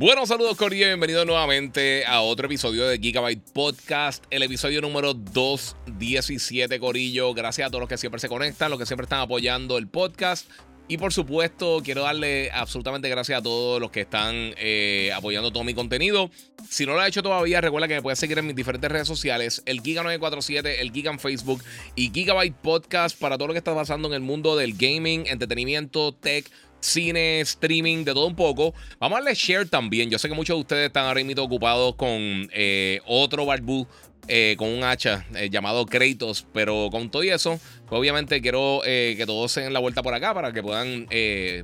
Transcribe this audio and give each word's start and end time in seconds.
Bueno, 0.00 0.26
saludos 0.26 0.56
Corillo, 0.56 0.86
bienvenido 0.86 1.24
nuevamente 1.24 2.06
a 2.06 2.20
otro 2.20 2.46
episodio 2.46 2.86
de 2.86 2.98
Gigabyte 2.98 3.50
Podcast, 3.52 4.24
el 4.30 4.44
episodio 4.44 4.80
número 4.80 5.12
217 5.12 6.78
Corillo. 6.78 7.34
Gracias 7.34 7.66
a 7.66 7.70
todos 7.70 7.80
los 7.80 7.88
que 7.88 7.98
siempre 7.98 8.20
se 8.20 8.28
conectan, 8.28 8.70
los 8.70 8.78
que 8.78 8.86
siempre 8.86 9.06
están 9.06 9.18
apoyando 9.18 9.76
el 9.76 9.88
podcast. 9.88 10.48
Y 10.90 10.96
por 10.96 11.12
supuesto, 11.12 11.82
quiero 11.84 12.02
darle 12.02 12.50
absolutamente 12.50 13.10
gracias 13.10 13.40
a 13.40 13.42
todos 13.42 13.78
los 13.78 13.90
que 13.90 14.02
están 14.02 14.54
eh, 14.56 15.10
apoyando 15.14 15.52
todo 15.52 15.62
mi 15.62 15.74
contenido. 15.74 16.30
Si 16.70 16.86
no 16.86 16.94
lo 16.94 17.00
has 17.00 17.08
hecho 17.08 17.22
todavía, 17.22 17.60
recuerda 17.60 17.88
que 17.88 17.94
me 17.94 18.02
puedes 18.02 18.18
seguir 18.18 18.38
en 18.38 18.46
mis 18.46 18.56
diferentes 18.56 18.90
redes 18.90 19.06
sociales: 19.06 19.62
el 19.66 19.82
Giga947, 19.82 20.76
el 20.78 20.92
Giga 20.92 21.10
en 21.10 21.18
Facebook 21.18 21.62
y 21.94 22.10
Gigabyte 22.10 22.54
Podcast 22.54 23.18
para 23.18 23.36
todo 23.36 23.48
lo 23.48 23.54
que 23.54 23.58
está 23.58 23.74
pasando 23.74 24.08
en 24.08 24.14
el 24.14 24.20
mundo 24.20 24.56
del 24.56 24.74
gaming, 24.78 25.26
entretenimiento, 25.26 26.14
tech 26.14 26.50
cine, 26.80 27.40
streaming, 27.40 28.04
de 28.04 28.12
todo 28.12 28.26
un 28.26 28.36
poco. 28.36 28.74
Vamos 28.98 29.18
a 29.18 29.20
darle 29.20 29.34
share 29.34 29.68
también. 29.68 30.10
Yo 30.10 30.18
sé 30.18 30.28
que 30.28 30.34
muchos 30.34 30.56
de 30.56 30.60
ustedes 30.60 30.86
están 30.86 31.06
ahora 31.06 31.18
ocupados 31.38 31.94
con 31.96 32.10
eh, 32.52 33.00
otro 33.06 33.46
barbú. 33.46 33.86
Eh, 34.30 34.56
con 34.58 34.68
un 34.68 34.84
hacha 34.84 35.24
eh, 35.34 35.48
llamado 35.48 35.86
Kratos, 35.86 36.46
pero 36.52 36.90
con 36.90 37.10
todo 37.10 37.24
y 37.24 37.30
eso, 37.30 37.58
pues 37.88 37.98
obviamente 37.98 38.42
quiero 38.42 38.82
que 38.84 39.24
todos 39.24 39.50
se 39.52 39.62
den 39.62 39.72
la 39.72 39.78
vuelta 39.78 40.02
por 40.02 40.12
acá 40.12 40.34
para 40.34 40.52
que 40.52 40.62
puedan 40.62 41.06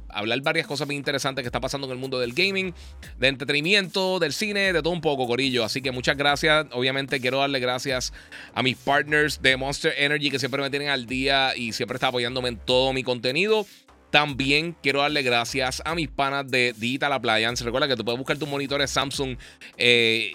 hablar 0.09 0.41
varias 0.41 0.67
cosas 0.67 0.87
muy 0.87 0.97
interesantes 0.97 1.43
que 1.43 1.49
están 1.49 1.61
pasando 1.61 1.87
en 1.87 1.93
el 1.93 1.99
mundo 1.99 2.19
del 2.19 2.33
gaming, 2.33 2.73
de 3.19 3.29
entretenimiento, 3.29 4.19
del 4.19 4.33
cine, 4.33 4.73
de 4.73 4.81
todo 4.81 4.95
un 4.95 5.03
poco, 5.03 5.27
Corillo. 5.27 5.63
Así 5.63 5.83
que 5.83 5.91
muchas 5.91 6.17
gracias. 6.17 6.65
Obviamente 6.73 7.21
quiero 7.21 7.41
darle 7.41 7.61
gracias 7.61 8.15
a 8.55 8.63
mis 8.63 8.79
partners 8.79 9.43
de 9.43 9.59
Monster 9.59 9.93
Energy 9.99 10.31
que 10.31 10.39
siempre 10.39 10.63
me 10.63 10.71
tienen 10.71 10.89
al 10.89 11.05
día 11.05 11.55
y 11.55 11.75
siempre 11.75 11.97
están 11.97 12.09
apoyándome 12.09 12.49
en 12.49 12.57
todo 12.57 12.95
mi 12.95 13.03
contenido. 13.03 13.67
También 14.15 14.77
quiero 14.81 15.01
darle 15.01 15.23
gracias 15.23 15.83
a 15.85 15.97
mis 15.97 16.07
panas 16.07 16.49
de 16.49 16.73
Digital 16.79 17.13
Appliance. 17.13 17.65
Recuerda 17.65 17.89
que 17.89 17.97
tú 17.97 18.05
puedes 18.05 18.17
buscar 18.17 18.39
tus 18.39 18.49
monitores 18.49 18.93
Samsung, 18.93 19.37
eh, 19.77 20.31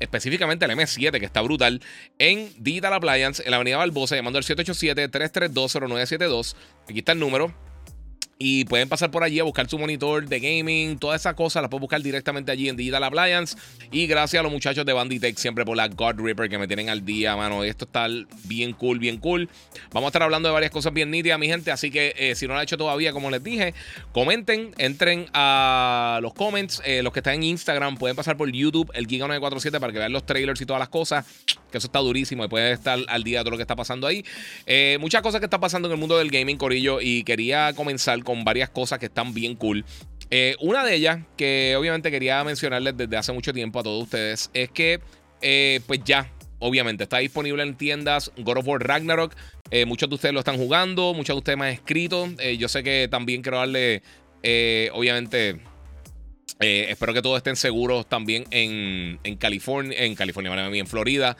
específicamente 0.00 0.64
el 0.64 0.70
M7, 0.70 1.20
que 1.20 1.26
está 1.26 1.42
brutal, 1.42 1.82
en 2.18 2.50
Digital 2.56 2.94
Appliance, 2.94 3.42
en 3.44 3.50
la 3.50 3.56
Avenida 3.56 3.76
Barbosa, 3.76 4.16
llamando 4.16 4.38
al 4.38 4.44
787-332-0972. 4.44 6.56
Aquí 6.88 7.00
está 7.00 7.12
el 7.12 7.18
número. 7.18 7.52
Y 8.40 8.66
pueden 8.66 8.88
pasar 8.88 9.10
por 9.10 9.24
allí 9.24 9.40
a 9.40 9.42
buscar 9.42 9.68
su 9.68 9.80
monitor 9.80 10.28
de 10.28 10.38
gaming, 10.38 10.96
todas 10.96 11.22
esas 11.22 11.34
cosas 11.34 11.60
las 11.60 11.70
pueden 11.70 11.80
buscar 11.80 12.00
directamente 12.00 12.52
allí 12.52 12.68
en 12.68 12.76
Digital 12.76 13.02
Appliance. 13.02 13.56
Y 13.90 14.06
gracias 14.06 14.38
a 14.38 14.44
los 14.44 14.52
muchachos 14.52 14.86
de 14.86 14.92
Banditech 14.92 15.36
siempre 15.36 15.64
por 15.64 15.76
la 15.76 15.88
God 15.88 16.20
Ripper 16.20 16.48
que 16.48 16.56
me 16.56 16.68
tienen 16.68 16.88
al 16.88 17.04
día, 17.04 17.34
mano. 17.34 17.64
Esto 17.64 17.84
está 17.84 18.06
bien 18.44 18.74
cool, 18.74 19.00
bien 19.00 19.16
cool. 19.18 19.48
Vamos 19.90 20.06
a 20.06 20.10
estar 20.10 20.22
hablando 20.22 20.48
de 20.48 20.52
varias 20.52 20.70
cosas 20.70 20.92
bien 20.92 21.10
nítidas, 21.10 21.36
mi 21.36 21.48
gente. 21.48 21.72
Así 21.72 21.90
que 21.90 22.14
eh, 22.16 22.36
si 22.36 22.46
no 22.46 22.52
lo 22.52 22.60
han 22.60 22.62
hecho 22.62 22.76
todavía, 22.76 23.12
como 23.12 23.28
les 23.28 23.42
dije, 23.42 23.74
comenten, 24.12 24.72
entren 24.78 25.26
a 25.32 26.20
los 26.22 26.32
comments. 26.32 26.80
Eh, 26.84 27.02
los 27.02 27.12
que 27.12 27.18
están 27.18 27.34
en 27.34 27.42
Instagram 27.42 27.96
pueden 27.96 28.14
pasar 28.14 28.36
por 28.36 28.48
YouTube, 28.52 28.88
el 28.94 29.08
Giga947, 29.08 29.80
para 29.80 29.92
que 29.92 29.98
vean 29.98 30.12
los 30.12 30.24
trailers 30.24 30.60
y 30.60 30.66
todas 30.66 30.78
las 30.78 30.90
cosas. 30.90 31.26
Que 31.70 31.78
eso 31.78 31.86
está 31.86 31.98
durísimo 31.98 32.44
y 32.44 32.48
pueden 32.48 32.72
estar 32.72 32.98
al 33.08 33.24
día 33.24 33.38
de 33.38 33.44
todo 33.44 33.50
lo 33.52 33.56
que 33.56 33.62
está 33.62 33.76
pasando 33.76 34.06
ahí. 34.06 34.24
Eh, 34.66 34.98
muchas 35.00 35.22
cosas 35.22 35.40
que 35.40 35.46
están 35.46 35.60
pasando 35.60 35.88
en 35.88 35.92
el 35.92 35.98
mundo 35.98 36.16
del 36.18 36.30
gaming, 36.30 36.56
Corillo. 36.56 37.00
Y 37.00 37.24
quería 37.24 37.72
comenzar 37.74 38.22
con 38.24 38.44
varias 38.44 38.70
cosas 38.70 38.98
que 38.98 39.06
están 39.06 39.34
bien 39.34 39.54
cool. 39.54 39.84
Eh, 40.30 40.56
una 40.60 40.84
de 40.84 40.94
ellas, 40.94 41.20
que 41.36 41.74
obviamente 41.78 42.10
quería 42.10 42.42
mencionarles 42.44 42.96
desde 42.96 43.16
hace 43.16 43.32
mucho 43.32 43.52
tiempo 43.52 43.80
a 43.80 43.82
todos 43.82 44.02
ustedes, 44.02 44.50
es 44.52 44.70
que, 44.70 45.00
eh, 45.40 45.80
pues 45.86 46.00
ya, 46.04 46.32
obviamente, 46.58 47.04
está 47.04 47.18
disponible 47.18 47.62
en 47.62 47.76
tiendas 47.76 48.30
God 48.36 48.58
of 48.58 48.66
War 48.66 48.86
Ragnarok. 48.86 49.34
Muchos 49.86 50.08
de 50.08 50.14
ustedes 50.14 50.32
lo 50.32 50.40
están 50.40 50.56
jugando, 50.56 51.12
muchos 51.12 51.34
de 51.34 51.38
ustedes 51.38 51.58
me 51.58 51.66
han 51.66 51.74
escrito. 51.74 52.26
yo 52.58 52.68
sé 52.68 52.82
que 52.82 53.06
también 53.10 53.42
quiero 53.42 53.58
darle, 53.58 54.02
obviamente, 54.92 55.60
espero 56.60 57.14
que 57.14 57.22
todos 57.22 57.36
estén 57.36 57.56
seguros 57.56 58.08
también 58.08 58.44
en, 58.50 59.18
California, 59.36 59.96
en 60.04 60.14
California, 60.14 60.52
en 60.66 60.86
Florida. 60.86 61.36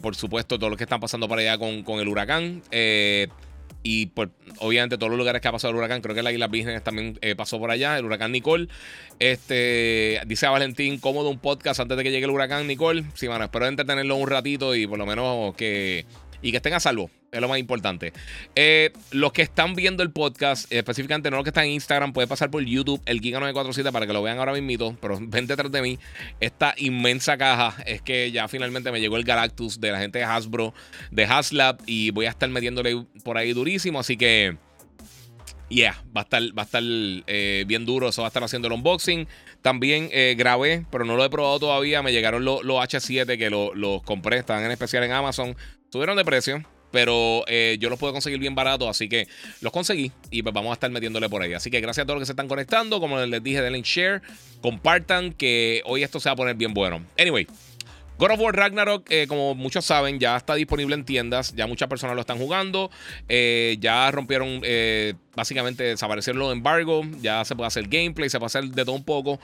por 0.00 0.16
supuesto, 0.16 0.58
todo 0.58 0.70
lo 0.70 0.76
que 0.76 0.84
están 0.84 1.00
pasando 1.00 1.28
para 1.28 1.42
allá 1.42 1.58
con, 1.58 1.82
con 1.82 2.00
el 2.00 2.08
huracán. 2.08 2.62
Y 3.82 4.06
pues, 4.06 4.28
obviamente 4.58 4.98
todos 4.98 5.10
los 5.10 5.18
lugares 5.18 5.40
que 5.40 5.48
ha 5.48 5.52
pasado 5.52 5.70
el 5.70 5.78
huracán, 5.78 6.02
creo 6.02 6.14
que 6.14 6.22
la 6.22 6.32
Isla 6.32 6.48
Vírgenes 6.48 6.82
también 6.82 7.18
eh, 7.22 7.34
pasó 7.36 7.58
por 7.58 7.70
allá, 7.70 7.96
el 7.96 8.04
huracán 8.04 8.32
Nicole. 8.32 8.68
Este, 9.18 10.20
dice 10.26 10.46
a 10.46 10.50
Valentín, 10.50 10.98
cómodo 10.98 11.30
un 11.30 11.38
podcast 11.38 11.80
antes 11.80 11.96
de 11.96 12.02
que 12.02 12.10
llegue 12.10 12.24
el 12.24 12.30
huracán 12.30 12.66
Nicole. 12.66 13.04
Sí, 13.14 13.28
bueno, 13.28 13.44
espero 13.44 13.66
entretenerlo 13.66 14.16
un 14.16 14.28
ratito 14.28 14.74
y 14.74 14.86
por 14.86 14.98
lo 14.98 15.06
menos 15.06 15.54
que 15.54 16.06
y 16.42 16.50
que 16.50 16.58
estén 16.58 16.74
a 16.74 16.80
salvo. 16.80 17.10
Es 17.30 17.40
lo 17.40 17.48
más 17.48 17.58
importante. 17.58 18.12
Eh, 18.54 18.90
los 19.10 19.32
que 19.32 19.42
están 19.42 19.74
viendo 19.74 20.02
el 20.02 20.10
podcast, 20.10 20.72
específicamente 20.72 21.30
no 21.30 21.36
los 21.36 21.44
que 21.44 21.50
están 21.50 21.64
en 21.64 21.72
Instagram, 21.72 22.12
pueden 22.14 22.28
pasar 22.28 22.50
por 22.50 22.64
YouTube, 22.64 23.02
el 23.04 23.20
Giga947, 23.20 23.92
para 23.92 24.06
que 24.06 24.12
lo 24.14 24.22
vean 24.22 24.38
ahora 24.38 24.54
mismo. 24.54 24.96
Pero 25.00 25.18
ven 25.20 25.46
detrás 25.46 25.70
de 25.70 25.82
mí. 25.82 25.98
Esta 26.40 26.74
inmensa 26.78 27.36
caja 27.36 27.82
es 27.84 28.00
que 28.00 28.32
ya 28.32 28.48
finalmente 28.48 28.90
me 28.90 29.00
llegó 29.00 29.16
el 29.16 29.24
Galactus 29.24 29.80
de 29.80 29.92
la 29.92 29.98
gente 29.98 30.20
de 30.20 30.24
Hasbro, 30.24 30.72
de 31.10 31.24
Haslab. 31.24 31.78
Y 31.86 32.10
voy 32.12 32.26
a 32.26 32.30
estar 32.30 32.48
metiéndole 32.48 33.04
por 33.24 33.36
ahí 33.36 33.52
durísimo. 33.52 34.00
Así 34.00 34.16
que. 34.16 34.56
Yeah, 35.70 36.02
va 36.16 36.22
a 36.22 36.24
estar, 36.24 36.42
va 36.58 36.62
a 36.62 36.64
estar 36.64 36.82
eh, 36.82 37.64
bien 37.66 37.84
duro. 37.84 38.08
Eso 38.08 38.22
va 38.22 38.28
a 38.28 38.30
estar 38.30 38.42
haciendo 38.42 38.68
el 38.68 38.74
unboxing. 38.74 39.28
También 39.60 40.08
eh, 40.12 40.34
grabé, 40.38 40.86
pero 40.90 41.04
no 41.04 41.14
lo 41.14 41.24
he 41.26 41.28
probado 41.28 41.58
todavía. 41.60 42.02
Me 42.02 42.10
llegaron 42.10 42.42
los, 42.42 42.62
H7 42.62 43.36
que 43.36 43.50
los 43.50 44.02
compré. 44.02 44.38
Están 44.38 44.64
en 44.64 44.70
especial 44.70 45.04
en 45.04 45.12
Amazon. 45.12 45.56
Subieron 45.90 46.16
de 46.16 46.24
precio. 46.24 46.62
Pero 46.90 47.44
eh, 47.48 47.76
yo 47.80 47.90
los 47.90 47.98
puedo 47.98 48.12
conseguir 48.12 48.38
bien 48.38 48.54
barato, 48.54 48.88
así 48.88 49.08
que 49.08 49.28
los 49.60 49.72
conseguí 49.72 50.10
y 50.30 50.42
pues 50.42 50.54
vamos 50.54 50.70
a 50.70 50.72
estar 50.74 50.90
metiéndole 50.90 51.28
por 51.28 51.42
ahí. 51.42 51.52
Así 51.52 51.70
que 51.70 51.80
gracias 51.80 52.04
a 52.04 52.06
todos 52.06 52.16
los 52.16 52.22
que 52.22 52.26
se 52.26 52.32
están 52.32 52.48
conectando. 52.48 53.00
Como 53.00 53.18
les 53.18 53.42
dije, 53.42 53.60
denle 53.60 53.82
share, 53.82 54.22
compartan 54.62 55.32
que 55.32 55.82
hoy 55.84 56.02
esto 56.02 56.18
se 56.18 56.28
va 56.28 56.32
a 56.32 56.36
poner 56.36 56.54
bien 56.54 56.72
bueno. 56.72 57.04
Anyway, 57.18 57.46
God 58.18 58.30
of 58.30 58.40
War 58.40 58.56
Ragnarok, 58.56 59.06
eh, 59.10 59.26
como 59.28 59.54
muchos 59.54 59.84
saben, 59.84 60.18
ya 60.18 60.36
está 60.36 60.54
disponible 60.54 60.94
en 60.94 61.04
tiendas. 61.04 61.54
Ya 61.54 61.66
muchas 61.66 61.88
personas 61.88 62.14
lo 62.14 62.22
están 62.22 62.38
jugando. 62.38 62.90
Eh, 63.28 63.76
ya 63.80 64.10
rompieron, 64.10 64.62
básicamente 65.36 65.84
desaparecieron 65.84 66.40
los 66.40 66.52
embargos. 66.52 67.06
Ya 67.20 67.44
se 67.44 67.54
puede 67.54 67.68
hacer 67.68 67.86
gameplay, 67.86 68.30
se 68.30 68.38
puede 68.38 68.46
hacer 68.46 68.64
de 68.64 68.84
todo 68.84 68.94
un 68.94 69.04
poco. 69.04 69.38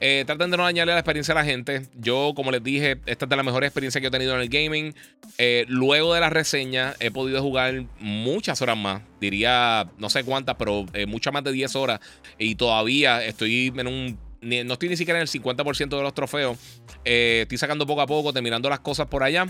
Eh, 0.00 0.22
traten 0.26 0.50
de 0.50 0.56
no 0.56 0.62
dañarle 0.62 0.92
la 0.92 1.00
experiencia 1.00 1.32
a 1.32 1.36
la 1.36 1.44
gente. 1.44 1.82
Yo, 1.94 2.32
como 2.36 2.50
les 2.50 2.62
dije, 2.62 2.98
esta 3.06 3.24
es 3.24 3.28
de 3.28 3.36
las 3.36 3.44
mejores 3.44 3.68
experiencias 3.68 4.00
que 4.00 4.08
he 4.08 4.10
tenido 4.10 4.34
en 4.34 4.40
el 4.40 4.48
gaming. 4.48 4.94
Eh, 5.38 5.64
luego 5.68 6.14
de 6.14 6.20
la 6.20 6.30
reseña, 6.30 6.94
he 7.00 7.10
podido 7.10 7.42
jugar 7.42 7.84
muchas 7.98 8.62
horas 8.62 8.76
más. 8.76 9.02
Diría, 9.20 9.90
no 9.98 10.08
sé 10.08 10.24
cuántas, 10.24 10.56
pero 10.56 10.86
eh, 10.92 11.06
muchas 11.06 11.32
más 11.32 11.42
de 11.44 11.52
10 11.52 11.74
horas. 11.76 12.00
Y 12.38 12.54
todavía 12.54 13.24
estoy 13.24 13.72
en 13.76 13.86
un. 13.86 14.18
No 14.40 14.74
estoy 14.74 14.88
ni 14.88 14.96
siquiera 14.96 15.18
en 15.18 15.22
el 15.22 15.28
50% 15.28 15.96
de 15.96 16.02
los 16.02 16.14
trofeos. 16.14 16.56
estoy 17.04 17.58
sacando 17.58 17.86
poco 17.86 18.02
a 18.02 18.06
poco, 18.06 18.32
terminando 18.32 18.70
las 18.70 18.78
cosas 18.80 19.08
por 19.08 19.24
allá. 19.24 19.48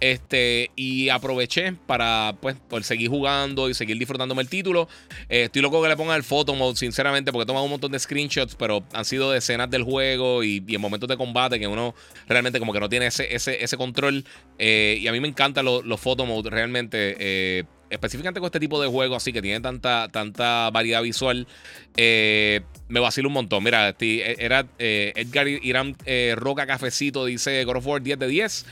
Este, 0.00 0.70
y 0.76 1.08
aproveché 1.08 1.72
para 1.86 2.36
pues, 2.40 2.56
seguir 2.82 3.08
jugando 3.08 3.70
y 3.70 3.74
seguir 3.74 3.98
disfrutándome 3.98 4.42
el 4.42 4.48
título. 4.48 4.88
Eh, 5.28 5.44
estoy 5.44 5.62
loco 5.62 5.82
que 5.82 5.88
le 5.88 5.96
pongan 5.96 6.16
el 6.16 6.22
photo 6.22 6.54
mode, 6.54 6.76
sinceramente, 6.76 7.32
porque 7.32 7.44
he 7.44 7.46
tomado 7.46 7.64
un 7.64 7.70
montón 7.70 7.92
de 7.92 7.98
screenshots, 7.98 8.54
pero 8.54 8.84
han 8.92 9.04
sido 9.04 9.30
de 9.30 9.38
escenas 9.38 9.70
del 9.70 9.84
juego 9.84 10.44
y, 10.44 10.62
en 10.68 10.80
momentos 10.80 11.08
de 11.08 11.16
combate 11.16 11.58
que 11.58 11.66
uno 11.66 11.94
realmente 12.28 12.58
como 12.58 12.72
que 12.72 12.80
no 12.80 12.88
tiene 12.88 13.06
ese, 13.06 13.34
ese, 13.34 13.62
ese 13.64 13.76
control. 13.76 14.24
Eh, 14.58 14.98
y 15.00 15.08
a 15.08 15.12
mí 15.12 15.20
me 15.20 15.28
encantan 15.28 15.64
los 15.64 16.00
photo 16.00 16.26
mode 16.26 16.50
realmente. 16.50 17.16
Eh, 17.18 17.64
específicamente 17.90 18.40
con 18.40 18.46
este 18.46 18.60
tipo 18.60 18.80
de 18.80 18.88
juegos 18.88 19.16
así 19.16 19.32
que 19.32 19.42
tiene 19.42 19.60
tanta, 19.60 20.08
tanta 20.08 20.70
variedad 20.70 21.02
visual, 21.02 21.46
eh, 21.96 22.62
me 22.88 23.00
vacila 23.00 23.28
un 23.28 23.34
montón. 23.34 23.62
Mira, 23.64 23.90
este, 23.90 24.44
era 24.44 24.66
eh, 24.78 25.12
Edgar 25.16 25.48
Irán 25.48 25.96
eh, 26.04 26.34
Roca 26.36 26.66
Cafecito, 26.66 27.24
dice 27.24 27.64
God 27.64 27.76
of 27.76 27.86
War 27.86 28.02
10 28.02 28.18
de 28.18 28.28
10. 28.28 28.66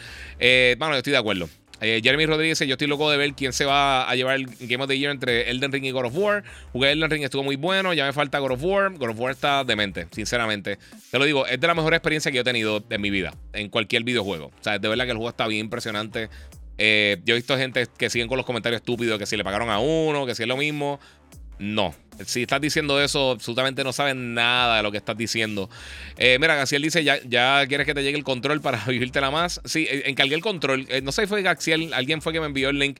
bueno, 0.78 0.94
yo 0.94 0.98
estoy 0.98 1.12
de 1.12 1.18
acuerdo. 1.18 1.48
Jeremy 1.80 2.24
Rodríguez 2.24 2.58
dice: 2.58 2.66
Yo 2.66 2.74
estoy 2.74 2.86
loco 2.86 3.10
de 3.10 3.18
ver 3.18 3.34
quién 3.34 3.52
se 3.52 3.66
va 3.66 4.08
a 4.08 4.16
llevar 4.16 4.36
el 4.36 4.46
Game 4.60 4.82
of 4.82 4.88
the 4.88 4.98
Year 4.98 5.10
entre 5.10 5.50
Elden 5.50 5.70
Ring 5.70 5.84
y 5.84 5.90
God 5.90 6.06
of 6.06 6.16
War. 6.16 6.42
Jugué 6.72 6.92
Elden 6.92 7.10
Ring, 7.10 7.24
estuvo 7.24 7.42
muy 7.42 7.56
bueno. 7.56 7.92
Ya 7.92 8.06
me 8.06 8.12
falta 8.14 8.38
God 8.38 8.52
of 8.52 8.62
War. 8.62 8.90
God 8.92 9.10
of 9.10 9.18
War 9.18 9.32
está 9.32 9.64
demente, 9.64 10.06
sinceramente. 10.10 10.78
Te 11.10 11.18
lo 11.18 11.26
digo, 11.26 11.46
es 11.46 11.60
de 11.60 11.66
la 11.66 11.74
mejor 11.74 11.92
experiencia 11.92 12.30
que 12.30 12.36
yo 12.36 12.40
he 12.40 12.44
tenido 12.44 12.82
en 12.88 13.00
mi 13.02 13.10
vida, 13.10 13.34
en 13.52 13.68
cualquier 13.68 14.02
videojuego. 14.02 14.46
O 14.46 14.62
sea, 14.62 14.78
de 14.78 14.88
verdad 14.88 15.04
que 15.04 15.10
el 15.10 15.18
juego 15.18 15.28
está 15.28 15.46
bien 15.46 15.66
impresionante. 15.66 16.30
Eh, 16.78 17.20
yo 17.24 17.34
he 17.34 17.36
visto 17.36 17.56
gente 17.56 17.86
que 17.96 18.10
siguen 18.10 18.28
con 18.28 18.36
los 18.36 18.46
comentarios 18.46 18.80
estúpidos, 18.80 19.18
que 19.18 19.26
si 19.26 19.36
le 19.36 19.44
pagaron 19.44 19.70
a 19.70 19.78
uno, 19.78 20.26
que 20.26 20.34
si 20.34 20.42
es 20.42 20.48
lo 20.48 20.56
mismo. 20.56 21.00
No. 21.58 21.94
Si 22.24 22.42
estás 22.42 22.60
diciendo 22.60 23.00
eso, 23.00 23.32
absolutamente 23.32 23.84
no 23.84 23.92
saben 23.92 24.34
nada 24.34 24.78
de 24.78 24.82
lo 24.82 24.90
que 24.92 24.98
estás 24.98 25.16
diciendo. 25.16 25.68
Eh, 26.16 26.38
mira, 26.40 26.54
Gaciel 26.54 26.82
dice: 26.82 27.04
ya, 27.04 27.18
ya 27.26 27.66
quieres 27.66 27.86
que 27.86 27.94
te 27.94 28.02
llegue 28.02 28.18
el 28.18 28.24
control 28.24 28.60
para 28.60 28.82
la 29.14 29.30
más. 29.30 29.60
Sí, 29.64 29.86
encargué 29.90 30.34
el 30.34 30.42
control. 30.42 30.86
no 31.02 31.12
sé 31.12 31.22
si 31.22 31.28
fue 31.28 31.42
Gaciel, 31.42 31.92
alguien 31.94 32.22
fue 32.22 32.32
que 32.32 32.40
me 32.40 32.46
envió 32.46 32.70
el 32.70 32.78
link. 32.78 32.98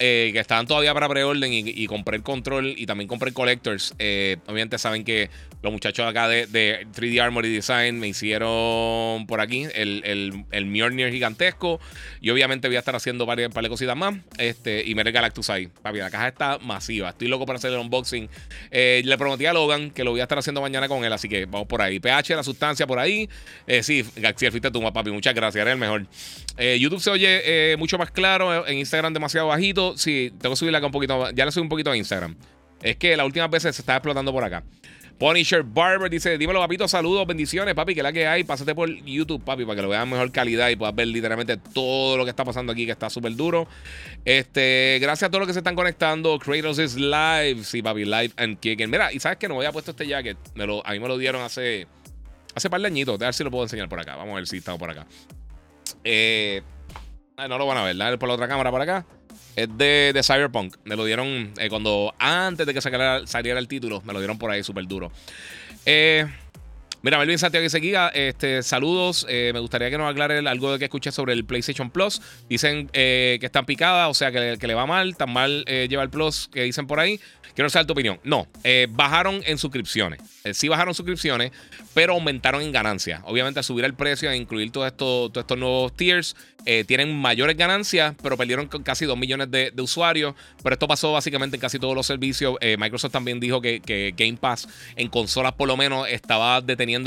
Eh, 0.00 0.30
que 0.32 0.40
estaban 0.40 0.66
todavía 0.66 0.92
para 0.92 1.08
preorden 1.08 1.52
y, 1.52 1.60
y, 1.60 1.86
compré 1.86 2.16
el 2.16 2.24
control 2.24 2.74
y 2.76 2.84
también 2.84 3.06
compré 3.06 3.28
el 3.28 3.34
collectors. 3.34 3.94
Eh, 4.00 4.38
obviamente 4.46 4.76
saben 4.76 5.04
que 5.04 5.30
los 5.62 5.72
muchachos 5.72 6.04
acá 6.04 6.26
de, 6.26 6.48
3D 6.48 7.22
Armory 7.22 7.48
Design 7.48 8.00
me 8.00 8.08
hicieron 8.08 9.26
por 9.28 9.40
aquí 9.40 9.66
el, 9.72 10.02
el, 10.04 10.44
el 10.50 11.12
gigantesco. 11.12 11.78
Y 12.20 12.30
obviamente 12.30 12.66
voy 12.66 12.76
a 12.76 12.80
estar 12.80 12.96
haciendo 12.96 13.24
varias, 13.24 13.54
de 13.54 13.68
cositas 13.68 13.96
más. 13.96 14.14
Este, 14.36 14.84
y 14.84 14.96
me 14.96 15.04
Galactus 15.04 15.48
ahí. 15.50 15.68
Papi, 15.68 15.98
la 15.98 16.10
caja 16.10 16.26
está 16.26 16.58
masiva. 16.58 17.10
Estoy 17.10 17.28
loco 17.28 17.46
para 17.46 17.58
hacer 17.58 17.72
el 17.72 17.78
unboxing. 17.78 18.28
Eh, 18.70 19.02
le 19.04 19.18
prometí 19.18 19.46
a 19.46 19.52
Logan 19.52 19.90
que 19.90 20.04
lo 20.04 20.10
voy 20.10 20.20
a 20.20 20.24
estar 20.24 20.38
haciendo 20.38 20.60
mañana 20.60 20.88
con 20.88 21.04
él. 21.04 21.12
Así 21.12 21.28
que 21.28 21.46
vamos 21.46 21.66
por 21.68 21.82
ahí. 21.82 22.00
PH, 22.00 22.36
la 22.36 22.42
sustancia 22.42 22.86
por 22.86 22.98
ahí. 22.98 23.28
sí, 23.82 24.04
García, 24.16 24.50
fuiste 24.50 24.70
tú, 24.70 24.80
papi. 24.92 25.10
Muchas 25.10 25.34
gracias. 25.34 25.62
Eres 25.62 25.72
el 25.72 25.78
mejor. 25.78 26.06
YouTube 26.78 27.00
se 27.00 27.10
oye 27.10 27.76
mucho 27.76 27.98
más 27.98 28.10
claro. 28.10 28.66
En 28.66 28.78
Instagram 28.78 29.12
demasiado 29.12 29.48
bajito 29.48 29.96
sí, 29.96 30.32
tengo 30.40 30.54
que 30.54 30.58
subirla 30.58 30.78
acá 30.78 30.86
un 30.86 30.92
poquito. 30.92 31.30
Ya 31.32 31.44
le 31.44 31.52
subí 31.52 31.62
un 31.62 31.68
poquito 31.68 31.90
a 31.90 31.96
Instagram. 31.96 32.36
Es 32.82 32.96
que 32.96 33.16
las 33.16 33.24
últimas 33.24 33.50
veces 33.50 33.74
se 33.76 33.82
está 33.82 33.94
explotando 33.94 34.32
por 34.32 34.44
acá. 34.44 34.62
Punisher 35.18 35.62
Barber 35.62 36.10
dice: 36.10 36.36
Dímelo, 36.38 36.60
papito, 36.60 36.88
saludos, 36.88 37.26
bendiciones, 37.26 37.74
papi, 37.74 37.94
que 37.94 38.02
la 38.02 38.12
que 38.12 38.26
hay. 38.26 38.44
Pásate 38.44 38.74
por 38.74 38.88
YouTube, 39.04 39.42
papi, 39.42 39.64
para 39.64 39.76
que 39.76 39.82
lo 39.82 39.88
vean 39.88 40.08
mejor 40.10 40.32
calidad 40.32 40.68
y 40.70 40.76
puedas 40.76 40.94
ver 40.94 41.08
literalmente 41.08 41.56
todo 41.56 42.16
lo 42.16 42.24
que 42.24 42.30
está 42.30 42.44
pasando 42.44 42.72
aquí, 42.72 42.84
que 42.84 42.92
está 42.92 43.08
súper 43.08 43.34
duro. 43.36 43.68
Este, 44.24 44.98
gracias 45.00 45.28
a 45.28 45.30
todos 45.30 45.40
los 45.40 45.46
que 45.46 45.52
se 45.52 45.60
están 45.60 45.76
conectando. 45.76 46.38
Kratos 46.38 46.78
is 46.78 46.96
live. 46.96 47.62
Sí, 47.64 47.82
papi, 47.82 48.04
live 48.04 48.32
and 48.36 48.58
kicking. 48.58 48.90
Mira, 48.90 49.12
y 49.12 49.20
sabes 49.20 49.38
que 49.38 49.48
no 49.48 49.56
había 49.56 49.72
puesto 49.72 49.92
este 49.92 50.06
jacket. 50.06 50.36
Me 50.54 50.66
lo, 50.66 50.86
a 50.86 50.92
mí 50.92 51.00
me 51.00 51.08
lo 51.08 51.16
dieron 51.16 51.42
hace. 51.42 51.86
Hace 52.54 52.70
par 52.70 52.80
de 52.80 52.86
añitos. 52.86 53.20
A 53.20 53.26
ver 53.26 53.34
si 53.34 53.44
lo 53.44 53.50
puedo 53.50 53.64
enseñar 53.64 53.88
por 53.88 54.00
acá. 54.00 54.16
Vamos 54.16 54.32
a 54.32 54.36
ver 54.36 54.46
si 54.46 54.58
está 54.58 54.76
por 54.76 54.90
acá. 54.90 55.06
Eh, 56.02 56.62
no 57.48 57.58
lo 57.58 57.66
van 57.66 57.78
a 57.78 57.84
ver. 57.84 57.96
Dale 57.96 58.18
por 58.18 58.28
la 58.28 58.34
otra 58.34 58.48
cámara 58.48 58.70
por 58.70 58.80
acá. 58.80 59.06
Es 59.56 59.68
de, 59.76 60.20
Cyberpunk. 60.24 60.76
Me 60.84 60.96
lo 60.96 61.04
dieron 61.04 61.52
eh, 61.58 61.68
cuando 61.68 62.14
antes 62.18 62.66
de 62.66 62.74
que 62.74 62.80
saliera, 62.80 63.58
el 63.58 63.68
título. 63.68 64.02
Me 64.04 64.12
lo 64.12 64.18
dieron 64.18 64.38
por 64.38 64.50
ahí 64.50 64.62
súper 64.62 64.86
duro. 64.86 65.12
Eh, 65.86 66.26
mira, 67.04 67.18
Melvin 67.18 67.38
Santiago 67.38 67.68
Giga, 67.68 68.08
este, 68.08 68.62
saludos. 68.64 69.26
Eh, 69.28 69.50
me 69.52 69.60
gustaría 69.60 69.90
que 69.90 69.98
nos 69.98 70.10
aclare 70.10 70.38
algo 70.38 70.72
de 70.72 70.78
que 70.78 70.86
escuché 70.86 71.12
sobre 71.12 71.34
el 71.34 71.44
PlayStation 71.44 71.90
Plus. 71.90 72.20
Dicen 72.48 72.88
que 72.88 73.38
están 73.40 73.66
picadas, 73.66 74.10
o 74.10 74.14
sea, 74.14 74.32
que, 74.32 74.66
le 74.66 74.74
va 74.74 74.86
mal, 74.86 75.16
tan 75.16 75.32
mal 75.32 75.64
lleva 75.64 76.02
el 76.02 76.10
Plus 76.10 76.48
que 76.52 76.62
dicen 76.62 76.86
por 76.86 76.98
ahí. 76.98 77.20
Quiero 77.54 77.70
saber 77.70 77.86
tu 77.86 77.92
opinión. 77.92 78.18
No, 78.24 78.48
eh, 78.64 78.88
bajaron 78.90 79.40
en 79.46 79.58
suscripciones. 79.58 80.20
Eh, 80.42 80.54
sí 80.54 80.66
bajaron 80.66 80.92
suscripciones, 80.92 81.52
pero 81.94 82.14
aumentaron 82.14 82.62
en 82.62 82.72
ganancias. 82.72 83.22
Obviamente, 83.24 83.60
al 83.60 83.64
subir 83.64 83.84
el 83.84 83.94
precio 83.94 84.28
e 84.28 84.36
incluir 84.36 84.72
todos 84.72 84.88
estos, 84.88 85.32
todos 85.32 85.44
estos 85.44 85.56
nuevos 85.56 85.96
tiers, 85.96 86.34
eh, 86.66 86.82
tienen 86.84 87.16
mayores 87.16 87.56
ganancias, 87.56 88.16
pero 88.20 88.36
perdieron 88.36 88.66
casi 88.66 89.04
2 89.04 89.16
millones 89.16 89.52
de, 89.52 89.72
usuarios. 89.80 90.34
Pero 90.64 90.72
esto 90.72 90.88
pasó 90.88 91.12
básicamente 91.12 91.56
en 91.56 91.60
casi 91.60 91.78
todos 91.78 91.94
los 91.94 92.06
servicios. 92.06 92.56
Microsoft 92.78 93.12
también 93.12 93.38
dijo 93.38 93.60
que, 93.60 93.80
que, 93.80 94.14
Game 94.16 94.36
Pass 94.36 94.66
en 94.96 95.08
consolas 95.08 95.52
por 95.52 95.68
lo 95.68 95.76
menos 95.76 96.08
estaba 96.08 96.60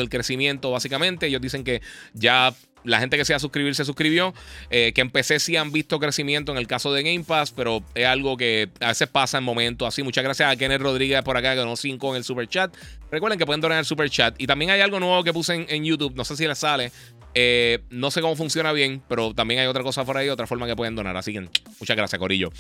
el 0.04 0.10
crecimiento, 0.10 0.72
básicamente. 0.72 1.28
Ellos 1.28 1.42
dicen 1.42 1.63
que 1.63 1.81
ya 2.13 2.54
la 2.88 3.00
gente 3.00 3.18
que 3.18 3.25
se 3.25 3.34
a 3.34 3.39
suscribir 3.39 3.75
se 3.75 3.86
suscribió. 3.86 4.34
Eh, 4.69 4.94
que 4.94 5.01
en 5.01 5.10
PC 5.10 5.39
sí 5.39 5.56
han 5.57 5.72
visto 5.72 6.00
crecimiento 6.00 6.51
en 6.51 6.57
el 6.57 6.68
caso 6.68 6.92
de 6.94 7.04
Game 7.04 7.24
Pass, 7.24 7.51
pero 7.51 7.84
es 7.94 8.06
algo 8.06 8.38
que 8.38 8.69
a 8.80 8.88
veces 8.88 9.07
pasa 9.07 9.38
en 9.38 9.44
momentos 9.44 9.88
así. 9.88 10.04
Muchas 10.04 10.24
gracias 10.24 10.51
a 10.51 10.56
Kenneth 10.56 10.81
Rodríguez 10.81 11.22
por 11.22 11.38
acá 11.38 11.51
que 11.51 11.60
donó 11.60 11.75
5 11.75 12.12
en 12.12 12.18
el 12.18 12.24
super 12.24 12.48
chat. 12.48 12.74
Recuerden 13.12 13.38
que 13.38 13.45
pueden 13.45 13.62
donar 13.62 13.80
el 13.80 13.86
super 13.86 14.10
chat. 14.10 14.36
Y 14.38 14.48
también 14.48 14.72
hay 14.72 14.81
algo 14.81 15.00
nuevo 15.00 15.24
que 15.24 15.34
puse 15.34 15.66
en, 15.68 15.84
YouTube. 15.84 16.16
No 16.16 16.25
sé 16.25 16.36
si 16.36 16.48
les 16.48 16.57
sale. 16.57 16.92
Eh, 17.33 17.80
no 17.90 18.10
sé 18.10 18.22
cómo 18.22 18.36
funciona 18.36 18.72
bien, 18.72 19.01
pero 19.07 19.33
también 19.33 19.60
hay 19.60 19.68
otra 19.68 19.83
cosa 19.83 20.04
por 20.04 20.18
ahí, 20.18 20.30
otra 20.30 20.48
forma 20.48 20.66
que 20.66 20.75
pueden 20.75 20.95
donar. 20.95 21.16
Así 21.18 21.33
que 21.33 21.42
muchas 21.42 21.95
gracias, 21.95 22.18
Corillo. 22.18 22.51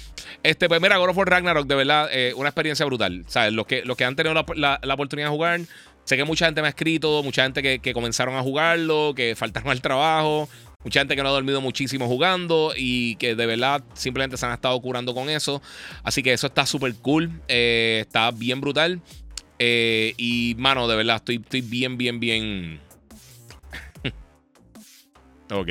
Este, 0.43 0.67
pues 0.67 0.81
mira, 0.81 0.97
God 0.97 1.17
Ragnarok, 1.25 1.67
de 1.67 1.75
verdad, 1.75 2.09
eh, 2.11 2.33
una 2.35 2.49
experiencia 2.49 2.85
brutal. 2.85 3.25
¿Sabes? 3.27 3.53
Los 3.53 3.65
que, 3.65 3.83
los 3.83 3.97
que 3.97 4.05
han 4.05 4.15
tenido 4.15 4.33
la, 4.33 4.79
la 4.81 4.93
oportunidad 4.93 5.27
de 5.27 5.31
jugar 5.31 5.61
Sé 6.07 6.15
que 6.15 6.23
mucha 6.23 6.45
gente 6.45 6.61
me 6.61 6.67
ha 6.67 6.69
escrito, 6.69 7.21
mucha 7.21 7.43
gente 7.43 7.81
que, 7.81 7.93
comenzaron 7.93 8.33
a 8.35 8.41
jugarlo, 8.41 9.11
que 9.13 9.35
faltaron 9.35 9.71
al 9.71 9.81
trabajo, 9.81 10.47
mucha 10.81 11.01
gente 11.01 11.17
que 11.17 11.21
no 11.21 11.27
ha 11.27 11.33
dormido 11.33 11.59
muchísimo 11.59 12.07
jugando 12.07 12.71
y 12.77 13.17
que 13.17 13.35
de 13.35 13.45
verdad 13.45 13.83
simplemente 13.93 14.37
se 14.37 14.45
han 14.45 14.53
estado 14.53 14.79
curando 14.79 15.13
con 15.13 15.29
eso. 15.29 15.61
Así 16.03 16.23
que 16.23 16.31
eso 16.31 16.47
está 16.47 16.65
súper 16.65 16.95
cool, 17.01 17.29
eh, 17.49 18.05
está 18.07 18.31
bien 18.31 18.61
brutal. 18.61 19.01
Eh, 19.59 20.13
y, 20.15 20.55
mano, 20.57 20.87
de 20.87 20.95
verdad, 20.95 21.17
estoy, 21.17 21.41
estoy 21.43 21.59
bien, 21.59 21.97
bien, 21.97 22.21
bien. 22.21 22.79
ok. 25.51 25.69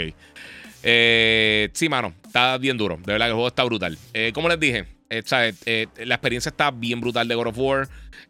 Eh, 0.83 1.71
sí, 1.73 1.89
mano, 1.89 2.13
está 2.27 2.59
bien 2.59 2.77
duro. 2.77 2.99
De 2.99 3.13
verdad 3.15 3.25
que 3.25 3.31
el 3.31 3.37
juego 3.37 3.49
está 3.49 3.65
brutal. 3.65 3.97
como 4.35 4.51
les 4.51 4.61
dije, 4.61 4.85
la 5.09 6.15
experiencia 6.15 6.51
está 6.51 6.71
bien 6.71 7.01
brutal 7.01 7.27
de 7.27 7.35
God 7.35 7.47
of 7.47 7.59
War. 7.59 7.89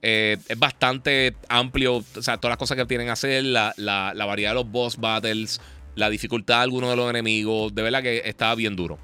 Eh, 0.08 0.36
es 0.46 0.56
bastante 0.56 1.34
amplio. 1.48 1.96
O 1.96 2.22
sea, 2.22 2.36
todas 2.36 2.52
las 2.52 2.58
cosas 2.58 2.76
que 2.76 2.86
tienen 2.86 3.08
que 3.08 3.10
hacer, 3.10 3.42
la, 3.42 3.74
variedad 4.14 4.52
de 4.52 4.54
los 4.54 4.70
boss 4.70 4.98
battles, 4.98 5.60
la 5.96 6.08
dificultad 6.08 6.58
de 6.58 6.62
algunos 6.62 6.90
de 6.90 6.96
los 6.96 7.10
enemigos. 7.10 7.74
De 7.74 7.82
verdad 7.82 8.04
que 8.04 8.22
está 8.24 8.54
bien 8.54 8.76
duro. 8.76 9.00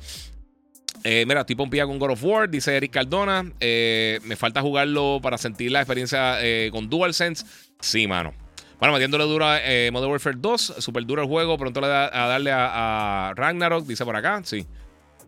Eh, 1.03 1.25
mira, 1.27 1.41
estoy 1.41 1.57
pompía 1.57 1.87
con 1.87 1.99
God 1.99 2.13
of 2.13 2.23
War, 2.23 2.49
dice 2.49 2.77
Eric 2.77 2.93
Cardona. 2.93 3.51
Eh, 3.59 4.21
me 4.23 4.37
falta 4.37 4.61
jugarlo 4.61 5.19
para 5.21 5.39
sentir 5.39 5.73
la 5.73 5.81
experiencia 5.81 6.39
con 6.71 6.89
DualSense. 6.89 7.45
Sí, 7.81 8.07
mano. 8.07 8.33
Bueno, 8.79 8.93
metiéndole 8.93 9.25
duro 9.25 9.47
a 9.47 9.59
Modern 9.91 10.13
Warfare 10.13 10.37
2, 10.39 10.75
súper 10.79 11.05
duro 11.05 11.23
el 11.23 11.27
juego. 11.27 11.59
Pronto 11.59 11.81
le 11.81 11.89
da 11.89 12.11
a 12.13 12.29
darle 12.29 12.53
a 12.55 13.33
Ragnarok, 13.35 13.87
dice 13.87 14.05
por 14.05 14.15
acá. 14.15 14.41
Sí. 14.45 14.69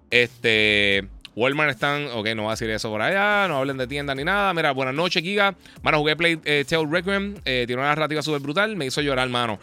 Este. 0.08 1.08
Walmart 1.36 1.70
están, 1.70 2.06
ok, 2.12 2.28
no 2.34 2.42
voy 2.42 2.50
a 2.50 2.52
decir 2.52 2.70
eso 2.70 2.90
por 2.90 3.02
allá, 3.02 3.48
no 3.48 3.56
hablen 3.58 3.76
de 3.76 3.86
tienda 3.86 4.14
ni 4.14 4.24
nada. 4.24 4.54
Mira, 4.54 4.72
buenas 4.72 4.94
noches, 4.94 5.22
Giga. 5.22 5.56
Mano, 5.82 5.98
jugué 5.98 6.16
Play 6.16 6.40
eh, 6.44 6.64
Tale 6.68 6.86
Requiem, 6.88 7.34
eh, 7.44 7.64
tiene 7.66 7.82
una 7.82 7.88
narrativa 7.88 8.22
súper 8.22 8.40
brutal, 8.40 8.76
me 8.76 8.86
hizo 8.86 9.00
llorar, 9.00 9.28
mano. 9.28 9.58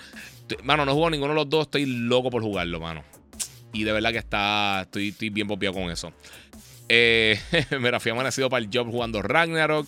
Mano, 0.63 0.85
no 0.85 0.93
juego 0.93 1.09
ninguno 1.09 1.33
de 1.33 1.39
los 1.39 1.49
dos, 1.49 1.61
estoy 1.67 1.85
loco 1.85 2.29
por 2.29 2.41
jugarlo, 2.41 2.79
mano. 2.79 3.03
Y 3.73 3.83
de 3.83 3.93
verdad 3.93 4.11
que 4.11 4.17
está, 4.17 4.81
estoy, 4.81 5.09
estoy 5.09 5.29
bien 5.29 5.47
popiado 5.47 5.75
con 5.75 5.89
eso. 5.89 6.11
Eh, 6.89 7.39
mira, 7.79 8.01
fui 8.01 8.11
amanecido 8.11 8.49
para 8.49 8.63
el 8.63 8.69
job 8.71 8.91
jugando 8.91 9.21
Ragnarok. 9.21 9.87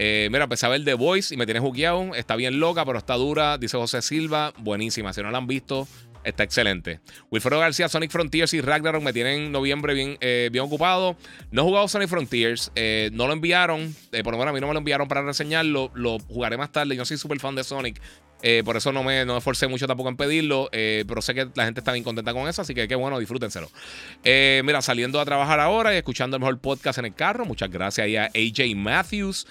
Eh, 0.00 0.28
mira, 0.30 0.44
empecé 0.44 0.64
a 0.64 0.68
ver 0.70 0.84
The 0.84 0.94
Voice 0.94 1.34
y 1.34 1.36
me 1.36 1.44
tiene 1.44 1.60
jugueado. 1.60 2.14
Está 2.14 2.36
bien 2.36 2.58
loca, 2.60 2.86
pero 2.86 2.96
está 2.96 3.14
dura. 3.14 3.58
Dice 3.58 3.76
José 3.76 4.00
Silva. 4.00 4.54
Buenísima. 4.58 5.12
Si 5.12 5.20
no 5.22 5.30
la 5.30 5.38
han 5.38 5.46
visto, 5.46 5.86
Está 6.28 6.42
excelente. 6.42 7.00
Wilfredo 7.30 7.58
García, 7.58 7.88
Sonic 7.88 8.10
Frontiers 8.10 8.52
y 8.52 8.60
Ragnarok 8.60 9.02
me 9.02 9.14
tienen 9.14 9.50
noviembre 9.50 9.94
bien, 9.94 10.18
eh, 10.20 10.50
bien 10.52 10.62
ocupado. 10.62 11.16
No 11.50 11.62
he 11.62 11.64
jugado 11.64 11.88
Sonic 11.88 12.08
Frontiers. 12.10 12.70
Eh, 12.74 13.08
no 13.14 13.26
lo 13.26 13.32
enviaron. 13.32 13.96
Eh, 14.12 14.22
por 14.22 14.34
lo 14.34 14.38
menos 14.38 14.50
a 14.50 14.54
mí 14.54 14.60
no 14.60 14.66
me 14.66 14.74
lo 14.74 14.80
enviaron 14.80 15.08
para 15.08 15.22
reseñarlo. 15.22 15.90
Lo 15.94 16.18
jugaré 16.18 16.58
más 16.58 16.70
tarde. 16.70 16.94
Yo 16.96 17.06
soy 17.06 17.16
súper 17.16 17.40
fan 17.40 17.54
de 17.54 17.64
Sonic. 17.64 17.98
por 18.62 18.76
eso 18.76 18.92
no 18.92 19.02
me, 19.02 19.24
no 19.24 19.38
esforcé 19.38 19.68
mucho 19.68 19.86
tampoco 19.86 20.10
en 20.10 20.18
pedirlo. 20.18 20.68
pero 20.70 21.22
sé 21.22 21.34
que 21.34 21.48
la 21.54 21.64
gente 21.64 21.80
está 21.80 21.92
bien 21.92 22.04
contenta 22.04 22.34
con 22.34 22.46
eso. 22.46 22.60
Así 22.60 22.74
que 22.74 22.86
qué 22.86 22.94
bueno, 22.94 23.18
disfrútenselo. 23.18 23.70
mira, 24.22 24.82
saliendo 24.82 25.20
a 25.20 25.24
trabajar 25.24 25.60
ahora 25.60 25.94
y 25.94 25.96
escuchando 25.96 26.36
el 26.36 26.40
mejor 26.40 26.60
podcast 26.60 26.98
en 26.98 27.06
el 27.06 27.14
carro. 27.14 27.46
Muchas 27.46 27.70
gracias 27.70 28.04
ahí 28.04 28.16
a 28.16 28.24
AJ 28.24 28.76
Matthews. 28.76 29.46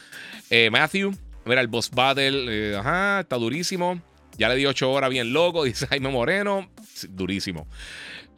Matthew. 0.72 1.16
Mira, 1.44 1.62
el 1.62 1.70
boss 1.70 1.90
battle. 1.90 2.78
ajá, 2.78 3.22
está 3.22 3.36
durísimo. 3.38 4.00
Ya 4.38 4.50
le 4.50 4.56
di 4.56 4.66
8 4.66 4.92
horas 4.92 5.10
bien 5.10 5.34
loco, 5.34 5.64
dice 5.66 5.88
Jaime 5.88 6.10
Moreno. 6.10 6.70
Durísimo. 7.10 7.68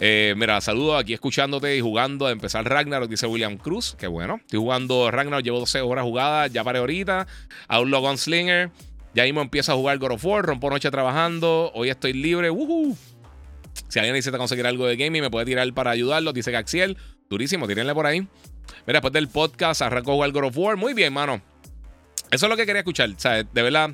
Eh, 0.02 0.34
mira, 0.38 0.62
saludo 0.62 0.96
aquí 0.96 1.14
escuchándote 1.14 1.76
y 1.76 1.82
jugando 1.82 2.28
a 2.28 2.32
empezar 2.32 2.68
Ragnarok, 2.68 3.10
dice 3.10 3.28
William 3.28 3.58
Cruz. 3.58 3.96
Qué 4.00 4.08
bueno. 4.08 4.38
Estoy 4.42 4.60
jugando 4.60 5.12
Ragnarok, 5.12 5.44
llevo 5.44 5.60
12 5.60 5.82
horas 5.82 6.06
jugadas, 6.06 6.52
ya 6.54 6.64
paré 6.64 6.80
ahorita. 6.80 7.28
Outlaw 7.68 8.02
Gunslinger. 8.02 8.72
Ya 9.14 9.24
mismo 9.24 9.42
empiezo 9.42 9.74
a 9.74 9.76
jugar 9.76 9.98
God 9.98 10.12
of 10.12 10.26
War, 10.26 10.46
rompo 10.46 10.70
noche 10.70 10.90
trabajando. 10.92 11.72
Hoy 11.74 11.90
estoy 11.90 12.14
libre. 12.14 12.50
Si 13.88 14.00
alguien 14.00 14.14
necesita 14.14 14.38
conseguir 14.38 14.68
algo 14.68 14.86
de 14.86 14.96
gaming, 14.96 15.22
me 15.22 15.32
puede 15.32 15.48
tirar 15.48 15.72
para 15.74 15.92
ayudarlo, 15.92 16.32
dice 16.32 16.52
Gaxiel. 16.52 16.96
Durísimo, 17.30 17.68
tírenle 17.68 17.94
por 17.94 18.06
ahí. 18.06 18.22
Mira, 18.86 18.98
después 19.00 19.14
del 19.14 19.28
podcast 19.28 19.82
arrancó 19.82 20.12
a 20.12 20.14
jugar 20.16 20.32
God 20.32 20.46
of 20.46 20.58
War. 20.58 20.78
Muy 20.78 20.94
bien, 20.94 21.12
mano. 21.12 21.42
Eso 22.32 22.46
es 22.46 22.50
lo 22.50 22.56
que 22.56 22.66
quería 22.66 22.82
escuchar. 22.82 23.10
O 23.10 23.30
de 23.30 23.62
verdad, 23.62 23.92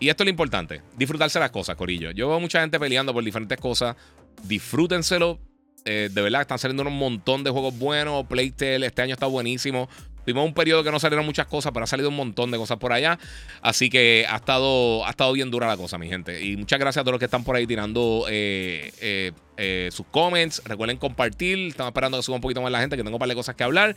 y 0.00 0.08
esto 0.08 0.22
es 0.22 0.26
lo 0.26 0.30
importante, 0.30 0.82
disfrutarse 0.96 1.40
las 1.40 1.50
cosas, 1.50 1.76
Corillo. 1.76 2.12
Yo 2.12 2.28
veo 2.28 2.38
mucha 2.38 2.60
gente 2.60 2.78
peleando 2.78 3.12
por 3.12 3.24
diferentes 3.24 3.58
cosas. 3.58 3.96
Disfrútenselo. 4.44 5.40
Eh, 5.84 6.08
de 6.12 6.22
verdad, 6.22 6.42
están 6.42 6.58
saliendo 6.58 6.84
un 6.84 6.96
montón 6.96 7.42
de 7.42 7.50
juegos 7.50 7.76
buenos. 7.76 8.26
Playtale 8.26 8.86
este 8.86 9.02
año 9.02 9.14
está 9.14 9.26
buenísimo. 9.26 9.88
Tuvimos 10.24 10.44
un 10.44 10.54
periodo 10.54 10.84
que 10.84 10.92
no 10.92 11.00
salieron 11.00 11.24
muchas 11.24 11.46
cosas, 11.46 11.72
pero 11.72 11.84
ha 11.84 11.86
salido 11.86 12.10
un 12.10 12.16
montón 12.16 12.50
de 12.50 12.58
cosas 12.58 12.76
por 12.76 12.92
allá. 12.92 13.18
Así 13.60 13.88
que 13.90 14.26
ha 14.28 14.36
estado, 14.36 15.04
ha 15.04 15.10
estado 15.10 15.32
bien 15.32 15.50
dura 15.50 15.66
la 15.66 15.76
cosa, 15.76 15.98
mi 15.98 16.08
gente. 16.08 16.44
Y 16.44 16.56
muchas 16.56 16.78
gracias 16.78 17.00
a 17.00 17.04
todos 17.04 17.14
los 17.14 17.18
que 17.18 17.24
están 17.24 17.42
por 17.42 17.56
ahí 17.56 17.66
tirando 17.66 18.26
eh, 18.28 19.32
eh, 19.56 19.88
sus 19.90 20.06
comments. 20.06 20.62
Recuerden 20.64 20.98
compartir. 20.98 21.68
Estamos 21.68 21.90
esperando 21.90 22.18
que 22.18 22.22
suba 22.22 22.36
un 22.36 22.42
poquito 22.42 22.62
más 22.62 22.70
la 22.70 22.80
gente, 22.80 22.96
que 22.96 23.02
tengo 23.02 23.16
un 23.16 23.20
par 23.20 23.28
de 23.28 23.34
cosas 23.34 23.56
que 23.56 23.64
hablar. 23.64 23.96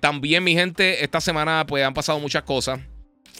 también, 0.00 0.42
mi 0.42 0.54
gente, 0.54 1.04
esta 1.04 1.20
semana 1.20 1.64
pues 1.68 1.84
han 1.84 1.94
pasado 1.94 2.18
muchas 2.18 2.42
cosas. 2.42 2.80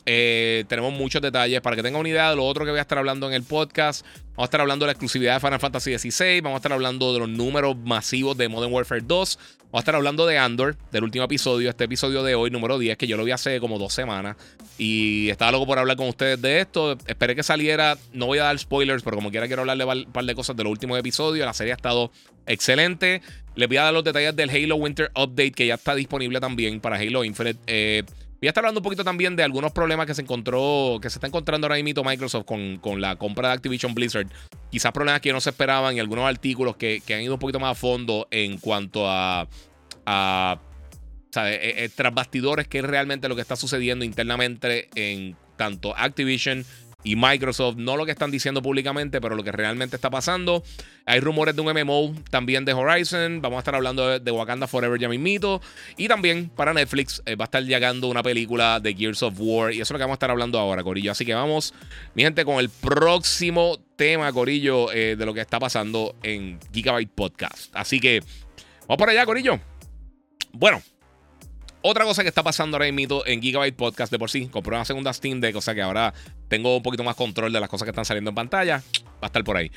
Tenemos 0.06 0.92
muchos 0.92 1.20
detalles 1.20 1.60
para 1.60 1.74
que 1.74 1.82
tengan 1.82 2.00
una 2.00 2.08
idea 2.08 2.30
de 2.30 2.36
lo 2.36 2.44
otro 2.44 2.64
que 2.64 2.70
voy 2.70 2.78
a 2.78 2.82
estar 2.82 2.98
hablando 2.98 3.26
en 3.26 3.34
el 3.34 3.42
podcast. 3.42 4.06
Vamos 4.36 4.44
a 4.44 4.44
estar 4.44 4.60
hablando 4.60 4.84
de 4.84 4.88
la 4.88 4.92
exclusividad 4.92 5.34
de 5.34 5.40
Final 5.40 5.58
Fantasy 5.58 5.98
XVI. 5.98 6.40
Vamos 6.42 6.56
a 6.56 6.58
estar 6.58 6.72
hablando 6.72 7.12
de 7.12 7.20
los 7.20 7.28
números 7.28 7.76
masivos 7.76 8.36
de 8.36 8.48
Modern 8.48 8.72
Warfare 8.72 9.00
2. 9.00 9.38
Vamos 9.62 9.72
a 9.72 9.78
estar 9.78 9.94
hablando 9.94 10.26
de 10.26 10.38
Andor, 10.38 10.76
del 10.92 11.04
último 11.04 11.24
episodio, 11.24 11.70
este 11.70 11.84
episodio 11.84 12.22
de 12.22 12.34
hoy, 12.34 12.50
número 12.50 12.78
10, 12.78 12.96
que 12.98 13.06
yo 13.06 13.16
lo 13.16 13.24
vi 13.24 13.32
hace 13.32 13.58
como 13.60 13.78
dos 13.78 13.92
semanas. 13.92 14.36
Y 14.78 15.28
estaba 15.30 15.52
loco 15.52 15.66
por 15.66 15.78
hablar 15.78 15.96
con 15.96 16.08
ustedes 16.08 16.40
de 16.40 16.60
esto. 16.60 16.98
Esperé 17.06 17.34
que 17.34 17.42
saliera. 17.42 17.96
No 18.12 18.26
voy 18.26 18.38
a 18.38 18.44
dar 18.44 18.58
spoilers, 18.58 19.02
pero 19.02 19.16
como 19.16 19.30
quiera 19.30 19.46
quiero 19.46 19.62
hablarle 19.62 19.84
un 19.84 20.12
par 20.12 20.24
de 20.24 20.34
cosas 20.34 20.54
de 20.54 20.62
los 20.64 20.70
últimos 20.70 20.98
episodios. 20.98 21.46
La 21.46 21.54
serie 21.54 21.72
ha 21.72 21.76
estado 21.76 22.12
excelente. 22.46 23.22
Les 23.54 23.68
voy 23.68 23.78
a 23.78 23.84
dar 23.84 23.94
los 23.94 24.04
detalles 24.04 24.36
del 24.36 24.50
Halo 24.50 24.76
Winter 24.76 25.10
Update, 25.16 25.52
que 25.52 25.66
ya 25.66 25.74
está 25.74 25.94
disponible 25.94 26.40
también 26.40 26.78
para 26.80 26.96
Halo 26.96 27.24
Infinite. 27.24 27.58
Eh, 27.66 28.02
Voy 28.46 28.50
a 28.50 28.52
estar 28.52 28.64
hablando 28.64 28.78
un 28.78 28.84
poquito 28.84 29.02
también 29.02 29.34
de 29.34 29.42
algunos 29.42 29.72
problemas 29.72 30.06
que 30.06 30.14
se 30.14 30.22
encontró, 30.22 31.00
que 31.02 31.10
se 31.10 31.16
está 31.16 31.26
encontrando 31.26 31.66
ahora 31.66 31.82
mismo 31.82 32.04
Microsoft 32.04 32.44
con, 32.44 32.76
con 32.76 33.00
la 33.00 33.16
compra 33.16 33.48
de 33.48 33.54
Activision 33.54 33.92
Blizzard. 33.92 34.28
Quizás 34.70 34.92
problemas 34.92 35.20
que 35.20 35.32
no 35.32 35.40
se 35.40 35.50
esperaban 35.50 35.96
y 35.96 35.98
algunos 35.98 36.26
artículos 36.26 36.76
que, 36.76 37.02
han 37.12 37.22
ido 37.22 37.34
un 37.34 37.40
poquito 37.40 37.58
más 37.58 37.72
a 37.72 37.74
fondo 37.74 38.28
en 38.30 38.58
cuanto 38.58 39.10
a, 39.10 39.48
a 40.06 40.60
eh, 41.38 41.74
eh, 41.76 41.90
tras 41.92 42.14
bastidores, 42.14 42.68
que 42.68 42.78
es 42.78 42.84
realmente 42.84 43.28
lo 43.28 43.34
que 43.34 43.42
está 43.42 43.56
sucediendo 43.56 44.04
internamente 44.04 44.90
en 44.94 45.36
tanto 45.56 45.96
Activision 45.96 46.64
y 47.06 47.14
Microsoft, 47.14 47.76
no 47.76 47.96
lo 47.96 48.04
que 48.04 48.10
están 48.10 48.32
diciendo 48.32 48.60
públicamente, 48.60 49.20
pero 49.20 49.36
lo 49.36 49.44
que 49.44 49.52
realmente 49.52 49.94
está 49.94 50.10
pasando. 50.10 50.64
Hay 51.04 51.20
rumores 51.20 51.54
de 51.54 51.62
un 51.62 51.72
MMO 51.72 52.16
también 52.30 52.64
de 52.64 52.72
Horizon. 52.72 53.40
Vamos 53.40 53.58
a 53.58 53.60
estar 53.60 53.76
hablando 53.76 54.18
de, 54.18 54.30
Wakanda 54.32 54.66
Forever 54.66 54.98
ya 54.98 55.08
mismito. 55.08 55.62
Y 55.96 56.08
también 56.08 56.48
para 56.48 56.74
Netflix 56.74 57.22
eh, 57.24 57.36
va 57.36 57.44
a 57.44 57.46
estar 57.46 57.62
llegando 57.62 58.08
una 58.08 58.24
película 58.24 58.80
de 58.80 58.92
Gears 58.92 59.22
of 59.22 59.34
War. 59.38 59.72
Y 59.72 59.76
eso 59.76 59.82
es 59.82 59.90
lo 59.92 59.98
que 59.98 60.02
vamos 60.02 60.14
a 60.14 60.16
estar 60.16 60.32
hablando 60.32 60.58
ahora, 60.58 60.82
Corillo. 60.82 61.12
Así 61.12 61.24
que 61.24 61.32
vamos, 61.32 61.74
mi 62.16 62.24
gente, 62.24 62.44
con 62.44 62.58
el 62.58 62.70
próximo 62.70 63.78
tema, 63.94 64.32
Corillo, 64.32 64.90
eh, 64.90 65.14
de 65.14 65.24
lo 65.24 65.32
que 65.32 65.42
está 65.42 65.60
pasando 65.60 66.16
en 66.24 66.58
Gigabyte 66.72 67.12
Podcast. 67.14 67.70
Así 67.72 68.00
que 68.00 68.20
vamos 68.88 68.98
por 68.98 69.10
allá, 69.10 69.24
Corillo. 69.24 69.60
Bueno, 70.50 70.82
otra 71.86 72.04
cosa 72.04 72.22
que 72.22 72.28
está 72.28 72.42
pasando 72.42 72.76
ahora 72.76 72.90
mismo 72.90 73.22
en 73.26 73.40
Gigabyte 73.40 73.76
Podcast 73.76 74.10
de 74.10 74.18
por 74.18 74.28
sí, 74.28 74.48
compré 74.48 74.74
una 74.74 74.84
segunda 74.84 75.12
Steam 75.12 75.40
Deck, 75.40 75.54
o 75.54 75.60
sea 75.60 75.74
que 75.74 75.82
ahora 75.82 76.12
tengo 76.48 76.76
un 76.76 76.82
poquito 76.82 77.04
más 77.04 77.14
control 77.14 77.52
de 77.52 77.60
las 77.60 77.68
cosas 77.68 77.86
que 77.86 77.90
están 77.90 78.04
saliendo 78.04 78.30
en 78.30 78.34
pantalla. 78.34 78.82
Va 79.04 79.22
a 79.22 79.26
estar 79.26 79.44
por 79.44 79.56
ahí. 79.56 79.70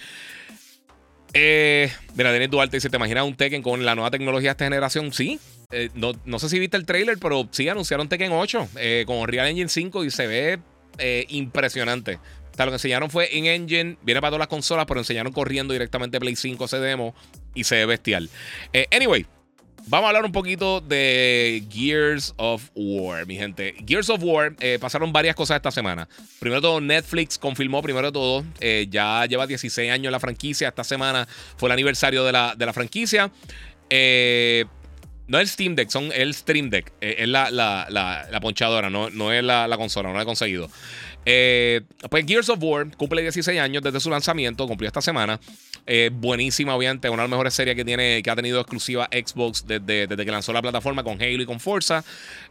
Eh, 1.33 1.91
mira, 2.15 2.31
Denis 2.31 2.49
Duarte 2.49 2.77
dice: 2.77 2.89
¿Te 2.89 2.97
imaginas 2.97 3.25
un 3.25 3.35
Tekken 3.35 3.61
con 3.61 3.85
la 3.85 3.93
nueva 3.93 4.09
tecnología 4.09 4.49
de 4.49 4.51
esta 4.51 4.65
generación? 4.65 5.13
Sí. 5.13 5.39
Eh, 5.71 5.89
no, 5.93 6.39
sé 6.39 6.49
si 6.49 6.57
viste 6.57 6.77
el 6.77 6.85
trailer, 6.87 7.19
pero 7.19 7.47
sí 7.51 7.69
anunciaron 7.69 8.09
Tekken 8.09 8.31
8 8.31 8.69
eh, 8.77 9.03
con 9.05 9.27
Real 9.27 9.47
Engine 9.47 9.69
5 9.69 10.03
y 10.03 10.09
se 10.09 10.25
ve 10.25 10.59
eh, 10.97 11.25
impresionante. 11.29 12.15
O 12.15 12.55
sea, 12.55 12.65
lo 12.65 12.71
que 12.71 12.77
enseñaron 12.77 13.11
fue 13.11 13.29
in 13.31 13.45
engine, 13.45 13.97
viene 14.01 14.19
para 14.19 14.31
todas 14.31 14.39
las 14.39 14.47
consolas, 14.47 14.87
pero 14.87 14.99
enseñaron 14.99 15.31
corriendo 15.31 15.73
directamente 15.73 16.19
Play 16.19 16.35
5 16.35 16.65
ese 16.65 16.79
demo 16.79 17.13
y 17.53 17.65
se 17.65 17.75
ve 17.75 17.85
bestial. 17.85 18.31
anyway, 18.91 19.27
Vamos 19.87 20.05
a 20.05 20.09
hablar 20.09 20.25
un 20.25 20.31
poquito 20.31 20.81
de 20.81 21.63
Gears 21.71 22.33
of 22.37 22.69
War, 22.75 23.25
mi 23.25 23.35
gente. 23.35 23.75
Gears 23.85 24.09
of 24.09 24.21
War, 24.23 24.55
eh, 24.59 24.77
pasaron 24.79 25.11
varias 25.11 25.35
cosas 25.35 25.57
esta 25.57 25.71
semana. 25.71 26.07
Primero 26.39 26.61
todo, 26.61 26.81
Netflix 26.81 27.37
confirmó, 27.37 27.81
primero 27.81 28.11
todo, 28.11 28.43
eh, 28.59 28.87
ya 28.89 29.25
lleva 29.25 29.47
16 29.47 29.91
años 29.91 30.11
la 30.11 30.19
franquicia. 30.19 30.67
Esta 30.67 30.83
semana 30.83 31.27
fue 31.57 31.69
el 31.69 31.73
aniversario 31.73 32.23
de 32.23 32.31
la, 32.31 32.55
de 32.55 32.65
la 32.65 32.73
franquicia. 32.73 33.31
Eh, 33.89 34.65
no 35.27 35.39
es 35.39 35.51
Steam 35.51 35.75
Deck, 35.75 35.89
son 35.89 36.11
el 36.13 36.33
Stream 36.33 36.69
Deck. 36.69 36.91
es 37.01 37.27
la, 37.27 37.51
la, 37.51 38.39
ponchadora, 38.41 38.89
no, 38.89 39.09
no 39.09 39.31
es 39.31 39.43
la, 39.43 39.67
consola, 39.77 40.09
no 40.09 40.15
la 40.15 40.23
he 40.23 40.25
conseguido. 40.25 40.69
pues 41.23 42.25
Gears 42.27 42.49
of 42.49 42.59
War 42.61 42.95
cumple 42.97 43.21
16 43.21 43.59
años 43.59 43.83
desde 43.83 43.99
su 43.99 44.09
lanzamiento, 44.09 44.67
cumplió 44.67 44.87
esta 44.87 45.01
semana. 45.01 45.39
Eh, 45.91 46.11
buenísima, 46.13 46.75
obviamente, 46.75 47.09
una 47.09 47.23
de 47.23 47.27
las 47.27 47.31
mejores 47.31 47.55
series 47.55 47.75
que, 47.75 47.83
tiene, 47.83 48.21
que 48.21 48.29
ha 48.29 48.35
tenido 48.35 48.59
exclusiva 48.59 49.09
Xbox 49.11 49.65
desde, 49.65 50.05
desde 50.05 50.23
que 50.23 50.31
lanzó 50.31 50.53
la 50.53 50.61
plataforma 50.61 51.03
con 51.03 51.19
Halo 51.19 51.41
y 51.41 51.45
con 51.47 51.59
Forza. 51.59 52.03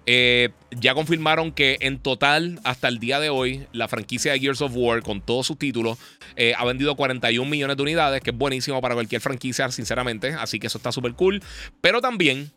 Eh, 0.07 0.49
ya 0.73 0.93
confirmaron 0.93 1.53
que 1.53 1.77
en 1.81 2.01
total, 2.01 2.59
hasta 2.65 2.89
el 2.89 2.99
día 2.99 3.21
de 3.21 3.31
hoy, 3.31 3.65
la 3.71 3.87
franquicia 3.87 4.33
de 4.33 4.41
Gears 4.41 4.61
of 4.61 4.73
War, 4.75 5.03
con 5.03 5.21
todos 5.21 5.47
sus 5.47 5.57
títulos, 5.57 5.99
eh, 6.35 6.53
ha 6.59 6.65
vendido 6.65 6.97
41 6.97 7.49
millones 7.49 7.77
de 7.77 7.83
unidades, 7.85 8.23
que 8.23 8.31
es 8.31 8.37
buenísimo 8.37 8.81
para 8.81 8.95
cualquier 8.95 9.21
franquicia, 9.21 9.71
sinceramente. 9.71 10.35
Así 10.35 10.59
que 10.59 10.67
eso 10.67 10.79
está 10.79 10.91
súper 10.91 11.13
cool. 11.13 11.41
Pero 11.81 12.01
también 12.01 12.51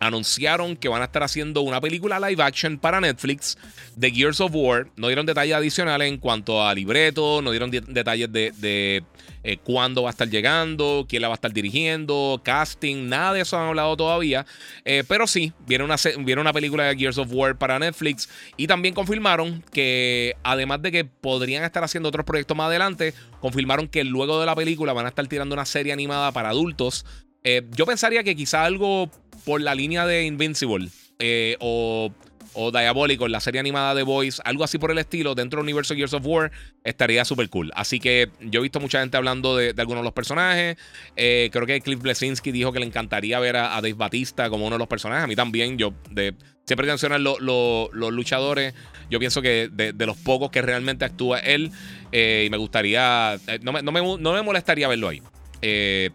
anunciaron 0.00 0.76
que 0.76 0.88
van 0.88 1.02
a 1.02 1.04
estar 1.04 1.22
haciendo 1.22 1.60
una 1.60 1.80
película 1.80 2.18
live 2.18 2.42
action 2.42 2.78
para 2.78 3.00
Netflix 3.00 3.56
de 3.96 4.10
Gears 4.10 4.40
of 4.40 4.52
War. 4.54 4.88
No 4.96 5.08
dieron 5.08 5.26
detalles 5.26 5.54
adicionales 5.54 6.08
en 6.08 6.16
cuanto 6.16 6.66
a 6.66 6.74
libreto, 6.74 7.42
no 7.42 7.50
dieron 7.50 7.70
detalles 7.70 8.32
de, 8.32 9.04
eh, 9.42 9.56
cuándo 9.58 10.02
va 10.02 10.08
a 10.08 10.12
estar 10.12 10.28
llegando, 10.28 11.06
quién 11.08 11.22
la 11.22 11.28
va 11.28 11.34
a 11.34 11.36
estar 11.36 11.52
dirigiendo, 11.52 12.40
casting, 12.42 13.08
nada 13.08 13.34
de 13.34 13.42
eso 13.42 13.58
han 13.58 13.68
hablado 13.68 13.94
todavía. 13.96 14.46
Eh, 14.86 15.04
pero 15.06 15.26
sí, 15.26 15.52
viene 15.66 15.84
una, 15.84 15.96
viene 16.20 16.40
una 16.40 16.52
película 16.52 16.84
de 16.84 16.96
Gears 16.96 17.18
of 17.18 17.28
War 17.30 17.58
para 17.58 17.78
Netflix 17.78 18.28
y 18.56 18.66
también 18.66 18.94
confirmaron 18.94 19.62
que 19.70 20.34
además 20.42 20.80
de 20.80 20.92
que 20.92 21.04
podrían 21.04 21.62
estar 21.62 21.84
haciendo 21.84 22.08
otros 22.08 22.24
proyectos 22.24 22.56
más 22.56 22.68
adelante, 22.68 23.12
confirmaron 23.40 23.86
que 23.86 24.02
luego 24.04 24.40
de 24.40 24.46
la 24.46 24.56
película 24.56 24.94
van 24.94 25.04
a 25.04 25.10
estar 25.10 25.26
tirando 25.26 25.54
una 25.54 25.66
serie 25.66 25.92
animada 25.92 26.32
para 26.32 26.48
adultos. 26.48 27.04
Eh, 27.44 27.62
yo 27.74 27.86
pensaría 27.86 28.22
que 28.22 28.36
quizá 28.36 28.64
algo 28.64 29.10
por 29.44 29.60
la 29.60 29.74
línea 29.74 30.06
de 30.06 30.24
Invincible 30.24 30.88
eh, 31.18 31.56
o, 31.60 32.12
o 32.52 32.70
Diabolical, 32.70 33.32
la 33.32 33.40
serie 33.40 33.60
animada 33.60 33.94
de 33.94 34.02
Boys, 34.02 34.40
algo 34.44 34.64
así 34.64 34.78
por 34.78 34.90
el 34.90 34.98
estilo, 34.98 35.34
dentro 35.34 35.58
del 35.58 35.64
universo 35.64 35.94
Gears 35.94 36.12
of 36.12 36.26
War, 36.26 36.50
estaría 36.84 37.24
súper 37.24 37.48
cool. 37.48 37.70
Así 37.74 37.98
que 37.98 38.30
yo 38.40 38.60
he 38.60 38.62
visto 38.62 38.80
mucha 38.80 39.00
gente 39.00 39.16
hablando 39.16 39.56
de, 39.56 39.74
algunos 39.78 40.02
de 40.02 40.04
los 40.04 40.12
personajes. 40.12 40.76
Eh, 41.16 41.48
creo 41.52 41.66
que 41.66 41.80
Cliff 41.80 42.00
Blesinski 42.00 42.52
dijo 42.52 42.72
que 42.72 42.80
le 42.80 42.86
encantaría 42.86 43.38
ver 43.38 43.56
a, 43.56 43.74
Dave 43.76 43.94
Batista 43.94 44.50
como 44.50 44.66
uno 44.66 44.74
de 44.74 44.80
los 44.80 44.88
personajes. 44.88 45.24
A 45.24 45.26
mí 45.26 45.36
también, 45.36 45.78
yo 45.78 45.94
de, 46.10 46.34
siempre 46.66 46.86
que 46.86 46.92
mencionan 46.92 47.24
los 47.24 47.92
luchadores, 47.92 48.74
yo 49.08 49.18
pienso 49.18 49.40
que 49.40 49.70
de, 49.72 50.06
los 50.06 50.18
pocos 50.18 50.50
que 50.50 50.60
realmente 50.60 51.04
actúa 51.06 51.38
él, 51.38 51.70
y 52.12 52.50
me 52.50 52.56
gustaría, 52.58 53.38
no 53.62 53.72
me, 53.72 53.82
no, 53.82 53.92
me, 53.92 54.00
no, 54.00 54.32
me, 54.34 54.42
molestaría 54.42 54.88
verlo 54.88 55.08
ahí. 55.08 55.22
Eh, 55.62 56.10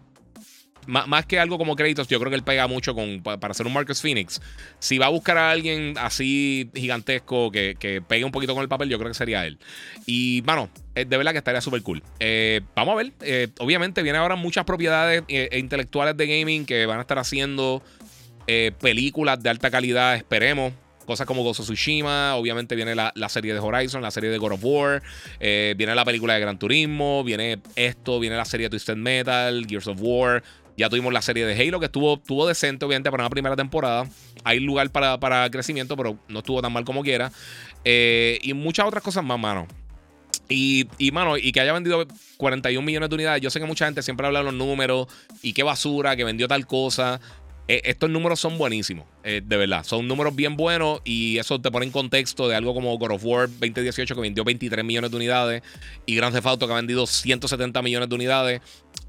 más, 0.86 1.26
que 1.26 1.38
algo 1.38 1.58
como 1.58 1.76
créditos, 1.76 2.08
yo 2.08 2.18
creo 2.18 2.30
que 2.30 2.36
él 2.36 2.44
pega 2.44 2.66
mucho 2.66 2.94
con, 2.94 3.22
para 3.22 3.50
hacer 3.50 3.66
un 3.66 3.72
Marcus 3.72 4.00
Phoenix. 4.00 4.40
Si 4.78 4.98
va 4.98 5.06
a 5.06 5.10
buscar 5.10 5.38
a 5.38 5.50
alguien 5.50 5.94
así 5.98 6.70
gigantesco 6.74 7.50
que, 7.50 7.76
que 7.78 8.00
pegue 8.02 8.24
un 8.24 8.32
poquito 8.32 8.54
con 8.54 8.62
el 8.62 8.68
papel, 8.68 8.88
yo 8.88 8.98
creo 8.98 9.10
que 9.10 9.14
sería 9.14 9.46
él. 9.46 9.58
Y, 10.06 10.40
bueno, 10.42 10.70
de 11.04 11.16
verdad 11.16 11.32
que 11.32 11.38
estaría 11.38 11.60
súper 11.60 11.82
cool. 11.82 12.02
Eh, 12.20 12.62
vamos 12.74 12.92
a 12.92 12.96
ver. 12.96 13.12
Eh, 13.20 13.48
obviamente, 13.58 14.02
vienen 14.02 14.22
ahora 14.22 14.36
muchas 14.36 14.64
propiedades 14.64 15.22
eh, 15.28 15.48
e 15.52 15.58
intelectuales 15.58 16.16
de 16.16 16.26
gaming 16.26 16.64
que 16.64 16.86
van 16.86 16.98
a 16.98 17.02
estar 17.02 17.18
haciendo 17.18 17.82
películas 18.80 19.42
de 19.42 19.50
alta 19.50 19.72
calidad, 19.72 20.14
esperemos. 20.14 20.72
Cosas 21.04 21.26
como 21.26 21.42
Gozo 21.42 21.64
Tsushima, 21.64 22.36
obviamente 22.36 22.76
viene 22.76 22.94
la, 22.94 23.12
la, 23.16 23.28
serie 23.28 23.52
de 23.52 23.58
Horizon, 23.58 24.02
la 24.02 24.12
serie 24.12 24.30
de 24.30 24.38
God 24.38 24.52
of 24.52 24.60
War, 24.62 25.02
viene 25.40 25.94
la 25.96 26.04
película 26.04 26.34
de 26.34 26.40
Gran 26.40 26.56
Turismo, 26.56 27.24
viene 27.24 27.58
esto, 27.74 28.20
viene 28.20 28.36
la 28.36 28.44
serie 28.44 28.66
de 28.66 28.70
Twisted 28.70 28.94
Metal, 28.94 29.66
Gears 29.68 29.88
of 29.88 29.98
War, 30.00 30.44
ya 30.76 30.88
tuvimos 30.88 31.12
la 31.12 31.22
serie 31.22 31.46
de 31.46 31.54
Halo, 31.60 31.80
que 31.80 31.86
estuvo, 31.86 32.14
estuvo 32.14 32.46
decente, 32.46 32.84
obviamente, 32.84 33.10
para 33.10 33.24
una 33.24 33.30
primera 33.30 33.56
temporada. 33.56 34.08
Hay 34.44 34.60
lugar 34.60 34.90
para, 34.90 35.18
para 35.18 35.50
crecimiento, 35.50 35.96
pero 35.96 36.18
no 36.28 36.40
estuvo 36.40 36.60
tan 36.60 36.72
mal 36.72 36.84
como 36.84 37.02
quiera. 37.02 37.32
Eh, 37.84 38.38
y 38.42 38.52
muchas 38.52 38.86
otras 38.86 39.02
cosas 39.02 39.24
más, 39.24 39.38
mano. 39.38 39.66
Y, 40.48 40.86
y, 40.98 41.10
mano, 41.10 41.36
y 41.36 41.50
que 41.50 41.60
haya 41.60 41.72
vendido 41.72 42.06
41 42.36 42.84
millones 42.84 43.08
de 43.08 43.14
unidades. 43.14 43.42
Yo 43.42 43.50
sé 43.50 43.58
que 43.58 43.66
mucha 43.66 43.86
gente 43.86 44.02
siempre 44.02 44.26
habla 44.26 44.40
de 44.40 44.44
los 44.44 44.54
números 44.54 45.08
y 45.42 45.52
qué 45.54 45.62
basura, 45.62 46.14
que 46.14 46.24
vendió 46.24 46.46
tal 46.46 46.66
cosa. 46.66 47.20
Eh, 47.68 47.82
estos 47.84 48.08
números 48.08 48.38
son 48.38 48.58
buenísimos, 48.58 49.06
eh, 49.24 49.42
de 49.44 49.56
verdad. 49.56 49.82
Son 49.82 50.06
números 50.06 50.36
bien 50.36 50.56
buenos 50.56 51.00
y 51.04 51.38
eso 51.38 51.60
te 51.60 51.70
pone 51.70 51.86
en 51.86 51.90
contexto 51.90 52.46
de 52.46 52.54
algo 52.54 52.72
como 52.74 52.96
God 52.96 53.12
of 53.12 53.24
War 53.24 53.48
2018 53.48 54.14
que 54.14 54.20
vendió 54.20 54.44
23 54.44 54.84
millones 54.84 55.10
de 55.10 55.16
unidades 55.16 55.62
y 56.06 56.14
Grand 56.14 56.32
Theft 56.32 56.46
Auto 56.46 56.66
que 56.68 56.72
ha 56.72 56.76
vendido 56.76 57.06
170 57.06 57.82
millones 57.82 58.08
de 58.08 58.14
unidades. 58.14 58.60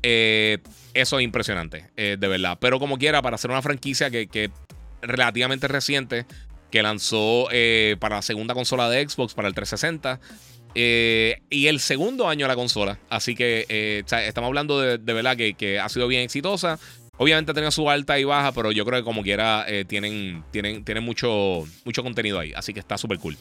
Eh, 0.09 0.59
eso 0.93 1.19
es 1.19 1.25
impresionante, 1.25 1.89
de 1.95 2.15
verdad. 2.15 2.57
Pero 2.61 2.79
como 2.79 2.97
quiera, 2.97 3.21
para 3.21 3.35
hacer 3.35 3.51
una 3.51 3.61
franquicia 3.61 4.09
que, 4.09 4.27
que 4.27 4.49
relativamente 5.01 5.67
reciente, 5.67 6.25
que 6.71 6.81
lanzó 6.81 7.49
para 7.99 8.15
la 8.15 8.21
segunda 8.21 8.53
consola 8.53 8.89
de 8.89 9.07
Xbox, 9.07 9.33
para 9.33 9.47
el 9.49 9.53
360. 9.53 10.19
y 10.73 11.67
el 11.67 11.79
segundo 11.81 12.29
año 12.29 12.45
de 12.45 12.47
la 12.47 12.55
consola. 12.55 12.97
Así 13.09 13.35
que 13.35 14.03
estamos 14.07 14.47
hablando 14.47 14.79
de, 14.79 14.97
de 14.97 15.13
verdad 15.13 15.35
que, 15.35 15.55
que, 15.55 15.79
ha 15.79 15.89
sido 15.89 16.07
bien 16.07 16.23
exitosa. 16.23 16.79
Obviamente 17.17 17.51
ha 17.51 17.53
tenido 17.53 17.71
su 17.71 17.89
alta 17.89 18.19
y 18.19 18.23
baja, 18.23 18.51
pero 18.51 18.71
yo 18.71 18.85
creo 18.85 18.99
que 18.99 19.03
como 19.03 19.23
quiera 19.23 19.65
eh, 19.67 19.85
tienen, 19.85 20.43
tienen, 20.51 20.83
tienen 20.83 21.03
mucho, 21.03 21.65
mucho 21.83 22.03
contenido 22.03 22.39
ahí. 22.39 22.53
Así 22.55 22.73
que 22.73 22.79
está 22.79 22.97
súper 22.97 23.17
cool. 23.17 23.35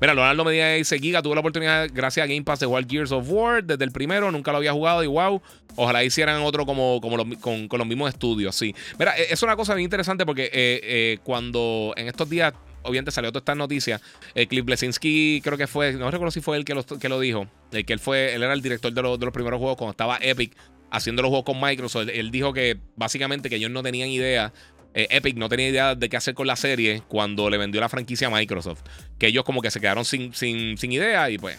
Mira, 0.00 0.14
Leonardo 0.14 0.44
Medina 0.44 0.72
dice: 0.72 0.98
Giga, 0.98 1.22
tuve 1.22 1.34
la 1.34 1.40
oportunidad, 1.40 1.88
gracias 1.92 2.24
a 2.24 2.26
Game 2.26 2.42
Pass, 2.42 2.60
de 2.60 2.66
jugar 2.66 2.86
Gears 2.86 3.10
of 3.10 3.26
War 3.28 3.64
desde 3.64 3.84
el 3.84 3.90
primero. 3.90 4.30
Nunca 4.30 4.52
lo 4.52 4.58
había 4.58 4.72
jugado 4.72 5.02
y 5.02 5.06
wow. 5.06 5.40
Ojalá 5.76 6.04
hicieran 6.04 6.42
otro 6.42 6.66
como, 6.66 7.00
como 7.00 7.16
con, 7.40 7.68
los 7.70 7.86
mismos 7.86 8.10
estudios. 8.10 8.54
Sí. 8.54 8.74
Mira, 8.98 9.16
e, 9.16 9.32
es 9.32 9.42
una 9.42 9.56
cosa 9.56 9.74
bien 9.74 9.84
interesante 9.84 10.26
porque 10.26 10.44
eh, 10.44 10.50
eh, 10.52 11.18
cuando 11.24 11.94
en 11.96 12.08
estos 12.08 12.28
días 12.28 12.52
obviamente 12.82 13.12
salió 13.12 13.30
toda 13.30 13.40
esta 13.40 13.54
noticia. 13.54 14.00
Cliff 14.48 14.64
Blesinski, 14.64 15.40
creo 15.42 15.56
que 15.56 15.68
fue, 15.68 15.92
no 15.92 16.10
recuerdo 16.10 16.32
si 16.32 16.40
fue 16.40 16.56
él 16.56 16.64
que 16.64 16.74
lo, 16.74 16.84
que 16.84 17.08
lo 17.08 17.20
dijo, 17.20 17.46
que 17.70 17.92
él 17.92 18.00
fue, 18.00 18.34
él 18.34 18.42
era 18.42 18.52
el 18.52 18.60
director 18.60 18.92
de, 18.92 19.00
de, 19.00 19.24
los 19.24 19.32
primeros 19.32 19.58
juegos 19.58 19.76
cuando 19.76 19.92
estaba 19.92 20.18
Epic 20.20 20.56
haciendo 20.92 21.22
los 21.22 21.30
juegos 21.30 21.46
con 21.46 21.60
Microsoft. 21.60 22.08
Él, 22.12 22.30
dijo 22.30 22.52
que 22.52 22.78
básicamente 22.96 23.48
que 23.48 23.56
ellos 23.56 23.70
no 23.70 23.82
tenían 23.82 24.10
idea. 24.10 24.52
Eh, 24.94 25.08
Epic 25.10 25.36
no 25.36 25.48
tenía 25.48 25.68
idea 25.68 25.94
de 25.94 26.08
qué 26.10 26.18
hacer 26.18 26.34
con 26.34 26.46
la 26.46 26.54
serie 26.54 27.02
cuando 27.08 27.48
le 27.48 27.56
vendió 27.56 27.80
la 27.80 27.88
franquicia 27.88 28.28
a 28.28 28.30
Microsoft. 28.30 28.82
Que 29.18 29.28
ellos 29.28 29.42
como 29.42 29.62
que 29.62 29.70
se 29.70 29.80
quedaron 29.80 30.04
sin, 30.04 30.34
sin, 30.34 30.76
sin 30.76 30.92
idea 30.92 31.30
y 31.30 31.38
pues 31.38 31.58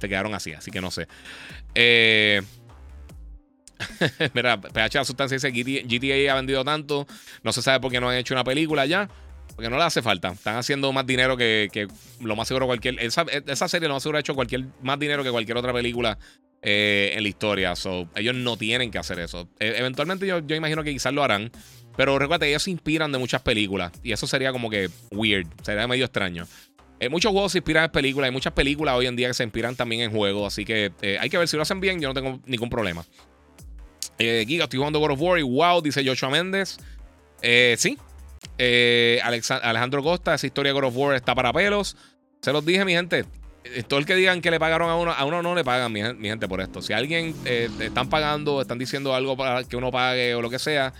se 0.00 0.08
quedaron 0.08 0.34
así. 0.34 0.52
Así 0.52 0.72
que 0.72 0.80
no 0.80 0.90
sé. 0.90 1.06
Eh, 1.74 2.42
mira, 4.34 4.60
PH 4.60 4.98
la 4.98 5.04
sustancia 5.04 5.38
dice 5.38 5.82
GTA 5.84 6.32
ha 6.32 6.36
vendido 6.36 6.64
tanto. 6.64 7.06
No 7.44 7.52
se 7.52 7.62
sabe 7.62 7.78
por 7.78 7.92
qué 7.92 8.00
no 8.00 8.10
han 8.10 8.16
hecho 8.16 8.34
una 8.34 8.44
película 8.44 8.86
ya. 8.86 9.08
Porque 9.54 9.70
no 9.70 9.76
le 9.76 9.84
hace 9.84 10.02
falta. 10.02 10.30
Están 10.30 10.56
haciendo 10.56 10.92
más 10.92 11.06
dinero 11.06 11.36
que, 11.36 11.88
lo 12.20 12.34
más 12.34 12.48
seguro 12.48 12.66
cualquier. 12.66 12.98
Esa, 12.98 13.24
esa, 13.46 13.68
serie 13.68 13.86
lo 13.86 13.94
más 13.94 14.02
seguro 14.02 14.18
ha 14.18 14.20
hecho 14.20 14.34
cualquier, 14.34 14.66
más 14.82 14.98
dinero 14.98 15.22
que 15.22 15.30
cualquier 15.30 15.56
otra 15.56 15.72
película 15.72 16.18
eh, 16.62 17.12
en 17.14 17.22
la 17.22 17.28
historia. 17.28 17.76
So, 17.76 18.08
ellos 18.16 18.34
no 18.34 18.56
tienen 18.56 18.90
que 18.90 18.98
hacer 18.98 19.18
eso. 19.20 19.48
E, 19.60 19.74
eventualmente 19.76 20.26
yo, 20.26 20.40
yo, 20.40 20.56
imagino 20.56 20.82
que 20.82 20.92
quizás 20.92 21.12
lo 21.12 21.22
harán. 21.22 21.50
Pero 21.96 22.18
recuerda, 22.18 22.46
ellos 22.46 22.62
se 22.62 22.70
inspiran 22.70 23.12
de 23.12 23.18
muchas 23.18 23.42
películas. 23.42 23.92
Y 24.02 24.12
eso 24.12 24.26
sería 24.26 24.52
como 24.52 24.70
que 24.70 24.88
weird. 25.10 25.46
Sería 25.62 25.86
medio 25.86 26.04
extraño. 26.04 26.46
Eh, 27.00 27.08
muchos 27.08 27.32
juegos 27.32 27.52
se 27.52 27.58
inspiran 27.58 27.84
en 27.84 27.90
películas. 27.90 28.26
Hay 28.26 28.32
muchas 28.32 28.52
películas 28.52 28.94
hoy 28.96 29.06
en 29.06 29.16
día 29.16 29.28
que 29.28 29.34
se 29.34 29.44
inspiran 29.44 29.76
también 29.76 30.02
en 30.02 30.10
juegos. 30.10 30.52
Así 30.52 30.64
que 30.64 30.92
eh, 31.02 31.18
hay 31.20 31.30
que 31.30 31.38
ver 31.38 31.48
si 31.48 31.56
lo 31.56 31.62
hacen 31.62 31.80
bien. 31.80 32.00
Yo 32.00 32.08
no 32.08 32.14
tengo 32.14 32.40
ningún 32.46 32.70
problema. 32.70 33.04
Giga, 34.18 34.64
estoy 34.64 34.78
jugando 34.78 34.98
God 34.98 35.12
of 35.12 35.20
War 35.20 35.38
y 35.38 35.42
wow, 35.42 35.80
dice 35.80 36.04
Joshua 36.04 36.28
Méndez. 36.30 36.78
sí. 37.40 37.96
Alejandro 39.62 40.02
Costa, 40.02 40.34
esa 40.34 40.46
historia 40.46 40.72
de 40.72 40.80
God 40.80 40.88
of 40.88 40.96
War 40.96 41.14
está 41.14 41.36
para 41.36 41.52
pelos. 41.52 41.96
Se 42.40 42.52
los 42.52 42.64
dije, 42.64 42.84
mi 42.84 42.94
gente. 42.94 43.24
Eh, 43.64 43.82
todo 43.82 43.98
el 43.98 44.06
que 44.06 44.14
digan 44.14 44.40
que 44.40 44.50
le 44.50 44.58
pagaron 44.58 44.88
a 44.88 44.96
uno, 44.96 45.12
a 45.12 45.24
uno 45.24 45.42
no 45.42 45.54
le 45.54 45.64
pagan, 45.64 45.92
mi, 45.92 46.00
gente, 46.00 46.48
por 46.48 46.60
esto. 46.60 46.82
Si 46.82 46.92
alguien 46.92 47.34
eh, 47.44 47.68
están 47.80 48.08
pagando, 48.08 48.60
están 48.60 48.78
diciendo 48.78 49.14
algo 49.14 49.36
para 49.36 49.64
que 49.64 49.76
uno 49.76 49.90
pague 49.90 50.34
o 50.34 50.42
lo 50.42 50.50
que 50.50 50.58
sea, 50.58 50.92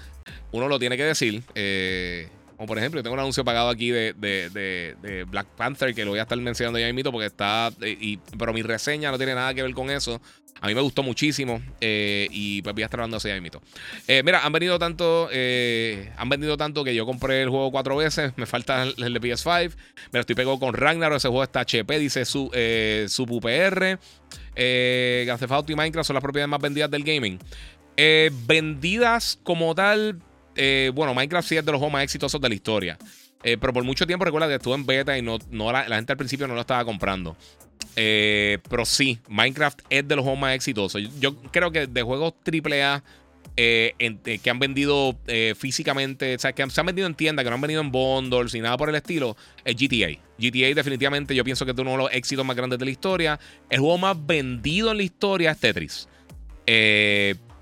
uno 0.52 0.68
lo 0.68 0.78
tiene 0.78 0.96
que 0.96 1.04
decir. 1.04 1.42
Eh, 1.54 2.28
como 2.56 2.66
por 2.66 2.78
ejemplo, 2.78 3.02
tengo 3.02 3.14
un 3.14 3.20
anuncio 3.20 3.44
pagado 3.44 3.68
aquí 3.68 3.90
de, 3.90 4.14
de, 4.14 5.24
Black 5.28 5.46
Panther 5.56 5.94
que 5.94 6.04
lo 6.04 6.10
voy 6.10 6.18
a 6.18 6.22
estar 6.22 6.36
mencionando 6.38 6.80
ya 6.80 6.92
mito 6.92 7.12
porque 7.12 7.26
está. 7.26 7.70
Y, 7.80 8.16
pero 8.36 8.52
mi 8.52 8.62
reseña 8.62 9.12
no 9.12 9.16
tiene 9.16 9.34
nada 9.34 9.54
que 9.54 9.62
ver 9.62 9.72
con 9.74 9.90
eso. 9.90 10.20
A 10.60 10.66
mí 10.66 10.74
me 10.74 10.80
gustó 10.80 11.02
muchísimo 11.02 11.62
eh, 11.80 12.28
y 12.30 12.62
pues 12.62 12.74
voy 12.74 12.82
a 12.82 12.86
estar 12.86 13.00
hablando 13.00 13.18
así 13.18 13.28
mito. 13.40 13.62
Eh, 14.06 14.22
mira, 14.24 14.44
han 14.44 14.52
venido 14.52 14.78
tanto, 14.78 15.28
eh, 15.30 16.12
han 16.16 16.28
vendido 16.28 16.56
tanto 16.56 16.82
que 16.84 16.94
yo 16.94 17.06
compré 17.06 17.42
el 17.42 17.48
juego 17.48 17.70
cuatro 17.70 17.96
veces. 17.96 18.32
Me 18.36 18.46
falta 18.46 18.82
el, 18.82 18.96
de 18.96 19.20
PS5. 19.20 19.72
Me 20.12 20.18
lo 20.18 20.20
estoy 20.20 20.34
pegado 20.34 20.58
con 20.58 20.74
Ragnar. 20.74 21.12
Ese 21.12 21.28
juego 21.28 21.44
está 21.44 21.60
HP, 21.60 21.98
dice 21.98 22.24
su, 22.24 22.46
UPR. 22.46 23.98
Eh, 24.56 25.22
Grand 25.26 25.38
Theft 25.38 25.52
Auto 25.52 25.72
y 25.72 25.76
Minecraft 25.76 26.06
son 26.06 26.14
las 26.14 26.22
propiedades 26.22 26.50
más 26.50 26.60
vendidas 26.60 26.90
del 26.90 27.04
gaming. 27.04 27.38
vendidas 28.46 29.38
como 29.42 29.74
tal, 29.74 30.20
bueno, 30.92 31.14
Minecraft 31.14 31.48
sí 31.48 31.56
es 31.56 31.64
de 31.64 31.70
los 31.70 31.78
juegos 31.78 31.92
más 31.92 32.02
exitosos 32.02 32.40
de 32.40 32.48
la 32.48 32.54
historia. 32.54 32.98
pero 33.42 33.72
por 33.72 33.84
mucho 33.84 34.06
tiempo 34.06 34.24
recuerda 34.24 34.48
que 34.48 34.56
estuvo 34.56 34.74
en 34.74 34.84
beta 34.84 35.16
y 35.16 35.22
no 35.22 35.38
la, 35.72 35.84
gente 35.84 36.12
al 36.12 36.18
principio 36.18 36.48
no 36.48 36.54
lo 36.54 36.62
estaba 36.62 36.84
comprando. 36.84 37.36
Eh, 37.96 38.58
pero 38.68 38.84
sí, 38.84 39.18
Minecraft 39.28 39.80
es 39.90 40.06
de 40.06 40.16
los 40.16 40.22
juegos 40.22 40.40
más 40.40 40.54
exitosos. 40.54 41.02
Yo, 41.20 41.36
creo 41.50 41.72
que 41.72 41.86
de 41.86 42.02
juegos 42.02 42.34
AAA 42.44 43.02
eh, 43.56 43.94
eh, 43.98 44.38
que 44.38 44.50
han 44.50 44.60
vendido 44.60 45.18
físicamente, 45.56 46.36
o 46.36 46.38
sea, 46.38 46.52
que 46.52 46.68
se 46.70 46.80
han 46.80 46.86
vendido 46.86 47.08
en 47.08 47.14
tiendas, 47.14 47.44
que 47.44 47.50
no 47.50 47.56
han 47.56 47.60
vendido 47.60 47.80
en 47.80 47.90
bundles 47.90 48.54
ni 48.54 48.60
nada 48.60 48.76
por 48.76 48.88
el 48.88 48.94
estilo, 48.94 49.36
es 49.64 49.74
GTA. 49.74 50.18
GTA 50.38 50.74
definitivamente 50.74 51.34
yo 51.34 51.42
pienso 51.42 51.64
que 51.64 51.72
es 51.72 51.78
uno 51.78 51.90
de 51.92 51.96
los 51.96 52.12
éxitos 52.12 52.44
más 52.44 52.56
grandes 52.56 52.78
de 52.78 52.84
la 52.84 52.90
historia. 52.92 53.40
El 53.68 53.80
juego 53.80 53.98
más 53.98 54.16
vendido 54.26 54.92
en 54.92 54.98
la 54.98 55.02
historia 55.02 55.50
es 55.50 55.58
Tetris. 55.58 56.08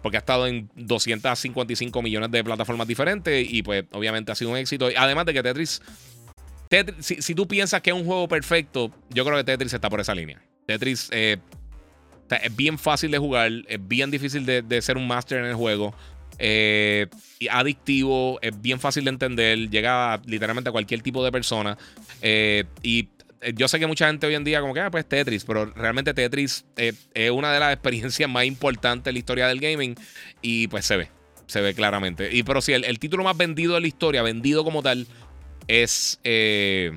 porque 0.03 0.19
ha 0.19 0.21
estado 0.21 0.47
en 0.47 0.69
255 0.77 2.03
millones 2.03 2.31
de 2.31 2.45
plataformas 2.45 2.87
diferentes 2.87 3.47
y 3.51 3.63
pues 3.63 3.85
obviamente 3.93 4.31
ha 4.33 4.35
sido 4.35 4.51
un 4.51 4.59
éxito. 4.59 4.91
Además 4.95 5.25
de 5.25 5.33
que 5.33 5.43
Tetris 5.43 5.81
si, 7.01 7.35
tú 7.35 7.47
piensas 7.47 7.81
que 7.81 7.91
es 7.91 7.97
un 7.97 8.05
juego 8.05 8.29
perfecto, 8.29 8.91
yo 9.11 9.25
creo 9.25 9.37
que 9.39 9.45
Tetris 9.45 9.73
está 9.73 9.89
por 9.89 10.01
esa 10.01 10.15
línea. 10.15 10.41
Tetris 10.67 11.09
eh, 11.13 11.37
es 12.43 12.57
bien 12.57 12.79
fácil 12.79 13.11
de 13.11 13.19
jugar, 13.19 13.51
es 13.69 13.89
bien 13.89 14.11
difícil 14.11 14.45
de, 14.45 14.83
ser 14.83 14.97
un 14.97 15.07
master 15.07 15.39
en 15.39 15.47
el 15.47 15.55
juego. 15.55 15.95
Eh, 16.39 17.07
adictivo, 17.51 18.39
es 18.43 18.61
bien 18.61 18.79
fácil 18.79 19.05
de 19.05 19.11
entender, 19.11 19.71
llega 19.71 20.21
literalmente 20.27 20.69
a 20.69 20.73
cualquier 20.73 21.03
tipo 21.03 21.25
de 21.25 21.33
persona. 21.33 21.79
Eh, 22.21 22.65
y 22.83 23.09
yo 23.55 23.69
sé 23.69 23.79
que 23.79 23.87
mucha 23.87 24.09
gente 24.09 24.27
hoy 24.27 24.35
en 24.35 24.45
día 24.45 24.61
como 24.61 24.75
que, 24.75 24.81
ah, 24.81 24.91
pues 24.91 25.07
Tetris, 25.07 25.45
pero 25.45 25.67
realmente 25.67 26.13
Tetris 26.15 26.65
es 26.77 27.31
una 27.31 27.53
de 27.53 27.61
las 27.61 27.73
experiencias 27.75 28.29
más 28.29 28.45
importantes 28.45 29.11
en 29.11 29.15
la 29.15 29.19
historia 29.19 29.47
del 29.47 29.61
gaming 29.61 29.95
y 30.43 30.67
pues 30.69 30.85
se 30.85 30.97
ve, 30.97 31.09
se 31.47 31.61
ve 31.61 31.75
claramente. 31.75 32.35
Y 32.35 32.43
pero 32.43 32.61
sí, 32.61 32.73
el 32.73 32.99
título 32.99 33.23
más 33.23 33.37
vendido 33.37 33.75
de 33.75 33.81
la 33.81 33.87
historia, 33.87 34.23
vendido 34.23 34.65
como 34.65 34.83
tal, 34.83 35.07
es 35.69 36.21
eh, 36.25 36.97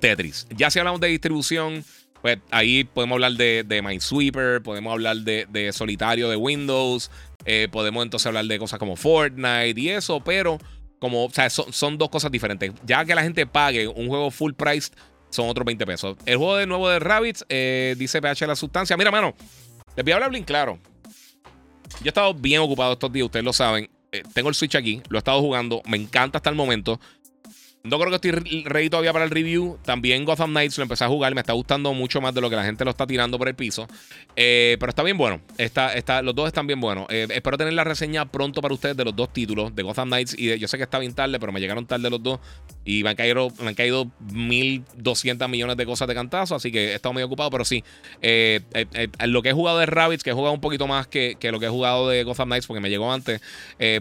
Tetris. 0.00 0.46
Ya 0.56 0.70
si 0.70 0.78
hablamos 0.78 1.00
de 1.00 1.08
distribución, 1.08 1.84
pues 2.22 2.38
ahí 2.50 2.84
podemos 2.84 3.16
hablar 3.16 3.32
de, 3.32 3.64
de 3.66 3.82
Minesweeper, 3.82 4.62
podemos 4.62 4.92
hablar 4.92 5.18
de, 5.18 5.70
solitario 5.72 6.28
de 6.28 6.36
Windows, 6.36 7.10
eh, 7.44 7.68
podemos 7.70 8.02
entonces 8.02 8.26
hablar 8.26 8.44
de 8.46 8.58
cosas 8.58 8.78
como 8.78 8.96
Fortnite 8.96 9.80
y 9.80 9.88
eso, 9.90 10.20
pero 10.20 10.58
como, 10.98 11.24
o 11.24 11.30
sea, 11.30 11.48
son, 11.48 11.96
dos 11.96 12.10
cosas 12.10 12.30
diferentes. 12.30 12.72
Ya 12.84 13.04
que 13.04 13.14
la 13.14 13.22
gente 13.22 13.46
pague 13.46 13.88
un 13.88 14.08
juego 14.08 14.30
full 14.30 14.52
price, 14.52 14.90
son 15.30 15.48
otros 15.48 15.64
20 15.64 15.86
pesos. 15.86 16.16
El 16.26 16.36
juego 16.36 16.56
de 16.56 16.66
nuevo 16.66 16.88
de 16.88 16.98
Rabbits, 16.98 17.44
eh, 17.48 17.94
dice 17.96 18.20
PH 18.20 18.46
la 18.46 18.56
sustancia. 18.56 18.96
Mira, 18.96 19.10
mano, 19.10 19.34
les 19.96 20.04
voy 20.04 20.12
a 20.12 20.16
hablar 20.16 20.30
bien 20.30 20.44
claro. 20.44 20.78
Yo 22.00 22.06
he 22.06 22.08
estado 22.08 22.34
bien 22.34 22.60
ocupado 22.60 22.92
estos 22.92 23.12
días, 23.12 23.24
ustedes 23.24 23.44
lo 23.44 23.52
saben. 23.52 23.88
tengo 24.34 24.50
el 24.50 24.54
Switch 24.54 24.74
aquí, 24.74 25.02
lo 25.08 25.16
he 25.16 25.20
estado 25.20 25.40
jugando, 25.40 25.82
me 25.86 25.96
encanta 25.96 26.38
hasta 26.38 26.50
el 26.50 26.56
momento. 26.56 27.00
No 27.82 27.98
creo 27.98 28.10
que 28.10 28.16
estoy 28.16 28.62
ready 28.64 28.90
todavía 28.90 29.12
para 29.12 29.24
el 29.24 29.30
review. 29.30 29.78
También 29.82 30.26
Gotham 30.26 30.50
Knights 30.50 30.76
lo 30.76 30.82
empecé 30.82 31.04
a 31.04 31.08
jugar. 31.08 31.34
Me 31.34 31.40
está 31.40 31.54
gustando 31.54 31.94
mucho 31.94 32.20
más 32.20 32.34
de 32.34 32.42
lo 32.42 32.50
que 32.50 32.56
la 32.56 32.64
gente 32.64 32.84
lo 32.84 32.90
está 32.90 33.06
tirando 33.06 33.38
por 33.38 33.48
el 33.48 33.54
piso. 33.54 33.88
Eh, 34.36 34.76
pero 34.78 34.90
está 34.90 35.02
bien 35.02 35.16
bueno. 35.16 35.40
Está, 35.56 35.94
está, 35.94 36.20
los 36.20 36.34
dos 36.34 36.46
están 36.46 36.66
bien 36.66 36.78
buenos. 36.78 37.06
Eh, 37.08 37.26
espero 37.30 37.56
tener 37.56 37.72
la 37.72 37.84
reseña 37.84 38.30
pronto 38.30 38.60
para 38.60 38.74
ustedes 38.74 38.98
de 38.98 39.04
los 39.06 39.16
dos 39.16 39.32
títulos, 39.32 39.74
de 39.74 39.82
Gotham 39.82 40.08
Knights. 40.08 40.38
Y 40.38 40.58
yo 40.58 40.68
sé 40.68 40.76
que 40.76 40.82
está 40.82 40.98
bien 40.98 41.14
tarde, 41.14 41.40
pero 41.40 41.52
me 41.52 41.60
llegaron 41.60 41.86
tarde 41.86 42.10
los 42.10 42.22
dos. 42.22 42.40
Y 42.84 43.02
me 43.02 43.10
han 43.10 43.16
caído, 43.16 43.50
me 43.60 43.68
han 43.68 43.74
caído 43.74 44.04
1.200 44.30 45.48
millones 45.48 45.78
de 45.78 45.86
cosas 45.86 46.06
de 46.06 46.14
cantazo. 46.14 46.56
Así 46.56 46.70
que 46.70 46.90
he 46.90 46.94
estado 46.94 47.14
muy 47.14 47.22
ocupado. 47.22 47.48
Pero 47.48 47.64
sí, 47.64 47.82
eh, 48.20 48.60
lo 49.24 49.40
que 49.40 49.48
he 49.48 49.54
jugado 49.54 49.78
de 49.78 49.86
Rabbits, 49.86 50.22
que 50.22 50.30
he 50.30 50.34
jugado 50.34 50.52
un 50.52 50.60
poquito 50.60 50.86
más 50.86 51.06
que, 51.06 51.38
que, 51.40 51.50
lo 51.50 51.58
que 51.58 51.66
he 51.66 51.70
jugado 51.70 52.10
de 52.10 52.24
Gotham 52.24 52.48
Knights, 52.48 52.66
porque 52.66 52.82
me 52.82 52.90
llegó 52.90 53.10
antes, 53.10 53.40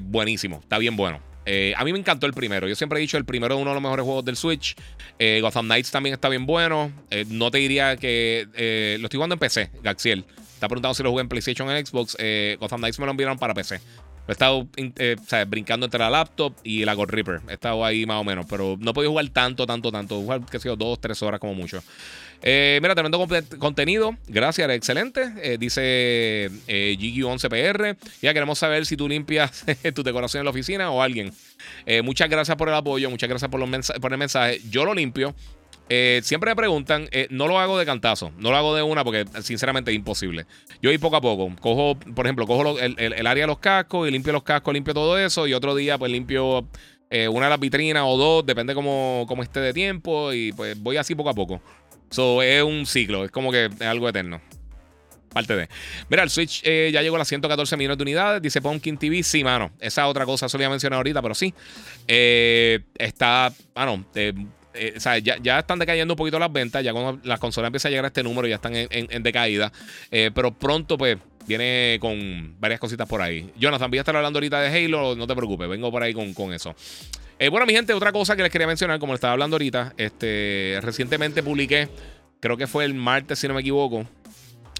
buenísimo. 0.01 0.59
Está 0.61 0.77
bien 0.79 0.97
bueno. 0.97 1.28
Eh, 1.45 1.73
a 1.75 1.83
mí 1.83 1.91
me 1.91 1.99
encantó 1.99 2.25
el 2.25 2.33
primero. 2.33 2.67
Yo 2.67 2.75
siempre 2.75 2.99
he 2.99 3.01
dicho 3.01 3.17
el 3.17 3.25
primero 3.25 3.55
es 3.55 3.61
uno 3.61 3.71
de 3.71 3.75
los 3.75 3.83
mejores 3.83 4.05
juegos 4.05 4.25
del 4.25 4.35
Switch. 4.35 4.75
Eh, 5.17 5.39
Gotham 5.41 5.65
Knights 5.65 5.91
también 5.91 6.13
está 6.13 6.29
bien 6.29 6.45
bueno. 6.45 6.91
Eh, 7.09 7.25
no 7.29 7.49
te 7.51 7.57
diría 7.57 7.97
que. 7.97 8.47
lo 8.99 9.05
estoy 9.05 9.17
jugando 9.17 9.33
en 9.33 9.39
PC, 9.39 9.71
Gaxiel. 9.81 10.25
Está 10.53 10.67
preguntando 10.67 10.93
si 10.93 11.03
lo 11.03 11.11
jugué 11.11 11.21
en 11.21 11.29
PlayStation 11.29 11.67
o 11.67 11.75
en 11.75 11.85
Xbox. 11.85 12.17
Gotham 12.59 12.81
Knights 12.81 12.99
me 12.99 13.05
lo 13.05 13.11
enviaron 13.11 13.37
para 13.37 13.53
PC. 13.53 13.79
He 14.27 14.33
estado 14.33 14.67
brincando 15.47 15.87
entre 15.87 15.99
la 15.99 16.09
laptop 16.09 16.53
y 16.63 16.85
la 16.85 16.93
God 16.93 17.09
Reaper. 17.09 17.41
He 17.49 17.53
estado 17.53 17.83
ahí 17.83 18.05
más 18.05 18.21
o 18.21 18.23
menos. 18.23 18.45
Pero 18.47 18.77
no 18.79 18.91
he 18.91 18.93
podido 18.93 19.11
jugar 19.11 19.27
tanto, 19.29 19.65
tanto, 19.65 19.91
tanto. 19.91 20.15
Jugar, 20.17 20.45
que 20.45 20.59
sido 20.59 20.75
dos, 20.75 20.99
tres 21.01 21.23
horas 21.23 21.39
como 21.39 21.55
mucho. 21.55 21.81
Eh, 22.41 22.79
mira, 22.81 22.95
tremendo 22.95 23.25
contenido. 23.57 24.15
Gracias, 24.27 24.69
excelente. 24.69 25.33
Eh, 25.41 25.57
dice 25.59 25.81
eh, 26.67 26.97
GQ11PR. 26.99 27.97
Ya 28.21 28.33
queremos 28.33 28.59
saber 28.59 28.85
si 28.85 28.95
tú 28.95 29.07
limpias 29.07 29.65
tu 29.95 30.03
decoración 30.03 30.41
en 30.41 30.45
la 30.45 30.51
oficina 30.51 30.91
o 30.91 31.01
alguien. 31.01 31.33
Eh, 31.85 32.01
muchas 32.01 32.29
gracias 32.29 32.55
por 32.57 32.69
el 32.69 32.75
apoyo, 32.75 33.09
muchas 33.09 33.29
gracias 33.29 33.49
por, 33.49 33.59
los 33.59 33.91
por 33.99 34.11
el 34.11 34.17
mensaje. 34.17 34.61
Yo 34.69 34.85
lo 34.85 34.93
limpio. 34.93 35.35
siempre 36.21 36.51
me 36.51 36.55
preguntan, 36.55 37.09
no 37.29 37.47
lo 37.47 37.59
hago 37.59 37.77
de 37.77 37.85
cantazo, 37.85 38.31
no 38.37 38.51
lo 38.51 38.57
hago 38.57 38.75
de 38.75 38.83
una 38.83 39.03
porque 39.03 39.25
sinceramente 39.41 39.91
es 39.91 39.95
imposible. 39.95 40.45
Yo 40.81 40.89
voy 40.89 40.97
poco 40.97 41.17
a 41.17 41.21
poco. 41.21 41.51
Cojo, 41.59 41.99
por 42.15 42.25
ejemplo, 42.25 42.45
cojo 42.47 42.79
el, 42.79 43.27
área 43.27 43.43
de 43.43 43.47
los 43.47 43.59
cascos 43.59 44.07
y 44.07 44.11
limpio 44.11 44.31
los 44.31 44.43
cascos, 44.43 44.73
limpio 44.73 44.93
todo 44.93 45.17
eso. 45.17 45.47
Y 45.47 45.53
otro 45.53 45.75
día, 45.75 45.97
pues 45.97 46.11
limpio 46.11 46.67
una 47.31 47.45
de 47.47 47.49
las 47.49 47.59
vitrinas 47.59 48.03
o 48.05 48.17
dos, 48.17 48.45
depende 48.45 48.75
cómo, 48.75 49.25
cómo 49.27 49.41
esté 49.43 49.59
de 49.59 49.73
tiempo. 49.73 50.31
Y 50.31 50.53
pues 50.53 50.79
voy 50.79 50.97
así 50.97 51.15
poco 51.15 51.31
a 51.31 51.33
poco. 51.33 51.61
So, 52.09 52.41
es 52.41 52.63
un 52.63 52.85
ciclo, 52.85 53.25
es 53.25 53.31
como 53.31 53.51
que 53.51 53.65
es 53.65 53.81
algo 53.81 54.09
eterno. 54.09 54.41
parte 55.31 55.55
de. 55.55 55.69
Mira, 56.09 56.23
el 56.23 56.29
Switch 56.29 56.61
eh, 56.63 56.89
ya 56.91 57.01
llegó 57.01 57.15
a 57.15 57.19
las 57.19 57.27
114 57.27 57.77
millones 57.77 57.97
de 57.97 58.01
unidades. 58.03 58.41
Dice 58.41 58.61
Pumpkin 58.61 58.97
TV. 58.97 59.21
Sí, 59.23 59.43
mano. 59.43 59.71
Esa 59.79 60.07
otra 60.07 60.25
cosa 60.25 60.49
solía 60.49 60.69
mencionar 60.69 60.97
ahorita, 60.97 61.21
pero 61.21 61.35
sí. 61.35 61.53
Eh, 62.07 62.79
está, 62.95 63.53
mano, 63.75 64.05
eh, 64.15 64.33
o 64.95 64.99
sea, 64.99 65.17
ya, 65.19 65.59
están 65.59 65.77
decayendo 65.77 66.13
un 66.13 66.17
poquito 66.17 66.39
las 66.39 66.51
ventas. 66.51 66.83
Ya 66.83 66.93
cuando 66.93 67.19
las 67.23 67.39
consolas 67.39 67.67
empiezan 67.67 67.89
a 67.89 67.91
llegar 67.91 68.05
a 68.05 68.07
este 68.07 68.23
número, 68.23 68.47
ya 68.47 68.55
están 68.55 68.73
en, 68.75 69.23
decaída. 69.23 69.71
pero 70.09 70.51
pronto, 70.57 70.97
pues, 70.97 71.17
viene 71.45 71.97
con 71.99 72.55
varias 72.59 72.79
cositas 72.79 73.07
por 73.07 73.21
ahí. 73.21 73.51
Jonathan, 73.57 73.89
voy 73.89 73.99
a 73.99 74.01
estar 74.01 74.15
hablando 74.15 74.37
ahorita 74.37 74.61
de 74.61 74.85
Halo. 74.85 75.15
No 75.15 75.27
te 75.27 75.35
preocupes, 75.35 75.67
vengo 75.67 75.91
por 75.91 76.01
ahí 76.01 76.13
con, 76.13 76.33
con 76.33 76.53
eso. 76.53 76.75
Bueno, 77.49 77.65
mi 77.65 77.73
gente, 77.73 77.93
otra 77.93 78.11
cosa 78.11 78.35
que 78.35 78.43
les 78.43 78.51
quería 78.51 78.67
mencionar, 78.67 78.99
como 78.99 79.13
estaba 79.13 79.33
hablando 79.33 79.55
ahorita, 79.55 79.93
este, 79.97 80.79
recientemente 80.81 81.41
publiqué, 81.41 81.87
creo 82.41 82.57
que 82.57 82.67
fue 82.67 82.83
el 82.83 82.93
martes, 82.93 83.39
si 83.39 83.47
no 83.47 83.53
me 83.53 83.61
equivoco 83.61 84.05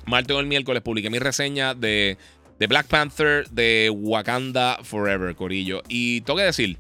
martes 0.10 0.36
o 0.36 0.40
el 0.40 0.48
miércoles 0.48 0.82
publiqué 0.82 1.10
mi 1.10 1.20
reseña 1.20 1.74
de, 1.74 2.18
de 2.58 2.68
Black 2.68 2.88
Panther 2.88 3.48
de 3.50 3.90
Wakanda 3.94 4.80
Forever, 4.84 5.36
Corillo. 5.36 5.84
Y 5.88 6.22
tengo 6.22 6.38
que 6.38 6.46
decir, 6.46 6.78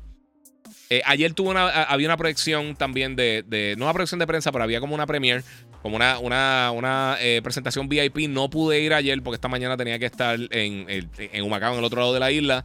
eh, 0.89 1.01
ayer 1.05 1.33
tuvo 1.33 1.51
una, 1.51 1.67
había 1.83 2.07
una 2.07 2.17
proyección 2.17 2.75
también 2.75 3.15
de, 3.15 3.43
de, 3.47 3.75
no 3.77 3.85
una 3.85 3.93
proyección 3.93 4.19
de 4.19 4.27
prensa, 4.27 4.51
pero 4.51 4.63
había 4.63 4.79
como 4.79 4.95
una 4.95 5.05
premiere, 5.05 5.43
como 5.81 5.95
una, 5.95 6.19
una, 6.19 6.71
una 6.71 7.17
eh, 7.21 7.41
presentación 7.43 7.87
VIP. 7.87 8.27
No 8.29 8.49
pude 8.49 8.81
ir 8.81 8.93
ayer 8.93 9.21
porque 9.21 9.35
esta 9.35 9.47
mañana 9.47 9.77
tenía 9.77 9.99
que 9.99 10.05
estar 10.05 10.37
en, 10.49 10.85
en 10.89 11.43
Humacao, 11.43 11.73
en 11.73 11.79
el 11.79 11.85
otro 11.85 12.01
lado 12.01 12.13
de 12.13 12.19
la 12.19 12.31
isla. 12.31 12.63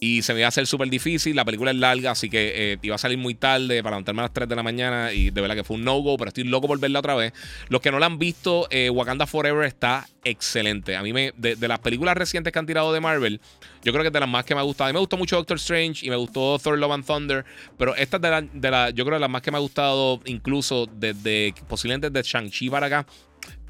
Y 0.00 0.22
se 0.22 0.34
me 0.34 0.40
iba 0.40 0.46
a 0.46 0.48
hacer 0.48 0.66
súper 0.66 0.88
difícil. 0.90 1.36
La 1.36 1.44
película 1.44 1.70
es 1.70 1.76
larga, 1.76 2.10
así 2.10 2.28
que 2.28 2.72
eh, 2.72 2.78
iba 2.82 2.96
a 2.96 2.98
salir 2.98 3.16
muy 3.16 3.34
tarde 3.34 3.82
para 3.82 3.94
levantarme 3.94 4.22
a 4.22 4.24
las 4.24 4.32
3 4.32 4.48
de 4.48 4.56
la 4.56 4.62
mañana. 4.62 5.12
Y 5.12 5.30
de 5.30 5.40
verdad 5.40 5.54
que 5.54 5.64
fue 5.64 5.76
un 5.76 5.84
no-go, 5.84 6.16
pero 6.16 6.28
estoy 6.28 6.44
loco 6.44 6.66
por 6.66 6.78
verla 6.78 6.98
otra 6.98 7.14
vez. 7.14 7.32
Los 7.68 7.80
que 7.80 7.90
no 7.90 7.98
la 7.98 8.06
han 8.06 8.18
visto, 8.18 8.66
eh, 8.70 8.90
Wakanda 8.90 9.26
Forever 9.26 9.64
está 9.64 10.06
excelente. 10.24 10.96
A 10.96 11.02
mí, 11.02 11.12
me, 11.12 11.32
de, 11.36 11.56
las 11.68 11.78
películas 11.78 12.16
recientes 12.16 12.52
que 12.52 12.58
han 12.58 12.66
tirado 12.66 12.92
de 12.92 13.00
Marvel, 13.00 13.40
yo 13.82 13.92
creo 13.92 14.02
que 14.02 14.08
es 14.08 14.12
de 14.12 14.20
las 14.20 14.28
más 14.28 14.44
que 14.44 14.54
me 14.54 14.60
ha 14.60 14.64
gustado. 14.64 14.88
A 14.88 14.92
mí 14.92 14.94
me 14.94 15.00
gustó 15.00 15.16
mucho 15.16 15.36
Doctor 15.36 15.56
Strange 15.56 16.04
y 16.04 16.10
me 16.10 16.16
gustó 16.16 16.58
Thor 16.58 16.78
Love 16.78 16.92
and 16.92 17.06
Thunder. 17.06 17.44
Pero 17.78 17.94
esta 17.94 18.16
es 18.16 18.22
de 18.22 18.30
las, 18.30 18.44
de 18.52 18.70
la, 18.70 18.90
yo 18.90 19.04
creo, 19.04 19.16
de 19.16 19.20
las 19.20 19.30
más 19.30 19.42
que 19.42 19.50
me 19.50 19.58
ha 19.58 19.60
gustado, 19.60 20.20
incluso 20.26 20.86
desde 20.86 21.54
posiblemente 21.68 22.10
desde 22.10 22.28
Shang-Chi 22.28 22.68
para 22.68 22.86
acá. 22.86 23.06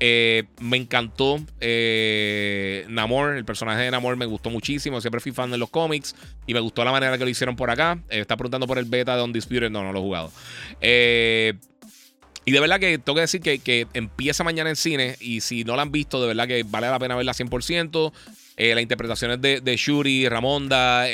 Eh, 0.00 0.44
me 0.60 0.76
encantó 0.76 1.40
eh, 1.60 2.84
Namor, 2.88 3.36
el 3.36 3.44
personaje 3.44 3.82
de 3.82 3.90
Namor 3.90 4.16
me 4.16 4.26
gustó 4.26 4.50
muchísimo. 4.50 5.00
Siempre 5.00 5.20
fui 5.20 5.32
fan 5.32 5.50
de 5.50 5.58
los 5.58 5.70
cómics 5.70 6.14
y 6.46 6.54
me 6.54 6.60
gustó 6.60 6.84
la 6.84 6.92
manera 6.92 7.16
que 7.16 7.24
lo 7.24 7.30
hicieron 7.30 7.56
por 7.56 7.70
acá. 7.70 7.98
Eh, 8.10 8.20
está 8.20 8.36
preguntando 8.36 8.66
por 8.66 8.78
el 8.78 8.84
beta 8.84 9.16
de 9.16 9.22
Undisputed. 9.22 9.70
No, 9.70 9.82
no 9.82 9.92
lo 9.92 10.00
he 10.00 10.02
jugado. 10.02 10.32
y 12.46 12.52
de 12.52 12.60
verdad 12.60 12.80
que 12.80 12.98
tengo 12.98 13.14
que 13.14 13.22
decir 13.22 13.40
que, 13.40 13.86
empieza 13.94 14.44
mañana 14.44 14.70
en 14.70 14.76
cine. 14.76 15.16
Y 15.20 15.40
si 15.40 15.64
no 15.64 15.76
la 15.76 15.82
han 15.82 15.92
visto, 15.92 16.20
de 16.20 16.28
verdad 16.28 16.48
que 16.48 16.64
vale 16.64 16.88
la 16.88 16.98
pena 16.98 17.16
verla 17.16 17.32
100%. 17.32 18.12
Las 18.56 18.80
interpretaciones 18.80 19.40
de, 19.40 19.76
Shuri, 19.76 20.28
Ramonda, 20.28 21.06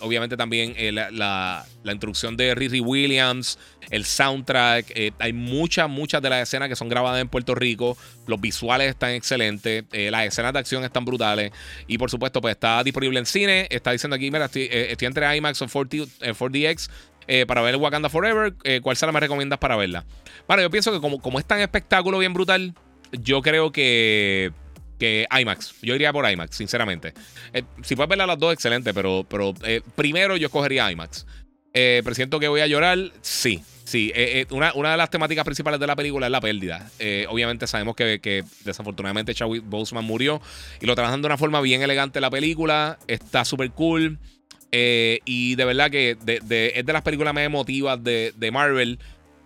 obviamente 0.00 0.36
también 0.36 0.74
la, 0.94 1.64
la, 1.82 1.92
introducción 1.92 2.36
de 2.36 2.54
Riri 2.54 2.80
Williams, 2.80 3.58
el 3.90 4.04
soundtrack. 4.04 4.92
Eh, 4.94 5.12
hay 5.18 5.32
muchas, 5.32 5.88
muchas 5.88 6.22
de 6.22 6.30
las 6.30 6.42
escenas 6.42 6.68
que 6.68 6.76
son 6.76 6.88
grabadas 6.88 7.20
en 7.20 7.28
Puerto 7.28 7.54
Rico. 7.54 7.96
Los 8.26 8.40
visuales 8.40 8.88
están 8.88 9.10
excelentes. 9.10 9.84
Eh, 9.92 10.10
las 10.10 10.26
escenas 10.26 10.52
de 10.52 10.58
acción 10.58 10.84
están 10.84 11.04
brutales. 11.04 11.52
Y 11.86 11.98
por 11.98 12.10
supuesto, 12.10 12.40
pues 12.40 12.52
está 12.52 12.82
disponible 12.82 13.18
en 13.18 13.26
cine. 13.26 13.66
Está 13.70 13.92
diciendo 13.92 14.16
aquí, 14.16 14.30
mira, 14.30 14.46
estoy, 14.46 14.68
eh, 14.70 14.96
entre 15.00 15.36
IMAX 15.36 15.62
o 15.62 15.68
4, 15.68 16.06
dx 16.50 16.90
para 17.46 17.62
ver 17.62 17.76
Wakanda 17.76 18.08
Forever. 18.08 18.54
¿Cuál 18.82 18.96
sala 18.96 19.12
me 19.12 19.20
recomiendas 19.20 19.58
para 19.58 19.76
verla? 19.76 20.04
Bueno, 20.46 20.62
yo 20.62 20.70
pienso 20.70 20.92
que 20.92 21.00
como, 21.00 21.20
como 21.20 21.38
es 21.38 21.46
tan 21.46 21.60
espectáculo 21.60 22.18
bien 22.18 22.34
brutal, 22.34 22.74
yo 23.12 23.40
creo 23.40 23.72
que 23.72 24.52
que 24.98 25.26
IMAX. 25.30 25.74
Yo 25.82 25.94
iría 25.94 26.12
por 26.12 26.30
IMAX, 26.30 26.56
sinceramente. 26.56 27.14
si 27.82 27.96
puedes 27.96 28.08
verla 28.08 28.26
las 28.26 28.38
dos, 28.38 28.52
excelente, 28.52 28.94
pero, 28.94 29.26
pero 29.28 29.54
primero 29.94 30.36
yo 30.36 30.46
escogería 30.46 30.90
IMAX. 30.90 31.26
presiento 31.72 32.40
que 32.40 32.48
voy 32.48 32.60
a 32.60 32.66
llorar, 32.66 32.98
sí. 33.22 33.62
Sí, 33.84 34.10
eh, 34.14 34.40
eh, 34.40 34.46
una, 34.50 34.72
una, 34.74 34.92
de 34.92 34.96
las 34.96 35.10
temáticas 35.10 35.44
principales 35.44 35.78
de 35.78 35.86
la 35.86 35.94
película 35.94 36.26
es 36.26 36.32
la 36.32 36.40
pérdida. 36.40 36.90
Eh, 36.98 37.26
obviamente 37.28 37.66
sabemos 37.66 37.94
que, 37.94 38.18
que 38.18 38.42
desafortunadamente 38.64 39.34
Chadwick 39.34 39.62
Boseman 39.64 40.04
murió 40.04 40.40
y 40.80 40.86
lo 40.86 40.94
trabajan 40.94 41.20
de 41.20 41.26
una 41.26 41.36
forma 41.36 41.60
bien 41.60 41.82
elegante 41.82 42.20
la 42.20 42.30
película. 42.30 42.98
Está 43.06 43.44
súper 43.44 43.70
cool. 43.72 44.18
y 44.72 45.54
de 45.54 45.64
verdad 45.64 45.90
que 45.90 46.16
es 46.26 46.46
de 46.48 46.92
las 46.92 47.02
películas 47.02 47.34
más 47.34 47.44
emotivas 47.44 48.02
de, 48.02 48.32
de, 48.36 48.50
Marvel, 48.50 48.98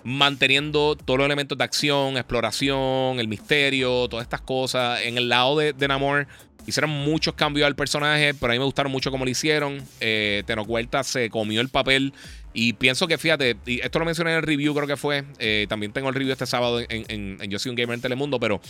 manteniendo 0.08 0.96
todos 0.96 1.18
los 1.18 1.26
elementos 1.26 1.56
de 1.56 1.64
acción, 1.64 2.16
exploración, 2.16 3.20
el 3.20 3.28
misterio, 3.28 4.08
todas 4.08 4.24
estas 4.24 4.40
cosas. 4.40 5.00
En 5.02 5.18
el 5.18 5.28
lado 5.28 5.58
de, 5.58 5.72
de 5.72 5.88
Namor 5.88 6.26
hicieron 6.66 6.90
muchos 6.90 7.34
cambios 7.34 7.66
al 7.66 7.76
personaje, 7.76 8.34
pero 8.34 8.52
a 8.52 8.54
mí 8.54 8.58
me 8.58 8.64
gustaron 8.64 8.92
mucho 8.92 9.10
cómo 9.10 9.24
lo 9.24 9.30
hicieron. 9.30 9.82
Tenocuelta 9.98 11.04
se 11.04 11.30
comió 11.30 11.60
el 11.60 11.68
papel 11.68 12.12
y 12.60 12.72
pienso 12.72 13.06
que, 13.06 13.18
fíjate, 13.18 13.56
y 13.66 13.80
esto 13.80 14.00
lo 14.00 14.04
mencioné 14.04 14.32
en 14.32 14.38
el 14.38 14.42
review, 14.42 14.74
creo 14.74 14.88
que 14.88 14.96
fue. 14.96 15.24
Eh, 15.38 15.66
también 15.68 15.92
tengo 15.92 16.08
el 16.08 16.14
review 16.16 16.32
este 16.32 16.44
sábado 16.44 16.80
en, 16.88 17.38
Yo 17.48 17.58
soy 17.60 17.70
un 17.70 17.76
gamer 17.76 17.94
en 17.94 18.00
Telemundo, 18.00 18.40
pero 18.40 18.60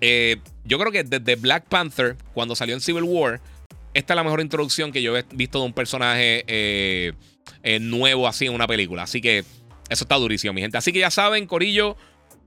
eh, 0.00 0.38
yo 0.64 0.78
creo 0.78 0.90
que 0.90 1.04
desde 1.04 1.36
Black 1.36 1.64
Panther, 1.68 2.16
cuando 2.32 2.56
salió 2.56 2.74
en 2.74 2.80
Civil 2.80 3.02
War, 3.02 3.40
esta 3.92 4.14
es 4.14 4.16
la 4.16 4.24
mejor 4.24 4.40
introducción 4.40 4.92
que 4.92 5.02
yo 5.02 5.14
he 5.14 5.24
visto 5.32 5.58
de 5.58 5.66
un 5.66 5.72
personaje 5.72 6.44
eh, 6.46 7.12
nuevo 7.80 8.26
así 8.26 8.46
en 8.46 8.54
una 8.54 8.66
película. 8.66 9.02
Así 9.02 9.20
que 9.20 9.44
eso 9.90 10.04
está 10.04 10.14
durísimo, 10.16 10.52
mi 10.52 10.60
gente. 10.60 10.78
Así 10.78 10.92
que 10.92 11.00
ya 11.00 11.10
saben, 11.10 11.46
Corillo. 11.46 11.96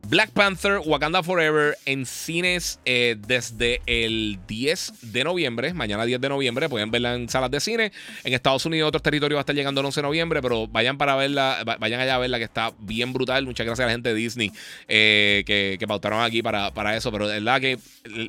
Black 0.09 0.31
Panther 0.31 0.81
Wakanda 0.85 1.23
Forever 1.23 1.77
en 1.85 2.05
cines 2.05 2.79
eh, 2.83 3.15
desde 3.25 3.81
el 3.85 4.37
10 4.47 5.13
de 5.13 5.23
noviembre. 5.23 5.73
Mañana 5.73 6.03
10 6.05 6.19
de 6.19 6.29
noviembre. 6.29 6.67
Pueden 6.67 6.91
verla 6.91 7.15
en 7.15 7.29
salas 7.29 7.49
de 7.51 7.61
cine. 7.61 7.91
En 8.25 8.33
Estados 8.33 8.65
Unidos, 8.65 8.89
otros 8.89 9.01
territorios 9.01 9.37
va 9.37 9.39
a 9.39 9.43
estar 9.43 9.55
llegando 9.55 9.79
el 9.79 9.85
11 9.85 10.01
de 10.01 10.03
noviembre. 10.03 10.41
Pero 10.41 10.67
vayan 10.67 10.97
para 10.97 11.15
verla, 11.15 11.63
vayan 11.79 12.01
allá 12.01 12.15
a 12.15 12.19
verla 12.19 12.37
que 12.37 12.43
está 12.43 12.73
bien 12.79 13.13
brutal. 13.13 13.45
Muchas 13.45 13.65
gracias 13.65 13.85
a 13.85 13.87
la 13.87 13.93
gente 13.93 14.09
de 14.09 14.15
Disney 14.15 14.51
eh, 14.89 15.43
que, 15.45 15.77
que, 15.79 15.87
pautaron 15.87 16.21
aquí 16.21 16.43
para, 16.43 16.73
para 16.73 16.97
eso. 16.97 17.09
Pero 17.09 17.29
de 17.29 17.35
verdad 17.35 17.61
que, 17.61 17.79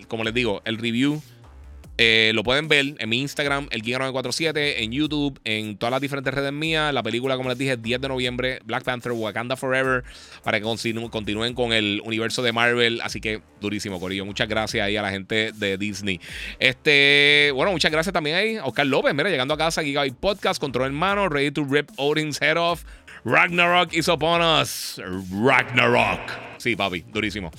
como 0.06 0.22
les 0.22 0.32
digo, 0.32 0.62
el 0.64 0.78
review 0.78 1.20
eh, 1.96 2.32
lo 2.34 2.42
pueden 2.42 2.68
ver 2.68 2.94
en 2.98 3.08
mi 3.08 3.20
Instagram, 3.20 3.68
el 3.70 3.82
Giga947, 3.82 4.82
en 4.82 4.92
YouTube, 4.92 5.38
en 5.44 5.76
todas 5.76 5.92
las 5.92 6.00
diferentes 6.00 6.34
redes 6.34 6.52
mías. 6.52 6.92
La 6.92 7.02
película, 7.02 7.36
como 7.36 7.48
les 7.48 7.58
dije, 7.58 7.76
10 7.76 8.00
de 8.00 8.08
noviembre, 8.08 8.58
Black 8.64 8.82
Panther, 8.82 9.12
Wakanda 9.12 9.56
Forever, 9.56 10.02
para 10.42 10.58
que 10.58 10.64
continúen 10.64 11.54
con 11.54 11.72
el 11.72 12.02
universo 12.04 12.42
de 12.42 12.52
Marvel. 12.52 13.00
Así 13.02 13.20
que 13.20 13.42
durísimo, 13.60 14.00
Corillo. 14.00 14.24
Muchas 14.24 14.48
gracias 14.48 14.84
ahí 14.84 14.96
a 14.96 15.02
la 15.02 15.10
gente 15.10 15.52
de 15.54 15.78
Disney. 15.78 16.20
Este, 16.58 17.50
bueno, 17.54 17.70
muchas 17.70 17.92
gracias 17.92 18.12
también 18.12 18.36
ahí 18.36 18.56
a 18.56 18.64
Oscar 18.64 18.86
López, 18.86 19.14
mira, 19.14 19.30
llegando 19.30 19.54
a 19.54 19.58
casa, 19.58 19.82
Gigabyte 19.82 20.16
Podcast, 20.16 20.60
Control 20.60 20.86
Hermano, 20.86 21.28
Ready 21.28 21.52
to 21.52 21.64
Rip 21.64 21.90
Odin's 21.96 22.40
Head 22.40 22.56
Off. 22.56 22.84
Ragnarok 23.24 23.94
is 23.94 24.08
upon 24.08 24.42
us. 24.42 25.00
Ragnarok. 25.30 26.53
Sí, 26.58 26.76
papi, 26.76 27.04
durísimo. 27.12 27.50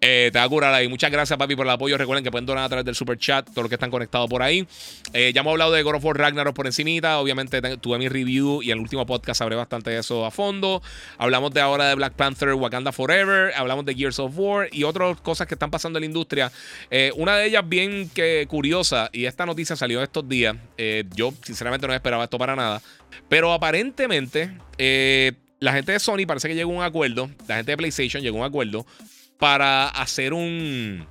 Eh, 0.00 0.30
te 0.32 0.38
va 0.38 0.44
a 0.44 0.48
curar 0.48 0.74
ahí. 0.74 0.88
Muchas 0.88 1.10
gracias, 1.10 1.38
papi, 1.38 1.56
por 1.56 1.66
el 1.66 1.70
apoyo. 1.70 1.96
Recuerden 1.98 2.24
que 2.24 2.30
pueden 2.30 2.46
donar 2.46 2.64
a 2.64 2.68
través 2.68 2.84
del 2.84 2.94
super 2.94 3.18
chat, 3.18 3.46
todos 3.46 3.62
los 3.62 3.68
que 3.68 3.74
están 3.74 3.90
conectados 3.90 4.28
por 4.28 4.42
ahí. 4.42 4.66
Eh, 5.12 5.32
ya 5.34 5.40
hemos 5.40 5.52
hablado 5.52 5.72
de 5.72 5.82
God 5.82 5.96
of 5.96 6.04
War 6.04 6.18
Ragnarok 6.18 6.54
por 6.54 6.66
encimita. 6.66 7.18
Obviamente 7.18 7.60
tuve 7.78 7.98
mi 7.98 8.08
review 8.08 8.62
y 8.62 8.70
en 8.70 8.78
el 8.78 8.82
último 8.82 9.06
podcast 9.06 9.40
hablé 9.42 9.56
bastante 9.56 9.90
de 9.90 9.98
eso 9.98 10.24
a 10.24 10.30
fondo. 10.30 10.82
Hablamos 11.18 11.52
de 11.52 11.60
ahora 11.60 11.88
de 11.88 11.94
Black 11.94 12.14
Panther, 12.14 12.54
Wakanda 12.54 12.92
Forever. 12.92 13.52
Hablamos 13.54 13.84
de 13.84 13.94
Gears 13.94 14.18
of 14.18 14.32
War 14.36 14.68
y 14.72 14.84
otras 14.84 15.20
cosas 15.20 15.46
que 15.46 15.54
están 15.54 15.70
pasando 15.70 15.98
en 15.98 16.02
la 16.02 16.06
industria. 16.06 16.50
Eh, 16.90 17.12
una 17.16 17.36
de 17.36 17.46
ellas 17.46 17.68
bien 17.68 18.10
que 18.10 18.46
curiosa, 18.48 19.10
y 19.12 19.24
esta 19.26 19.46
noticia 19.46 19.76
salió 19.76 20.02
estos 20.02 20.28
días. 20.28 20.56
yo, 21.14 21.32
sinceramente, 21.42 21.86
no 21.86 21.94
esperaba 21.94 22.24
esto 22.24 22.38
para 22.38 22.56
nada. 22.56 22.80
Pero 23.28 23.52
aparentemente, 23.52 24.52
la 25.60 25.72
gente 25.72 25.92
de 25.92 25.98
Sony 25.98 26.26
parece 26.26 26.48
que 26.48 26.54
llegó 26.54 26.72
a 26.72 26.76
un 26.76 26.82
acuerdo, 26.82 27.30
la 27.46 27.56
gente 27.56 27.72
de 27.72 27.76
PlayStation 27.76 28.22
llegó 28.22 28.38
a 28.38 28.40
un 28.40 28.46
acuerdo 28.46 28.86
para 29.38 29.88
hacer 29.88 30.32
un, 30.32 31.06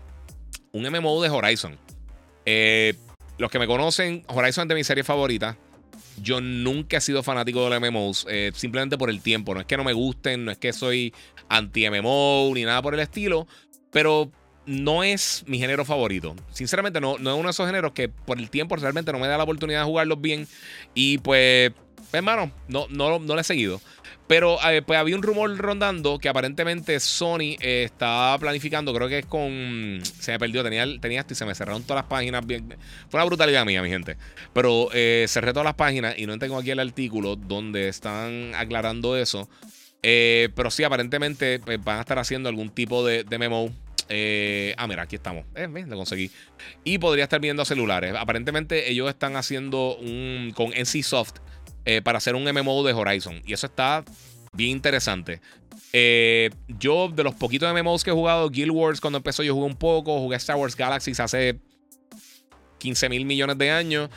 un 0.72 0.90
MMO 0.90 1.22
de 1.22 1.30
Horizon. 1.30 1.78
Eh, 2.46 2.94
los 3.38 3.52
que 3.52 3.60
me 3.60 3.68
conocen, 3.68 4.24
Horizon 4.28 4.64
es 4.64 4.68
de 4.70 4.76
mi 4.76 4.84
serie 4.84 5.04
favorita. 5.04 5.58
Yo 6.22 6.42
nunca 6.42 6.98
he 6.98 7.02
sido 7.02 7.22
fanático 7.22 7.64
de 7.64 7.70
los 7.70 7.92
MMOs, 7.92 8.26
eh, 8.30 8.52
simplemente 8.56 8.98
por 8.98 9.10
el 9.10 9.22
tiempo. 9.22 9.54
No 9.54 9.60
es 9.60 9.68
que 9.68 9.78
no 9.78 9.84
me 9.84 9.94
gusten, 9.94 10.46
no 10.46 10.52
es 10.52 10.58
que 10.58 10.74
soy 10.74 11.14
anti-MMO 11.50 12.52
ni 12.56 12.64
nada 12.64 12.82
por 12.82 12.94
el 12.96 13.00
estilo, 13.00 13.48
pero 13.92 14.32
no 14.66 15.04
es 15.04 15.44
mi 15.48 15.60
género 15.60 15.86
favorito. 15.86 16.36
Sinceramente, 16.52 17.00
no, 17.00 17.18
no 17.20 17.32
es 17.32 17.36
uno 17.38 17.48
de 17.48 17.52
esos 17.52 17.68
géneros 17.68 17.94
que 17.94 18.10
por 18.10 18.40
el 18.40 18.50
tiempo 18.50 18.76
realmente 18.76 19.12
no 19.12 19.20
me 19.20 19.28
da 19.28 19.38
la 19.38 19.44
oportunidad 19.44 19.82
de 19.82 19.86
jugarlos 19.86 20.20
bien. 20.20 20.48
Y 20.94 21.20
pues, 21.20 21.72
hermano, 22.12 22.52
no, 22.68 22.88
no, 22.90 23.20
no 23.20 23.36
lo 23.36 23.40
he 23.40 23.44
seguido. 23.44 23.80
Pero 24.28 24.58
eh, 24.70 24.82
pues 24.82 25.00
había 25.00 25.16
un 25.16 25.24
rumor 25.24 25.56
rondando 25.58 26.20
que 26.20 26.28
aparentemente 26.28 27.00
Sony 27.00 27.56
eh, 27.62 27.84
estaba 27.86 28.38
planificando, 28.38 28.94
creo 28.94 29.08
que 29.08 29.20
es 29.20 29.26
con... 29.26 30.00
Se 30.04 30.34
me 30.34 30.40
perdió, 30.40 30.64
tenía, 30.64 30.86
tenía 31.00 31.22
esto 31.22 31.34
y 31.34 31.36
se 31.38 31.46
me 31.46 31.56
cerraron 31.56 31.84
todas 31.84 32.04
las 32.04 32.10
páginas. 32.10 32.44
Fue 32.46 33.20
una 33.20 33.24
brutalidad 33.24 33.66
mía, 33.66 33.82
mi 33.82 33.90
gente. 33.90 34.18
Pero 34.54 34.90
eh, 34.94 35.26
cerré 35.30 35.54
todas 35.54 35.66
las 35.66 35.76
páginas 35.76 36.16
y 36.18 36.26
no 36.26 36.38
tengo 36.38 36.58
aquí 36.58 36.72
el 36.72 36.80
artículo 36.80 37.38
donde 37.38 37.88
están 37.88 38.54
aclarando 38.56 39.16
eso. 39.16 39.48
pero 40.02 40.72
sí, 40.72 40.84
aparentemente 40.84 41.60
pues, 41.60 41.82
van 41.82 42.00
a 42.00 42.02
estar 42.02 42.20
haciendo 42.20 42.50
algún 42.50 42.70
tipo 42.70 43.06
de, 43.06 43.24
memo 43.40 43.72
ah, 44.78 44.88
mira, 44.88 45.04
aquí 45.04 45.16
estamos. 45.16 45.46
Lo 45.56 45.96
conseguí. 45.96 46.32
Y 46.84 46.98
podría 46.98 47.24
estar 47.24 47.40
viendo 47.40 47.64
celulares. 47.64 48.14
Aparentemente 48.14 48.92
ellos 48.92 49.08
están 49.08 49.38
haciendo 49.38 49.96
un 49.96 50.52
con 50.54 50.72
NCSoft 50.72 51.38
eh, 51.90 52.02
para 52.02 52.18
hacer 52.18 52.36
un 52.36 52.44
MMO 52.44 52.84
de 52.84 52.92
Horizon. 52.92 53.42
Y 53.46 53.54
eso 53.54 53.66
está 53.66 54.04
bien 54.52 54.72
interesante. 54.72 55.40
Eh, 55.94 56.50
yo, 56.68 57.08
de 57.08 57.24
los 57.24 57.34
poquitos 57.34 57.74
MMOs 57.74 58.04
que 58.04 58.10
he 58.10 58.14
jugado, 58.14 58.50
Guild 58.50 58.72
Wars, 58.72 59.00
cuando 59.00 59.16
empezó, 59.16 59.42
yo 59.42 59.54
jugué 59.54 59.68
un 59.68 59.78
poco. 59.78 60.20
Jugué 60.20 60.36
Star 60.36 60.58
Wars 60.58 60.76
Galaxies 60.76 61.22
hace 61.22 61.62
15 62.80 63.08
mil 63.08 63.24
millones 63.24 63.58
de 63.58 63.72
años. 63.72 64.10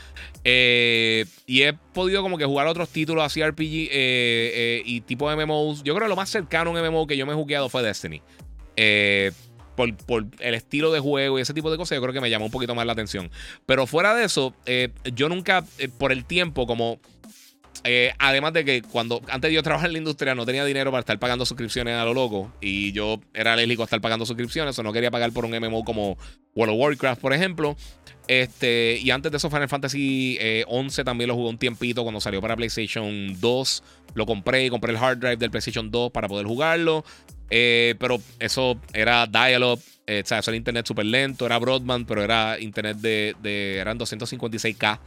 Eh, 0.42 1.26
y 1.46 1.62
he 1.62 1.72
podido 1.72 2.22
como 2.22 2.38
que 2.38 2.44
jugar 2.44 2.66
otros 2.66 2.88
títulos 2.88 3.22
así 3.22 3.40
RPG 3.40 4.82
y 4.84 5.00
tipo 5.02 5.30
MMOs. 5.30 5.84
Yo 5.84 5.94
creo 5.94 6.06
que 6.06 6.10
lo 6.10 6.16
más 6.16 6.28
cercano 6.28 6.70
a 6.70 6.72
un 6.72 6.88
MMO 6.88 7.06
que 7.06 7.16
yo 7.16 7.24
me 7.24 7.34
he 7.34 7.36
jugado 7.36 7.68
fue 7.68 7.84
Destiny. 7.84 8.20
Por, 9.76 10.26
el 10.40 10.54
estilo 10.54 10.90
de 10.90 10.98
juego 10.98 11.38
y 11.38 11.42
ese 11.42 11.54
tipo 11.54 11.70
de 11.70 11.76
cosas, 11.76 11.94
yo 11.94 12.02
creo 12.02 12.12
que 12.12 12.20
me 12.20 12.30
llamó 12.30 12.46
un 12.46 12.50
poquito 12.50 12.74
más 12.74 12.84
la 12.84 12.94
atención. 12.94 13.30
Pero 13.64 13.86
fuera 13.86 14.12
de 14.16 14.24
eso, 14.24 14.56
yo 15.14 15.28
nunca, 15.28 15.64
por 15.98 16.10
el 16.10 16.24
tiempo, 16.24 16.66
como 16.66 16.98
eh, 17.84 18.12
además 18.18 18.52
de 18.52 18.64
que 18.64 18.82
cuando 18.82 19.22
antes 19.28 19.52
yo 19.52 19.62
trabajar 19.62 19.88
en 19.88 19.94
la 19.94 19.98
industria 19.98 20.34
no 20.34 20.44
tenía 20.44 20.64
dinero 20.64 20.90
para 20.90 21.00
estar 21.00 21.18
pagando 21.18 21.46
suscripciones 21.46 21.94
a 21.94 22.04
lo 22.04 22.12
loco 22.12 22.52
y 22.60 22.92
yo 22.92 23.20
era 23.32 23.54
alérgico 23.54 23.82
a 23.82 23.84
estar 23.84 24.00
pagando 24.00 24.26
suscripciones 24.26 24.78
o 24.78 24.82
no 24.82 24.92
quería 24.92 25.10
pagar 25.10 25.32
por 25.32 25.46
un 25.46 25.52
MMO 25.52 25.84
como 25.84 26.18
World 26.54 26.74
of 26.74 26.80
Warcraft, 26.80 27.20
por 27.20 27.32
ejemplo. 27.32 27.76
Este, 28.28 28.98
y 29.02 29.10
antes 29.10 29.32
de 29.32 29.38
eso 29.38 29.50
Final 29.50 29.68
Fantasy 29.68 30.38
11 30.66 31.00
eh, 31.00 31.04
también 31.04 31.28
lo 31.28 31.34
jugué 31.34 31.48
un 31.48 31.58
tiempito 31.58 32.02
cuando 32.02 32.20
salió 32.20 32.40
para 32.40 32.54
PlayStation 32.54 33.40
2. 33.40 33.82
Lo 34.14 34.26
compré 34.26 34.66
y 34.66 34.70
compré 34.70 34.92
el 34.92 34.98
hard 34.98 35.18
drive 35.18 35.36
del 35.36 35.50
PlayStation 35.50 35.90
2 35.90 36.10
para 36.12 36.28
poder 36.28 36.46
jugarlo. 36.46 37.04
Eh, 37.48 37.96
pero 37.98 38.20
eso 38.38 38.78
era 38.92 39.26
dial-up, 39.26 39.80
o 39.80 40.26
sea, 40.26 40.38
eso 40.38 40.50
era 40.50 40.56
internet 40.56 40.86
súper 40.86 41.06
lento, 41.06 41.46
era 41.46 41.58
broadband, 41.58 42.06
pero 42.06 42.22
era 42.22 42.60
internet 42.60 42.98
de, 42.98 43.34
de 43.42 43.78
eran 43.78 43.98
256K 43.98 45.00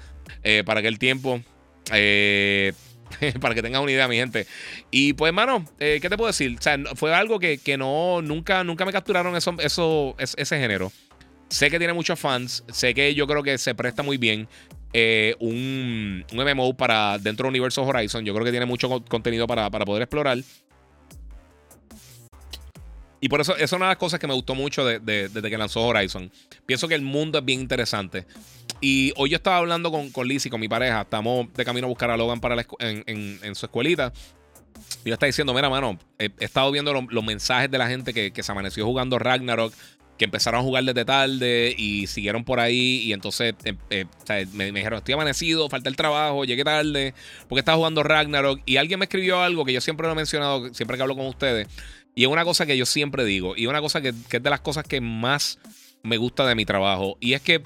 para 0.65 0.79
aquel 0.79 0.99
tiempo. 0.99 1.41
Eh, 1.91 2.73
para 3.41 3.55
que 3.55 3.61
tengas 3.61 3.81
una 3.81 3.91
idea, 3.91 4.07
mi 4.07 4.15
gente. 4.15 4.47
Y 4.91 5.13
pues, 5.13 5.33
mano, 5.33 5.65
eh, 5.79 5.99
¿qué 6.01 6.09
te 6.09 6.17
puedo 6.17 6.27
decir? 6.27 6.55
O 6.57 6.61
sea, 6.61 6.77
fue 6.95 7.13
algo 7.13 7.39
que, 7.39 7.59
no, 7.77 8.21
nunca, 8.21 8.63
nunca 8.63 8.85
me 8.85 8.91
capturaron 8.91 9.35
eso, 9.35 9.55
eso, 9.59 10.15
ese 10.17 10.59
género. 10.59 10.91
Sé 11.49 11.69
que 11.69 11.77
tiene 11.77 11.93
muchos 11.93 12.19
fans. 12.19 12.63
Sé 12.71 12.93
que 12.93 13.13
yo 13.13 13.27
creo 13.27 13.43
que 13.43 13.57
se 13.57 13.75
presta 13.75 14.01
muy 14.01 14.17
bien 14.17 14.47
eh, 14.91 15.35
un, 15.39 16.25
un, 16.31 16.53
MMO 16.53 16.75
para 16.75 17.17
dentro 17.19 17.45
del 17.45 17.51
universo 17.51 17.83
Horizon. 17.83 18.25
Yo 18.25 18.33
creo 18.33 18.45
que 18.45 18.51
tiene 18.51 18.65
mucho 18.65 19.03
contenido 19.05 19.45
para, 19.47 19.69
poder 19.69 20.03
explorar. 20.03 20.39
Y 23.21 23.29
por 23.29 23.39
eso, 23.39 23.55
eso 23.55 23.63
es 23.63 23.71
una 23.71 23.85
de 23.85 23.91
las 23.91 23.97
cosas 23.97 24.19
que 24.19 24.27
me 24.27 24.33
gustó 24.33 24.53
mucho 24.53 24.83
desde 24.85 25.49
que 25.49 25.57
lanzó 25.57 25.81
Horizon. 25.81 26.29
Pienso 26.65 26.87
que 26.87 26.95
el 26.95 27.03
mundo 27.03 27.39
es 27.39 27.45
bien 27.45 27.61
interesante. 27.61 28.25
Y 28.83 29.13
hoy 29.15 29.29
yo 29.29 29.37
estaba 29.37 29.59
hablando 29.59 29.91
con, 29.91 30.09
con 30.09 30.27
Lizzie, 30.27 30.51
con 30.51 30.59
mi 30.59 30.67
pareja. 30.67 31.03
Estamos 31.03 31.47
de 31.53 31.63
camino 31.63 31.87
a 31.87 31.89
buscar 31.89 32.11
a 32.11 32.17
Logan 32.17 32.41
para 32.41 32.65
en, 32.79 33.55
su 33.55 33.65
escuelita. 33.65 34.11
Y 35.05 35.07
yo 35.07 35.13
estaba 35.13 35.27
diciendo, 35.27 35.53
mira, 35.53 35.69
mano, 35.69 35.97
he, 36.19 36.29
estado 36.39 36.69
viendo 36.69 36.91
los 36.91 37.23
mensajes 37.23 37.71
de 37.71 37.77
la 37.77 37.87
gente 37.87 38.13
que, 38.13 38.43
se 38.43 38.51
amaneció 38.51 38.85
jugando 38.85 39.17
Ragnarok, 39.17 39.73
que 40.17 40.25
empezaron 40.25 40.59
a 40.59 40.63
jugar 40.63 40.83
desde 40.83 41.05
tarde 41.05 41.73
y 41.77 42.07
siguieron 42.07 42.43
por 42.43 42.59
ahí. 42.59 43.03
Y 43.03 43.13
entonces 43.13 43.55
em, 43.63 43.77
eh, 43.89 44.05
me, 44.51 44.69
dijeron, 44.73 44.97
estoy 44.97 45.13
amanecido, 45.13 45.69
falta 45.69 45.87
el 45.87 45.95
trabajo, 45.95 46.43
llegué 46.43 46.65
tarde, 46.65 47.13
porque 47.47 47.59
estaba 47.59 47.77
jugando 47.77 48.03
Ragnarok. 48.03 48.63
Y 48.65 48.75
alguien 48.75 48.99
me 48.99 49.05
escribió 49.05 49.41
algo 49.41 49.63
que 49.63 49.71
yo 49.71 49.79
siempre 49.79 50.07
lo 50.07 50.11
he 50.11 50.17
mencionado, 50.17 50.73
siempre 50.73 50.97
que 50.97 51.03
hablo 51.03 51.15
con 51.15 51.27
ustedes. 51.27 51.69
Y 52.15 52.23
es 52.23 52.29
una 52.29 52.43
cosa 52.43 52.65
que 52.65 52.75
yo 52.75 52.85
siempre 52.85 53.23
digo, 53.23 53.55
y 53.55 53.65
una 53.65 53.79
cosa 53.79 54.01
que, 54.01 54.13
que 54.27 54.37
es 54.37 54.43
de 54.43 54.49
las 54.49 54.59
cosas 54.59 54.83
que 54.83 54.99
más 54.99 55.57
me 56.03 56.17
gusta 56.17 56.45
de 56.45 56.55
mi 56.55 56.65
trabajo. 56.65 57.15
Y 57.21 57.31
es 57.31 57.41
que 57.41 57.63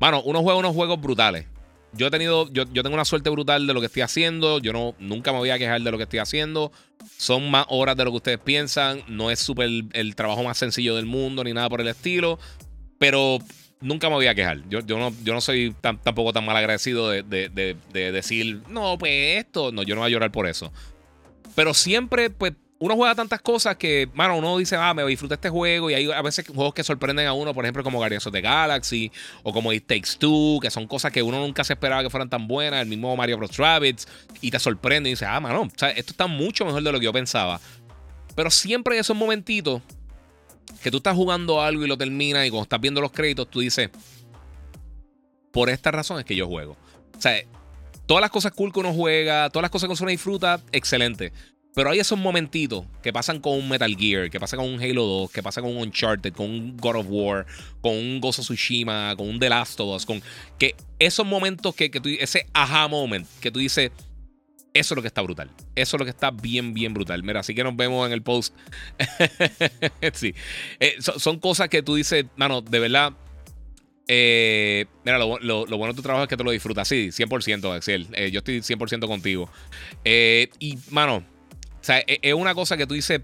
Mano, 0.00 0.22
uno 0.22 0.42
juega 0.42 0.58
unos 0.58 0.74
juegos 0.74 1.00
brutales. 1.00 1.46
Yo 1.92 2.08
he 2.08 2.10
tenido, 2.10 2.50
yo, 2.52 2.64
yo, 2.72 2.82
tengo 2.82 2.94
una 2.94 3.04
suerte 3.04 3.30
brutal 3.30 3.66
de 3.66 3.74
lo 3.74 3.80
que 3.80 3.86
estoy 3.86 4.02
haciendo. 4.02 4.58
Yo 4.58 4.72
no, 4.72 4.94
nunca 4.98 5.32
me 5.32 5.38
voy 5.38 5.50
a 5.50 5.58
quejar 5.58 5.80
de 5.80 5.90
lo 5.90 5.96
que 5.96 6.04
estoy 6.04 6.18
haciendo. 6.18 6.72
Son 7.16 7.50
más 7.50 7.66
horas 7.68 7.96
de 7.96 8.04
lo 8.04 8.10
que 8.10 8.16
ustedes 8.16 8.38
piensan. 8.38 9.02
No 9.06 9.30
es 9.30 9.38
súper 9.38 9.68
el 9.92 10.16
trabajo 10.16 10.42
más 10.42 10.58
sencillo 10.58 10.96
del 10.96 11.06
mundo 11.06 11.44
ni 11.44 11.52
nada 11.52 11.68
por 11.68 11.80
el 11.80 11.88
estilo. 11.88 12.38
Pero 12.98 13.38
nunca 13.80 14.08
me 14.08 14.16
voy 14.16 14.26
a 14.26 14.34
quejar. 14.34 14.68
Yo, 14.68 14.80
yo, 14.80 14.98
no, 14.98 15.12
yo 15.22 15.34
no 15.34 15.40
soy 15.40 15.74
tampoco 15.80 16.32
tan 16.32 16.44
mal 16.44 16.56
agradecido 16.56 17.10
de, 17.10 17.22
de, 17.22 18.12
decir, 18.12 18.62
no, 18.68 18.98
pues 18.98 19.38
esto. 19.38 19.70
No, 19.70 19.84
yo 19.84 19.94
no 19.94 20.00
voy 20.00 20.10
a 20.10 20.12
llorar 20.12 20.32
por 20.32 20.48
eso. 20.48 20.72
Pero 21.54 21.74
siempre, 21.74 22.30
pues, 22.30 22.54
uno 22.84 22.96
juega 22.96 23.14
tantas 23.14 23.40
cosas 23.40 23.76
que, 23.76 24.10
mano, 24.12 24.36
uno 24.36 24.58
dice, 24.58 24.76
ah, 24.76 24.92
me 24.92 25.02
disfruta 25.06 25.36
este 25.36 25.48
juego. 25.48 25.88
Y 25.88 25.94
hay 25.94 26.12
a 26.12 26.20
veces 26.20 26.46
juegos 26.46 26.74
que 26.74 26.84
sorprenden 26.84 27.26
a 27.26 27.32
uno, 27.32 27.54
por 27.54 27.64
ejemplo, 27.64 27.82
como 27.82 27.96
Guardians 27.96 28.26
of 28.26 28.32
the 28.34 28.42
Galaxy 28.42 29.10
o 29.42 29.54
como 29.54 29.72
It 29.72 29.86
Takes 29.86 30.18
Two, 30.18 30.58
que 30.60 30.70
son 30.70 30.86
cosas 30.86 31.10
que 31.10 31.22
uno 31.22 31.40
nunca 31.40 31.64
se 31.64 31.72
esperaba 31.72 32.02
que 32.02 32.10
fueran 32.10 32.28
tan 32.28 32.46
buenas. 32.46 32.82
El 32.82 32.88
mismo 32.88 33.16
Mario 33.16 33.38
Bros. 33.38 33.56
Rabbids, 33.56 34.06
y 34.42 34.50
te 34.50 34.58
sorprende 34.58 35.08
y 35.08 35.14
dices, 35.14 35.26
ah, 35.30 35.40
mano, 35.40 35.66
esto 35.66 35.88
está 35.94 36.26
mucho 36.26 36.66
mejor 36.66 36.82
de 36.82 36.92
lo 36.92 36.98
que 36.98 37.06
yo 37.06 37.12
pensaba. 37.14 37.58
Pero 38.36 38.50
siempre 38.50 38.96
hay 38.96 39.00
esos 39.00 39.16
momentitos 39.16 39.80
que 40.82 40.90
tú 40.90 40.98
estás 40.98 41.14
jugando 41.14 41.62
algo 41.62 41.86
y 41.86 41.88
lo 41.88 41.96
terminas, 41.96 42.46
y 42.46 42.50
cuando 42.50 42.64
estás 42.64 42.82
viendo 42.82 43.00
los 43.00 43.12
créditos, 43.12 43.48
tú 43.48 43.60
dices, 43.60 43.88
por 45.52 45.70
esta 45.70 45.90
razón 45.90 46.18
es 46.18 46.26
que 46.26 46.36
yo 46.36 46.46
juego. 46.46 46.76
O 47.16 47.20
sea, 47.20 47.42
todas 48.04 48.20
las 48.20 48.30
cosas 48.30 48.52
cool 48.52 48.74
que 48.74 48.80
uno 48.80 48.92
juega, 48.92 49.48
todas 49.48 49.62
las 49.62 49.70
cosas 49.70 49.88
que 49.88 50.02
uno 50.02 50.10
disfruta, 50.10 50.60
excelente. 50.70 51.32
Pero 51.74 51.90
hay 51.90 51.98
esos 51.98 52.18
momentitos 52.18 52.84
que 53.02 53.12
pasan 53.12 53.40
con 53.40 53.54
un 53.54 53.68
Metal 53.68 53.94
Gear, 53.96 54.30
que 54.30 54.38
pasa 54.38 54.56
con 54.56 54.66
un 54.66 54.80
Halo 54.80 55.04
2, 55.04 55.30
que 55.30 55.42
pasa 55.42 55.60
con 55.60 55.76
un 55.76 55.78
Uncharted, 55.78 56.32
con 56.32 56.48
un 56.48 56.76
God 56.76 56.96
of 56.96 57.06
War, 57.08 57.46
con 57.80 57.94
un 57.94 58.20
of 58.22 58.38
Tsushima, 58.38 59.14
con 59.16 59.28
un 59.28 59.40
The 59.40 59.48
Last 59.48 59.80
of 59.80 59.96
Us, 59.96 60.06
con 60.06 60.22
que 60.58 60.76
esos 60.98 61.26
momentos 61.26 61.74
que, 61.74 61.90
que 61.90 62.00
tú, 62.00 62.08
ese 62.08 62.46
aha 62.52 62.86
moment 62.86 63.26
que 63.40 63.50
tú 63.50 63.58
dices, 63.58 63.90
eso 64.74 64.94
es 64.94 64.96
lo 64.96 65.02
que 65.02 65.08
está 65.08 65.22
brutal. 65.22 65.50
Eso 65.76 65.96
es 65.96 65.98
lo 66.00 66.04
que 66.04 66.10
está 66.10 66.32
bien, 66.32 66.74
bien 66.74 66.92
brutal. 66.94 67.22
Mira, 67.22 67.40
así 67.40 67.54
que 67.54 67.62
nos 67.62 67.76
vemos 67.76 68.06
en 68.06 68.12
el 68.12 68.22
post. 68.22 68.54
sí. 70.12 70.34
Eh, 70.80 70.96
son, 70.98 71.38
cosas 71.38 71.68
que 71.68 71.82
tú 71.82 71.94
dices, 71.94 72.26
mano, 72.36 72.60
de 72.60 72.80
verdad. 72.80 73.12
Eh, 74.08 74.86
mira, 75.04 75.18
lo, 75.18 75.38
bueno 75.78 75.92
de 75.92 75.94
tu 75.94 76.02
trabajo 76.02 76.24
es 76.24 76.28
que 76.28 76.36
te 76.36 76.42
lo 76.42 76.50
disfrutas. 76.50 76.88
Sí, 76.88 77.10
100%, 77.10 77.72
Axel. 77.72 78.08
Eh, 78.14 78.32
yo 78.32 78.38
estoy 78.38 78.58
100% 78.58 79.06
contigo. 79.06 79.48
y, 80.04 80.76
mano, 80.90 81.24
e, 81.88 82.20
es 82.22 82.34
una 82.34 82.54
cosa 82.54 82.76
que 82.76 82.86
tú 82.86 82.94
dices, 82.94 83.20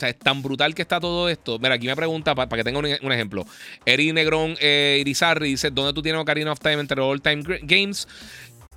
es 0.00 0.18
tan 0.18 0.42
brutal 0.42 0.74
que 0.74 0.82
está 0.82 1.00
todo 1.00 1.28
esto. 1.28 1.58
Mira, 1.58 1.74
aquí 1.74 1.86
me 1.86 1.96
pregunta, 1.96 2.34
para, 2.34 2.48
que 2.48 2.64
tenga 2.64 2.78
un, 2.78 3.12
ejemplo. 3.12 3.46
Eri 3.86 4.12
Negrón 4.12 4.56
eh, 4.60 4.98
Irizarri 5.00 5.50
dice: 5.50 5.70
¿Dónde 5.70 5.92
tú 5.92 6.02
tienes 6.02 6.20
Ocarina 6.20 6.52
of 6.52 6.60
Time 6.60 6.80
entre 6.80 7.00
All 7.00 7.22
Time 7.22 7.42
Games? 7.62 8.08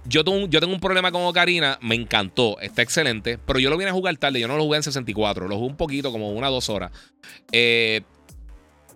Yo 0.06 0.24
tengo, 0.24 0.48
yo 0.48 0.62
tengo 0.62 0.74
un 0.74 0.80
problema 0.80 1.12
con 1.12 1.24
Ocarina, 1.24 1.78
me 1.82 1.96
encantó, 1.96 2.58
está 2.62 2.82
excelente, 2.82 3.38
pero 3.46 3.60
yo 3.60 3.70
lo 3.70 3.78
vine 3.78 3.90
a 3.90 3.94
jugar 3.94 4.16
tarde, 4.16 4.40
yo 4.40 4.48
no 4.48 4.56
lo 4.56 4.64
jugué 4.64 4.78
en 4.78 4.84
64, 4.84 5.50
lo 5.50 5.56
jugué 5.58 5.68
un 5.68 5.76
poquito, 5.76 6.14
como 6.14 6.32
una 6.32 6.48
dos 6.48 6.70
horas. 6.70 6.92
Eh, 7.52 8.04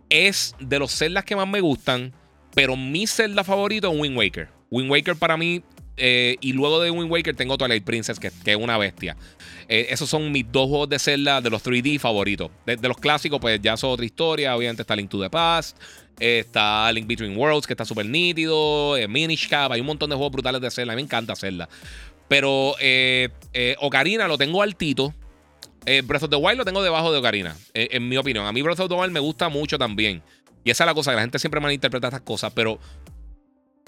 es 0.09 0.55
de 0.59 0.79
los 0.79 0.91
celdas 0.91 1.25
que 1.25 1.35
más 1.35 1.49
me 1.49 1.59
gustan, 1.59 2.13
pero 2.55 2.77
mi 2.77 3.07
celda 3.07 3.43
favorito 3.43 3.91
es 3.91 3.99
Wind 3.99 4.17
Waker. 4.17 4.49
Wind 4.69 4.89
Waker 4.89 5.17
para 5.17 5.35
mí 5.35 5.63
eh, 6.03 6.37
y 6.41 6.53
luego 6.53 6.79
de 6.79 6.89
Wind 6.89 7.11
Waker 7.11 7.35
tengo 7.35 7.59
Twilight 7.59 7.83
Princess, 7.83 8.19
que, 8.19 8.31
es 8.43 8.55
una 8.55 8.75
bestia. 8.79 9.15
Eh, 9.69 9.85
esos 9.91 10.09
son 10.09 10.31
mis 10.31 10.51
dos 10.51 10.67
juegos 10.67 10.89
de 10.89 10.97
Zelda 10.97 11.41
de 11.41 11.51
los 11.51 11.63
3D 11.63 11.99
favoritos. 11.99 12.49
De, 12.65 12.75
los 12.87 12.97
clásicos, 12.97 13.39
pues 13.39 13.61
ya 13.61 13.77
son 13.77 13.91
otra 13.91 14.03
historia. 14.03 14.55
Obviamente 14.55 14.81
está 14.81 14.95
Link 14.95 15.11
to 15.11 15.21
the 15.21 15.29
Past. 15.29 15.77
Está 16.19 16.91
Link 16.91 17.05
Between 17.05 17.37
Worlds, 17.37 17.67
que 17.67 17.73
está 17.73 17.85
súper 17.85 18.07
nítido. 18.07 18.97
Eh, 18.97 19.07
Minish 19.07 19.47
Cap. 19.47 19.71
Hay 19.73 19.79
un 19.79 19.85
montón 19.85 20.09
de 20.09 20.15
juegos 20.15 20.31
brutales 20.31 20.59
de 20.59 20.71
Zelda. 20.71 20.93
A 20.93 20.95
mí 20.95 21.03
me 21.03 21.05
encanta 21.05 21.35
Zelda. 21.35 21.69
Pero 22.27 22.73
Ocarina 23.77 24.27
lo 24.27 24.39
tengo 24.39 24.63
altito. 24.63 25.13
Breath 25.85 26.23
of 26.23 26.29
the 26.31 26.35
Wild 26.35 26.57
lo 26.57 26.65
tengo 26.65 26.81
debajo 26.81 27.11
de 27.11 27.19
Ocarina, 27.19 27.55
en 27.73 28.09
mi 28.09 28.17
opinión. 28.17 28.47
A 28.47 28.51
mí 28.51 28.63
Breath 28.63 28.79
of 28.79 28.89
the 28.89 28.95
Wild 28.95 29.11
me 29.11 29.19
gusta 29.19 29.49
mucho 29.49 29.77
también. 29.77 30.23
Y 30.63 30.71
esa 30.71 30.83
es 30.83 30.87
la 30.87 30.93
cosa, 30.95 31.11
que 31.11 31.15
la 31.15 31.21
gente 31.21 31.37
siempre 31.37 31.59
malinterpreta 31.59 32.07
estas 32.07 32.21
cosas, 32.21 32.53
pero 32.55 32.79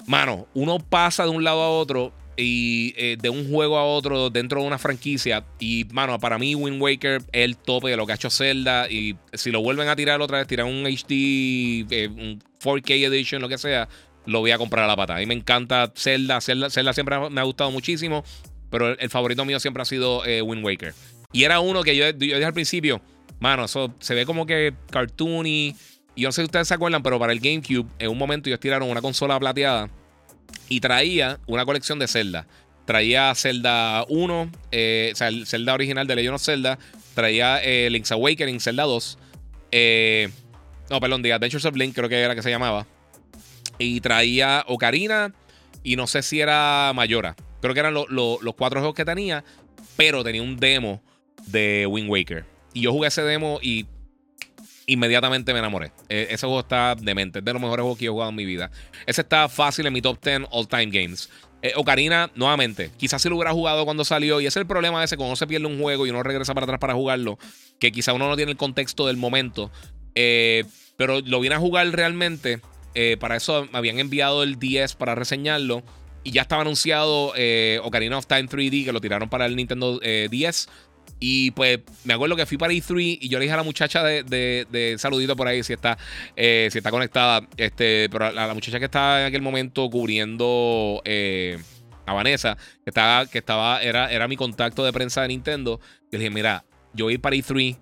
mano, 0.06 0.46
uno 0.54 0.78
pasa 0.78 1.24
de 1.24 1.30
un 1.30 1.44
lado 1.44 1.62
a 1.62 1.70
otro 1.70 2.12
y 2.36 2.94
eh, 2.96 3.16
de 3.20 3.30
un 3.30 3.48
juego 3.48 3.78
a 3.78 3.84
otro 3.84 4.30
dentro 4.30 4.60
de 4.60 4.66
una 4.66 4.78
franquicia. 4.78 5.44
Y, 5.58 5.86
mano, 5.92 6.18
para 6.18 6.38
mí 6.38 6.54
Wind 6.54 6.80
Waker 6.80 7.22
es 7.32 7.44
el 7.44 7.56
tope 7.56 7.90
de 7.90 7.96
lo 7.96 8.06
que 8.06 8.12
ha 8.12 8.14
hecho 8.16 8.30
Zelda. 8.30 8.88
Y 8.90 9.16
si 9.32 9.50
lo 9.50 9.62
vuelven 9.62 9.88
a 9.88 9.96
tirar 9.96 10.20
otra 10.20 10.38
vez, 10.38 10.46
tirar 10.46 10.66
un 10.66 10.84
HD, 10.86 11.86
eh, 11.90 12.08
un 12.08 12.42
4K 12.62 13.04
Edition, 13.06 13.40
lo 13.40 13.48
que 13.48 13.58
sea, 13.58 13.88
lo 14.26 14.40
voy 14.40 14.50
a 14.50 14.58
comprar 14.58 14.84
a 14.84 14.88
la 14.88 14.96
pata. 14.96 15.16
A 15.16 15.18
mí 15.18 15.26
me 15.26 15.34
encanta 15.34 15.92
Zelda. 15.96 16.40
Zelda, 16.40 16.92
siempre 16.92 17.30
me 17.30 17.40
ha 17.40 17.44
gustado 17.44 17.70
muchísimo. 17.70 18.24
Pero 18.70 18.98
el, 18.98 19.10
favorito 19.10 19.44
mío 19.44 19.60
siempre 19.60 19.82
ha 19.82 19.86
sido 19.86 20.24
eh, 20.24 20.42
Wind 20.42 20.64
Waker. 20.64 20.94
Y 21.32 21.44
era 21.44 21.60
uno 21.60 21.82
que 21.82 21.96
yo, 21.96 22.06
yo 22.06 22.12
dije 22.12 22.44
al 22.44 22.52
principio, 22.52 23.00
mano, 23.38 23.64
eso 23.66 23.94
se 24.00 24.14
ve 24.14 24.26
como 24.26 24.46
que 24.46 24.74
cartoony. 24.90 25.76
Yo 26.16 26.28
no 26.28 26.32
sé 26.32 26.42
si 26.42 26.46
ustedes 26.46 26.68
se 26.68 26.74
acuerdan, 26.74 27.02
pero 27.02 27.18
para 27.18 27.32
el 27.32 27.40
GameCube, 27.40 27.86
en 27.98 28.10
un 28.10 28.18
momento 28.18 28.48
ellos 28.48 28.60
tiraron 28.60 28.88
una 28.88 29.00
consola 29.00 29.38
plateada 29.38 29.90
y 30.68 30.80
traía 30.80 31.40
una 31.46 31.64
colección 31.64 31.98
de 31.98 32.06
Zelda. 32.08 32.46
Traía 32.84 33.34
Zelda 33.34 34.04
1, 34.08 34.50
eh, 34.70 35.10
o 35.12 35.16
sea, 35.16 35.28
el 35.28 35.46
Zelda 35.46 35.74
original 35.74 36.06
de 36.06 36.16
Legend 36.16 36.34
of 36.34 36.42
Zelda. 36.42 36.78
Traía 37.14 37.62
eh, 37.62 37.88
Link's 37.90 38.12
Awakening, 38.12 38.60
Zelda 38.60 38.84
2. 38.84 39.18
Eh, 39.72 40.28
No, 40.90 41.00
perdón, 41.00 41.22
The 41.22 41.32
Adventures 41.32 41.64
of 41.64 41.76
Link, 41.76 41.94
creo 41.94 42.08
que 42.08 42.20
era 42.20 42.34
que 42.34 42.42
se 42.42 42.50
llamaba. 42.50 42.86
Y 43.78 44.00
traía 44.00 44.64
Ocarina 44.68 45.32
y 45.82 45.96
no 45.96 46.06
sé 46.06 46.22
si 46.22 46.40
era 46.40 46.92
Mayora. 46.94 47.34
Creo 47.60 47.72
que 47.74 47.80
eran 47.80 47.94
los 47.94 48.54
cuatro 48.56 48.80
juegos 48.80 48.94
que 48.94 49.04
tenía, 49.04 49.42
pero 49.96 50.22
tenía 50.22 50.42
un 50.42 50.56
demo 50.56 51.02
de 51.46 51.86
Wind 51.86 52.10
Waker. 52.10 52.44
Y 52.74 52.82
yo 52.82 52.92
jugué 52.92 53.08
ese 53.08 53.22
demo 53.22 53.58
y 53.62 53.86
inmediatamente 54.86 55.52
me 55.52 55.58
enamoré. 55.58 55.92
E, 56.08 56.28
ese 56.30 56.46
juego 56.46 56.60
está 56.60 56.94
demente, 56.94 57.38
es 57.40 57.44
de 57.44 57.52
los 57.52 57.60
mejores 57.60 57.82
juegos 57.82 57.98
que 57.98 58.06
he 58.06 58.08
jugado 58.08 58.30
en 58.30 58.36
mi 58.36 58.44
vida. 58.44 58.70
Ese 59.06 59.22
está 59.22 59.48
fácil 59.48 59.86
en 59.86 59.92
mi 59.92 60.02
top 60.02 60.22
10 60.22 60.42
all 60.50 60.68
time 60.68 60.86
games. 60.86 61.30
Eh, 61.62 61.72
Ocarina, 61.76 62.30
nuevamente, 62.34 62.90
quizás 62.98 63.22
si 63.22 63.30
lo 63.30 63.36
hubiera 63.36 63.52
jugado 63.52 63.86
cuando 63.86 64.04
salió, 64.04 64.38
y 64.38 64.46
ese 64.46 64.58
es 64.58 64.62
el 64.62 64.66
problema 64.66 65.02
ese, 65.02 65.16
cuando 65.16 65.34
se 65.34 65.46
pierde 65.46 65.66
un 65.66 65.80
juego 65.80 66.06
y 66.06 66.10
uno 66.10 66.22
regresa 66.22 66.52
para 66.52 66.64
atrás 66.64 66.78
para 66.78 66.92
jugarlo, 66.92 67.38
que 67.80 67.90
quizá 67.90 68.12
uno 68.12 68.28
no 68.28 68.36
tiene 68.36 68.52
el 68.52 68.58
contexto 68.58 69.06
del 69.06 69.16
momento, 69.16 69.70
eh, 70.14 70.64
pero 70.98 71.22
lo 71.22 71.40
vine 71.40 71.54
a 71.54 71.58
jugar 71.58 71.88
realmente, 71.88 72.60
eh, 72.94 73.16
para 73.18 73.36
eso 73.36 73.66
me 73.72 73.78
habían 73.78 73.98
enviado 73.98 74.42
el 74.42 74.58
10 74.58 74.94
para 74.96 75.14
reseñarlo, 75.14 75.82
y 76.22 76.32
ya 76.32 76.42
estaba 76.42 76.60
anunciado 76.60 77.32
Ocarina 77.82 78.18
of 78.18 78.26
Time 78.26 78.44
3D, 78.44 78.84
que 78.84 78.92
lo 78.92 79.00
tiraron 79.00 79.30
para 79.30 79.46
el 79.46 79.56
Nintendo 79.56 80.00
10. 80.00 80.68
Y 81.20 81.52
pues 81.52 81.80
me 82.04 82.14
acuerdo 82.14 82.36
que 82.36 82.46
fui 82.46 82.58
para 82.58 82.72
E3 82.72 83.18
y 83.20 83.28
yo 83.28 83.38
le 83.38 83.44
dije 83.44 83.54
a 83.54 83.56
la 83.56 83.62
muchacha 83.62 84.02
de, 84.02 84.96
saludito 84.98 85.36
por 85.36 85.48
ahí 85.48 85.62
si 85.62 85.72
está, 85.72 85.96
eh, 86.36 86.68
si 86.70 86.78
está 86.78 86.90
conectada. 86.90 87.46
Este, 87.56 88.08
pero 88.10 88.26
a 88.26 88.32
la, 88.32 88.54
muchacha 88.54 88.78
que 88.78 88.86
estaba 88.86 89.20
en 89.20 89.26
aquel 89.26 89.42
momento 89.42 89.88
cubriendo 89.90 91.00
eh, 91.04 91.58
a 92.06 92.12
Vanessa, 92.12 92.56
que 92.84 92.90
estaba, 92.90 93.26
que 93.26 93.38
estaba, 93.38 93.82
era, 93.82 94.12
era 94.12 94.28
mi 94.28 94.36
contacto 94.36 94.84
de 94.84 94.92
prensa 94.92 95.22
de 95.22 95.28
Nintendo. 95.28 95.80
Yo 95.80 96.18
le 96.18 96.18
dije, 96.18 96.30
mira, 96.30 96.64
yo 96.92 97.06
voy 97.06 97.18
para 97.18 97.36
E3. 97.36 97.78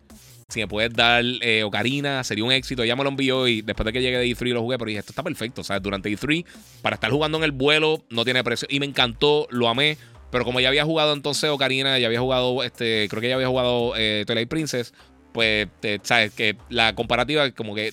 Si 0.49 0.61
me 0.61 0.69
puedes 0.69 0.93
dar 0.93 1.25
eh, 1.41 1.63
Ocarina, 1.65 2.23
sería 2.25 2.45
un 2.45 2.53
éxito. 2.53 2.83
Ella 2.83 2.95
me 2.95 3.05
lo 3.05 3.09
envió 3.09 3.49
y 3.49 3.63
después 3.63 3.87
de 3.87 3.93
que 3.93 4.03
llegué 4.03 4.19
de 4.19 4.27
E3 4.27 4.53
lo 4.53 4.61
jugué, 4.61 4.77
pero 4.77 4.89
dije, 4.89 5.01
esto 5.01 5.13
está 5.13 5.23
perfecto. 5.23 5.65
Sea, 5.65 5.81
durante 5.81 6.11
E3, 6.11 6.45
para 6.83 6.95
estar 6.95 7.11
jugando 7.11 7.39
en 7.39 7.45
el 7.45 7.53
vuelo, 7.53 8.05
no 8.11 8.25
tiene 8.25 8.45
precio. 8.45 8.69
Y 8.71 8.79
me 8.79 8.85
encantó, 8.87 9.47
lo 9.51 9.69
amé. 9.69 9.97
Pero 10.33 10.47
como 10.47 10.61
ya 10.61 10.69
había 10.69 10.85
jugado 10.85 11.13
entonces 11.13 11.51
Ocarina, 11.51 11.99
ya 11.99 12.07
había 12.07 12.21
jugado, 12.21 12.65
este, 12.65 13.07
creo 13.11 13.21
que 13.21 13.29
ya 13.29 13.35
había 13.35 13.49
jugado 13.49 13.93
eh, 13.97 14.25
Twilight 14.27 14.49
Princess, 14.49 14.95
pues, 15.33 15.69
sabes, 16.03 16.33
que 16.33 16.57
la 16.71 16.95
comparativa, 16.95 17.51
como 17.51 17.75
que, 17.75 17.93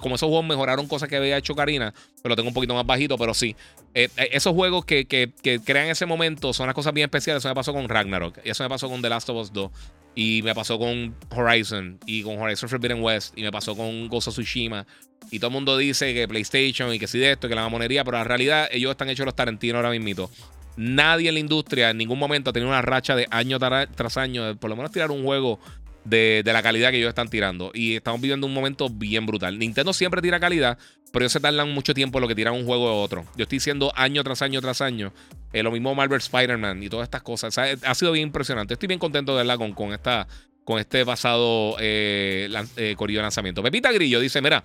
como 0.00 0.16
esos 0.16 0.28
juegos 0.28 0.44
mejoraron 0.44 0.88
cosas 0.88 1.08
que 1.08 1.16
había 1.16 1.36
hecho 1.36 1.52
Ocarina, 1.52 1.92
pero 1.92 2.22
pues 2.22 2.30
lo 2.30 2.36
tengo 2.36 2.48
un 2.48 2.54
poquito 2.54 2.74
más 2.74 2.84
bajito, 2.84 3.16
pero 3.16 3.34
sí. 3.34 3.54
Eh, 3.94 4.08
eh, 4.16 4.30
esos 4.32 4.52
juegos 4.52 4.84
que, 4.84 5.04
que, 5.06 5.32
que, 5.42 5.60
crean 5.60 5.88
ese 5.88 6.06
momento 6.06 6.52
son 6.52 6.64
unas 6.64 6.74
cosas 6.74 6.92
bien 6.92 7.04
especiales. 7.04 7.42
Eso 7.42 7.48
me 7.48 7.54
pasó 7.54 7.72
con 7.72 7.88
Ragnarok, 7.88 8.38
y 8.44 8.50
eso 8.50 8.64
me 8.64 8.68
pasó 8.68 8.88
con 8.88 9.00
The 9.00 9.08
Last 9.08 9.28
of 9.30 9.36
Us 9.36 9.52
2, 9.52 9.70
y 10.16 10.42
me 10.42 10.56
pasó 10.56 10.76
con 10.76 11.14
Horizon, 11.36 12.00
y 12.04 12.24
con 12.24 12.36
Horizon 12.36 12.68
Forbidden 12.68 13.00
West, 13.00 13.38
y 13.38 13.42
me 13.42 13.52
pasó 13.52 13.76
con 13.76 14.08
Ghost 14.08 14.26
of 14.26 14.34
Tsushima. 14.34 14.86
Y 15.30 15.38
todo 15.38 15.48
el 15.48 15.54
mundo 15.54 15.76
dice 15.76 16.12
que 16.14 16.26
PlayStation 16.26 16.92
y 16.92 16.98
que 16.98 17.06
sí 17.06 17.20
de 17.20 17.30
esto, 17.30 17.48
que 17.48 17.54
la 17.54 17.62
mamonería, 17.62 18.02
pero 18.02 18.18
en 18.18 18.24
realidad 18.24 18.68
ellos 18.72 18.90
están 18.90 19.08
hechos 19.08 19.24
los 19.24 19.36
Tarantino 19.36 19.76
ahora 19.76 19.90
mismito. 19.90 20.30
Nadie 20.76 21.28
en 21.28 21.34
la 21.34 21.40
industria 21.40 21.90
en 21.90 21.98
ningún 21.98 22.18
momento 22.18 22.50
ha 22.50 22.52
tenido 22.52 22.70
una 22.70 22.82
racha 22.82 23.14
de 23.16 23.26
año 23.30 23.58
tras 23.58 24.16
año, 24.16 24.44
de 24.44 24.54
por 24.54 24.70
lo 24.70 24.76
menos 24.76 24.90
tirar 24.90 25.10
un 25.10 25.24
juego 25.24 25.60
de, 26.04 26.42
la 26.44 26.62
calidad 26.62 26.90
que 26.90 26.98
ellos 26.98 27.08
están 27.08 27.28
tirando. 27.28 27.70
Y 27.74 27.96
estamos 27.96 28.20
viviendo 28.20 28.46
un 28.46 28.54
momento 28.54 28.88
bien 28.88 29.26
brutal. 29.26 29.58
Nintendo 29.58 29.92
siempre 29.92 30.22
tira 30.22 30.40
calidad, 30.40 30.78
pero 31.12 31.24
ellos 31.24 31.32
se 31.32 31.40
tardan 31.40 31.72
mucho 31.72 31.94
tiempo 31.94 32.18
en 32.18 32.22
lo 32.22 32.28
que 32.28 32.34
tiran 32.34 32.54
un 32.54 32.64
juego 32.64 32.88
de 32.88 32.96
otro. 32.96 33.24
Yo 33.36 33.42
estoy 33.44 33.56
diciendo 33.56 33.92
año 33.96 34.22
tras 34.24 34.42
año 34.42 34.60
tras 34.60 34.80
año. 34.80 35.12
Eh, 35.52 35.62
lo 35.62 35.70
mismo 35.70 35.94
Marvel 35.94 36.18
Spider-Man 36.18 36.82
y 36.82 36.88
todas 36.88 37.04
estas 37.04 37.22
cosas. 37.22 37.56
ha 37.58 37.94
sido 37.94 38.12
bien 38.12 38.28
impresionante. 38.28 38.74
Estoy 38.74 38.86
bien 38.86 39.00
contento 39.00 39.32
de 39.32 39.38
verla 39.38 39.58
con, 39.58 39.72
con, 39.72 39.92
esta, 39.92 40.26
con 40.64 40.78
este 40.78 41.04
pasado 41.04 41.76
eh, 41.80 42.48
eh 42.76 42.96
de 42.98 43.14
lanzamiento. 43.14 43.62
Pepita 43.62 43.92
Grillo 43.92 44.20
dice: 44.20 44.40
Mira, 44.40 44.62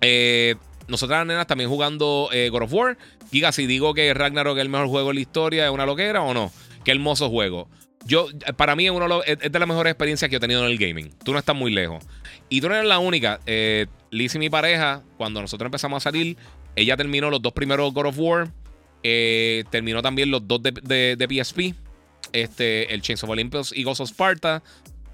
eh, 0.00 0.56
nosotras 0.88 1.26
nenas 1.26 1.46
también 1.46 1.70
jugando 1.70 2.28
eh, 2.32 2.48
God 2.50 2.62
of 2.62 2.72
War. 2.72 2.98
Giga, 3.30 3.52
si 3.52 3.66
digo 3.66 3.94
que 3.94 4.12
Ragnarok 4.14 4.56
es 4.58 4.62
el 4.62 4.68
mejor 4.68 4.88
juego 4.88 5.08
de 5.08 5.14
la 5.14 5.20
historia, 5.20 5.66
¿es 5.66 5.70
una 5.70 5.86
loquera 5.86 6.22
o 6.22 6.34
no? 6.34 6.52
Qué 6.84 6.90
hermoso 6.90 7.30
juego. 7.30 7.68
Yo, 8.04 8.26
para 8.56 8.74
mí 8.74 8.86
es, 8.86 8.90
uno, 8.90 9.22
es 9.22 9.38
de 9.38 9.58
las 9.58 9.68
mejores 9.68 9.92
experiencias 9.92 10.28
que 10.28 10.36
he 10.36 10.40
tenido 10.40 10.64
en 10.64 10.72
el 10.72 10.78
gaming. 10.78 11.10
Tú 11.24 11.32
no 11.32 11.38
estás 11.38 11.54
muy 11.54 11.72
lejos. 11.72 12.04
Y 12.48 12.60
tú 12.60 12.68
no 12.68 12.74
eres 12.74 12.88
la 12.88 12.98
única. 12.98 13.40
Eh, 13.46 13.86
Liz 14.10 14.34
y 14.34 14.38
mi 14.38 14.50
pareja, 14.50 15.02
cuando 15.16 15.40
nosotros 15.40 15.66
empezamos 15.66 16.02
a 16.02 16.10
salir, 16.10 16.36
ella 16.74 16.96
terminó 16.96 17.30
los 17.30 17.40
dos 17.40 17.52
primeros 17.52 17.92
God 17.92 18.06
of 18.06 18.18
War. 18.18 18.48
Eh, 19.02 19.64
terminó 19.70 20.02
también 20.02 20.30
los 20.30 20.46
dos 20.46 20.62
de, 20.62 21.16
de, 21.16 21.42
PSP. 21.42 21.74
Este, 22.32 22.92
el 22.92 23.02
Chains 23.02 23.22
of 23.24 23.30
Olympus 23.30 23.72
y 23.74 23.84
Ghost 23.84 24.00
of 24.00 24.10
Sparta. 24.10 24.62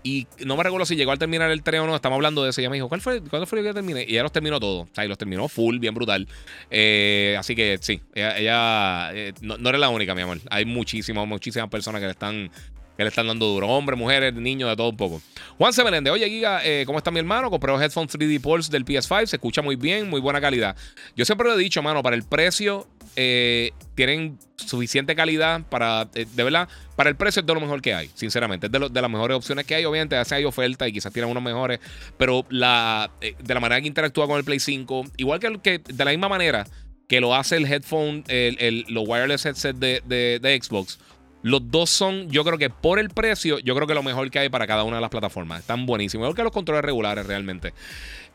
Y 0.02 0.26
no 0.44 0.56
me 0.56 0.62
recuerdo 0.62 0.86
si 0.86 0.96
llegó 0.96 1.10
al 1.10 1.18
terminar 1.18 1.50
el 1.50 1.62
3 1.62 1.80
o 1.80 1.86
no. 1.86 1.94
Estamos 1.94 2.16
hablando 2.16 2.42
de 2.44 2.50
eso. 2.50 2.60
Ella 2.60 2.70
me 2.70 2.76
dijo, 2.76 2.88
¿cuál 2.88 3.00
fue, 3.00 3.20
¿cuándo 3.22 3.46
fue 3.46 3.62
que 3.62 3.72
terminé? 3.72 4.04
Y 4.08 4.12
ella 4.12 4.22
los 4.22 4.32
terminó 4.32 4.60
todos. 4.60 4.88
O 4.88 4.94
sea, 4.94 5.04
y 5.04 5.08
los 5.08 5.18
terminó 5.18 5.48
full, 5.48 5.78
bien 5.78 5.94
brutal. 5.94 6.26
Eh, 6.70 7.36
así 7.38 7.54
que 7.54 7.78
sí, 7.80 8.00
ella, 8.14 9.10
eh, 9.12 9.32
no, 9.40 9.58
no, 9.58 9.68
eres 9.68 9.80
la 9.80 9.88
única, 9.88 10.14
mi 10.14 10.22
amor. 10.22 10.38
Hay 10.50 10.64
muchísimas, 10.64 11.26
muchísimas 11.26 11.68
personas 11.68 12.00
que 12.00 12.06
le 12.06 12.12
están 12.12 12.50
que 12.98 13.04
le 13.04 13.10
están 13.10 13.28
dando 13.28 13.46
duro. 13.46 13.68
Hombres, 13.68 13.96
mujeres, 13.96 14.34
niños, 14.34 14.68
de 14.68 14.74
todo 14.74 14.88
un 14.88 14.96
poco. 14.96 15.22
Juan 15.56 15.72
se 15.72 15.84
Meléndez, 15.84 16.12
oye, 16.12 16.28
Giga, 16.28 16.60
eh, 16.64 16.82
¿cómo 16.84 16.98
está 16.98 17.12
mi 17.12 17.20
hermano? 17.20 17.48
Compré 17.48 17.70
los 17.70 17.80
headphones 17.80 18.12
3D 18.12 18.40
Pulse 18.40 18.72
del 18.72 18.84
PS5, 18.84 19.26
se 19.26 19.36
escucha 19.36 19.62
muy 19.62 19.76
bien, 19.76 20.10
muy 20.10 20.20
buena 20.20 20.40
calidad. 20.40 20.74
Yo 21.14 21.24
siempre 21.24 21.46
lo 21.46 21.54
he 21.54 21.58
dicho, 21.58 21.80
mano, 21.80 22.02
para 22.02 22.16
el 22.16 22.24
precio, 22.24 22.88
eh, 23.20 23.72
tienen 23.96 24.38
suficiente 24.54 25.16
calidad 25.16 25.62
para, 25.68 26.08
eh, 26.14 26.24
de 26.32 26.44
verdad, 26.44 26.68
para 26.94 27.10
el 27.10 27.16
precio 27.16 27.40
es 27.40 27.46
de 27.46 27.52
lo 27.52 27.60
mejor 27.60 27.82
que 27.82 27.92
hay, 27.92 28.08
sinceramente. 28.14 28.66
Es 28.66 28.72
de, 28.72 28.78
las 28.78 29.10
mejores 29.10 29.36
opciones 29.36 29.66
que 29.66 29.74
hay. 29.74 29.84
Obviamente, 29.84 30.14
a 30.14 30.24
hay 30.30 30.44
oferta 30.44 30.86
y 30.86 30.92
quizás 30.92 31.12
tienen 31.12 31.28
unos 31.28 31.42
mejores, 31.42 31.80
pero 32.16 32.46
la, 32.48 33.10
de 33.20 33.54
la 33.54 33.58
manera 33.58 33.80
que 33.80 33.88
interactúa 33.88 34.28
con 34.28 34.38
el 34.38 34.44
Play 34.44 34.60
5, 34.60 35.04
igual 35.16 35.40
que, 35.40 35.58
que 35.60 35.78
de 35.92 36.04
la 36.04 36.12
misma 36.12 36.28
manera 36.28 36.64
que 37.08 37.20
lo 37.20 37.34
hace 37.34 37.56
el 37.56 37.66
headphone, 37.66 38.22
el, 38.28 38.84
los 38.88 39.02
wireless 39.08 39.46
headset 39.46 39.74
de, 39.76 40.00
de 40.06 40.60
Xbox 40.62 41.00
los 41.42 41.70
dos 41.70 41.90
son, 41.90 42.28
yo 42.30 42.44
creo 42.44 42.58
que 42.58 42.70
por 42.70 42.98
el 42.98 43.10
precio, 43.10 43.58
yo 43.60 43.74
creo 43.74 43.86
que 43.86 43.94
lo 43.94 44.02
mejor 44.02 44.30
que 44.30 44.38
hay 44.38 44.48
para 44.48 44.66
cada 44.66 44.84
una 44.84 44.96
de 44.96 45.00
las 45.00 45.10
plataformas. 45.10 45.60
Están 45.60 45.86
buenísimos. 45.86 46.24
Mejor 46.24 46.36
que 46.36 46.42
los 46.42 46.52
controles 46.52 46.84
regulares 46.84 47.26
realmente. 47.26 47.72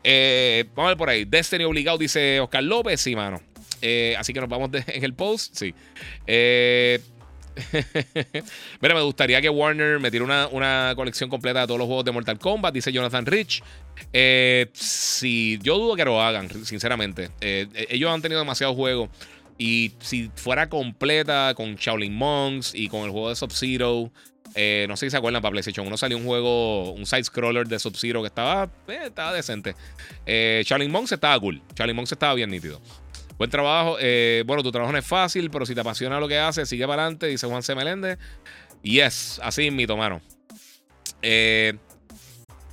Eh, 0.02 0.64
vamos 0.74 0.88
a 0.88 0.88
ver 0.90 0.98
por 0.98 1.08
ahí. 1.10 1.24
Destiny 1.24 1.64
obligado, 1.64 1.98
dice 1.98 2.40
Oscar 2.40 2.62
López. 2.62 3.00
Sí, 3.00 3.14
mano. 3.14 3.40
Eh, 3.86 4.16
así 4.18 4.32
que 4.32 4.40
nos 4.40 4.48
vamos 4.48 4.70
en 4.72 5.04
el 5.04 5.12
post. 5.12 5.54
Sí. 5.54 5.74
Eh, 6.26 7.00
mira, 8.80 8.94
me 8.94 9.02
gustaría 9.02 9.42
que 9.42 9.50
Warner 9.50 10.00
me 10.00 10.10
tire 10.10 10.24
una, 10.24 10.94
colección 10.96 11.28
completa 11.28 11.60
de 11.60 11.66
todos 11.66 11.78
los 11.78 11.86
juegos 11.86 12.04
de 12.06 12.12
Mortal 12.12 12.38
Kombat, 12.38 12.72
dice 12.72 12.90
Jonathan 12.90 13.26
Rich. 13.26 13.62
sí, 14.72 15.58
yo 15.62 15.76
dudo 15.76 15.96
que 15.96 16.04
lo 16.06 16.22
hagan, 16.22 16.48
sinceramente. 16.64 17.28
ellos 17.40 18.10
han 18.10 18.22
tenido 18.22 18.40
demasiados 18.40 18.74
juegos. 18.74 19.10
Y 19.58 19.92
si 20.00 20.30
fuera 20.34 20.68
completa 20.68 21.52
con 21.54 21.76
Shaolin 21.76 22.14
Monks 22.14 22.74
y 22.74 22.88
con 22.88 23.04
el 23.04 23.10
juego 23.10 23.28
de 23.28 23.36
Sub-Zero, 23.36 24.10
eh, 24.54 24.86
no 24.88 24.96
sé 24.96 25.06
si 25.06 25.10
se 25.10 25.16
acuerdan, 25.16 25.42
para 25.42 25.52
PlayStation 25.52 25.86
1 25.86 25.96
salió 25.96 26.16
un 26.16 26.24
juego, 26.24 26.92
un 26.92 27.06
side-scroller 27.06 27.66
de 27.66 27.78
Sub-Zero 27.78 28.22
que 28.22 28.28
estaba, 28.28 28.70
eh, 28.86 29.00
estaba 29.06 29.32
decente. 29.32 29.74
Eh, 30.26 30.62
Shaolin 30.64 30.90
Monks 30.90 31.12
estaba 31.12 31.38
cool. 31.40 31.60
Shaolin 31.74 31.96
Monks 31.96 32.12
estaba 32.12 32.34
bien 32.34 32.50
nítido. 32.50 32.80
Buen 33.38 33.50
trabajo. 33.50 33.96
bueno, 34.46 34.62
tu 34.62 34.70
trabajo 34.70 34.92
no 34.92 34.98
es 34.98 35.06
fácil, 35.06 35.50
pero 35.50 35.66
si 35.66 35.74
te 35.74 35.80
apasiona 35.80 36.20
lo 36.20 36.28
que 36.28 36.38
haces, 36.38 36.68
sigue 36.68 36.86
para 36.86 37.02
adelante, 37.02 37.26
dice 37.26 37.46
Juan 37.46 37.62
C. 37.62 37.74
Meléndez. 37.74 38.18
Yes, 38.82 39.40
así 39.42 39.66
es 39.66 39.72
mi 39.72 39.86
mano. 39.86 40.20
que 41.20 41.78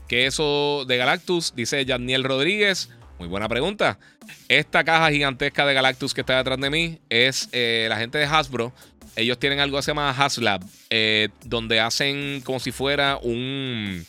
eso 0.10 0.86
de 0.88 0.98
Galactus, 0.98 1.54
dice 1.56 1.84
Daniel 1.86 2.24
Rodríguez. 2.24 2.90
Muy 3.22 3.28
buena 3.28 3.48
pregunta. 3.48 4.00
Esta 4.48 4.84
caja 4.84 5.12
gigantesca 5.12 5.64
de 5.64 5.76
Galactus 5.76 6.16
que 6.16 6.22
está 6.22 6.38
detrás 6.38 6.60
de 6.60 6.72
mí 6.72 7.00
es 7.08 7.50
eh, 7.52 7.86
la 7.88 7.98
gente 7.98 8.18
de 8.18 8.26
Hasbro. 8.26 8.74
Ellos 9.16 9.38
tienen 9.38 9.60
algo 9.60 9.78
que 9.78 9.84
se 9.84 9.92
llama 9.92 10.10
Haslab, 10.10 10.66
eh, 10.90 11.30
donde 11.46 11.80
hacen 11.80 12.42
como 12.42 12.60
si 12.60 12.72
fuera 12.72 13.18
un. 13.22 14.04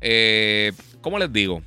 Eh, 0.00 0.72
¿Cómo 1.02 1.18
les 1.18 1.30
digo? 1.30 1.62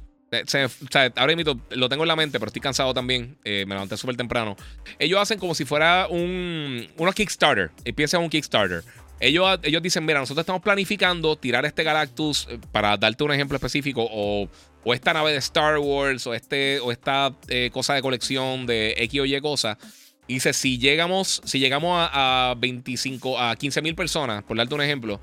Ahora 1.15 1.35
mismo 1.35 1.59
lo 1.71 1.89
tengo 1.89 2.03
en 2.03 2.07
la 2.07 2.15
mente, 2.15 2.39
pero 2.39 2.47
estoy 2.47 2.61
cansado 2.61 2.93
también. 2.93 3.37
me 3.43 3.65
levanté 3.65 3.97
súper 3.97 4.15
temprano. 4.15 4.55
Ellos 4.99 5.19
hacen 5.21 5.39
como 5.39 5.55
si 5.55 5.65
fuera 5.65 6.07
un. 6.09 6.87
Unos 6.97 7.15
Kickstarter. 7.15 7.71
Empieza 7.85 8.17
un 8.19 8.29
Kickstarter. 8.29 8.83
Ellos, 9.19 9.59
ellos 9.63 9.81
dicen: 9.81 10.05
Mira, 10.05 10.19
nosotros 10.19 10.43
estamos 10.43 10.61
planificando 10.61 11.35
tirar 11.35 11.65
este 11.65 11.83
Galactus, 11.83 12.47
para 12.71 12.97
darte 12.97 13.23
un 13.23 13.31
ejemplo 13.31 13.55
específico, 13.55 14.07
o 14.11 14.49
o 14.83 14.93
esta 14.93 15.13
nave 15.13 15.31
de 15.31 15.37
Star 15.37 15.77
Wars 15.79 16.27
o, 16.27 16.33
este, 16.33 16.79
o 16.79 16.91
esta 16.91 17.33
eh, 17.47 17.69
cosa 17.73 17.93
de 17.93 18.01
colección 18.01 18.65
de 18.65 18.95
X 18.97 19.21
o 19.21 19.25
Y 19.25 19.39
cosa. 19.41 19.77
dice, 20.27 20.53
si 20.53 20.77
llegamos, 20.77 21.41
si 21.45 21.59
llegamos 21.59 22.07
a, 22.11 22.55
25, 22.57 23.39
a 23.39 23.55
15 23.55 23.81
mil 23.81 23.95
personas, 23.95 24.43
por 24.43 24.57
darte 24.57 24.75
un 24.75 24.81
ejemplo, 24.81 25.19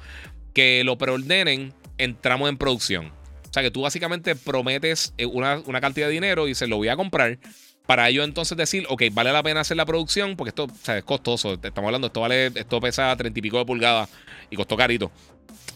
que 0.55 0.82
lo 0.84 0.99
preordenen, 0.99 1.74
entramos 1.99 2.49
en 2.49 2.57
producción. 2.57 3.12
O 3.51 3.53
sea 3.53 3.64
que 3.64 3.70
tú 3.72 3.82
básicamente 3.82 4.36
prometes 4.36 5.12
eh, 5.18 5.26
una, 5.26 5.80
cantidad 5.80 6.07
de 6.07 6.12
dinero 6.12 6.46
y 6.46 6.55
se 6.55 6.68
lo 6.68 6.76
voy 6.76 6.88
a 6.88 6.96
comprar. 6.96 7.38
Para 7.84 8.09
ello 8.09 8.22
entonces 8.22 8.57
decir, 8.57 8.86
ok, 8.88 9.03
vale 9.11 9.32
la 9.32 9.42
pena 9.42 9.61
hacer 9.61 9.76
la 9.76 9.84
producción 9.84 10.36
porque 10.36 10.51
esto 10.51 10.68
es 10.86 11.03
costoso. 11.03 11.55
Estamos 11.55 11.88
hablando, 11.88 12.07
esto 12.07 12.20
vale, 12.20 12.46
esto 12.46 12.80
pesa 12.80 13.14
30 13.16 13.36
y 13.36 13.42
pico 13.42 13.59
de 13.59 13.64
pulgadas 13.64 14.09
y 14.51 14.57
costó 14.57 14.76
carito. 14.76 15.11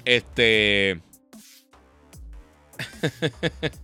Este. 0.04 1.00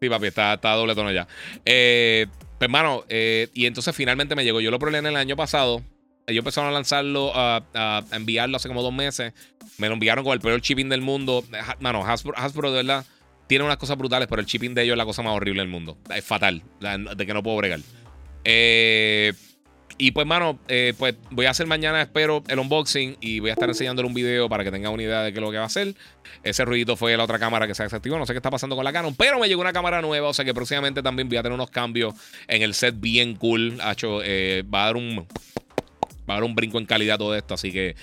Sí, 0.00 0.10
papi, 0.10 0.26
está, 0.26 0.54
está 0.54 0.72
a 0.72 0.76
doble 0.76 0.94
tono 0.94 1.10
ya. 1.12 1.26
Eh, 1.64 2.26
pues, 2.58 2.66
hermano, 2.66 3.04
eh, 3.08 3.48
y 3.54 3.64
entonces 3.64 3.94
finalmente 3.96 4.34
me 4.34 4.44
llegó. 4.44 4.60
Yo 4.60 4.70
lo 4.70 4.78
probé 4.78 4.98
en 4.98 5.06
el 5.06 5.16
año 5.16 5.34
pasado. 5.34 5.82
Ellos 6.26 6.40
empezaron 6.40 6.68
a 6.68 6.72
lanzarlo, 6.72 7.32
a, 7.34 8.04
enviarlo 8.12 8.56
hace 8.56 8.68
como 8.68 8.82
dos 8.82 8.92
meses. 8.92 9.32
Me 9.78 9.88
lo 9.88 9.94
enviaron 9.94 10.24
con 10.24 10.34
el 10.34 10.40
peor 10.40 10.60
shipping 10.60 10.90
del 10.90 11.00
mundo. 11.00 11.42
Mano, 11.78 12.04
Hasbro, 12.04 12.70
de 12.70 12.82
verdad 12.82 13.06
tiene 13.46 13.64
unas 13.64 13.76
cosas 13.76 13.96
brutales, 13.96 14.28
pero 14.28 14.40
el 14.40 14.46
shipping 14.46 14.74
de 14.74 14.82
ellos 14.82 14.94
es 14.94 14.98
la 14.98 15.04
cosa 15.04 15.22
más 15.22 15.34
horrible 15.34 15.62
del 15.62 15.70
mundo. 15.70 15.98
Es 16.14 16.24
fatal, 16.24 16.62
de 16.80 17.26
que 17.26 17.34
no 17.34 17.42
puedo 17.42 17.56
bregar. 17.56 17.80
Eh, 18.44 19.32
y 19.96 20.10
pues, 20.10 20.26
mano, 20.26 20.58
eh, 20.66 20.92
pues 20.98 21.14
voy 21.30 21.46
a 21.46 21.50
hacer 21.50 21.66
mañana, 21.66 22.02
espero, 22.02 22.42
el 22.48 22.58
unboxing 22.58 23.16
y 23.20 23.38
voy 23.38 23.50
a 23.50 23.52
estar 23.52 23.68
enseñándole 23.68 24.08
un 24.08 24.14
video 24.14 24.48
para 24.48 24.64
que 24.64 24.72
tengan 24.72 24.92
una 24.92 25.02
idea 25.02 25.22
de 25.22 25.32
qué 25.32 25.38
es 25.38 25.42
lo 25.42 25.50
que 25.52 25.58
va 25.58 25.64
a 25.64 25.66
hacer. 25.66 25.94
Ese 26.42 26.64
ruidito 26.64 26.96
fue 26.96 27.16
la 27.16 27.24
otra 27.24 27.38
cámara 27.38 27.66
que 27.66 27.74
se 27.74 27.84
desactivó. 27.84 28.18
No 28.18 28.26
sé 28.26 28.32
qué 28.32 28.38
está 28.38 28.50
pasando 28.50 28.74
con 28.74 28.84
la 28.84 28.92
Canon, 28.92 29.14
pero 29.14 29.38
me 29.38 29.46
llegó 29.46 29.60
una 29.60 29.72
cámara 29.72 30.02
nueva. 30.02 30.28
O 30.28 30.34
sea 30.34 30.44
que 30.44 30.52
próximamente 30.52 31.02
también 31.02 31.28
voy 31.28 31.38
a 31.38 31.42
tener 31.42 31.54
unos 31.54 31.70
cambios 31.70 32.14
en 32.48 32.62
el 32.62 32.74
set 32.74 32.96
bien 32.98 33.36
cool. 33.36 33.78
Hacho, 33.80 34.20
eh, 34.24 34.64
va 34.72 34.82
a 34.82 34.86
dar 34.86 34.96
un. 34.96 35.26
Va 36.28 36.34
a 36.34 36.36
dar 36.36 36.44
un 36.44 36.54
brinco 36.54 36.78
en 36.78 36.86
calidad 36.86 37.18
todo 37.18 37.34
esto. 37.36 37.54
Así 37.54 37.70
que 37.72 37.96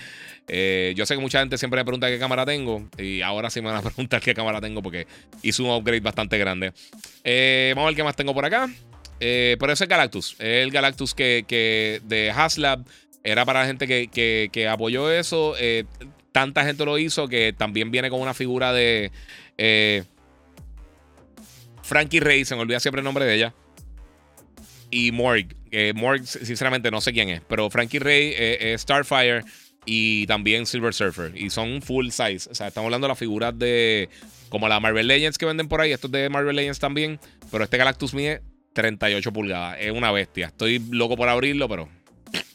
eh, 0.48 0.92
yo 0.96 1.06
sé 1.06 1.14
que 1.14 1.20
mucha 1.20 1.40
gente 1.40 1.58
siempre 1.58 1.80
me 1.80 1.84
pregunta 1.84 2.08
qué 2.08 2.18
cámara 2.18 2.46
tengo. 2.46 2.88
Y 2.98 3.22
ahora 3.22 3.50
sí 3.50 3.60
me 3.60 3.68
van 3.68 3.76
a 3.78 3.82
preguntar 3.90 4.20
qué 4.20 4.34
cámara 4.34 4.60
tengo 4.60 4.82
porque 4.82 5.06
hice 5.42 5.62
un 5.62 5.70
upgrade 5.70 6.00
bastante 6.00 6.38
grande. 6.38 6.72
vamos 7.74 7.84
a 7.84 7.86
ver 7.86 7.96
qué 7.96 8.04
más 8.04 8.16
tengo 8.16 8.34
por 8.34 8.44
acá. 8.44 8.68
Eh, 9.24 9.56
pero 9.60 9.72
ese 9.72 9.84
es 9.84 9.88
Galactus. 9.88 10.34
El 10.40 10.72
Galactus 10.72 11.14
que, 11.14 12.00
de 12.04 12.30
Haslab 12.32 12.84
era 13.22 13.44
para 13.44 13.60
la 13.60 13.66
gente 13.66 13.86
que, 13.86 14.68
apoyó 14.68 15.12
eso. 15.12 15.54
Eh, 15.60 15.84
tanta 16.32 16.64
gente 16.64 16.84
lo 16.84 16.98
hizo 16.98 17.28
que 17.28 17.54
también 17.56 17.92
viene 17.92 18.10
con 18.10 18.20
una 18.20 18.34
figura 18.34 18.72
de 18.72 19.12
eh, 19.58 20.02
Frankie 21.84 22.18
Rey. 22.18 22.44
Se 22.44 22.56
me 22.56 22.62
olvida 22.62 22.80
siempre 22.80 22.98
el 22.98 23.04
nombre 23.04 23.24
de 23.24 23.34
ella. 23.36 23.54
Y 24.92 25.10
Morg. 25.10 25.46
Morg, 25.96 26.24
sinceramente, 26.24 26.90
no 26.92 27.00
sé 27.00 27.12
quién 27.12 27.30
es. 27.30 27.40
Pero 27.48 27.68
Frankie 27.70 27.98
Rey, 27.98 28.34
Starfire 28.78 29.42
y 29.84 30.26
también 30.26 30.66
Silver 30.66 30.94
Surfer. 30.94 31.32
Y 31.34 31.50
son 31.50 31.82
full 31.82 32.10
size. 32.10 32.48
O 32.50 32.54
sea, 32.54 32.68
estamos 32.68 32.86
hablando 32.86 33.06
de 33.06 33.10
las 33.10 33.18
figuras 33.18 33.58
de. 33.58 34.08
Como 34.48 34.68
la 34.68 34.80
Marvel 34.80 35.06
Legends 35.08 35.38
que 35.38 35.46
venden 35.46 35.68
por 35.68 35.80
ahí. 35.80 35.92
Esto 35.92 36.06
es 36.08 36.12
de 36.12 36.28
Marvel 36.28 36.54
Legends 36.54 36.78
también. 36.78 37.18
Pero 37.50 37.64
este 37.64 37.78
Galactus 37.78 38.14
mide 38.14 38.42
38 38.74 39.32
pulgadas. 39.32 39.78
Es 39.80 39.90
una 39.90 40.12
bestia. 40.12 40.46
Estoy 40.46 40.78
loco 40.90 41.16
por 41.16 41.28
abrirlo, 41.28 41.68
pero 41.68 41.88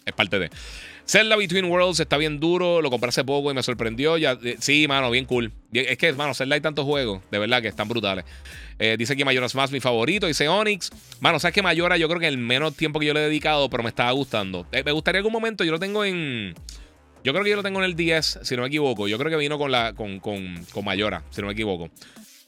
es 0.06 0.14
parte 0.14 0.40
de. 0.40 0.50
Zelda 1.06 1.38
Between 1.38 1.66
Worlds 1.66 2.02
está 2.02 2.18
bien 2.18 2.40
duro. 2.40 2.82
Lo 2.82 2.90
compré 2.90 3.10
hace 3.10 3.24
poco 3.24 3.50
y 3.50 3.54
me 3.54 3.64
sorprendió. 3.64 4.18
Ya, 4.18 4.38
eh, 4.44 4.58
sí, 4.60 4.88
mano, 4.88 5.10
bien 5.10 5.26
cool. 5.26 5.54
Es 5.72 5.98
que, 5.98 6.12
mano, 6.14 6.34
Zelda 6.34 6.56
hay 6.56 6.62
tantos 6.62 6.86
juegos, 6.86 7.22
de 7.32 7.40
verdad, 7.40 7.62
que 7.62 7.70
están 7.70 7.88
brutales. 7.88 8.26
Eh, 8.80 8.96
dice 8.98 9.16
que 9.16 9.26
Mayoras 9.26 9.56
más 9.56 9.72
mi 9.72 9.80
favorito. 9.80 10.28
Dice 10.28 10.48
Onyx. 10.48 10.92
Mano, 11.20 11.40
sabes 11.40 11.54
que 11.54 11.62
Mayora 11.62 11.98
yo 11.98 12.08
creo 12.08 12.20
que 12.20 12.28
el 12.28 12.38
menos 12.38 12.76
tiempo 12.76 13.00
que 13.00 13.08
yo 13.08 13.14
le 13.14 13.22
he 13.22 13.24
dedicado, 13.24 13.70
pero 13.70 13.84
me 13.84 13.90
estaba 13.90 14.12
gustando. 14.12 14.68
Eh, 14.72 14.84
me 14.84 14.92
gustaría 14.92 15.20
algún 15.20 15.34
momento, 15.34 15.64
yo 15.64 15.72
lo 15.72 15.80
tengo 15.80 16.06
en. 16.06 16.54
Yo 17.24 17.34
creo 17.34 17.44
que 17.44 17.50
yo 17.50 17.56
lo 17.56 17.64
tengo 17.64 17.80
en 17.80 17.86
el 17.86 17.96
10, 17.96 18.40
si 18.44 18.56
no 18.56 18.62
me 18.62 18.68
equivoco. 18.68 19.08
Yo 19.08 19.18
creo 19.18 19.30
que 19.30 19.38
vino 19.38 19.58
con 19.58 19.72
la 19.72 19.94
con, 19.94 20.20
con, 20.20 20.64
con 20.72 20.86
Mayora, 20.86 21.24
si 21.32 21.42
no 21.42 21.48
me 21.48 21.54
equivoco. 21.54 21.90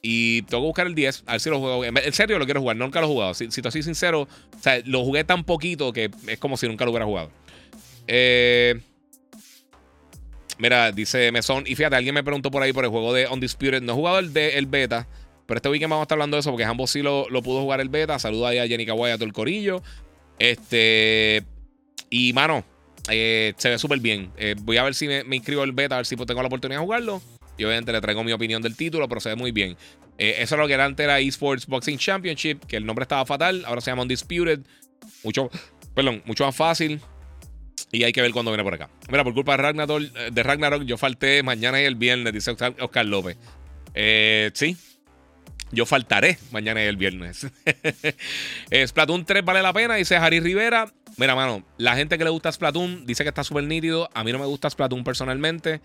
Y 0.01 0.43
tengo 0.43 0.63
que 0.63 0.67
buscar 0.67 0.87
el 0.87 0.95
10, 0.95 1.23
a 1.25 1.33
ver 1.33 1.41
si 1.41 1.49
lo 1.49 1.59
juego. 1.59 1.83
En 1.83 2.13
serio 2.13 2.39
lo 2.39 2.45
quiero 2.45 2.61
jugar, 2.61 2.77
nunca 2.77 3.01
lo 3.01 3.07
he 3.07 3.09
jugado. 3.09 3.33
Si, 3.33 3.51
si 3.51 3.61
te 3.61 3.69
soy 3.71 3.83
sincero, 3.83 4.21
o 4.21 4.61
sea, 4.61 4.81
lo 4.85 5.03
jugué 5.03 5.23
tan 5.25 5.43
poquito 5.43 5.91
que 5.91 6.09
es 6.27 6.39
como 6.39 6.55
si 6.55 6.67
nunca 6.67 6.85
lo 6.85 6.91
hubiera 6.91 7.05
jugado. 7.05 7.31
Eh, 8.07 8.79
mira, 10.57 10.91
dice 10.93 11.31
Mesón. 11.33 11.65
Y 11.67 11.75
fíjate, 11.75 11.97
alguien 11.97 12.15
me 12.15 12.23
preguntó 12.23 12.49
por 12.49 12.63
ahí 12.63 12.71
por 12.71 12.85
el 12.85 12.91
juego 12.91 13.13
de 13.13 13.27
Undisputed. 13.27 13.81
No 13.81 13.91
he 13.91 13.95
jugado 13.95 14.19
el, 14.19 14.31
de, 14.31 14.57
el 14.57 14.67
beta, 14.67 15.07
pero 15.49 15.57
este 15.57 15.69
weekend 15.69 15.89
vamos 15.89 16.03
a 16.03 16.05
estar 16.05 16.15
hablando 16.15 16.37
de 16.37 16.41
eso 16.41 16.51
porque 16.51 16.63
ambos 16.63 16.91
sí 16.91 17.01
lo, 17.01 17.25
pudo 17.41 17.61
jugar 17.61 17.81
el 17.81 17.89
beta. 17.89 18.19
Saluda 18.19 18.49
ahí 18.49 18.59
a 18.59 18.67
Jenny 18.67 18.85
Kawai, 18.85 19.13
a 19.13 19.15
todo 19.15 19.25
el 19.25 19.33
corillo. 19.33 19.81
Este. 20.37 21.43
Y 22.11 22.33
mano, 22.33 22.63
eh, 23.09 23.55
se 23.57 23.69
ve 23.69 23.79
súper 23.79 23.99
bien. 23.99 24.31
Eh, 24.37 24.53
voy 24.59 24.77
a 24.77 24.83
ver 24.83 24.93
si 24.93 25.07
me, 25.07 25.23
inscribo 25.31 25.63
el 25.63 25.71
beta, 25.71 25.95
a 25.95 25.97
ver 25.97 26.05
si 26.05 26.15
tengo 26.15 26.43
la 26.43 26.47
oportunidad 26.47 26.79
de 26.79 26.85
jugarlo. 26.85 27.19
Y 27.57 27.63
obviamente 27.63 27.91
le 27.91 27.99
traigo 27.99 28.23
mi 28.23 28.31
opinión 28.31 28.61
del 28.61 28.77
título, 28.77 29.09
pero 29.09 29.19
se 29.21 29.29
ve 29.29 29.35
muy 29.37 29.51
bien. 29.51 29.75
Eh, 30.19 30.35
eso 30.37 30.53
es 30.53 30.61
lo 30.61 30.67
que 30.67 30.73
era 30.73 30.85
antes 30.85 31.03
era 31.03 31.19
eSports 31.19 31.65
Boxing 31.65 31.97
Championship, 31.97 32.65
que 32.67 32.77
el 32.77 32.85
nombre 32.85 33.01
estaba 33.01 33.25
fatal. 33.25 33.63
Ahora 33.65 33.81
se 33.81 33.89
llama 33.89 34.03
Undisputed. 34.03 34.59
Mucho, 35.23 35.49
perdón, 35.95 36.21
mucho 36.27 36.45
más 36.45 36.55
fácil. 36.55 37.01
Y 37.91 38.03
hay 38.03 38.11
que 38.11 38.21
ver 38.21 38.33
cuándo 38.33 38.51
viene 38.51 38.63
por 38.63 38.75
acá. 38.75 38.87
Mira, 39.09 39.23
por 39.23 39.33
culpa 39.33 39.53
de 39.53 39.63
Ragnarok, 39.63 40.01
de 40.01 40.43
Ragnarok 40.43 40.83
yo 40.83 40.95
falté 40.95 41.41
mañana 41.41 41.81
y 41.81 41.85
el 41.85 41.95
viernes, 41.95 42.33
dice 42.33 42.51
Oscar 42.51 43.05
López. 43.07 43.35
Sí, 44.53 44.77
yo 45.71 45.85
faltaré 45.85 46.37
mañana 46.51 46.83
y 46.83 46.87
el 46.87 46.97
viernes. 46.97 47.47
Splatoon 48.87 49.25
3 49.25 49.43
vale 49.45 49.61
la 49.61 49.73
pena, 49.73 49.95
dice 49.95 50.15
Harry 50.15 50.39
Rivera. 50.39 50.91
Mira, 51.17 51.35
mano, 51.35 51.65
la 51.77 51.95
gente 51.95 52.17
que 52.17 52.23
le 52.23 52.29
gusta 52.29 52.51
Splatoon 52.51 53.05
dice 53.05 53.23
que 53.23 53.29
está 53.29 53.43
súper 53.43 53.65
nítido. 53.65 54.09
A 54.13 54.23
mí 54.23 54.31
no 54.31 54.39
me 54.39 54.45
gusta 54.45 54.69
Splatoon 54.69 55.03
personalmente. 55.03 55.81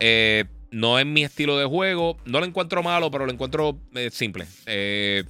Eh, 0.00 0.44
no 0.70 0.98
es 0.98 1.06
mi 1.06 1.24
estilo 1.24 1.58
de 1.58 1.64
juego. 1.64 2.16
No 2.24 2.40
lo 2.40 2.46
encuentro 2.46 2.82
malo, 2.82 3.10
pero 3.10 3.26
lo 3.26 3.32
encuentro 3.32 3.78
eh, 3.94 4.10
simple. 4.10 4.46
Eh, 4.66 5.24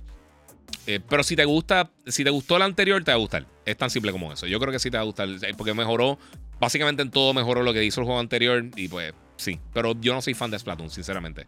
eh, 0.86 1.00
pero 1.08 1.22
si 1.22 1.36
te 1.36 1.44
gusta, 1.44 1.90
si 2.06 2.24
te 2.24 2.30
gustó 2.30 2.56
el 2.56 2.62
anterior, 2.62 3.02
te 3.04 3.10
va 3.10 3.16
a 3.16 3.20
gustar. 3.20 3.46
Es 3.64 3.76
tan 3.76 3.90
simple 3.90 4.12
como 4.12 4.32
eso. 4.32 4.46
Yo 4.46 4.58
creo 4.58 4.72
que 4.72 4.78
sí 4.78 4.90
te 4.90 4.96
va 4.96 5.02
a 5.02 5.06
gustar. 5.06 5.28
Porque 5.56 5.74
mejoró. 5.74 6.18
Básicamente 6.58 7.02
en 7.02 7.10
todo 7.10 7.34
mejoró 7.34 7.62
lo 7.62 7.72
que 7.72 7.84
hizo 7.84 8.00
el 8.00 8.06
juego 8.06 8.20
anterior. 8.20 8.64
Y 8.76 8.88
pues 8.88 9.12
sí. 9.36 9.58
Pero 9.72 9.94
yo 10.00 10.14
no 10.14 10.22
soy 10.22 10.34
fan 10.34 10.50
de 10.50 10.58
Splatoon, 10.58 10.90
sinceramente. 10.90 11.46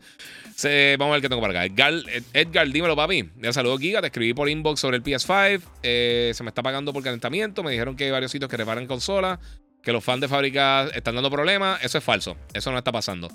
vamos 0.99 1.13
a 1.13 1.15
ver 1.15 1.23
qué 1.23 1.29
tengo 1.29 1.43
para 1.43 1.61
acá. 1.61 1.65
Edgar, 1.65 1.95
Edgar 2.33 2.69
dímelo, 2.69 2.97
papi. 2.97 3.31
Ya 3.41 3.53
saludo, 3.53 3.79
Giga. 3.79 4.01
Te 4.01 4.09
escribí 4.09 4.35
por 4.35 4.49
inbox 4.49 4.81
sobre 4.81 4.97
el 4.97 5.03
PS5. 5.03 6.35
se 6.35 6.43
me 6.43 6.49
está 6.49 6.63
pagando 6.63 6.93
por 6.93 7.03
calentamiento. 7.03 7.63
Me 7.63 7.71
dijeron 7.71 7.97
que 7.97 8.05
hay 8.05 8.11
varios 8.11 8.31
sitios 8.31 8.51
que 8.51 8.57
reparan 8.57 8.87
consolas 8.87 9.39
que 9.83 9.93
los 9.93 10.05
fans 10.05 10.21
de 10.21 10.29
fábrica 10.29 10.89
están 10.95 11.15
dando 11.15 11.31
problemas, 11.31 11.83
eso 11.83 11.99
es 11.99 12.05
falso. 12.05 12.37
Eso 12.53 12.71
no 12.73 12.79
está 12.79 12.93
pasando. 12.93 13.29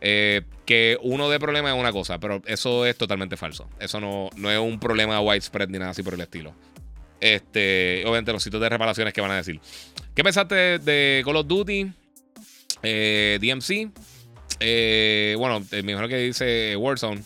Eh, 0.00 0.42
que 0.64 0.98
uno 1.02 1.28
dé 1.28 1.38
problemas 1.38 1.72
es 1.72 1.78
una 1.78 1.92
cosa, 1.92 2.18
pero 2.18 2.42
eso 2.46 2.86
es 2.86 2.96
totalmente 2.96 3.36
falso. 3.36 3.68
Eso 3.78 4.00
no, 4.00 4.30
no 4.36 4.50
es 4.50 4.58
un 4.58 4.80
problema 4.80 5.20
widespread 5.20 5.68
ni 5.68 5.78
nada 5.78 5.90
así 5.90 6.02
por 6.02 6.14
el 6.14 6.20
estilo. 6.20 6.54
Este, 7.20 8.02
obviamente, 8.04 8.32
los 8.32 8.42
sitios 8.42 8.62
de 8.62 8.68
reparaciones 8.68 9.12
que 9.12 9.20
van 9.20 9.30
a 9.30 9.36
decir. 9.36 9.60
¿Qué 10.14 10.24
pensaste 10.24 10.78
de 10.78 11.22
Call 11.24 11.36
of 11.36 11.46
Duty? 11.46 11.92
Eh, 12.82 13.38
DMC. 13.40 13.90
Eh, 14.60 15.34
bueno, 15.38 15.64
me 15.70 15.78
imagino 15.78 16.08
que 16.08 16.18
dice 16.18 16.76
Warzone. 16.76 17.22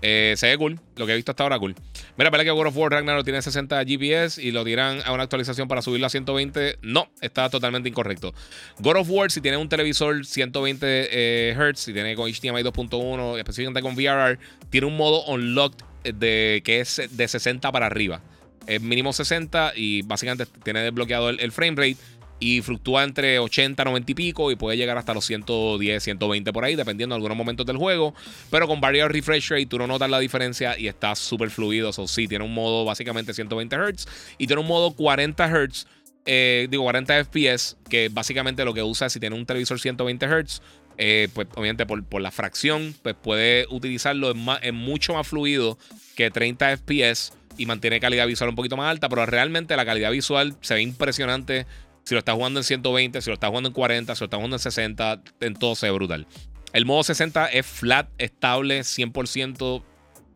se 0.00 0.36
ve 0.40 0.56
cool. 0.58 0.80
Lo 0.96 1.06
que 1.06 1.12
he 1.12 1.16
visto 1.16 1.32
hasta 1.32 1.42
ahora, 1.42 1.58
cool. 1.58 1.74
Mira, 2.18 2.30
parece 2.30 2.46
que 2.46 2.52
World 2.52 2.70
of 2.70 2.76
War 2.78 2.90
Ragnarok 2.92 3.24
tiene 3.24 3.42
60 3.42 3.84
GPS 3.84 4.42
y 4.42 4.50
lo 4.50 4.64
dirán 4.64 5.00
a 5.04 5.12
una 5.12 5.24
actualización 5.24 5.68
para 5.68 5.82
subirlo 5.82 6.06
a 6.06 6.10
120. 6.10 6.78
No, 6.80 7.08
está 7.20 7.50
totalmente 7.50 7.90
incorrecto. 7.90 8.32
God 8.78 8.96
of 8.96 9.10
War, 9.10 9.30
si 9.30 9.42
tiene 9.42 9.58
un 9.58 9.68
televisor 9.68 10.24
120 10.24 11.08
eh, 11.10 11.54
Hz, 11.54 11.78
si 11.78 11.92
tiene 11.92 12.14
con 12.14 12.30
HDMI 12.30 12.62
2.1, 12.62 13.38
específicamente 13.38 13.82
con 13.82 13.94
VRR, 13.94 14.38
tiene 14.70 14.86
un 14.86 14.96
modo 14.96 15.26
unlocked 15.26 15.84
de, 16.04 16.62
que 16.64 16.80
es 16.80 17.02
de 17.10 17.28
60 17.28 17.70
para 17.70 17.84
arriba. 17.84 18.22
Es 18.66 18.80
mínimo 18.80 19.12
60 19.12 19.74
y 19.76 20.00
básicamente 20.02 20.46
tiene 20.64 20.80
desbloqueado 20.80 21.28
el 21.28 21.52
frame 21.52 21.76
rate 21.76 21.96
y 22.38 22.60
fluctúa 22.60 23.04
entre 23.04 23.38
80, 23.38 23.82
90 23.84 24.12
y 24.12 24.14
pico 24.14 24.50
y 24.50 24.56
puede 24.56 24.76
llegar 24.76 24.98
hasta 24.98 25.14
los 25.14 25.24
110, 25.24 26.02
120 26.02 26.52
por 26.52 26.64
ahí, 26.64 26.76
dependiendo 26.76 27.14
de 27.14 27.18
algunos 27.18 27.36
momentos 27.36 27.64
del 27.66 27.76
juego. 27.76 28.14
Pero 28.50 28.68
con 28.68 28.80
varios 28.80 29.10
refresh 29.10 29.50
rate 29.50 29.66
tú 29.66 29.78
no 29.78 29.86
notas 29.86 30.10
la 30.10 30.18
diferencia 30.18 30.78
y 30.78 30.88
está 30.88 31.14
súper 31.14 31.50
fluido. 31.50 31.90
O 31.96 32.08
sí, 32.08 32.28
tiene 32.28 32.44
un 32.44 32.52
modo 32.52 32.84
básicamente 32.84 33.32
120 33.32 33.76
Hz 33.76 34.06
y 34.38 34.46
tiene 34.46 34.60
un 34.60 34.68
modo 34.68 34.92
40 34.92 35.48
Hz, 35.48 35.86
eh, 36.26 36.66
digo 36.70 36.82
40 36.82 37.24
FPS, 37.24 37.76
que 37.88 38.08
básicamente 38.10 38.64
lo 38.64 38.74
que 38.74 38.82
usa 38.82 39.08
si 39.08 39.20
tiene 39.20 39.36
un 39.36 39.46
televisor 39.46 39.80
120 39.80 40.26
Hz. 40.26 40.62
Eh, 40.98 41.28
pues 41.34 41.46
obviamente 41.56 41.84
por, 41.84 42.02
por, 42.04 42.22
la 42.22 42.30
fracción, 42.30 42.94
pues 43.02 43.14
puede 43.14 43.66
utilizarlo 43.68 44.30
en, 44.30 44.46
en 44.62 44.74
mucho 44.74 45.12
más 45.12 45.26
fluido 45.26 45.76
que 46.14 46.30
30 46.30 46.78
FPS 46.78 47.34
y 47.58 47.66
mantiene 47.66 48.00
calidad 48.00 48.26
visual 48.26 48.50
un 48.50 48.56
poquito 48.56 48.76
más 48.76 48.90
alta, 48.90 49.08
pero 49.08 49.26
realmente 49.26 49.76
la 49.76 49.84
calidad 49.84 50.10
visual 50.10 50.56
se 50.60 50.74
ve 50.74 50.82
impresionante 50.82 51.66
si 52.06 52.14
lo 52.14 52.20
estás 52.20 52.36
jugando 52.36 52.60
en 52.60 52.64
120, 52.64 53.20
si 53.20 53.30
lo 53.30 53.34
estás 53.34 53.48
jugando 53.48 53.68
en 53.68 53.72
40, 53.72 54.14
si 54.14 54.20
lo 54.20 54.24
estás 54.26 54.38
jugando 54.38 54.56
en 54.56 54.60
60, 54.60 55.22
en 55.40 55.54
todo 55.54 55.74
se 55.74 55.86
ve 55.86 55.92
brutal. 55.92 56.26
El 56.72 56.86
modo 56.86 57.02
60 57.02 57.46
es 57.46 57.66
flat, 57.66 58.08
estable, 58.18 58.80
100%, 58.80 59.82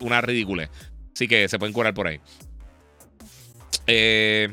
una 0.01 0.19
ridícula. 0.19 0.69
Así 1.15 1.29
que 1.29 1.47
se 1.47 1.57
pueden 1.57 1.71
curar 1.71 1.93
por 1.93 2.07
ahí. 2.07 2.19
Eh, 3.87 4.49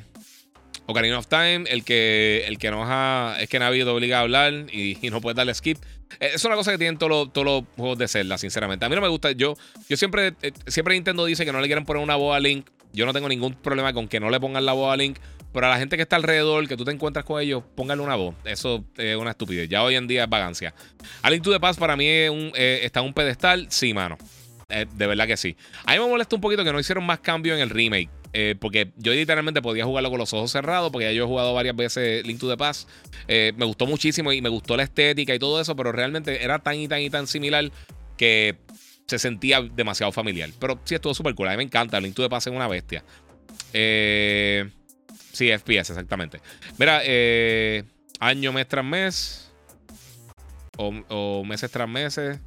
Ocarina 0.86 1.18
of 1.18 1.26
Time, 1.26 1.64
el 1.68 1.82
que, 1.82 2.44
el 2.46 2.56
que 2.56 2.70
nos 2.70 2.86
ha. 2.88 3.36
Es 3.40 3.48
que 3.48 3.58
Navi 3.58 3.78
te 3.78 3.84
obliga 3.84 4.18
a 4.18 4.20
hablar 4.20 4.52
y, 4.72 4.96
no 5.10 5.20
puedes 5.20 5.36
darle 5.36 5.52
skip. 5.54 5.78
Eh, 6.20 6.30
es 6.34 6.44
una 6.44 6.54
cosa 6.54 6.70
que 6.70 6.78
tienen 6.78 6.98
todos 6.98 7.10
los, 7.10 7.32
todos 7.32 7.64
juegos 7.76 7.98
de 7.98 8.06
Zelda, 8.06 8.38
sinceramente. 8.38 8.84
A 8.86 8.88
mí 8.88 8.94
no 8.94 9.02
me 9.02 9.08
gusta. 9.08 9.32
Yo, 9.32 9.56
yo 9.88 9.96
siempre, 9.96 10.34
eh, 10.40 10.52
siempre 10.68 10.94
Nintendo 10.94 11.24
dice 11.24 11.44
que 11.44 11.50
no 11.50 11.60
le 11.60 11.66
quieren 11.66 11.84
poner 11.84 12.00
una 12.00 12.14
voz 12.14 12.36
a 12.36 12.38
Link. 12.38 12.68
Yo 12.92 13.06
no 13.06 13.12
tengo 13.12 13.28
ningún 13.28 13.54
problema 13.54 13.92
con 13.92 14.06
que 14.06 14.20
no 14.20 14.30
le 14.30 14.38
pongan 14.38 14.64
la 14.64 14.72
voz 14.72 14.92
a 14.92 14.96
Link. 14.96 15.18
Pero 15.58 15.66
a 15.66 15.70
la 15.70 15.78
gente 15.78 15.96
que 15.96 16.02
está 16.02 16.14
alrededor, 16.14 16.68
que 16.68 16.76
tú 16.76 16.84
te 16.84 16.92
encuentras 16.92 17.24
con 17.24 17.42
ellos, 17.42 17.64
póngale 17.74 18.00
una 18.00 18.14
voz. 18.14 18.32
Eso 18.44 18.84
es 18.96 19.16
una 19.16 19.30
estupidez. 19.30 19.68
Ya 19.68 19.82
hoy 19.82 19.96
en 19.96 20.06
día 20.06 20.22
es 20.22 20.30
vagancia. 20.30 20.72
A 21.20 21.30
Link 21.30 21.42
to 21.42 21.50
the 21.50 21.58
Past 21.58 21.80
para 21.80 21.96
mí 21.96 22.04
eh, 22.06 22.78
está 22.84 23.02
un 23.02 23.12
pedestal. 23.12 23.66
Sí, 23.68 23.92
mano. 23.92 24.16
Eh, 24.68 24.86
de 24.94 25.06
verdad 25.08 25.26
que 25.26 25.36
sí. 25.36 25.56
A 25.84 25.94
mí 25.94 25.98
me 25.98 26.06
molesta 26.06 26.36
un 26.36 26.40
poquito 26.40 26.62
que 26.62 26.72
no 26.72 26.78
hicieron 26.78 27.04
más 27.04 27.18
cambios 27.18 27.56
en 27.56 27.62
el 27.64 27.70
remake. 27.70 28.08
Eh, 28.32 28.54
porque 28.60 28.92
yo 28.98 29.12
literalmente 29.12 29.60
podía 29.60 29.84
jugarlo 29.84 30.10
con 30.10 30.20
los 30.20 30.32
ojos 30.32 30.52
cerrados, 30.52 30.92
porque 30.92 31.06
ya 31.06 31.10
yo 31.10 31.24
he 31.24 31.26
jugado 31.26 31.52
varias 31.52 31.74
veces 31.74 32.24
Link 32.24 32.38
to 32.38 32.48
the 32.48 32.56
Past. 32.56 32.88
Eh, 33.26 33.52
me 33.56 33.64
gustó 33.64 33.84
muchísimo 33.84 34.32
y 34.32 34.40
me 34.40 34.50
gustó 34.50 34.76
la 34.76 34.84
estética 34.84 35.34
y 35.34 35.40
todo 35.40 35.60
eso, 35.60 35.74
pero 35.74 35.90
realmente 35.90 36.44
era 36.44 36.60
tan 36.60 36.76
y 36.76 36.86
tan 36.86 37.00
y 37.00 37.10
tan 37.10 37.26
similar 37.26 37.68
que 38.16 38.54
se 39.08 39.18
sentía 39.18 39.60
demasiado 39.60 40.12
familiar. 40.12 40.50
Pero 40.60 40.78
sí 40.84 40.94
estuvo 40.94 41.14
súper 41.14 41.34
cool. 41.34 41.48
A 41.48 41.50
mí 41.50 41.56
me 41.56 41.62
encanta. 41.64 41.98
Link 41.98 42.14
to 42.14 42.22
the 42.22 42.28
Past 42.28 42.46
es 42.46 42.52
una 42.52 42.68
bestia. 42.68 43.02
Sí, 45.32 45.50
FPS, 45.50 45.90
exactamente. 45.90 46.40
Mira, 46.78 47.02
año, 48.20 48.52
mes 48.52 48.68
tras 48.68 48.84
mes. 48.84 49.48
O, 50.76 51.44
meses 51.44 51.70
tras 51.70 51.88
meses. 51.88 52.38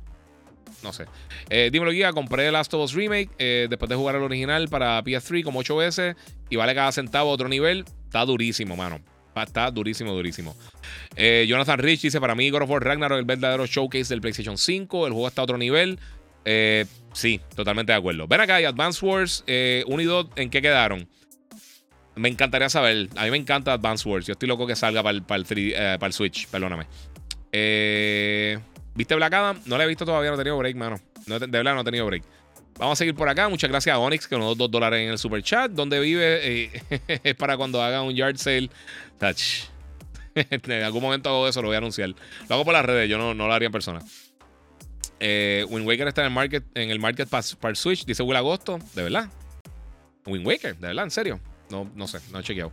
No 0.84 0.94
sé. 0.94 1.06
Eh, 1.50 1.70
dímelo, 1.72 1.92
guía. 1.92 2.14
Compré 2.14 2.48
el 2.48 2.54
Last 2.54 2.74
of 2.74 2.86
Us 2.86 2.94
Remake 2.94 3.30
eh, 3.38 3.68
después 3.70 3.90
de 3.90 3.96
jugar 3.96 4.16
el 4.16 4.24
original 4.24 4.70
para 4.70 5.04
PS3 5.04 5.44
como 5.44 5.60
8 5.60 5.76
veces 5.76 6.16
y 6.50 6.56
vale 6.56 6.74
cada 6.74 6.92
centavo 6.92 7.30
otro 7.30 7.50
nivel. 7.50 7.86
Está 8.06 8.26
durísimo, 8.26 8.76
mano. 8.76 9.02
Está 9.36 9.70
durísimo, 9.70 10.14
durísimo. 10.14 10.56
Eh, 11.16 11.46
Jonathan 11.48 11.80
Rich 11.80 12.04
dice: 12.04 12.20
Para 12.22 12.36
mí, 12.36 12.50
God 12.50 12.64
of 12.64 12.70
War 12.70 12.88
el 12.88 13.26
verdadero 13.26 13.66
showcase 13.66 14.14
del 14.14 14.22
PlayStation 14.22 14.58
5. 14.58 15.08
El 15.08 15.14
juego 15.14 15.28
está 15.28 15.42
a 15.42 15.44
otro 15.44 15.58
nivel. 15.58 16.00
sí, 17.14 17.40
totalmente 17.56 17.92
de 17.92 17.98
acuerdo. 17.98 18.28
Ven 18.28 18.42
acá, 18.42 18.62
y 18.62 18.66
Wars 18.66 19.44
1 19.46 20.02
y 20.02 20.06
2, 20.06 20.28
¿en 20.38 20.50
qué 20.50 20.62
quedaron? 20.62 21.08
Me 22.22 22.30
encantaría 22.30 22.70
saber. 22.70 23.10
A 23.16 23.24
mí 23.26 23.32
me 23.32 23.38
encanta 23.38 23.74
Advance 23.74 24.08
Wars. 24.08 24.28
Yo 24.28 24.34
estoy 24.34 24.48
loco 24.48 24.68
que 24.68 24.76
salga 24.76 25.02
para 25.02 25.18
el, 25.18 25.74
el 25.76 26.14
Switch. 26.14 26.48
Perdóname. 26.48 26.86
Eh. 27.52 28.60
¿Viste 28.94 29.16
Black 29.16 29.34
Adam? 29.34 29.60
No 29.66 29.76
la 29.76 29.86
he 29.86 29.88
visto 29.88 30.06
todavía, 30.06 30.30
no 30.30 30.36
he 30.36 30.38
tenido 30.38 30.58
break, 30.58 30.76
mano. 30.76 31.00
de 31.26 31.48
verdad 31.48 31.74
no 31.74 31.82
he 31.82 31.84
tenido 31.84 32.06
break. 32.06 32.24
Vamos 32.78 32.94
a 32.94 32.98
seguir 32.98 33.16
por 33.16 33.28
acá. 33.28 33.50
Muchas 33.50 33.72
gracias 33.72 33.96
a 33.96 33.98
Onyx 33.98 34.28
que 34.28 34.38
nos 34.38 34.50
dio 34.50 34.56
dos 34.56 34.70
dólares 34.72 35.02
en 35.02 35.10
el 35.10 35.18
super 35.18 35.42
chat. 35.42 35.72
Donde 35.72 36.00
vive 36.00 36.40
eh, 36.44 36.84
es 37.24 37.36
para 37.36 37.58
cuando 37.58 37.82
haga 37.82 38.04
un 38.04 38.14
yard 38.14 38.38
sale. 38.38 38.70
Touch. 39.18 39.64
en 40.36 40.84
algún 40.84 41.02
momento 41.02 41.30
hago 41.30 41.48
eso, 41.48 41.60
lo 41.64 41.70
voy 41.70 41.76
a 41.76 41.80
anunciar. 41.80 42.10
Lo 42.10 42.56
hago 42.56 42.66
por 42.66 42.74
las 42.74 42.86
redes, 42.86 43.10
yo 43.10 43.18
no, 43.18 43.34
no 43.34 43.48
lo 43.48 43.54
haría 43.54 43.66
en 43.66 43.72
persona. 43.72 44.00
Eh, 45.20 45.66
Wind 45.70 45.88
Waker 45.88 46.08
está 46.08 46.22
en 46.22 46.28
el 46.28 46.34
market, 46.34 46.64
en 46.76 46.92
el 46.92 47.00
market 47.00 47.28
para 47.28 47.76
Switch, 47.76 48.06
dice 48.06 48.22
Will 48.22 48.38
Agosto. 48.38 48.78
¿De 48.94 49.02
verdad? 49.04 49.28
Wind 50.28 50.46
Waker, 50.46 50.76
de 50.76 50.88
verdad, 50.88 51.06
en 51.06 51.12
serio. 51.12 51.40
No, 51.72 51.90
no 51.96 52.08
sé, 52.08 52.20
no 52.32 52.40
he 52.40 52.44
chequeado. 52.44 52.72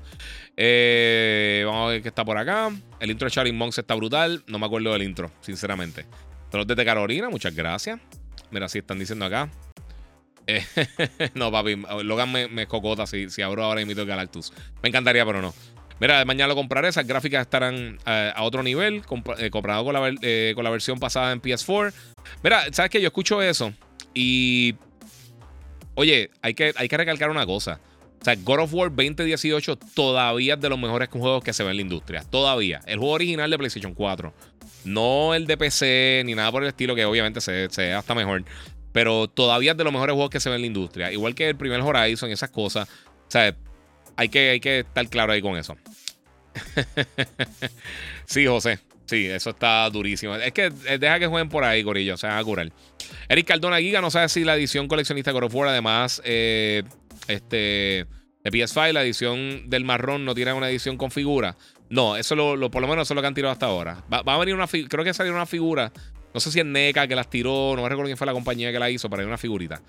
Eh, 0.57 1.63
vamos 1.65 1.89
a 1.89 1.93
ver 1.93 2.03
qué 2.03 2.09
está 2.09 2.25
por 2.25 2.37
acá. 2.37 2.71
El 3.01 3.11
intro 3.11 3.27
de 3.27 3.31
Charlie 3.31 3.53
Monks 3.53 3.79
está 3.79 3.95
brutal. 3.95 4.43
No 4.47 4.59
me 4.59 4.67
acuerdo 4.67 4.93
del 4.93 5.03
intro, 5.03 5.31
sinceramente. 5.41 6.07
Saludos 6.51 6.77
de 6.77 6.85
Carolina, 6.85 7.29
muchas 7.29 7.55
gracias. 7.55 8.01
Mira, 8.51 8.69
si 8.69 8.79
están 8.79 8.99
diciendo 8.99 9.25
acá. 9.25 9.49
Eh, 10.47 10.65
no, 11.35 11.53
papi, 11.53 11.77
Logan 12.03 12.33
me, 12.33 12.49
me 12.49 12.67
cocota 12.67 13.07
si, 13.07 13.29
si 13.31 13.43
abro 13.43 13.65
ahora 13.65 13.81
y 13.81 13.85
imito 13.85 14.03
el 14.03 14.09
Galactus. 14.09 14.53
Me 14.83 14.89
encantaría, 14.89 15.25
pero 15.25 15.43
no. 15.43 15.55
Mira, 16.01 16.25
mañana 16.25 16.49
lo 16.49 16.55
compraré. 16.55 16.89
Esas 16.89 17.07
gráficas 17.07 17.43
estarán 17.43 17.99
eh, 18.07 18.33
a 18.35 18.43
otro 18.43 18.63
nivel, 18.63 19.05
comprado 19.05 19.85
con 19.85 19.95
la, 19.95 20.01
con 20.55 20.65
la 20.65 20.71
versión 20.71 20.99
pasada 20.99 21.33
en 21.33 21.43
PS4. 21.43 21.93
Mira, 22.43 22.65
¿sabes 22.73 22.91
qué? 22.91 23.01
Yo 23.01 23.09
escucho 23.09 23.43
eso 23.43 23.73
y. 24.15 24.75
Oye, 25.95 26.31
hay 26.43 26.55
que, 26.55 26.73
hay 26.77 26.89
que 26.89 26.97
recalcar 26.97 27.31
una 27.31 27.45
cosa. 27.45 27.81
O 28.21 28.25
sea, 28.25 28.35
God 28.37 28.61
of 28.61 28.75
War 28.75 28.91
2018 28.91 29.77
todavía 29.95 30.55
es 30.55 30.61
de 30.61 30.69
los 30.69 30.79
mejores 30.79 31.09
juegos 31.09 31.43
que 31.43 31.53
se 31.53 31.63
ven 31.63 31.71
en 31.73 31.77
la 31.77 31.83
industria. 31.83 32.25
Todavía. 32.29 32.81
El 32.87 32.99
juego 32.99 33.15
original 33.15 33.51
de 33.51 33.59
PlayStation 33.59 33.95
4. 33.95 34.33
No 34.85 35.35
el 35.35 35.47
de 35.47 35.57
PC 35.57 36.23
ni 36.25 36.35
nada 36.35 36.51
por 36.51 36.63
el 36.63 36.69
estilo, 36.69 36.95
que 36.95 37.05
obviamente 37.05 37.41
se, 37.41 37.69
ve 37.69 37.95
hasta 37.95 38.15
mejor. 38.15 38.45
Pero 38.93 39.29
todavía 39.29 39.73
es 39.73 39.77
de 39.77 39.85
los 39.85 39.93
mejores 39.93 40.15
juegos 40.15 40.31
que 40.31 40.41
se 40.41 40.49
ven 40.49 40.57
en 40.57 40.61
la 40.63 40.67
industria. 40.67 41.13
Igual 41.13 41.35
que 41.35 41.49
el 41.49 41.57
primer 41.57 41.81
Horizon 41.81 42.31
y 42.31 42.33
esas 42.33 42.51
cosas. 42.51 42.89
O 42.89 43.31
sea, 43.31 43.55
hay 44.17 44.29
que, 44.29 44.51
hay 44.51 44.61
que 44.61 44.81
estar 44.81 45.09
claro 45.09 45.33
ahí 45.33 45.43
con 45.43 45.57
eso. 45.57 45.77
sí, 48.25 48.47
José. 48.47 48.81
Sí, 49.09 49.27
eso 49.27 49.51
está 49.51 49.89
durísimo. 49.89 50.37
Es 50.37 50.53
que 50.53 50.71
eh, 50.87 50.99
deja 50.99 51.19
que 51.19 51.27
jueguen 51.27 51.49
por 51.49 51.65
ahí, 51.65 51.83
Gorillo. 51.83 52.15
O 52.15 52.19
sea, 52.19 52.39
a 52.39 52.45
curar. 52.45 52.71
Eric 53.29 53.47
Cardona 53.47 53.79
Giga 53.79 54.03
no 54.03 54.11
sabe 54.11 54.29
si 54.29 54.45
la 54.45 54.55
edición 54.55 54.87
coleccionista 54.87 55.33
God 55.33 55.45
of 55.45 55.55
War, 55.55 55.69
además, 55.69 56.21
eh, 56.25 56.83
este, 57.27 58.07
de 58.45 58.51
PS5, 58.51 58.93
la 58.93 59.03
edición 59.03 59.69
del 59.69 59.85
marrón 59.85 60.25
no 60.25 60.35
tiene 60.35 60.53
una 60.53 60.71
edición 60.71 60.97
con 60.97 61.11
figura. 61.11 61.57
No, 61.91 62.17
eso 62.17 62.35
lo, 62.35 62.71
por 62.71 62.83
lo 62.83 62.89
menos 62.89 63.07
eso 63.07 63.15
es 63.15 63.17
lo 63.17 63.23
que 63.23 63.29
han 63.29 63.35
tirado 63.35 63.53
hasta 63.53 63.67
ahora. 63.67 64.05
Va, 64.13 64.23
a 64.23 64.39
venir 64.39 64.55
una 64.55 64.67
creo 64.67 65.05
que 65.05 65.15
salió 65.15 65.33
una 65.33 65.47
figura. 65.47 65.93
No 66.35 66.41
sé 66.41 66.53
si 66.53 66.61
es 66.61 66.67
NECA 66.67 67.09
que 67.09 67.17
las 67.17 67.31
tiró, 67.31 67.75
no 67.75 67.83
me 67.83 67.89
recuerdo 67.89 68.09
quién 68.09 68.19
fue 68.19 68.27
la 68.27 68.35
compañía 68.35 68.71
que 68.71 68.79
la 68.79 68.91
hizo, 68.91 69.09
pero 69.09 69.23
hay 69.23 69.27
una 69.27 69.39
figurita. 69.39 69.81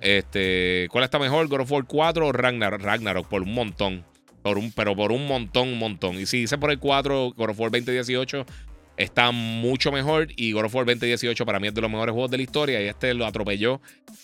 Este, 0.00 0.88
¿cuál 0.90 1.04
está 1.04 1.18
mejor? 1.18 1.48
¿God 1.48 1.60
of 1.60 1.72
War 1.72 1.84
4 1.86 2.26
o 2.26 2.32
Ragnarok? 2.32 2.82
Ragnarok 2.82 3.26
por 3.28 3.42
un 3.42 3.54
montón. 3.54 4.04
Por 4.42 4.58
un, 4.58 4.70
pero 4.72 4.94
por 4.94 5.10
un 5.10 5.26
montón, 5.26 5.68
un 5.68 5.78
montón. 5.78 6.20
Y 6.20 6.26
si 6.26 6.40
dice 6.40 6.58
por 6.58 6.70
el 6.70 6.78
4, 6.78 7.32
God 7.34 7.50
of 7.50 7.58
War 7.58 7.70
2018 7.70 8.44
está 8.98 9.30
mucho 9.32 9.90
mejor. 9.90 10.28
Y 10.36 10.52
God 10.52 10.66
of 10.66 10.74
War 10.74 10.84
2018 10.84 11.46
para 11.46 11.58
mí 11.58 11.68
es 11.68 11.74
de 11.74 11.80
los 11.80 11.90
mejores 11.90 12.12
juegos 12.12 12.30
de 12.30 12.36
la 12.36 12.42
historia. 12.42 12.82
Y 12.82 12.88
este 12.88 13.14
lo 13.14 13.26
atropelló 13.26 13.80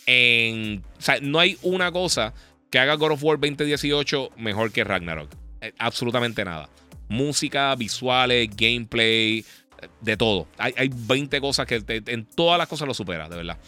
en. 0.07 0.85
O 0.99 1.01
sea, 1.01 1.19
no 1.23 1.41
hay 1.41 1.59
una 1.63 1.91
cosa 1.91 2.35
que 2.73 2.79
haga 2.79 2.95
God 2.95 3.13
of 3.13 3.23
War 3.23 3.39
2018 3.39 4.31
mejor 4.39 4.73
que 4.73 4.83
Ragnarok. 4.83 5.31
Eh, 5.61 5.75
absolutamente 5.79 6.43
nada. 6.45 6.71
Música, 7.07 7.75
visuales, 7.77 8.49
gameplay, 8.57 9.41
eh, 9.41 9.89
de 10.01 10.17
todo. 10.17 10.49
Hay, 10.57 10.91
20 10.91 11.41
cosas 11.43 11.67
que 11.67 11.85
en 11.87 12.25
todas 12.25 12.59
las 12.59 12.67
cosas 12.67 12.89
lo 12.89 12.95
supera, 12.95 13.29
de 13.29 13.37
verdad. 13.37 13.59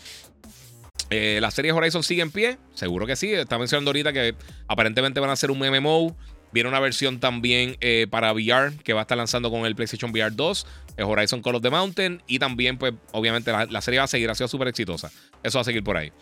Eh, 1.11 1.39
la 1.43 1.51
serie 1.51 1.71
Horizon 1.71 2.03
sigue 2.03 2.23
en 2.23 2.31
pie, 2.31 2.57
seguro 2.73 3.07
que 3.07 3.15
sí. 3.15 3.31
Está 3.31 3.59
mencionando 3.59 3.91
ahorita 3.91 4.15
que 4.15 4.35
aparentemente 4.69 5.21
van 5.21 5.29
a 5.29 5.35
hacer 5.35 5.51
un 5.51 5.59
MMO. 5.59 6.17
Viene 6.51 6.69
una 6.69 6.81
versión 6.81 7.21
también 7.21 7.77
para 8.11 8.33
VR 8.33 8.77
que 8.85 8.93
va 8.93 9.01
a 9.01 9.03
estar 9.03 9.19
lanzando 9.19 9.51
con 9.51 9.67
el 9.67 9.75
PlayStation 9.75 10.13
VR 10.13 10.31
2, 10.31 10.67
el 10.97 11.05
Horizon 11.05 11.43
Call 11.43 11.57
of 11.57 11.63
the 11.63 11.71
Mountain. 11.71 12.23
Y 12.29 12.39
también, 12.39 12.79
pues, 12.79 12.95
obviamente, 13.11 13.51
la, 13.51 13.67
la 13.67 13.81
serie 13.81 13.99
va 13.99 14.05
a 14.05 14.07
seguir, 14.07 14.31
ha 14.31 14.37
sido 14.37 14.47
súper 14.47 14.69
exitosa. 14.69 15.11
Eso 15.43 15.59
va 15.59 15.63
a 15.63 15.65
seguir 15.65 15.83
por 15.83 15.97
ahí. 15.97 16.13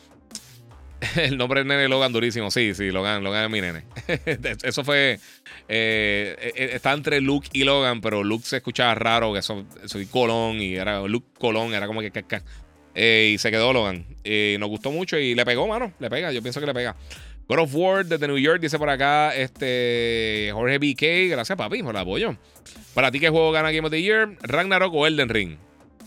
El 1.17 1.37
nombre 1.37 1.61
del 1.61 1.69
nene 1.69 1.89
Logan 1.89 2.13
durísimo. 2.13 2.51
Sí, 2.51 2.75
sí, 2.75 2.91
Logan, 2.91 3.25
Logan 3.25 3.45
es 3.45 3.51
mi 3.51 3.61
nene. 3.61 3.85
eso 4.63 4.85
fue. 4.85 5.19
Eh, 5.69 6.37
eh, 6.39 6.53
eh, 6.57 6.71
está 6.75 6.93
entre 6.93 7.21
Luke 7.21 7.49
y 7.53 7.65
Logan, 7.65 8.01
pero 8.01 8.23
Luke 8.23 8.45
se 8.47 8.59
escuchaba 8.59 8.95
raro, 8.95 9.33
que 9.33 9.43
soy 9.43 10.07
Colón 10.07 10.61
y 10.61 10.75
era 10.75 11.01
Luke 11.03 11.27
Colón, 11.39 11.75
era 11.75 11.87
como 11.87 12.01
que. 12.01 12.13
y 13.33 13.39
se 13.39 13.51
quedó 13.51 13.73
Logan. 13.73 14.07
Y 14.25 14.57
nos 14.59 14.69
gustó 14.69 14.91
mucho 14.91 15.19
y 15.19 15.35
le 15.35 15.45
pegó, 15.45 15.67
mano. 15.67 15.93
Le 15.99 16.09
pega, 16.09 16.31
yo 16.33 16.43
pienso 16.43 16.61
que 16.61 16.67
le 16.67 16.75
pega. 16.75 16.97
God 17.49 17.59
of 17.59 17.75
War 17.75 18.07
desde 18.07 18.29
New 18.29 18.39
York, 18.39 18.61
dice 18.61 18.79
por 18.79 18.89
acá 18.89 19.35
este 19.35 20.51
Jorge 20.53 20.79
BK. 20.79 21.31
Gracias, 21.31 21.59
papi, 21.59 21.83
por 21.83 21.95
el 21.95 22.01
apoyo. 22.01 22.37
Para 22.95 23.11
ti, 23.11 23.19
¿qué 23.19 23.29
juego 23.29 23.51
gana 23.51 23.73
Game 23.73 23.87
of 23.87 23.91
the 23.91 24.01
Year? 24.01 24.37
¿Ragnarok 24.43 24.95
o 24.95 25.07
Elden 25.07 25.29
Ring? 25.29 25.57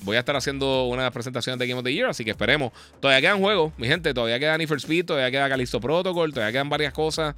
Voy 0.03 0.15
a 0.17 0.19
estar 0.19 0.35
haciendo 0.35 0.85
una 0.85 1.09
presentación 1.11 1.57
de 1.59 1.67
Game 1.67 1.79
of 1.79 1.85
the 1.85 1.93
Year, 1.93 2.09
así 2.09 2.23
que 2.23 2.31
esperemos. 2.31 2.71
Todavía 2.99 3.21
quedan 3.21 3.39
juegos, 3.39 3.73
mi 3.77 3.87
gente. 3.87 4.13
Todavía 4.13 4.39
queda 4.39 4.57
Need 4.57 4.67
for 4.67 4.77
Speed, 4.77 5.05
todavía 5.05 5.31
queda 5.31 5.49
Callisto 5.49 5.79
Protocol, 5.79 6.33
todavía 6.33 6.51
quedan 6.51 6.69
varias 6.69 6.93
cosas. 6.93 7.35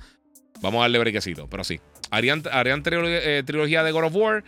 Vamos 0.62 0.80
a 0.80 0.82
darle 0.84 1.00
brequecito, 1.00 1.48
pero 1.50 1.64
sí. 1.64 1.80
Harían, 2.10 2.44
harían 2.52 2.84
eh, 2.86 3.44
trilogía 3.46 3.84
de 3.84 3.92
God 3.92 4.06
of 4.06 4.16
War. 4.16 4.44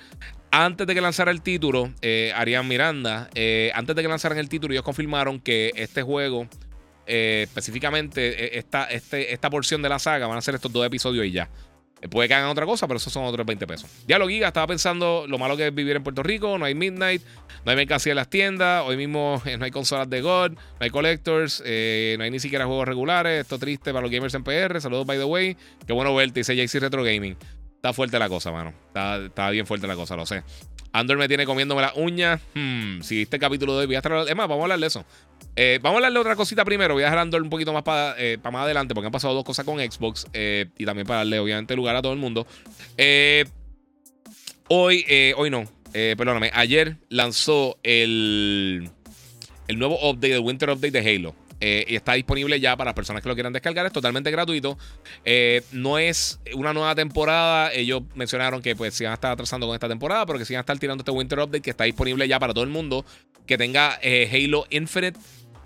Antes 0.51 0.87
de 0.87 0.95
que 0.95 1.01
lanzara 1.01 1.29
el 1.29 1.41
título, 1.41 1.91
eh, 2.01 2.33
harían 2.35 2.67
Miranda. 2.67 3.29
Eh, 3.35 3.71
antes 3.75 3.95
de 3.95 4.01
que 4.01 4.07
lanzaran 4.07 4.37
el 4.39 4.49
título, 4.49 4.73
ellos 4.73 4.83
confirmaron 4.83 5.39
que 5.39 5.71
este 5.75 6.01
juego, 6.01 6.47
específicamente 7.05 8.57
esta, 8.57 8.85
este, 8.85 9.33
esta 9.33 9.49
porción 9.49 9.81
de 9.81 9.89
la 9.89 9.99
saga, 9.99 10.27
van 10.27 10.37
a 10.37 10.41
ser 10.41 10.55
estos 10.55 10.71
dos 10.71 10.85
episodios 10.85 11.25
y 11.25 11.31
ya. 11.31 11.49
Puede 12.07 12.29
que 12.29 12.33
hagan 12.33 12.49
otra 12.49 12.65
cosa, 12.65 12.87
pero 12.87 12.97
esos 12.97 13.11
son 13.11 13.25
otros 13.25 13.45
20 13.45 13.67
pesos. 13.67 13.89
Ya 14.07 14.17
lo 14.17 14.27
Giga 14.27 14.47
estaba 14.47 14.67
pensando 14.67 15.25
lo 15.27 15.37
malo 15.37 15.57
que 15.57 15.67
es 15.67 15.75
vivir 15.75 15.97
en 15.97 16.03
Puerto 16.03 16.23
Rico. 16.23 16.57
No 16.57 16.65
hay 16.65 16.73
Midnight, 16.73 17.21
no 17.65 17.71
hay 17.71 17.75
mercancía 17.75 18.13
en 18.13 18.17
las 18.17 18.29
tiendas. 18.29 18.83
Hoy 18.85 18.95
mismo 18.95 19.41
no 19.59 19.65
hay 19.65 19.71
consolas 19.71 20.09
de 20.09 20.21
God, 20.21 20.51
no 20.51 20.59
hay 20.79 20.89
collectors, 20.89 21.61
eh, 21.65 22.15
no 22.17 22.23
hay 22.23 22.31
ni 22.31 22.39
siquiera 22.39 22.65
juegos 22.65 22.87
regulares. 22.87 23.41
Esto 23.41 23.59
triste 23.59 23.91
para 23.91 24.01
los 24.01 24.11
gamers 24.11 24.33
en 24.33 24.43
PR. 24.43 24.79
Saludos, 24.79 25.05
by 25.05 25.17
the 25.17 25.25
way. 25.25 25.57
Qué 25.85 25.93
bueno 25.93 26.15
verte, 26.15 26.39
dice 26.39 26.55
JC 26.55 26.79
Retro 26.79 27.03
Gaming. 27.03 27.35
Está 27.75 27.93
fuerte 27.93 28.17
la 28.17 28.29
cosa, 28.29 28.51
mano. 28.51 28.73
Está, 28.87 29.25
está 29.25 29.49
bien 29.49 29.65
fuerte 29.65 29.87
la 29.87 29.95
cosa, 29.95 30.15
lo 30.15 30.25
sé. 30.25 30.43
Andor 30.91 31.17
me 31.17 31.27
tiene 31.27 31.45
comiéndome 31.45 31.81
las 31.81 31.93
uñas. 31.95 32.41
Hmm, 32.55 33.01
si 33.01 33.23
este 33.23 33.37
capítulo 33.39 33.73
de 33.73 33.79
hoy 33.81 33.85
voy 33.85 33.95
a 33.95 33.99
estar. 33.99 34.11
Es 34.27 34.35
más, 34.35 34.47
vamos 34.47 34.61
a 34.61 34.63
hablar 34.63 34.79
de 34.79 34.87
eso. 34.87 35.05
Eh, 35.55 35.79
vamos 35.81 35.95
a 35.95 35.97
hablar 35.97 36.13
de 36.13 36.19
otra 36.19 36.35
cosita 36.35 36.63
primero. 36.63 36.93
Voy 36.93 37.03
a 37.03 37.09
dejar 37.09 37.41
un 37.41 37.49
poquito 37.49 37.73
más 37.73 37.83
para 37.83 38.15
eh, 38.17 38.37
más 38.41 38.63
adelante 38.63 38.93
porque 38.93 39.07
han 39.07 39.11
pasado 39.11 39.33
dos 39.33 39.43
cosas 39.43 39.65
con 39.65 39.77
Xbox 39.77 40.27
eh, 40.33 40.67
y 40.77 40.85
también 40.85 41.05
para 41.05 41.19
darle, 41.19 41.39
obviamente, 41.39 41.75
lugar 41.75 41.95
a 41.95 42.01
todo 42.01 42.13
el 42.13 42.19
mundo. 42.19 42.47
hoy, 44.69 45.05
hoy 45.35 45.49
no, 45.49 45.65
perdóname, 45.91 46.51
ayer 46.53 46.97
lanzó 47.09 47.77
el, 47.83 48.89
el 49.67 49.79
nuevo 49.79 49.97
update, 50.09 50.35
el 50.35 50.39
Winter 50.39 50.69
Update 50.69 50.91
de 50.91 51.15
Halo. 51.15 51.35
Y 51.59 51.95
está 51.95 52.13
disponible 52.13 52.59
ya 52.59 52.77
para 52.77 52.95
personas 52.95 53.21
que 53.21 53.29
lo 53.29 53.35
quieran 53.35 53.53
descargar. 53.53 53.85
Es 53.85 53.91
totalmente 53.91 54.31
gratuito. 54.31 54.77
no 55.71 55.97
es 55.97 56.39
una 56.53 56.73
nueva 56.73 56.95
temporada. 56.95 57.73
Ellos 57.73 58.03
mencionaron 58.15 58.61
que 58.61 58.75
pues 58.75 58.93
se 58.93 59.03
van 59.03 59.11
a 59.11 59.15
estar 59.15 59.31
atrasando 59.31 59.67
con 59.67 59.73
esta 59.73 59.87
temporada, 59.87 60.25
pero 60.25 60.39
que 60.39 60.45
se 60.45 60.53
van 60.53 60.59
a 60.59 60.61
estar 60.61 60.77
tirando 60.79 61.01
este 61.01 61.11
Winter 61.11 61.39
Update 61.39 61.61
que 61.61 61.69
está 61.71 61.83
disponible 61.83 62.27
ya 62.27 62.39
para 62.39 62.53
todo 62.53 62.63
el 62.63 62.69
mundo 62.69 63.05
que 63.45 63.57
tenga 63.57 63.99
Halo 64.31 64.65
Infinite 64.69 65.19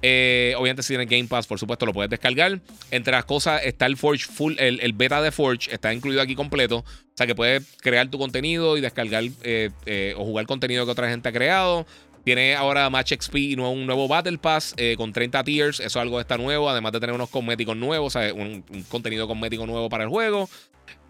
Eh, 0.05 0.53
obviamente, 0.57 0.83
si 0.83 0.89
tienes 0.89 1.07
Game 1.07 1.29
Pass, 1.29 1.47
por 1.47 1.57
supuesto, 1.57 1.85
lo 1.85 1.93
puedes 1.93 2.09
descargar. 2.09 2.59
Entre 2.91 3.13
las 3.13 3.23
cosas 3.23 3.61
está 3.63 3.85
el 3.85 3.95
Forge 3.95 4.25
Full, 4.25 4.55
el, 4.57 4.93
beta 4.93 5.21
de 5.21 5.31
Forge 5.31 5.73
está 5.73 5.93
incluido 5.93 6.21
aquí 6.21 6.35
completo. 6.35 6.79
O 6.79 7.15
sea 7.15 7.25
que 7.25 7.33
puedes 7.33 7.63
crear 7.81 8.09
tu 8.09 8.19
contenido 8.19 8.77
y 8.77 8.81
descargar 8.81 9.23
eh, 9.43 9.69
eh, 9.85 10.13
o 10.17 10.25
jugar 10.25 10.45
contenido 10.45 10.83
que 10.85 10.91
otra 10.91 11.09
gente 11.09 11.29
ha 11.29 11.31
creado. 11.31 11.87
Tiene 12.23 12.55
ahora 12.55 12.89
Match 12.89 13.13
XP 13.13 13.35
y 13.35 13.55
un 13.55 13.85
nuevo 13.85 14.07
Battle 14.07 14.37
Pass 14.37 14.75
con 14.95 15.11
30 15.11 15.43
tiers. 15.43 15.79
Eso 15.79 15.87
es 15.87 15.95
algo 15.97 16.21
está 16.21 16.37
nuevo. 16.37 16.69
Además 16.69 16.93
de 16.93 16.99
tener 17.01 17.13
unos 17.13 17.29
cosméticos 17.29 17.75
nuevos, 17.75 18.15
un, 18.15 18.63
contenido 18.87 19.27
cosmético 19.27 19.65
nuevo 19.65 19.89
para 19.89 20.05
el 20.05 20.09
juego. 20.09 20.49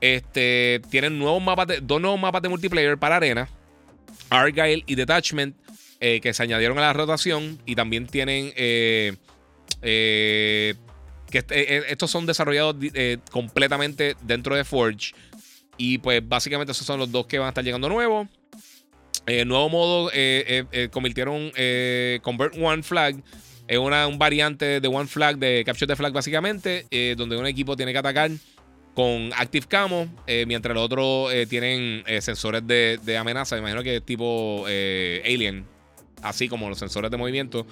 Este, 0.02 0.82
tienen 0.90 1.20
nuevos 1.20 1.42
mapas 1.42 1.68
dos 1.84 2.02
nuevos 2.02 2.20
mapas 2.20 2.42
de 2.42 2.50
multiplayer 2.50 2.98
para 2.98 3.18
Arena. 3.18 3.48
Argyle 4.30 4.84
y 4.88 4.96
Detachment. 4.96 5.56
Eh, 6.06 6.20
que 6.20 6.34
se 6.34 6.44
añadieron 6.44 6.78
a 6.80 6.82
la 6.82 6.92
rotación 6.92 7.60
y 7.66 7.76
también 7.76 8.08
tienen 8.08 8.52
eh, 8.58 9.16
eh, 9.82 10.76
que 11.32 11.46
estos 11.88 12.12
son 12.12 12.26
desarrollados 12.26 12.76
completamente 13.32 14.18
dentro 14.22 14.54
de 14.54 14.66
Forge 14.66 15.14
y 15.78 16.00
pues 16.00 16.22
básicamente 16.28 16.74
esos 16.74 16.86
son 16.86 17.00
los 17.00 17.10
dos 17.10 17.26
que 17.26 17.40
van 17.40 17.46
a 17.46 17.50
estar 17.52 17.64
llegando 17.64 17.88
nuevos. 17.88 18.28
El 19.26 19.48
nuevo 19.48 19.70
modo 19.70 20.12
convirtieron 20.92 21.52
Convert 22.22 22.56
One 22.60 22.84
Flag 22.84 23.16
es 23.68 23.78
una, 23.78 24.08
un 24.08 24.20
variante 24.20 24.82
de 24.82 24.88
One 24.88 25.08
Flag, 25.08 25.38
de 25.38 25.64
Capture 25.66 25.88
the 25.88 25.96
Flag 25.96 26.12
básicamente, 26.12 26.86
donde 27.16 27.38
un 27.38 27.48
equipo 27.48 27.78
tiene 27.78 27.94
que 27.94 28.00
atacar 28.00 28.32
con 28.94 29.32
Active 29.38 29.66
Camo, 29.68 30.08
mientras 30.46 30.76
los 30.76 30.84
otros 30.84 31.32
tienen 31.48 32.04
sensores 32.20 32.68
de, 32.68 33.18
amenaza, 33.18 33.58
imagino 33.58 33.82
que 33.82 33.98
es 33.98 34.04
tipo 34.04 34.66
Alien, 34.66 35.66
así 36.24 36.48
como 36.48 36.70
los 36.70 36.80
sensores 36.80 37.12
de 37.12 37.18
movimiento. 37.18 37.68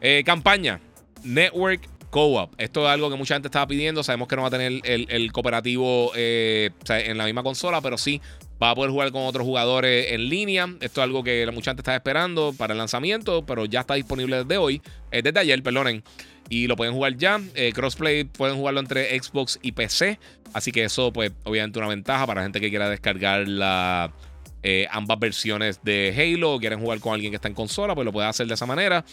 Eh, 0.00 0.22
campaña, 0.24 0.80
Network 1.22 1.88
Co-op. 2.10 2.52
Esto 2.58 2.84
es 2.84 2.90
algo 2.90 3.08
que 3.08 3.16
mucha 3.16 3.34
gente 3.34 3.48
estaba 3.48 3.66
pidiendo. 3.66 4.02
Sabemos 4.02 4.28
que 4.28 4.36
no 4.36 4.42
va 4.42 4.48
a 4.48 4.50
tener 4.50 4.82
el, 4.84 5.32
cooperativo 5.32 6.12
eh, 6.14 6.70
en 6.88 7.16
la 7.16 7.24
misma 7.24 7.42
consola, 7.42 7.80
pero 7.80 7.96
sí 7.96 8.20
va 8.62 8.70
a 8.70 8.74
poder 8.74 8.90
jugar 8.90 9.10
con 9.12 9.22
otros 9.22 9.44
jugadores 9.44 10.12
en 10.12 10.28
línea. 10.28 10.66
Esto 10.80 11.00
es 11.00 11.04
algo 11.04 11.24
que 11.24 11.46
mucha 11.52 11.70
gente 11.70 11.80
estaba 11.80 11.96
esperando 11.96 12.54
para 12.56 12.72
el 12.72 12.78
lanzamiento, 12.78 13.44
pero 13.44 13.64
ya 13.64 13.80
está 13.80 13.94
disponible 13.94 14.44
desde 14.44 14.58
hoy, 14.58 14.80
eh, 15.10 15.22
desde 15.22 15.40
ayer, 15.40 15.62
perdonen. 15.62 16.04
Y 16.48 16.66
lo 16.66 16.76
pueden 16.76 16.92
jugar 16.92 17.16
ya. 17.16 17.40
crossplay 17.72 18.24
pueden 18.24 18.56
jugarlo 18.56 18.80
entre 18.80 19.18
Xbox 19.18 19.58
y 19.62 19.72
PC. 19.72 20.18
Así 20.52 20.70
que 20.70 20.84
eso, 20.84 21.12
pues, 21.12 21.32
obviamente 21.44 21.78
una 21.78 21.88
ventaja 21.88 22.26
para 22.26 22.40
la 22.40 22.44
gente 22.44 22.60
que 22.60 22.68
quiera 22.68 22.90
descargar 22.90 23.48
la 23.48 24.12
eh, 24.64 24.86
ambas 24.90 25.18
versiones 25.18 25.82
de 25.82 26.14
Halo 26.16 26.54
o 26.54 26.60
quieren 26.60 26.78
jugar 26.80 27.00
con 27.00 27.14
alguien 27.14 27.32
que 27.32 27.36
está 27.36 27.48
en 27.48 27.54
consola, 27.54 27.94
pues 27.94 28.04
lo 28.04 28.12
puede 28.12 28.28
hacer 28.28 28.46
de 28.46 28.54
esa 28.54 28.66
manera. 28.66 29.04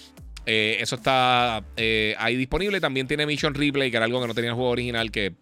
Eh, 0.46 0.78
eso 0.80 0.96
está 0.96 1.64
eh, 1.76 2.16
ahí 2.20 2.36
disponible. 2.36 2.80
También 2.80 3.08
tiene 3.08 3.26
Mission 3.26 3.54
Replay, 3.54 3.90
que 3.90 3.98
era 3.98 4.06
algo 4.06 4.22
que 4.22 4.28
no 4.28 4.36
tenía 4.36 4.52
el 4.52 4.56
juego 4.56 4.70
original, 4.70 5.12
que 5.12 5.34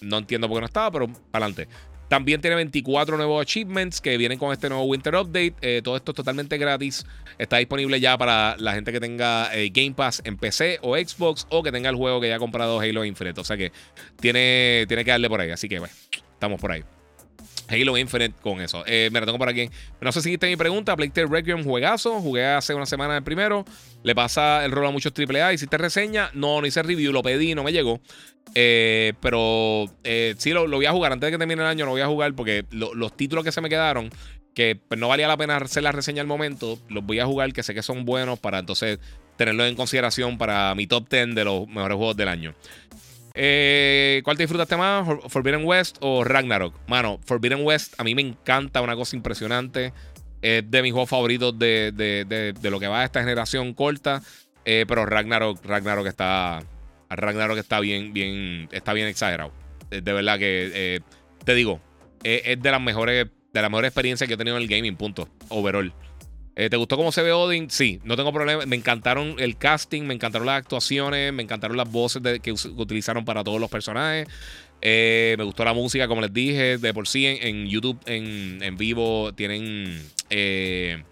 no 0.00 0.18
entiendo 0.18 0.48
por 0.48 0.56
qué 0.56 0.60
no 0.60 0.66
estaba, 0.66 0.90
pero 0.90 1.06
adelante. 1.32 1.68
También 2.08 2.40
tiene 2.40 2.56
24 2.56 3.16
nuevos 3.16 3.42
achievements 3.42 4.00
que 4.00 4.16
vienen 4.16 4.38
con 4.38 4.52
este 4.52 4.68
nuevo 4.68 4.84
Winter 4.84 5.14
Update. 5.16 5.82
todo 5.82 5.96
esto 5.96 6.12
es 6.12 6.16
totalmente 6.16 6.56
gratis. 6.58 7.04
Está 7.38 7.58
disponible 7.58 8.00
ya 8.00 8.16
para 8.16 8.56
la 8.58 8.74
gente 8.74 8.92
que 8.92 9.00
tenga 9.00 9.50
Game 9.72 9.92
Pass 9.92 10.22
en 10.24 10.36
PC 10.36 10.78
o 10.82 10.96
Xbox 10.96 11.46
o 11.50 11.62
que 11.62 11.72
tenga 11.72 11.90
el 11.90 11.96
juego 11.96 12.20
que 12.20 12.28
ya 12.28 12.36
ha 12.36 12.38
comprado 12.38 12.80
Halo 12.80 13.04
Infinite. 13.04 13.40
O 13.40 13.44
sea 13.44 13.56
que 13.56 13.72
tiene, 14.20 14.84
tiene 14.86 15.04
que 15.04 15.10
darle 15.10 15.28
por 15.28 15.40
ahí. 15.40 15.50
Así 15.50 15.68
que 15.68 15.78
bueno, 15.80 15.94
estamos 16.34 16.60
por 16.60 16.72
ahí. 16.72 16.84
Halo 17.68 17.98
Infinite 17.98 18.34
con 18.40 18.60
eso. 18.60 18.84
Eh, 18.86 19.10
me 19.12 19.20
tengo 19.20 19.38
por 19.38 19.48
aquí. 19.48 19.68
No 20.00 20.12
sé 20.12 20.22
si 20.22 20.30
hiciste 20.30 20.46
mi 20.46 20.56
pregunta. 20.56 20.96
Playtale 20.96 21.26
Requiem, 21.26 21.64
juegazo. 21.64 22.20
Jugué 22.20 22.46
hace 22.46 22.74
una 22.74 22.86
semana 22.86 23.16
el 23.16 23.22
primero. 23.22 23.64
Le 24.02 24.14
pasa 24.14 24.64
el 24.64 24.72
rol 24.72 24.86
a 24.86 24.90
muchos 24.90 25.12
AAA. 25.12 25.54
¿Hiciste 25.54 25.76
reseña? 25.76 26.30
No, 26.32 26.60
no 26.60 26.66
hice 26.66 26.82
review. 26.82 27.12
Lo 27.12 27.22
pedí, 27.22 27.54
no 27.54 27.64
me 27.64 27.72
llegó. 27.72 28.00
Eh, 28.54 29.14
pero 29.20 29.86
eh, 30.04 30.34
sí, 30.38 30.52
lo, 30.52 30.68
voy 30.68 30.86
a 30.86 30.92
jugar. 30.92 31.12
Antes 31.12 31.26
de 31.26 31.32
que 31.32 31.38
termine 31.38 31.62
el 31.62 31.68
año, 31.68 31.84
lo 31.84 31.92
voy 31.92 32.00
a 32.00 32.06
jugar 32.06 32.34
porque 32.34 32.64
los 32.70 33.16
títulos 33.16 33.44
que 33.44 33.52
se 33.52 33.60
me 33.60 33.68
quedaron, 33.68 34.10
que 34.54 34.80
pues, 34.88 34.98
no 34.98 35.08
valía 35.08 35.28
la 35.28 35.36
pena 35.36 35.56
hacer 35.56 35.82
la 35.82 35.92
reseña 35.92 36.22
al 36.22 36.28
momento, 36.28 36.78
los 36.88 37.04
voy 37.04 37.18
a 37.18 37.26
jugar, 37.26 37.52
que 37.52 37.62
sé 37.62 37.74
que 37.74 37.82
son 37.82 38.04
buenos 38.04 38.38
para 38.38 38.58
entonces 38.58 38.98
tenerlo 39.36 39.66
en 39.66 39.76
consideración 39.76 40.38
para 40.38 40.74
mi 40.74 40.86
top 40.86 41.08
10 41.10 41.34
de 41.34 41.44
los 41.44 41.68
mejores 41.68 41.96
juegos 41.96 42.16
del 42.16 42.28
año. 42.28 42.54
Eh, 43.38 44.22
¿Cuál 44.24 44.38
te 44.38 44.44
disfrutaste 44.44 44.76
más? 44.78 45.06
¿Forbidden 45.28 45.64
West 45.64 45.98
o 46.00 46.24
Ragnarok? 46.24 46.74
Mano, 46.88 47.20
Forbidden 47.26 47.64
West 47.64 47.94
a 47.98 48.04
mí 48.04 48.14
me 48.14 48.22
encanta, 48.22 48.80
una 48.80 48.96
cosa 48.96 49.14
impresionante. 49.14 49.92
Es 50.40 50.68
de 50.70 50.82
mis 50.82 50.92
juegos 50.92 51.10
favoritos 51.10 51.58
de, 51.58 52.54
lo 52.62 52.80
que 52.80 52.88
va 52.88 53.02
a 53.02 53.04
esta 53.04 53.20
generación 53.20 53.74
corta. 53.74 54.22
Eh, 54.64 54.86
pero 54.88 55.04
Ragnarok, 55.04 55.64
Ragnarok 55.64 56.06
está. 56.06 56.60
Ragnarok 57.10 57.58
está 57.58 57.78
bien, 57.80 58.12
bien. 58.12 58.68
Está 58.72 58.94
bien 58.94 59.06
exagerado. 59.06 59.52
De 59.90 60.12
verdad 60.12 60.38
que 60.38 60.70
eh, 60.74 61.00
te 61.44 61.54
digo, 61.54 61.80
es 62.24 62.60
de 62.60 62.70
las 62.70 62.80
mejores. 62.80 63.26
De 63.52 63.62
las 63.62 63.70
mejores 63.70 63.88
experiencias 63.88 64.28
que 64.28 64.34
he 64.34 64.36
tenido 64.36 64.56
en 64.56 64.62
el 64.62 64.68
gaming, 64.68 64.96
punto. 64.96 65.28
Overall. 65.48 65.92
Eh, 66.58 66.70
¿Te 66.70 66.76
gustó 66.78 66.96
cómo 66.96 67.12
se 67.12 67.22
ve 67.22 67.32
Odin? 67.32 67.68
Sí, 67.68 68.00
no 68.02 68.16
tengo 68.16 68.32
problema. 68.32 68.64
Me 68.64 68.76
encantaron 68.76 69.36
el 69.38 69.58
casting, 69.58 70.04
me 70.04 70.14
encantaron 70.14 70.46
las 70.46 70.56
actuaciones, 70.56 71.30
me 71.34 71.42
encantaron 71.42 71.76
las 71.76 71.90
voces 71.90 72.22
que 72.40 72.52
utilizaron 72.52 73.26
para 73.26 73.44
todos 73.44 73.60
los 73.60 73.68
personajes. 73.68 74.26
Eh, 74.80 75.34
me 75.36 75.44
gustó 75.44 75.66
la 75.66 75.74
música, 75.74 76.08
como 76.08 76.22
les 76.22 76.32
dije, 76.32 76.78
de 76.78 76.94
por 76.94 77.06
sí 77.06 77.26
en, 77.26 77.66
YouTube 77.66 78.00
en, 78.06 78.76
vivo 78.78 79.34
tienen 79.34 80.02
eh, 80.30 81.02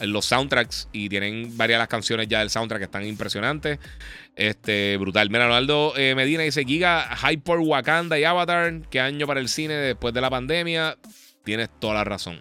los 0.00 0.24
soundtracks 0.24 0.88
y 0.92 1.08
tienen 1.08 1.56
varias 1.56 1.76
de 1.76 1.82
las 1.82 1.88
canciones 1.88 2.26
ya 2.26 2.40
del 2.40 2.50
soundtrack 2.50 2.80
que 2.80 2.84
están 2.86 3.06
impresionantes. 3.06 3.78
Este, 4.34 4.96
brutal. 4.96 5.30
Mira, 5.30 5.46
Ronaldo 5.46 5.92
Medina 5.96 6.42
dice: 6.42 6.64
Giga, 6.64 7.16
Hyper 7.16 7.58
Wakanda 7.58 8.18
y 8.18 8.24
Avatar. 8.24 8.80
¿Qué 8.90 8.98
año 8.98 9.28
para 9.28 9.38
el 9.38 9.48
cine 9.48 9.74
después 9.74 10.12
de 10.12 10.20
la 10.20 10.30
pandemia? 10.30 10.98
Tienes 11.44 11.68
toda 11.78 11.94
la 11.94 12.02
razón. 12.02 12.40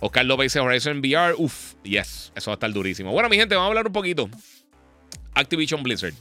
Oscar 0.00 0.24
López 0.24 0.46
dice 0.46 0.60
Horizon 0.60 0.98
VR. 0.98 1.34
Uf, 1.36 1.74
yes, 1.82 2.32
eso 2.34 2.50
va 2.50 2.54
a 2.54 2.56
estar 2.56 2.72
durísimo. 2.72 3.12
Bueno, 3.12 3.28
mi 3.28 3.36
gente, 3.36 3.54
vamos 3.54 3.66
a 3.66 3.70
hablar 3.70 3.86
un 3.86 3.92
poquito. 3.92 4.28
Activision 5.34 5.82
Blizzard, 5.82 6.14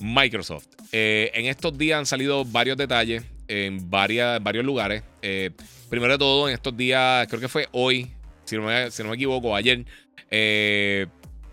Microsoft. 0.00 0.66
Eh, 0.92 1.30
en 1.34 1.46
estos 1.46 1.76
días 1.76 1.98
han 1.98 2.06
salido 2.06 2.44
varios 2.44 2.76
detalles 2.76 3.24
en 3.48 3.90
varias, 3.90 4.42
varios 4.42 4.64
lugares. 4.64 5.02
Eh, 5.22 5.50
primero 5.88 6.14
de 6.14 6.18
todo, 6.18 6.48
en 6.48 6.54
estos 6.54 6.76
días, 6.76 7.26
creo 7.28 7.40
que 7.40 7.48
fue 7.48 7.68
hoy, 7.72 8.10
si 8.44 8.56
no 8.56 8.64
me, 8.64 9.14
equivoco, 9.14 9.56
ayer, 9.56 9.84
eh, 10.30 11.06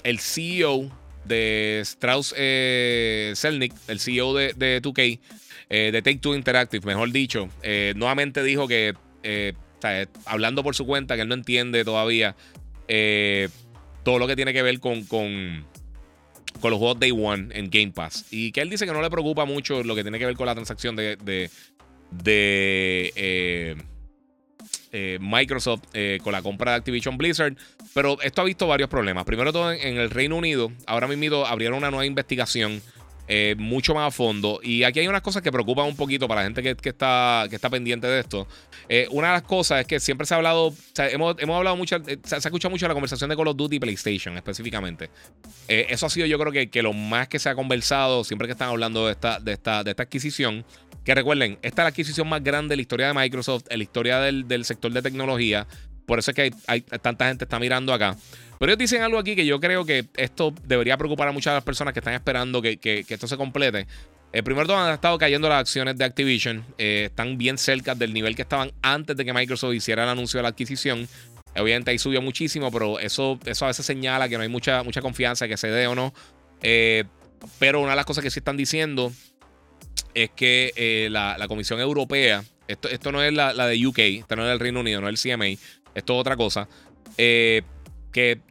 el 0.03 0.20
CEO 0.20 0.91
de 1.26 1.80
Strauss 1.84 2.30
Selnick, 2.30 3.74
el 3.88 3.99
CEO 3.99 4.34
de, 4.34 4.53
de 4.53 4.82
2K, 4.82 5.20
de 5.70 6.01
Take 6.01 6.20
Two 6.20 6.36
Interactive, 6.36 6.86
mejor 6.86 7.11
dicho, 7.11 7.49
nuevamente 7.95 8.41
dijo 8.43 8.68
que 8.68 8.93
hablando 10.25 10.63
por 10.63 10.75
su 10.75 10.86
cuenta, 10.86 11.15
que 11.15 11.21
él 11.21 11.28
no 11.28 11.36
entiende 11.36 11.84
todavía 11.84 12.36
eh, 12.88 13.49
todo 14.03 14.19
lo 14.19 14.28
que 14.28 14.36
tiene 14.36 14.53
que 14.53 14.61
ver 14.61 14.80
con, 14.80 15.03
con, 15.05 15.65
con, 16.59 16.71
los 16.71 16.80
juegos 16.80 16.99
Day 16.99 17.11
One 17.11 17.49
en 17.51 17.69
Game 17.69 17.91
Pass. 17.91 18.25
Y 18.32 18.51
que 18.51 18.61
él 18.61 18.69
dice 18.69 18.86
que 18.86 18.93
no 18.93 19.01
le 19.01 19.09
preocupa 19.09 19.45
mucho 19.45 19.84
lo 19.84 19.95
que 19.95 20.03
tiene 20.03 20.19
que 20.19 20.25
ver 20.25 20.36
con 20.36 20.45
la 20.45 20.55
transacción 20.55 20.95
de, 20.95 21.17
de, 21.17 21.49
eh, 23.15 23.75
eh, 24.91 25.17
Microsoft 25.19 25.84
con 26.23 26.32
la 26.32 26.41
compra 26.41 26.71
de 26.71 26.78
Activision 26.78 27.17
Blizzard. 27.17 27.55
Pero 27.93 28.21
esto 28.21 28.41
ha 28.41 28.45
visto 28.45 28.67
varios 28.67 28.89
problemas. 28.89 29.25
Primero 29.25 29.51
todo 29.51 29.71
en, 29.71 29.97
el 29.97 30.09
Reino 30.09 30.36
Unido, 30.36 30.71
ahora 30.86 31.07
mismo 31.07 31.45
abrieron 31.45 31.78
una 31.78 31.89
nueva 31.89 32.05
investigación 32.05 32.82
eh, 33.28 33.55
mucho 33.57 33.93
más 33.93 34.07
a 34.07 34.11
fondo. 34.11 34.59
Y 34.63 34.84
aquí 34.84 34.99
hay 34.99 35.07
unas 35.07 35.21
cosas 35.21 35.41
que 35.41 35.51
preocupan 35.51 35.86
un 35.86 35.95
poquito 35.95 36.28
para 36.28 36.41
la 36.41 36.45
gente 36.45 36.61
que, 36.63 36.89
está, 36.89 37.45
que 37.49 37.55
está 37.55 37.69
pendiente 37.69 38.07
de 38.07 38.19
esto. 38.19 38.47
Eh, 38.89 39.07
una 39.11 39.28
de 39.28 39.34
las 39.34 39.41
cosas 39.43 39.82
es 39.82 39.88
que 39.88 39.99
siempre 39.99 40.25
se 40.25 40.34
ha 40.34 40.38
hablado, 40.38 40.73
hemos, 40.97 41.36
hablado 41.39 41.75
mucho, 41.75 41.97
eh, 41.97 42.17
se, 42.23 42.36
ha 42.36 42.38
escuchado 42.38 42.71
mucho 42.71 42.88
la 42.88 42.93
conversación 42.93 43.30
de 43.30 43.36
Call 43.36 43.47
of 43.47 43.57
Duty 43.57 43.75
y 43.75 43.80
PlayStation 43.80 44.38
específicamente. 44.38 45.09
eso 45.67 46.05
ha 46.05 46.09
sido 46.09 46.25
yo 46.25 46.39
creo 46.39 46.51
que, 46.51 46.69
que, 46.69 46.82
lo 46.82 46.93
más 46.93 47.28
que 47.28 47.39
se 47.39 47.49
ha 47.49 47.55
conversado 47.55 48.23
siempre 48.23 48.47
que 48.47 48.53
están 48.53 48.69
hablando 48.69 49.05
de 49.05 49.11
esta, 49.11 49.39
de 49.39 49.53
esta, 49.53 49.84
de 49.84 49.91
esta 49.91 50.03
adquisición. 50.03 50.65
Que 51.03 51.15
recuerden, 51.15 51.57
esta 51.61 51.84
es 51.84 51.86
la 51.86 51.89
adquisición 51.89 52.28
más 52.28 52.43
grande 52.43 52.73
de 52.73 52.75
la 52.78 52.82
historia 52.82 53.07
de 53.07 53.13
Microsoft, 53.13 53.63
en 53.69 53.78
la 53.78 53.84
historia 53.84 54.19
del, 54.19 54.47
del 54.47 54.65
sector 54.65 54.91
de 54.91 55.01
tecnología. 55.01 55.65
Por 56.07 56.19
eso 56.19 56.32
es 56.32 56.36
que 56.36 56.53
hay, 56.67 56.82
tanta 56.82 57.28
gente 57.28 57.43
está 57.43 57.59
mirando 57.59 57.93
acá. 57.93 58.15
Pero 58.60 58.72
ellos 58.72 58.80
dicen 58.80 59.01
algo 59.01 59.20
aquí 59.20 59.36
que 59.36 59.45
yo 59.45 59.60
creo 59.60 59.86
que 59.86 60.05
esto 60.16 60.53
debería 60.64 60.97
preocupar 60.97 61.28
a 61.28 61.32
muchas 61.32 61.51
de 61.51 61.58
las 61.58 61.64
personas 61.64 61.93
que 61.93 61.99
están 61.99 62.14
esperando 62.14 62.62
que, 62.62 63.05
esto 63.08 63.28
se 63.28 63.38
complete. 63.38 63.88
El 64.32 64.43
primer 64.43 64.68
todo 64.68 64.78
han 64.78 64.93
estado 64.93 65.18
cayendo 65.18 65.47
las 65.47 65.60
acciones 65.60 65.97
de 65.97 66.05
Activision. 66.05 66.66
Eh, 66.78 67.05
están 67.05 67.38
bien 67.38 67.58
cerca 67.58 67.95
del 67.95 68.14
nivel 68.14 68.36
que 68.36 68.41
estaban 68.41 68.72
antes 68.82 69.16
de 69.16 69.24
que 69.24 69.34
Microsoft 69.34 69.74
hiciera 69.74 70.03
el 70.03 70.10
anuncio 70.10 70.39
de 70.39 70.43
la 70.43 70.49
adquisición. 70.49 71.08
Obviamente 71.55 71.91
ahí 71.91 71.97
subió 71.97 72.22
muchísimo, 72.22 72.72
pero 72.72 72.99
eso, 72.99 73.39
eso 73.45 73.66
a 73.66 73.70
veces 73.70 73.86
señala 73.86 74.28
que 74.28 74.38
no 74.38 74.43
hay 74.43 74.49
mucha, 74.49 74.84
mucha 74.84 75.01
confianza 75.01 75.47
que 75.47 75.58
se 75.58 75.70
dé 75.70 75.88
o 75.88 75.95
no. 75.95 76.14
Eh, 76.62 77.05
pero 77.60 77.80
una 77.80 77.91
de 77.91 77.95
las 77.95 78.05
cosas 78.05 78.24
que 78.24 78.32
sí 78.32 78.39
están 78.39 78.58
diciendo 78.58 79.12
es 80.14 80.32
que 80.32 80.74
eh, 80.76 81.10
la, 81.12 81.45
Comisión 81.47 81.80
Europea, 81.80 82.43
esto, 82.68 82.89
esto 82.89 83.12
no 83.12 83.24
es 83.24 83.34
la, 83.34 83.53
la, 83.53 83.68
de 83.68 83.86
UK, 83.86 83.99
esto 83.99 84.36
no 84.36 84.43
es 84.43 84.49
del 84.49 84.60
Reino 84.60 84.82
Unido, 84.82 84.99
no 84.99 85.08
es 85.10 85.26
el 85.26 85.34
CMA, 85.34 85.45
esto 85.45 86.14
es 86.14 86.20
otra 86.20 86.36
cosa, 86.36 86.68
que 87.16 88.41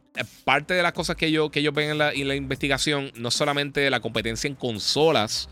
parte 0.44 0.74
de 0.74 0.82
las 0.82 0.92
cosas 0.92 1.16
que, 1.16 1.30
yo, 1.30 1.50
que 1.50 1.60
ellos 1.60 1.74
ven 1.74 1.90
en 1.90 1.98
la, 1.98 2.34
investigación, 2.34 3.12
no 3.16 3.30
solamente 3.30 3.88
la 3.90 4.00
competencia 4.00 4.48
en 4.48 4.54
consolas, 4.54 5.48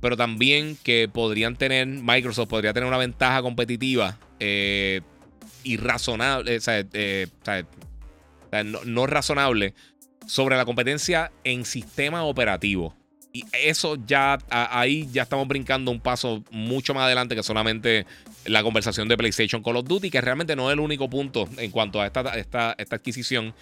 pero 0.00 0.16
también 0.16 0.76
que 0.82 1.08
podrían 1.12 1.56
tener, 1.56 1.86
Microsoft 1.86 2.48
podría 2.48 2.72
tener 2.72 2.88
una 2.88 2.98
ventaja 2.98 3.42
competitiva 3.42 4.18
eh, 4.40 5.00
irrazonable, 5.64 6.56
o 6.56 6.60
sea, 6.60 6.84
eh, 6.92 7.26
no, 8.84 9.06
razonable 9.06 9.74
sobre 10.26 10.56
la 10.56 10.64
competencia 10.64 11.32
en 11.44 11.64
sistema 11.64 12.24
operativo. 12.24 12.94
Y 13.38 13.44
eso 13.52 13.96
ya, 14.04 14.36
ahí 14.50 15.08
ya 15.12 15.22
estamos 15.22 15.46
brincando 15.46 15.92
un 15.92 16.00
paso 16.00 16.42
mucho 16.50 16.92
más 16.92 17.04
adelante 17.04 17.36
que 17.36 17.44
solamente 17.44 18.04
la 18.46 18.64
conversación 18.64 19.06
de 19.06 19.16
PlayStation 19.16 19.62
Call 19.62 19.76
of 19.76 19.86
Duty, 19.86 20.10
que 20.10 20.20
realmente 20.20 20.56
no 20.56 20.68
es 20.68 20.72
el 20.72 20.80
único 20.80 21.08
punto 21.08 21.48
en 21.56 21.70
cuanto 21.70 22.00
a 22.00 22.06
esta, 22.06 22.36
esta, 22.36 22.74
esta 22.76 22.96
adquisición. 22.96 23.54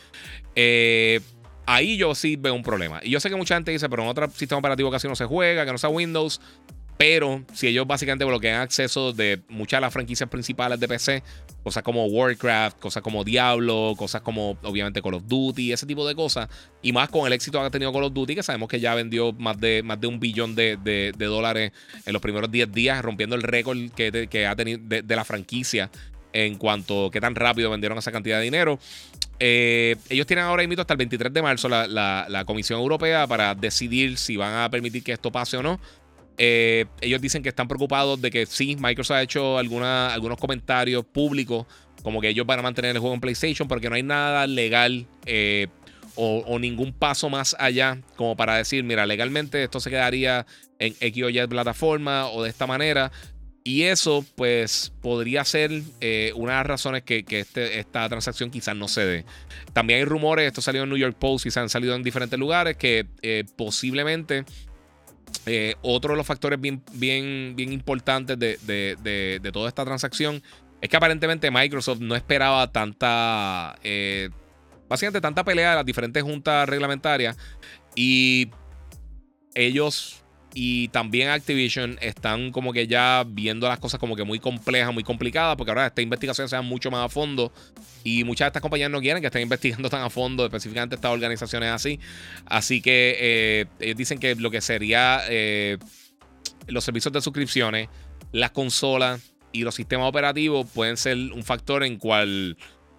Eh, 0.54 1.20
ahí 1.66 1.98
yo 1.98 2.14
sí 2.14 2.36
veo 2.36 2.54
un 2.54 2.62
problema. 2.62 3.00
Y 3.02 3.10
yo 3.10 3.20
sé 3.20 3.28
que 3.28 3.36
mucha 3.36 3.54
gente 3.54 3.70
dice, 3.70 3.86
pero 3.90 4.02
en 4.02 4.08
otro 4.08 4.30
sistema 4.30 4.60
operativo 4.60 4.90
casi 4.90 5.08
no 5.08 5.14
se 5.14 5.26
juega, 5.26 5.66
que 5.66 5.72
no 5.72 5.78
sea 5.78 5.90
Windows. 5.90 6.40
Pero 6.98 7.44
si 7.52 7.66
ellos 7.66 7.86
básicamente 7.86 8.24
bloquean 8.24 8.62
acceso 8.62 9.12
de 9.12 9.42
muchas 9.48 9.78
de 9.78 9.82
las 9.82 9.92
franquicias 9.92 10.30
principales 10.30 10.80
de 10.80 10.88
PC, 10.88 11.22
cosas 11.62 11.82
como 11.82 12.06
Warcraft, 12.06 12.78
cosas 12.78 13.02
como 13.02 13.22
Diablo, 13.22 13.94
cosas 13.98 14.22
como 14.22 14.56
obviamente 14.62 15.02
Call 15.02 15.14
of 15.14 15.24
Duty, 15.26 15.72
ese 15.72 15.84
tipo 15.84 16.08
de 16.08 16.14
cosas, 16.14 16.48
y 16.80 16.92
más 16.92 17.10
con 17.10 17.26
el 17.26 17.34
éxito 17.34 17.60
que 17.60 17.66
ha 17.66 17.70
tenido 17.70 17.92
Call 17.92 18.04
of 18.04 18.14
Duty, 18.14 18.36
que 18.36 18.42
sabemos 18.42 18.68
que 18.68 18.80
ya 18.80 18.94
vendió 18.94 19.32
más 19.32 19.60
de, 19.60 19.82
más 19.82 20.00
de 20.00 20.06
un 20.06 20.18
billón 20.18 20.54
de, 20.54 21.12
dólares 21.18 21.72
en 22.06 22.12
los 22.14 22.22
primeros 22.22 22.50
10 22.50 22.72
días, 22.72 23.02
rompiendo 23.02 23.36
el 23.36 23.42
récord 23.42 23.78
que, 23.90 24.46
ha 24.46 24.56
tenido 24.56 24.80
de, 24.82 25.16
la 25.16 25.24
franquicia 25.24 25.90
en 26.32 26.56
cuanto 26.56 27.06
a 27.06 27.10
qué 27.10 27.20
tan 27.20 27.34
rápido 27.34 27.70
vendieron 27.70 27.98
esa 27.98 28.12
cantidad 28.12 28.38
de 28.38 28.44
dinero. 28.44 28.78
Eh, 29.38 29.96
ellos 30.08 30.26
tienen 30.26 30.46
ahora 30.46 30.62
invito 30.62 30.80
hasta 30.80 30.94
el 30.94 30.98
23 30.98 31.30
de 31.32 31.42
marzo 31.42 31.68
la, 31.68 31.86
la, 31.86 32.44
Comisión 32.46 32.80
Europea 32.80 33.26
para 33.26 33.54
decidir 33.54 34.16
si 34.16 34.36
van 34.36 34.54
a 34.54 34.70
permitir 34.70 35.02
que 35.02 35.12
esto 35.12 35.30
pase 35.30 35.58
o 35.58 35.62
no. 35.62 35.78
Eh, 36.38 36.86
ellos 37.00 37.20
dicen 37.20 37.42
que 37.42 37.48
están 37.48 37.68
preocupados 37.68 38.20
de 38.20 38.30
que 38.30 38.46
sí, 38.46 38.76
Microsoft 38.78 39.16
ha 39.16 39.22
hecho 39.22 39.58
algunos 39.58 40.38
comentarios 40.38 41.04
públicos, 41.04 41.66
como 42.02 42.20
que 42.20 42.28
ellos 42.28 42.46
van 42.46 42.58
a 42.58 42.62
mantener 42.62 42.92
el 42.92 43.00
juego 43.00 43.14
en 43.14 43.20
PlayStation, 43.20 43.68
porque 43.68 43.88
no 43.88 43.96
hay 43.96 44.02
nada 44.02 44.46
legal 44.46 45.06
eh, 45.24 45.68
o, 46.14 46.58
ningún 46.58 46.92
paso 46.92 47.28
más 47.28 47.54
allá 47.58 47.98
como 48.16 48.36
para 48.36 48.56
decir, 48.56 48.84
mira, 48.84 49.04
legalmente 49.06 49.62
esto 49.62 49.80
se 49.80 49.90
quedaría 49.90 50.46
en 50.78 50.94
X 51.00 51.24
o 51.24 51.28
Y 51.28 51.46
plataforma 51.46 52.28
o 52.28 52.42
de 52.42 52.50
esta 52.50 52.66
manera. 52.66 53.12
Y 53.64 53.82
eso, 53.82 54.24
pues, 54.36 54.92
podría 55.02 55.44
ser 55.44 55.82
eh, 56.00 56.30
una 56.36 56.52
de 56.52 56.58
las 56.58 56.66
razones 56.66 57.02
que, 57.02 57.24
este, 57.28 57.80
esta 57.80 58.08
transacción 58.08 58.50
quizás 58.50 58.76
no 58.76 58.86
se 58.86 59.04
dé. 59.04 59.24
También 59.72 59.98
hay 59.98 60.04
rumores, 60.04 60.46
esto 60.46 60.62
salió 60.62 60.84
en 60.84 60.88
New 60.88 60.98
York 60.98 61.16
Post 61.18 61.46
y 61.46 61.50
se 61.50 61.58
han 61.58 61.68
salido 61.68 61.96
en 61.96 62.04
diferentes 62.04 62.38
lugares, 62.38 62.76
que 62.76 63.06
posiblemente 63.56 64.44
eh, 65.46 65.76
otro 65.82 66.12
de 66.12 66.16
los 66.16 66.26
factores 66.26 66.60
bien, 66.60 66.82
bien, 66.92 67.54
bien 67.54 67.72
importantes 67.72 68.38
de, 68.38 69.50
toda 69.52 69.68
esta 69.68 69.84
transacción 69.84 70.42
es 70.80 70.88
que 70.88 70.96
aparentemente 70.96 71.50
Microsoft 71.50 72.00
no 72.00 72.16
esperaba 72.16 72.70
tanta, 72.70 73.78
eh, 73.82 74.28
básicamente 74.88 75.20
tanta 75.20 75.44
pelea 75.44 75.70
de 75.70 75.76
las 75.76 75.86
diferentes 75.86 76.22
juntas 76.22 76.68
reglamentarias 76.68 77.36
y 77.94 78.50
ellos 79.54 80.22
y 80.58 80.88
también 80.88 81.28
Activision 81.28 81.98
están 82.00 82.50
como 82.50 82.72
que 82.72 82.86
ya 82.86 83.26
viendo 83.28 83.68
las 83.68 83.78
cosas 83.78 84.00
como 84.00 84.16
que 84.16 84.24
muy 84.24 84.38
complejas, 84.38 84.90
muy 84.90 85.04
complicadas, 85.04 85.54
porque 85.54 85.70
ahora 85.70 85.88
esta 85.88 86.00
investigación 86.00 86.48
se 86.48 86.56
da 86.56 86.62
mucho 86.62 86.90
más 86.90 87.04
a 87.04 87.08
fondo 87.10 87.52
y 88.04 88.24
muchas 88.24 88.46
de 88.46 88.48
estas 88.48 88.62
compañías 88.62 88.90
no 88.90 89.02
quieren 89.02 89.20
que 89.20 89.26
estén 89.26 89.42
investigando 89.50 89.90
tan 89.90 90.00
a 90.00 90.08
fondo, 90.08 90.46
específicamente 90.46 90.94
estas 90.94 91.12
organizaciones 91.12 91.68
así. 91.68 92.00
Así 92.46 92.80
que 92.80 93.18
eh, 93.20 93.66
ellos 93.80 93.98
dicen 93.98 94.18
que 94.18 94.34
lo 94.34 94.50
que 94.50 94.62
sería 94.62 95.20
eh, 95.28 95.76
los 96.68 96.84
servicios 96.84 97.12
de 97.12 97.20
suscripciones, 97.20 97.90
las 98.32 98.52
consolas 98.52 99.34
y 99.52 99.60
los 99.60 99.74
sistemas 99.74 100.08
operativos 100.08 100.66
pueden 100.72 100.96
ser 100.96 101.18
un 101.18 101.44
factor 101.44 101.84
en 101.84 101.98
cual 101.98 102.56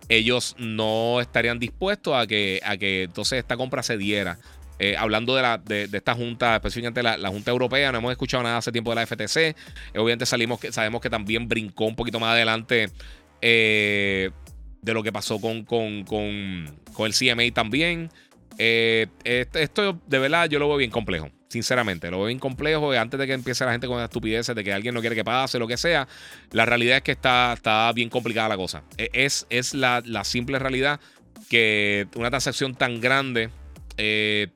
ellos 0.10 0.56
no 0.60 1.22
estarían 1.22 1.58
dispuestos 1.58 2.14
a 2.16 2.28
que, 2.28 2.62
a 2.64 2.78
que 2.78 3.04
entonces 3.04 3.40
esta 3.40 3.58
compra 3.58 3.82
se 3.82 3.98
diera. 3.98 4.38
Eh, 4.80 4.96
hablando 4.98 5.36
de, 5.36 5.42
la, 5.42 5.58
de, 5.58 5.90
esta 5.92 6.14
junta, 6.14 6.56
específicamente 6.56 7.02
la, 7.02 7.18
la, 7.18 7.30
Junta 7.30 7.52
Europea, 7.52 7.92
no 7.92 7.98
hemos 7.98 8.12
escuchado 8.12 8.44
nada 8.44 8.58
hace 8.58 8.72
tiempo 8.72 8.92
de 8.92 8.96
la 8.96 9.08
FTC. 9.08 9.38
Eh, 9.38 9.56
obviamente 9.96 10.26
salimos 10.26 10.60
que, 10.60 10.72
sabemos 10.72 11.02
que 11.02 11.10
también 11.10 11.48
brincó 11.48 11.86
un 11.86 11.96
poquito 11.96 12.20
más 12.20 12.34
adelante 12.34 12.90
eh, 13.42 14.30
de 14.82 14.94
lo 14.94 15.04
que 15.04 15.12
pasó 15.12 15.42
con, 15.42 15.64
con, 15.64 15.86
el 15.86 17.14
CMA 17.14 17.54
también. 17.54 18.10
esto 18.58 20.02
de 20.08 20.20
verdad 20.20 20.50
yo 20.50 20.60
lo 20.60 20.68
veo 20.68 20.78
bien 20.78 20.92
complejo. 20.92 21.30
Sinceramente, 21.50 22.12
lo 22.12 22.18
veo 22.18 22.28
bien 22.28 22.40
complejo. 22.40 22.92
Antes 22.92 23.20
de 23.20 23.26
que 23.26 23.34
empiece 23.34 23.64
la 23.64 23.72
gente 23.72 23.88
con 23.88 24.04
estupideces 24.04 24.54
de 24.54 24.64
que 24.64 24.74
alguien 24.74 24.94
no 24.94 25.00
quiere 25.00 25.16
que 25.16 25.24
pase, 25.24 25.58
lo 25.60 25.68
que 25.68 25.78
sea, 25.78 26.08
la 26.52 26.66
realidad 26.66 26.98
es 26.98 27.04
que 27.04 27.14
está, 27.14 27.54
está 27.54 27.92
bien 27.94 28.10
complicada 28.10 28.50
la 28.50 28.58
cosa. 28.58 28.84
E, 28.98 29.10
es, 29.14 29.48
es 29.50 29.74
la, 29.74 30.04
la 30.06 30.24
simple 30.26 30.60
realidad 30.60 31.00
que 31.50 32.08
una 32.16 32.30
transacción 32.30 32.76
tan 32.76 33.00
grande 33.00 33.50
eh, 33.98 34.48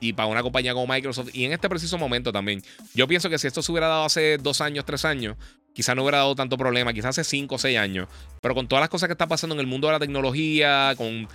y 0.00 0.14
para 0.14 0.28
una 0.28 0.42
compañía 0.42 0.72
como 0.72 0.92
Microsoft. 0.92 1.30
Y 1.34 1.44
en 1.44 1.52
este 1.52 1.68
preciso 1.68 1.98
momento 1.98 2.32
también. 2.32 2.62
Yo 2.94 3.06
pienso 3.06 3.28
que 3.28 3.38
si 3.38 3.46
esto 3.46 3.62
se 3.62 3.70
hubiera 3.70 3.88
dado 3.88 4.04
hace 4.04 4.38
dos 4.38 4.60
años, 4.60 4.84
tres 4.86 5.04
años, 5.04 5.36
quizás 5.74 5.94
no 5.94 6.02
hubiera 6.02 6.18
dado 6.18 6.34
tanto 6.34 6.56
problema, 6.56 6.92
quizás 6.92 7.18
hace 7.18 7.24
cinco 7.24 7.56
o 7.56 7.58
seis 7.58 7.78
años. 7.78 8.08
Pero 8.40 8.54
con 8.54 8.66
todas 8.66 8.80
las 8.80 8.88
cosas 8.88 9.08
que 9.08 9.12
están 9.12 9.28
pasando 9.28 9.54
en 9.54 9.60
el 9.60 9.66
mundo 9.66 9.88
de 9.88 9.92
la 9.92 9.98
tecnología, 9.98 10.94
con 10.96 11.28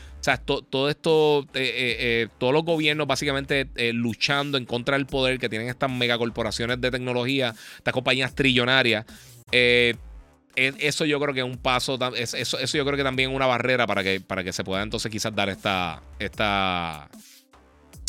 todo 0.46 0.90
esto, 0.90 1.44
eh, 1.54 1.98
eh, 2.00 2.28
todos 2.40 2.54
los 2.54 2.64
gobiernos 2.64 3.06
básicamente 3.06 3.70
luchando 3.94 4.58
en 4.58 4.66
contra 4.66 4.98
del 4.98 5.06
poder 5.06 5.38
que 5.38 5.48
tienen 5.48 5.70
estas 5.70 5.92
megacorporaciones 5.92 6.82
de 6.82 6.90
tecnología, 6.90 7.54
estas 7.78 7.94
compañías 7.94 8.34
trillonarias. 8.34 9.06
eso 9.52 11.06
yo 11.06 11.20
creo 11.20 11.34
que 11.36 11.42
es 11.42 11.46
un 11.46 11.58
paso, 11.58 12.00
eso, 12.16 12.58
eso 12.58 12.78
yo 12.78 12.84
creo 12.84 12.98
que 12.98 13.04
también 13.04 13.30
es 13.30 13.36
una 13.36 13.46
barrera 13.46 13.86
para 13.86 14.04
que, 14.04 14.20
para 14.22 14.44
que 14.44 14.52
se 14.52 14.64
pueda 14.64 14.82
entonces 14.82 15.12
quizás 15.12 15.36
dar 15.36 15.50
esta, 15.50 16.02
esta, 16.18 17.08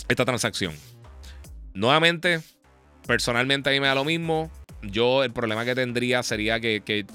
esta 0.09 0.25
transacción. 0.25 0.75
Nuevamente, 1.75 2.41
personalmente 3.07 3.71
a 3.71 3.73
mí 3.73 3.81
me 3.81 3.87
da 3.87 3.95
lo 3.95 4.05
mismo. 4.05 4.51
Yo 4.83 5.25
el 5.25 5.33
problema 5.33 5.65
que 5.65 5.75
tendría 5.75 6.23
sería 6.23 6.61
que, 6.61 7.07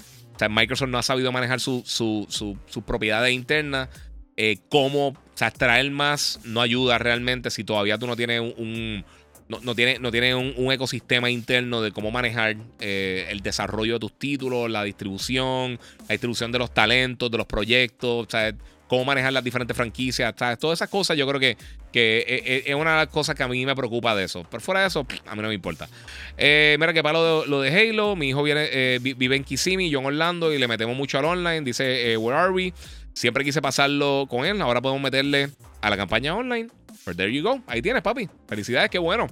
Microsoft 0.50 0.88
no 0.88 0.98
ha 0.98 1.02
sabido 1.02 1.30
manejar 1.30 1.60
sus 1.60 1.88
su, 1.88 2.84
propiedades 2.86 3.32
internas. 3.32 3.88
Eh, 4.36 4.58
cómo 4.70 5.08
o 5.08 5.16
sea, 5.34 5.48
extraer 5.48 5.90
más 5.90 6.40
no 6.44 6.62
ayuda 6.62 6.96
realmente 6.96 7.50
si 7.50 7.64
todavía 7.64 7.98
tú 7.98 8.06
no 8.06 8.16
tienes 8.16 8.40
un, 8.40 9.04
no, 9.48 9.74
tienes, 9.74 10.00
no 10.00 10.08
un, 10.08 10.72
ecosistema 10.72 11.30
interno 11.30 11.82
de 11.82 11.92
cómo 11.92 12.10
manejar 12.10 12.56
eh, 12.80 13.26
el 13.30 13.40
desarrollo 13.40 13.94
de 13.94 13.98
tus 14.00 14.18
títulos, 14.18 14.70
la 14.70 14.84
distribución, 14.84 15.78
la 16.08 16.12
distribución 16.12 16.50
de 16.52 16.58
los 16.58 16.72
talentos, 16.72 17.30
de 17.30 17.38
los 17.38 17.46
proyectos. 17.46 18.26
O 18.26 18.30
sea, 18.30 18.54
cómo 18.88 19.04
manejar 19.04 19.32
las 19.32 19.44
diferentes 19.44 19.76
franquicias, 19.76 20.34
todas 20.36 20.78
esas 20.78 20.88
cosas 20.88 21.16
yo 21.16 21.26
creo 21.26 21.40
que, 21.40 21.56
que 21.92 22.18
eh, 22.18 22.42
eh, 22.44 22.62
es 22.66 22.74
una 22.74 22.92
de 22.92 22.96
las 23.04 23.08
cosas 23.08 23.34
que 23.34 23.42
a 23.42 23.48
mí 23.48 23.64
me 23.66 23.76
preocupa 23.76 24.14
de 24.14 24.24
eso. 24.24 24.46
Pero 24.50 24.60
fuera 24.60 24.80
de 24.80 24.88
eso, 24.88 25.06
a 25.26 25.34
mí 25.36 25.42
no 25.42 25.48
me 25.48 25.54
importa. 25.54 25.88
Eh, 26.36 26.76
mira 26.80 26.92
que 26.92 27.02
para 27.02 27.18
lo 27.18 27.60
de, 27.60 27.70
Halo, 27.70 28.16
mi 28.16 28.30
hijo 28.30 28.42
viene, 28.42 28.98
vive 28.98 29.36
en 29.36 29.44
Kissimmee, 29.44 29.90
yo 29.90 30.00
en 30.00 30.06
Orlando, 30.06 30.52
y 30.52 30.58
le 30.58 30.66
metemos 30.68 30.96
mucho 30.96 31.18
al 31.18 31.24
online. 31.24 31.62
Dice, 31.62 32.16
where 32.16 32.36
are 32.36 32.50
we? 32.50 32.72
Siempre 33.12 33.44
quise 33.44 33.60
pasarlo 33.60 34.26
con 34.28 34.44
él, 34.46 34.60
ahora 34.62 34.80
podemos 34.80 35.02
meterle 35.02 35.50
a 35.80 35.90
la 35.90 35.96
campaña 35.96 36.34
online. 36.34 36.68
But 37.04 37.16
there 37.16 37.32
you 37.32 37.42
go. 37.42 37.60
Ahí 37.66 37.82
tienes, 37.82 38.02
papi. 38.02 38.28
Felicidades, 38.48 38.90
qué 38.90 38.98
bueno. 38.98 39.26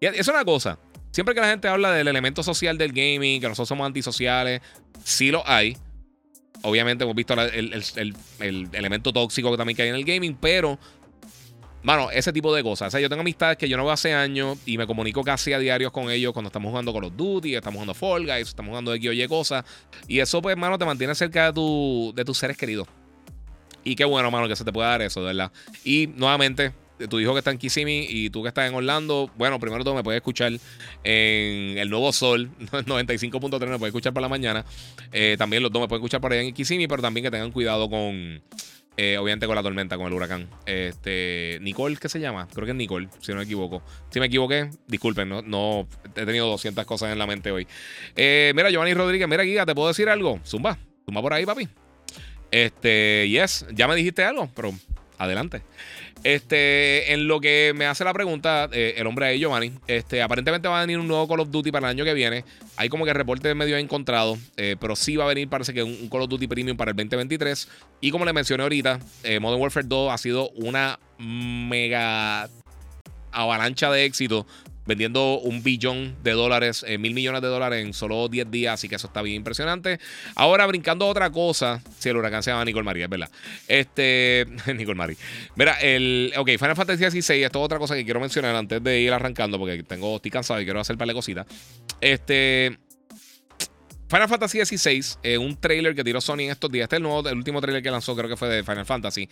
Y 0.00 0.06
es 0.06 0.28
una 0.28 0.44
cosa. 0.44 0.78
Siempre 1.10 1.34
que 1.34 1.40
la 1.40 1.48
gente 1.48 1.68
habla 1.68 1.90
del 1.92 2.06
elemento 2.06 2.42
social 2.42 2.78
del 2.78 2.92
gaming, 2.92 3.40
que 3.40 3.48
nosotros 3.48 3.68
somos 3.68 3.86
antisociales, 3.86 4.60
sí 5.02 5.30
lo 5.30 5.42
hay. 5.48 5.76
Obviamente 6.62 7.04
hemos 7.04 7.16
visto 7.16 7.34
el, 7.34 8.66
elemento 8.72 9.12
tóxico 9.12 9.50
que 9.50 9.56
también 9.56 9.76
que 9.76 9.82
hay 9.82 9.88
en 9.88 9.94
el 9.94 10.04
gaming, 10.04 10.36
pero 10.40 10.78
Mano, 11.82 12.10
ese 12.10 12.32
tipo 12.32 12.54
de 12.54 12.62
cosas. 12.62 12.88
O 12.88 12.90
sea, 12.90 13.00
yo 13.00 13.08
tengo 13.08 13.20
amistades 13.20 13.56
que 13.56 13.68
yo 13.68 13.76
no 13.76 13.84
veo 13.84 13.92
hace 13.92 14.12
años 14.12 14.58
y 14.66 14.76
me 14.76 14.86
comunico 14.86 15.22
casi 15.22 15.52
a 15.52 15.58
diarios 15.58 15.92
con 15.92 16.10
ellos 16.10 16.32
cuando 16.32 16.48
estamos 16.48 16.70
jugando 16.70 16.92
con 16.92 17.02
los 17.02 17.16
Duty, 17.16 17.54
estamos 17.54 17.76
jugando 17.76 17.94
Fall 17.94 18.26
Guys, 18.26 18.48
estamos 18.48 18.70
jugando 18.70 18.92
X 18.94 19.10
o 19.10 19.12
Y 19.12 19.28
cosas. 19.28 19.64
Y 20.08 20.18
eso, 20.18 20.42
pues, 20.42 20.56
mano, 20.56 20.76
te 20.76 20.84
mantiene 20.84 21.14
cerca 21.14 21.46
de, 21.46 21.52
tu, 21.52 22.12
de 22.16 22.24
tus 22.24 22.38
seres 22.38 22.56
queridos. 22.56 22.88
Y 23.84 23.94
qué 23.94 24.04
bueno, 24.04 24.30
mano, 24.30 24.48
que 24.48 24.56
se 24.56 24.64
te 24.64 24.72
pueda 24.72 24.88
dar 24.88 25.02
eso, 25.02 25.22
verdad. 25.22 25.52
Y 25.84 26.08
nuevamente, 26.08 26.72
tu 27.08 27.20
hijo 27.20 27.32
que 27.32 27.38
está 27.38 27.52
en 27.52 27.58
Kissimmee 27.58 28.06
y 28.08 28.28
tú 28.30 28.42
que 28.42 28.48
estás 28.48 28.68
en 28.68 28.74
Orlando, 28.74 29.30
bueno, 29.36 29.60
primero 29.60 29.84
todo 29.84 29.94
me 29.94 30.02
puedes 30.02 30.18
escuchar 30.18 30.52
en 31.04 31.78
el 31.78 31.88
Nuevo 31.88 32.12
Sol 32.12 32.50
95.3, 32.58 33.68
me 33.68 33.78
puedes 33.78 33.92
escuchar 33.92 34.12
por 34.12 34.20
la 34.20 34.28
mañana. 34.28 34.64
Eh, 35.12 35.36
también 35.38 35.62
los 35.62 35.70
dos 35.70 35.80
me 35.80 35.88
pueden 35.88 36.02
escuchar 36.02 36.20
por 36.20 36.32
ahí 36.32 36.48
en 36.48 36.54
Kissimmee, 36.54 36.88
pero 36.88 37.02
también 37.02 37.24
que 37.24 37.30
tengan 37.30 37.52
cuidado 37.52 37.88
con, 37.88 38.42
eh, 39.00 39.16
obviamente 39.16 39.46
con 39.46 39.54
la 39.54 39.62
tormenta, 39.62 39.96
con 39.96 40.08
el 40.08 40.12
huracán. 40.12 40.48
Este, 40.66 41.58
Nicole, 41.62 41.96
¿qué 41.96 42.08
se 42.08 42.18
llama? 42.18 42.48
Creo 42.52 42.64
que 42.64 42.72
es 42.72 42.76
Nicole, 42.76 43.08
si 43.20 43.30
no 43.30 43.38
me 43.38 43.44
equivoco. 43.44 43.80
Si 44.10 44.18
me 44.18 44.26
equivoqué, 44.26 44.70
disculpen, 44.88 45.28
no, 45.28 45.40
no 45.40 45.86
he 46.16 46.26
tenido 46.26 46.48
200 46.48 46.84
cosas 46.84 47.12
en 47.12 47.18
la 47.20 47.26
mente 47.28 47.52
hoy. 47.52 47.68
Eh, 48.16 48.52
mira, 48.56 48.70
Giovanni 48.70 48.94
Rodríguez, 48.94 49.28
mira, 49.28 49.44
Giga, 49.44 49.64
¿te 49.64 49.74
puedo 49.76 49.86
decir 49.86 50.08
algo? 50.08 50.40
Zumba, 50.44 50.78
zumba 51.04 51.22
por 51.22 51.32
ahí, 51.32 51.46
papi. 51.46 51.68
Este, 52.50 53.28
yes, 53.30 53.66
ya 53.72 53.86
me 53.86 53.94
dijiste 53.94 54.24
algo, 54.24 54.50
pero 54.56 54.74
adelante. 55.16 55.62
Este, 56.28 57.14
en 57.14 57.26
lo 57.26 57.40
que 57.40 57.72
me 57.74 57.86
hace 57.86 58.04
la 58.04 58.12
pregunta, 58.12 58.68
eh, 58.70 58.96
el 58.98 59.06
hombre 59.06 59.28
de 59.28 59.38
Giovanni, 59.38 59.72
este, 59.86 60.20
aparentemente 60.20 60.68
va 60.68 60.76
a 60.76 60.80
venir 60.82 60.98
un 60.98 61.08
nuevo 61.08 61.26
Call 61.26 61.40
of 61.40 61.50
Duty 61.50 61.72
para 61.72 61.88
el 61.88 61.96
año 61.96 62.04
que 62.04 62.12
viene. 62.12 62.44
Hay 62.76 62.90
como 62.90 63.06
que 63.06 63.14
reporte 63.14 63.54
medio 63.54 63.78
encontrado, 63.78 64.36
eh, 64.58 64.76
pero 64.78 64.94
sí 64.94 65.16
va 65.16 65.24
a 65.24 65.28
venir, 65.28 65.48
parece 65.48 65.72
que 65.72 65.82
un, 65.82 66.10
Call 66.10 66.20
of 66.20 66.28
Duty 66.28 66.46
Premium 66.46 66.76
para 66.76 66.90
el 66.90 66.98
2023. 66.98 67.70
Y 68.02 68.10
como 68.10 68.26
le 68.26 68.34
mencioné 68.34 68.62
ahorita, 68.62 68.98
eh, 69.22 69.40
Modern 69.40 69.62
Warfare 69.62 69.86
2 69.88 70.12
ha 70.12 70.18
sido 70.18 70.50
una 70.50 71.00
mega 71.18 72.50
avalancha 73.32 73.90
de 73.90 74.04
éxito 74.04 74.46
vendiendo 74.88 75.38
un 75.38 75.62
billón 75.62 76.16
de 76.24 76.32
dólares, 76.32 76.82
eh, 76.88 76.96
mil 76.96 77.12
millones 77.12 77.42
de 77.42 77.48
dólares 77.48 77.84
en 77.84 77.92
solo 77.92 78.26
10 78.26 78.50
días, 78.50 78.74
así 78.74 78.88
que 78.88 78.96
eso 78.96 79.06
está 79.06 79.20
bien 79.20 79.36
impresionante. 79.36 80.00
Ahora, 80.34 80.66
brincando 80.66 81.04
a 81.04 81.08
otra 81.08 81.30
cosa, 81.30 81.82
si 81.98 82.08
el 82.08 82.16
huracán 82.16 82.42
se 82.42 82.50
llama 82.50 82.64
Nicole 82.64 82.84
María, 82.84 83.04
es 83.04 83.10
verdad. 83.10 83.30
Este, 83.68 84.46
Nicole 84.74 84.96
María. 84.96 85.16
Mira, 85.54 85.74
el, 85.74 86.32
ok, 86.36 86.52
Final 86.58 86.74
Fantasy 86.74 87.04
XVI, 87.04 87.42
esto 87.44 87.58
es 87.58 87.64
otra 87.64 87.78
cosa 87.78 87.94
que 87.94 88.04
quiero 88.04 88.18
mencionar 88.18 88.56
antes 88.56 88.82
de 88.82 89.00
ir 89.00 89.12
arrancando, 89.12 89.58
porque 89.58 89.82
tengo, 89.82 90.16
estoy 90.16 90.30
cansado 90.30 90.58
y 90.60 90.64
quiero 90.64 90.80
hacer 90.80 90.94
un 90.94 90.98
par 90.98 91.08
de 91.08 91.14
cositas. 91.14 91.46
Este... 92.00 92.78
Final 94.08 94.26
Fantasy 94.26 94.64
XVI, 94.64 95.18
eh, 95.22 95.36
un 95.36 95.54
trailer 95.60 95.94
que 95.94 96.02
tiró 96.02 96.22
Sony 96.22 96.40
en 96.40 96.50
estos 96.52 96.72
días. 96.72 96.84
Este 96.84 96.96
es 96.96 97.02
nuevo, 97.02 97.28
el 97.28 97.36
último 97.36 97.60
trailer 97.60 97.82
que 97.82 97.90
lanzó, 97.90 98.16
creo 98.16 98.30
que 98.30 98.38
fue 98.38 98.48
de 98.48 98.64
Final 98.64 98.86
Fantasy 98.86 99.28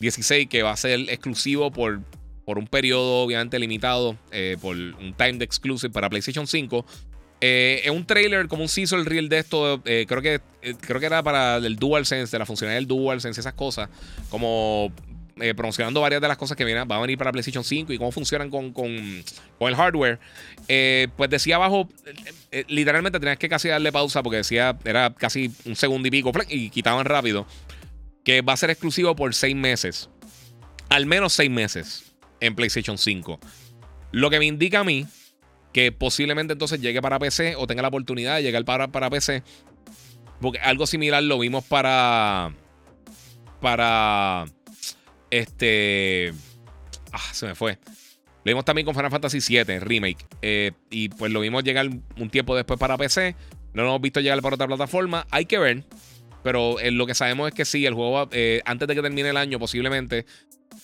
XVI, 0.00 0.48
que 0.48 0.64
va 0.64 0.72
a 0.72 0.76
ser 0.76 0.98
exclusivo 1.08 1.70
por 1.70 2.00
por 2.46 2.58
un 2.58 2.68
periodo 2.68 3.24
obviamente 3.24 3.58
limitado, 3.58 4.16
eh, 4.30 4.56
por 4.62 4.76
un 4.76 5.14
timed 5.18 5.42
exclusive 5.42 5.92
para 5.92 6.08
PlayStation 6.08 6.46
5. 6.46 6.86
Eh, 7.40 7.82
es 7.84 7.90
un 7.90 8.06
trailer 8.06 8.46
como 8.46 8.62
un 8.62 8.70
el 8.92 9.04
reel 9.04 9.28
de 9.28 9.38
esto. 9.38 9.82
Eh, 9.84 10.06
creo, 10.08 10.22
que, 10.22 10.40
creo 10.80 11.00
que 11.00 11.06
era 11.06 11.24
para 11.24 11.56
el 11.56 11.74
DualSense, 11.74 12.30
de 12.30 12.38
la 12.38 12.46
funcionalidad 12.46 12.78
del 12.78 12.86
DualSense, 12.86 13.40
esas 13.40 13.52
cosas. 13.52 13.90
Como 14.30 14.92
promocionando 15.56 16.00
varias 16.00 16.22
de 16.22 16.28
las 16.28 16.38
cosas 16.38 16.56
que 16.56 16.64
vienen, 16.64 16.88
van 16.88 16.98
a 16.98 17.02
venir 17.02 17.18
para 17.18 17.30
PlayStation 17.30 17.62
5 17.62 17.92
y 17.92 17.98
cómo 17.98 18.10
funcionan 18.10 18.48
con, 18.48 18.72
con, 18.72 18.86
el 18.88 19.74
hardware. 19.74 20.18
pues 21.16 21.28
decía 21.28 21.56
abajo, 21.56 21.90
literalmente 22.68 23.20
tenías 23.20 23.36
que 23.36 23.48
casi 23.48 23.68
darle 23.68 23.92
pausa 23.92 24.22
porque 24.22 24.38
decía, 24.38 24.78
era 24.84 25.12
casi 25.12 25.50
un 25.66 25.76
segundo 25.76 26.08
y 26.08 26.10
pico, 26.10 26.32
y 26.48 26.70
quitaban 26.70 27.04
rápido. 27.04 27.44
Que 28.24 28.40
va 28.40 28.54
a 28.54 28.56
ser 28.56 28.70
exclusivo 28.70 29.14
por 29.14 29.34
seis 29.34 29.54
meses. 29.54 30.08
Al 30.88 31.04
menos 31.04 31.34
seis 31.34 31.50
meses 31.50 32.05
en 32.46 32.54
PlayStation 32.54 32.98
5. 32.98 33.38
Lo 34.12 34.30
que 34.30 34.38
me 34.38 34.46
indica 34.46 34.80
a 34.80 34.84
mí 34.84 35.06
que 35.76 35.92
posiblemente 35.92 36.54
entonces 36.54 36.80
llegue 36.80 37.02
para 37.02 37.18
PC 37.18 37.54
o 37.56 37.66
tenga 37.66 37.82
la 37.82 37.88
oportunidad 37.88 38.36
de 38.36 38.42
llegar 38.42 38.64
para, 38.64 38.88
para 38.88 39.10
PC. 39.10 39.42
Porque 40.40 40.58
algo 40.58 40.86
similar 40.86 41.22
lo 41.22 41.38
vimos 41.38 41.64
para. 41.64 42.54
Para. 43.60 44.46
Este. 45.30 46.32
Ah, 47.12 47.32
se 47.32 47.46
me 47.46 47.54
fue. 47.54 47.78
Lo 48.44 48.50
vimos 48.50 48.64
también 48.64 48.86
con 48.86 48.94
Final 48.94 49.10
Fantasy 49.10 49.40
VII 49.40 49.80
Remake. 49.80 50.24
Eh, 50.40 50.72
y 50.88 51.10
pues 51.10 51.32
lo 51.32 51.40
vimos 51.40 51.64
llegar 51.64 51.88
un 51.88 52.30
tiempo 52.30 52.56
después 52.56 52.78
para 52.78 52.96
PC. 52.96 53.36
No 53.74 53.82
lo 53.82 53.88
hemos 53.88 54.00
visto 54.00 54.20
llegar 54.20 54.40
para 54.40 54.54
otra 54.54 54.66
plataforma. 54.66 55.26
Hay 55.30 55.44
que 55.46 55.58
ver. 55.58 55.84
Pero 56.42 56.80
eh, 56.80 56.90
lo 56.90 57.06
que 57.06 57.14
sabemos 57.14 57.48
es 57.48 57.54
que 57.54 57.64
sí, 57.64 57.84
el 57.84 57.92
juego, 57.92 58.28
eh, 58.30 58.62
antes 58.64 58.86
de 58.88 58.94
que 58.94 59.02
termine 59.02 59.28
el 59.28 59.36
año, 59.36 59.58
posiblemente. 59.58 60.24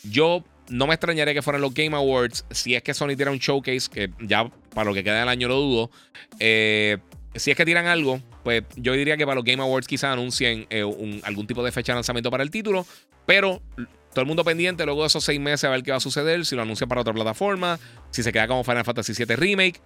Yo 0.03 0.45
no 0.69 0.87
me 0.87 0.95
extrañaría 0.95 1.35
que 1.35 1.43
fueran 1.43 1.61
los 1.63 1.75
Game 1.75 1.97
Awards. 1.97 2.45
Si 2.51 2.75
es 2.75 2.83
que 2.83 2.95
Sony 2.95 3.17
tira 3.17 3.31
un 3.31 3.39
showcase, 3.39 3.89
que 3.91 4.11
ya 4.21 4.51
para 4.75 4.89
lo 4.89 4.95
que 4.95 5.05
queda 5.05 5.21
del 5.21 5.29
año 5.29 5.49
lo 5.49 5.57
dudo. 5.57 5.91
Eh, 6.39 6.99
si 7.35 7.51
es 7.51 7.57
que 7.57 7.65
tiran 7.65 7.87
algo, 7.87 8.21
pues 8.45 8.65
yo 8.77 8.93
diría 8.93 9.17
que 9.17 9.25
para 9.25 9.37
los 9.37 9.45
Game 9.45 9.63
Awards 9.63 9.87
quizás 9.87 10.13
anuncien 10.13 10.67
eh, 10.71 10.85
algún 11.25 11.47
tipo 11.47 11.65
de 11.65 11.73
fecha 11.73 11.93
de 11.93 11.97
lanzamiento 11.97 12.31
para 12.31 12.43
el 12.43 12.51
título. 12.51 12.87
Pero 13.27 13.63
todo 14.13 14.21
el 14.23 14.27
mundo 14.27 14.45
pendiente 14.45 14.85
luego 14.85 15.03
de 15.03 15.07
esos 15.07 15.25
seis 15.25 15.41
meses 15.41 15.65
a 15.65 15.71
ver 15.71 15.83
qué 15.83 15.91
va 15.91 15.97
a 15.97 16.01
suceder. 16.01 16.45
Si 16.45 16.55
lo 16.55 16.63
anuncian 16.63 16.89
para 16.89 17.01
otra 17.01 17.13
plataforma. 17.13 17.79
Si 18.11 18.23
se 18.23 18.33
queda 18.33 18.47
como 18.47 18.65
Final 18.65 18.85
Fantasy 18.85 19.13
VII 19.25 19.37
Remake. 19.37 19.81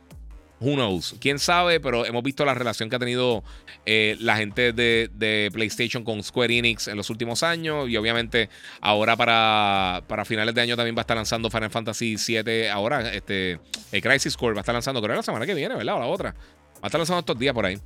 Who 0.59 0.73
knows? 0.73 1.15
Quién 1.21 1.39
sabe, 1.39 1.81
pero 1.81 2.07
hemos 2.07 2.23
visto 2.23 2.45
la 2.47 2.55
relación 2.55 2.89
que 2.89 2.97
ha 2.97 2.99
tenido 2.99 3.45
eh, 3.85 4.17
la 4.21 4.39
gente 4.39 4.73
de, 4.73 5.51
PlayStation 5.53 6.03
con 6.03 6.23
Square 6.23 6.57
Enix 6.57 6.89
en 6.89 6.97
los 6.97 7.11
últimos 7.11 7.43
años. 7.43 7.91
Y 7.91 7.97
obviamente, 7.99 8.49
ahora 8.81 9.17
para, 9.17 10.03
para 10.07 10.25
finales 10.25 10.55
de 10.55 10.63
año 10.63 10.77
también 10.77 10.97
va 10.97 11.01
a 11.01 11.03
estar 11.03 11.17
lanzando 11.17 11.51
Final 11.51 11.71
Fantasy 11.71 12.17
VII. 12.17 12.69
Ahora, 12.69 13.13
este 13.13 13.61
el 13.93 14.01
Crisis 14.01 14.37
Core 14.37 14.55
va 14.55 14.61
a 14.61 14.63
estar 14.63 14.75
lanzando, 14.75 15.03
creo, 15.03 15.17
la 15.17 15.23
semana 15.23 15.45
que 15.45 15.55
viene, 15.55 15.75
¿verdad? 15.75 15.97
O 15.97 16.01
la 16.01 16.07
otra. 16.07 16.31
Va 16.33 16.81
a 16.83 16.87
estar 16.87 16.99
lanzando 16.99 17.21
estos 17.21 17.39
días 17.39 17.53
por 17.53 17.67
ahí. 17.67 17.79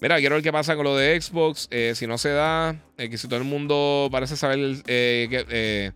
Mira, 0.00 0.18
quiero 0.18 0.34
ver 0.34 0.42
qué 0.42 0.52
pasa 0.52 0.74
con 0.74 0.84
lo 0.84 0.96
de 0.96 1.20
Xbox. 1.20 1.68
Eh, 1.70 1.92
si 1.94 2.08
no 2.08 2.18
se 2.18 2.30
da, 2.30 2.76
eh, 2.96 3.08
que 3.08 3.16
si 3.16 3.28
todo 3.28 3.38
el 3.38 3.44
mundo 3.44 4.08
parece 4.10 4.36
saber 4.36 4.82
que. 4.84 5.92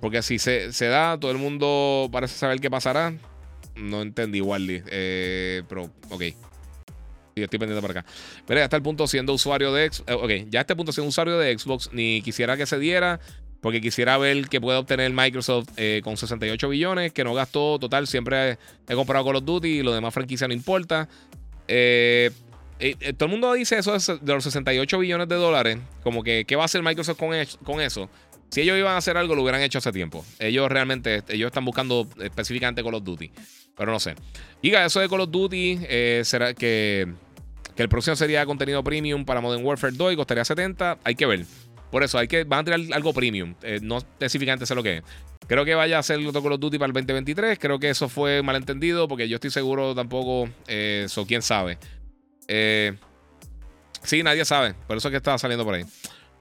porque 0.00 0.22
si 0.22 0.38
se, 0.38 0.72
se 0.72 0.86
da, 0.86 1.20
todo 1.20 1.30
el 1.30 1.38
mundo 1.38 2.08
parece 2.10 2.38
saber 2.38 2.58
qué 2.58 2.70
pasará. 2.70 3.12
No 3.76 4.02
entendí, 4.02 4.40
Wally. 4.40 4.82
Eh, 4.86 5.62
pero, 5.68 5.90
ok. 6.10 6.22
Yo 7.36 7.44
estoy 7.44 7.58
pendiente 7.58 7.82
por 7.82 7.90
acá. 7.90 8.06
Ya 8.48 8.64
está 8.64 8.76
el 8.76 8.82
punto 8.82 9.06
siendo 9.06 9.34
usuario 9.34 9.72
de 9.72 9.92
Xbox. 9.92 10.10
Eh, 10.10 10.14
ok, 10.14 10.50
ya 10.50 10.60
este 10.60 10.74
punto 10.74 10.92
siendo 10.92 11.10
usuario 11.10 11.38
de 11.38 11.56
Xbox. 11.56 11.90
Ni 11.92 12.22
quisiera 12.22 12.56
que 12.56 12.66
se 12.66 12.78
diera. 12.78 13.20
Porque 13.60 13.80
quisiera 13.80 14.16
ver 14.16 14.48
que 14.48 14.60
puede 14.60 14.78
obtener 14.78 15.12
Microsoft 15.12 15.68
eh, 15.76 16.00
con 16.02 16.16
68 16.16 16.68
billones. 16.68 17.12
Que 17.12 17.24
no 17.24 17.34
gastó 17.34 17.78
total. 17.78 18.06
Siempre 18.06 18.58
he, 18.88 18.94
comprado 18.94 19.24
Call 19.26 19.36
of 19.36 19.44
Duty. 19.44 19.68
Y 19.68 19.82
lo 19.82 19.92
demás 19.92 20.14
franquicia 20.14 20.48
no 20.48 20.54
importa. 20.54 21.08
todo 21.66 21.74
el 23.26 23.28
mundo 23.28 23.52
dice 23.52 23.78
eso 23.78 23.92
de 23.98 24.32
los 24.32 24.44
68 24.44 24.98
billones 24.98 25.28
de 25.28 25.34
dólares. 25.34 25.78
Como 26.02 26.22
que, 26.22 26.46
¿qué 26.46 26.56
va 26.56 26.62
a 26.62 26.66
hacer 26.66 26.82
Microsoft 26.82 27.18
con, 27.18 27.34
con 27.64 27.82
eso? 27.82 28.08
Si 28.50 28.60
ellos 28.60 28.78
iban 28.78 28.94
a 28.94 28.98
hacer 28.98 29.16
algo, 29.16 29.34
lo 29.34 29.42
hubieran 29.42 29.60
hecho 29.62 29.78
hace 29.78 29.92
tiempo. 29.92 30.24
Ellos 30.38 30.68
realmente, 30.70 31.22
ellos 31.28 31.48
están 31.48 31.64
buscando 31.64 32.08
específicamente 32.20 32.82
Call 32.82 32.94
of 32.94 33.04
Duty. 33.04 33.30
Pero 33.76 33.92
no 33.92 34.00
sé. 34.00 34.14
Diga, 34.62 34.84
eso 34.84 35.00
de 35.00 35.08
Call 35.08 35.20
of 35.20 35.30
Duty, 35.30 35.80
eh, 35.82 36.22
será 36.24 36.54
que, 36.54 37.06
que 37.74 37.82
el 37.82 37.88
próximo 37.88 38.16
sería 38.16 38.46
contenido 38.46 38.82
premium 38.82 39.24
para 39.24 39.40
Modern 39.40 39.64
Warfare 39.64 39.92
2 39.94 40.14
y 40.14 40.16
costaría 40.16 40.44
70. 40.44 40.98
Hay 41.04 41.14
que 41.14 41.26
ver. 41.26 41.44
Por 41.90 42.02
eso, 42.02 42.18
hay 42.18 42.28
que, 42.28 42.44
van 42.44 42.60
a 42.60 42.64
tirar 42.64 42.80
algo 42.94 43.12
premium. 43.12 43.54
Eh, 43.62 43.80
no 43.82 43.98
específicamente 43.98 44.64
sé 44.64 44.74
lo 44.74 44.82
que 44.82 44.98
es. 44.98 45.02
Creo 45.46 45.64
que 45.64 45.74
vaya 45.74 45.98
a 45.98 46.02
ser 46.02 46.18
otro 46.26 46.42
Call 46.42 46.52
of 46.52 46.60
Duty 46.60 46.78
para 46.78 46.88
el 46.88 46.94
2023. 46.94 47.58
Creo 47.58 47.78
que 47.78 47.90
eso 47.90 48.08
fue 48.08 48.42
malentendido 48.42 49.06
porque 49.06 49.28
yo 49.28 49.36
estoy 49.36 49.50
seguro 49.50 49.94
tampoco. 49.94 50.48
Eso, 50.66 51.20
eh, 51.20 51.24
quién 51.28 51.42
sabe. 51.42 51.78
sí, 54.02 54.22
nadie 54.22 54.44
sabe. 54.44 54.74
Por 54.86 54.96
eso 54.96 55.08
es 55.08 55.12
que 55.12 55.18
estaba 55.18 55.36
saliendo 55.36 55.64
por 55.64 55.74
ahí. 55.74 55.84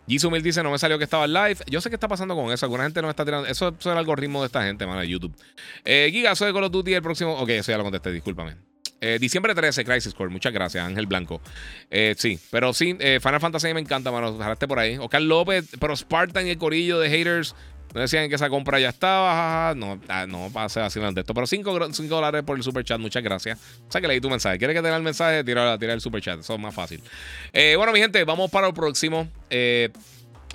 Jisumil 0.08 0.44
dice: 0.44 0.64
No 0.64 0.72
me 0.72 0.80
salió 0.80 0.98
que 0.98 1.04
estaba 1.04 1.28
live. 1.28 1.58
Yo 1.68 1.82
sé 1.82 1.90
qué 1.90 1.96
está 1.96 2.08
pasando 2.08 2.36
con 2.36 2.52
eso. 2.52 2.66
Alguna 2.66 2.84
gente 2.84 3.02
no 3.02 3.10
está 3.10 3.26
tirando. 3.26 3.48
Eso, 3.48 3.76
es 3.80 3.86
el 3.86 3.98
algoritmo 3.98 4.42
de 4.42 4.48
esta 4.48 4.64
gente, 4.64 4.86
mano, 4.86 5.02
de 5.02 5.08
YouTube. 5.08 5.36
Eh, 5.84 6.10
Giga, 6.12 6.36
soy 6.36 6.48
de 6.48 6.54
Call 6.54 6.66
of 6.66 6.72
Duty 6.72 6.94
el 6.94 7.02
próximo. 7.02 7.34
Ok, 7.36 7.50
eso 7.50 7.72
ya 7.72 7.78
lo 7.78 7.84
contesté, 7.84 8.12
discúlpame. 8.12 8.56
Eh, 9.02 9.20
diciembre 9.20 9.54
13, 9.54 9.84
Crisis 9.86 10.14
Core. 10.14 10.32
Muchas 10.32 10.54
gracias, 10.54 10.84
Ángel 10.84 11.06
Blanco. 11.06 11.42
Eh, 11.92 12.16
sí, 12.18 12.40
pero 12.50 12.74
sí, 12.74 12.96
eh, 13.00 13.20
Final 13.22 13.40
Fantasy 13.40 13.74
me 13.74 13.82
encanta, 13.82 14.12
mano. 14.12 14.30
Ojalá 14.30 14.56
por 14.56 14.80
ahí. 14.80 14.98
Oscar 14.98 15.22
López, 15.22 15.70
pero 15.80 15.96
Spartan 15.96 16.48
y 16.48 16.52
el 16.52 16.58
corillo 16.58 17.00
de 17.00 17.10
haters. 17.10 17.56
No 17.96 18.02
decían 18.02 18.30
que 18.30 18.36
esa 18.36 18.50
compra 18.50 18.80
ya 18.80 18.90
estaba. 18.90 19.74
No, 19.76 20.00
ah, 20.08 20.28
no 20.28 20.52
pase 20.54 20.82
así 20.82 21.00
de 21.00 21.22
esto. 21.22 21.34
Pero 21.34 21.48
5 21.48 21.90
dólares 22.08 22.44
por 22.44 22.58
el 22.58 22.64
super 22.64 22.84
chat. 22.84 23.00
Muchas 23.00 23.24
gracias. 23.24 23.58
O 23.88 23.92
sea 23.92 24.02
que 24.02 24.08
leí 24.08 24.22
tu 24.22 24.30
mensaje. 24.30 24.60
¿Quieres 24.60 24.76
que 24.76 24.84
te 24.84 24.90
dé 24.90 24.96
el 24.96 25.02
mensaje? 25.02 25.44
Tira, 25.44 25.78
tira 25.80 25.94
el 25.94 26.02
super 26.02 26.22
chat. 26.22 26.42
Eso 26.42 26.54
es 26.54 26.60
más 26.60 26.76
fácil. 26.76 27.02
bueno, 27.54 27.92
mi 27.92 28.00
gente, 28.00 28.24
vamos 28.24 28.52
para 28.52 28.68
el 28.68 28.74
próximo. 28.74 29.28
Eh 29.50 29.90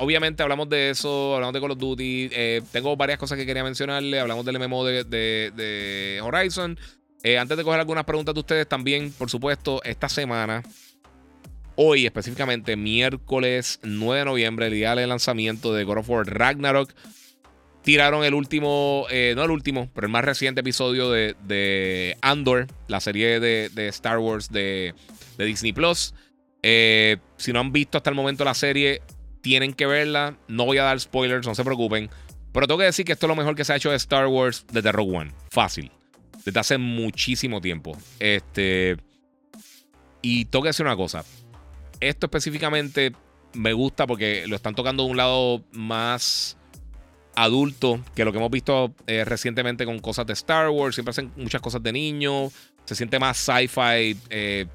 obviamente 0.00 0.42
hablamos 0.42 0.68
de 0.68 0.90
eso, 0.90 1.34
hablamos 1.34 1.54
de 1.54 1.60
Call 1.60 1.70
of 1.72 1.78
Duty. 1.78 2.30
Eh, 2.32 2.62
tengo 2.72 2.96
varias 2.96 3.18
cosas 3.18 3.38
que 3.38 3.46
quería 3.46 3.62
mencionarle. 3.62 4.18
Hablamos 4.18 4.44
del 4.44 4.58
MMO 4.58 4.84
de, 4.84 6.20
Horizon. 6.22 6.78
Eh, 7.22 7.38
antes 7.38 7.56
de 7.56 7.64
coger 7.64 7.80
algunas 7.80 8.04
preguntas 8.04 8.34
de 8.34 8.40
ustedes, 8.40 8.66
también, 8.66 9.12
por 9.12 9.28
supuesto, 9.28 9.82
esta 9.84 10.08
semana, 10.08 10.62
hoy 11.76 12.06
específicamente, 12.06 12.76
miércoles 12.76 13.78
9 13.82 14.20
de 14.20 14.24
noviembre, 14.24 14.66
el 14.66 14.72
día 14.72 14.94
del 14.94 15.10
lanzamiento 15.10 15.74
de 15.74 15.84
God 15.84 15.98
of 15.98 16.08
War 16.08 16.26
Ragnarok, 16.26 16.92
tiraron 17.90 18.22
el 18.22 18.34
último, 18.34 19.06
eh, 19.10 19.32
no 19.34 19.42
el 19.42 19.50
último, 19.50 19.90
pero 19.92 20.06
el 20.06 20.12
más 20.12 20.24
reciente 20.24 20.60
episodio 20.60 21.10
de, 21.10 22.16
Andor, 22.22 22.68
la 22.86 23.00
serie 23.00 23.40
de, 23.40 23.88
Star 23.88 24.20
Wars 24.20 24.48
de, 24.52 24.94
Disney 25.36 25.72
Plus. 25.72 26.14
si 26.62 27.52
no 27.52 27.58
han 27.58 27.72
visto 27.72 27.98
hasta 27.98 28.10
el 28.10 28.14
momento 28.14 28.44
la 28.44 28.54
serie, 28.54 29.02
tienen 29.40 29.72
que 29.72 29.86
verla. 29.86 30.36
No 30.46 30.66
voy 30.66 30.78
a 30.78 30.84
dar 30.84 31.00
spoilers, 31.00 31.44
no 31.44 31.56
se 31.56 31.64
preocupen. 31.64 32.10
Pero 32.52 32.68
tengo 32.68 32.78
que 32.78 32.84
decir 32.84 33.04
que 33.04 33.10
esto 33.10 33.26
es 33.26 33.28
lo 33.28 33.34
mejor 33.34 33.56
que 33.56 33.64
se 33.64 33.72
ha 33.72 33.76
hecho 33.76 33.90
de 33.90 33.96
Star 33.96 34.28
Wars 34.28 34.64
desde 34.70 34.92
Rogue 34.92 35.16
One. 35.16 35.32
Fácil. 35.50 35.90
Desde 36.44 36.60
hace 36.60 36.78
muchísimo 36.78 37.60
tiempo. 37.60 37.98
Este. 38.20 38.98
Y 40.22 40.44
tengo 40.44 40.62
que 40.62 40.68
decir 40.68 40.86
una 40.86 40.94
cosa. 40.94 41.24
Esto 41.98 42.26
específicamente 42.26 43.10
me 43.52 43.72
gusta 43.72 44.06
porque 44.06 44.46
lo 44.46 44.54
están 44.54 44.76
tocando 44.76 45.02
de 45.02 45.10
un 45.10 45.16
lado 45.16 45.64
más 45.72 46.56
adulto 47.44 48.00
que 48.14 48.24
lo 48.24 48.32
que 48.32 48.38
hemos 48.38 48.50
visto 48.50 48.94
eh, 49.06 49.24
recientemente 49.24 49.84
con 49.84 49.98
cosas 50.00 50.26
de 50.26 50.32
Star 50.32 50.68
Wars. 50.70 50.94
Siempre 50.94 51.10
hacen 51.10 51.32
muchas 51.36 51.60
cosas 51.60 51.82
de 51.82 51.92
niño. 51.92 52.50
Se 52.84 52.94
siente 52.94 53.18
más 53.18 53.36
sci-fi. 53.38 54.16
Eh, 54.30 54.66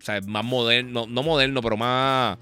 o 0.00 0.04
sea, 0.04 0.20
más 0.22 0.44
moderno. 0.44 1.06
No 1.08 1.22
moderno, 1.22 1.62
pero 1.62 1.76
más 1.76 2.38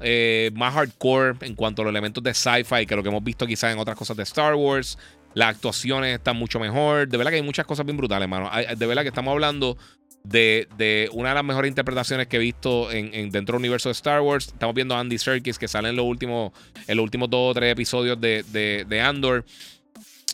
eh, 0.00 0.50
más 0.54 0.74
hardcore 0.74 1.36
en 1.40 1.54
cuanto 1.54 1.82
a 1.82 1.86
los 1.86 1.90
elementos 1.90 2.22
de 2.22 2.32
sci-fi 2.34 2.86
que 2.86 2.94
lo 2.94 3.02
que 3.02 3.08
hemos 3.08 3.24
visto 3.24 3.46
quizás 3.46 3.72
en 3.72 3.78
otras 3.78 3.96
cosas 3.96 4.16
de 4.16 4.22
Star 4.22 4.54
Wars. 4.54 4.98
Las 5.34 5.54
actuaciones 5.54 6.16
están 6.16 6.36
mucho 6.36 6.58
mejor. 6.58 7.08
De 7.08 7.16
verdad 7.16 7.30
que 7.30 7.36
hay 7.36 7.42
muchas 7.42 7.66
cosas 7.66 7.84
bien 7.84 7.96
brutales, 7.96 8.24
hermano. 8.24 8.50
De 8.76 8.86
verdad 8.86 9.02
que 9.02 9.08
estamos 9.08 9.32
hablando 9.32 9.76
de, 10.24 11.08
una 11.12 11.30
de 11.30 11.34
las 11.36 11.44
mejores 11.44 11.68
interpretaciones 11.68 12.26
que 12.26 12.36
he 12.36 12.40
visto 12.40 12.90
en, 12.90 13.30
dentro 13.30 13.54
del 13.54 13.60
universo 13.60 13.88
de 13.88 13.92
Star 13.92 14.20
Wars. 14.20 14.48
Estamos 14.48 14.74
viendo 14.74 14.94
a 14.94 15.00
Andy 15.00 15.18
Serkis 15.18 15.58
que 15.58 15.68
sale 15.68 15.88
en 15.88 15.96
los 15.96 16.06
últimos, 16.06 16.52
en 16.86 16.96
los 16.96 17.04
últimos 17.04 17.30
dos 17.30 17.50
o 17.50 17.54
tres 17.54 17.72
episodios 17.72 18.20
de, 18.20 19.02
Andor. 19.02 19.44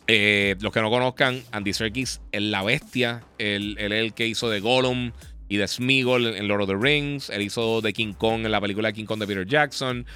Eh, 0.07 0.57
los 0.61 0.73
que 0.73 0.83
no 0.83 0.91
conozcan, 0.91 1.43
Andy 1.51 1.73
Serkis 1.73 2.21
es 2.33 2.43
la 2.43 2.63
bestia. 2.63 3.23
Él, 3.39 3.77
es 3.79 3.91
el 3.91 4.13
que 4.15 4.27
hizo 4.27 4.51
de 4.51 4.61
Gollum 4.61 5.13
y 5.49 5.57
de 5.57 5.69
Smeagol 5.69 6.27
en 6.27 6.49
Lord 6.49 6.63
of 6.63 6.69
the 6.69 6.77
Rings. 6.77 7.31
Él 7.31 7.43
hizo 7.43 7.81
de 7.81 7.93
King 7.93 8.13
Kong 8.13 8.45
en 8.45 8.51
la 8.51 8.61
película 8.61 8.93
King 8.93 9.05
Kong 9.05 9.21
de 9.21 9.27
Peter 9.27 9.47
Jackson. 9.47 10.07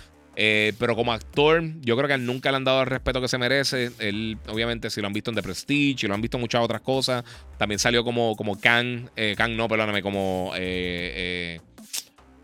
Eh, 0.40 0.72
pero 0.78 0.94
como 0.94 1.12
actor, 1.12 1.64
yo 1.80 1.96
creo 1.96 2.06
que 2.06 2.16
nunca 2.16 2.52
le 2.52 2.58
han 2.58 2.64
dado 2.64 2.82
el 2.82 2.86
respeto 2.86 3.20
que 3.20 3.26
se 3.26 3.38
merece. 3.38 3.90
Él, 3.98 4.38
obviamente, 4.48 4.88
si 4.88 5.00
lo 5.00 5.08
han 5.08 5.12
visto 5.12 5.32
en 5.32 5.34
The 5.34 5.42
Prestige, 5.42 6.06
y 6.06 6.08
lo 6.08 6.14
han 6.14 6.20
visto 6.20 6.36
en 6.36 6.42
muchas 6.42 6.62
otras 6.62 6.80
cosas. 6.80 7.24
También 7.58 7.80
salió 7.80 8.04
como, 8.04 8.36
como 8.36 8.56
Kang, 8.60 9.10
eh, 9.16 9.34
Kang 9.36 9.56
no, 9.56 9.66
perdóname, 9.66 10.00
como. 10.00 10.52
Eh, 10.54 11.60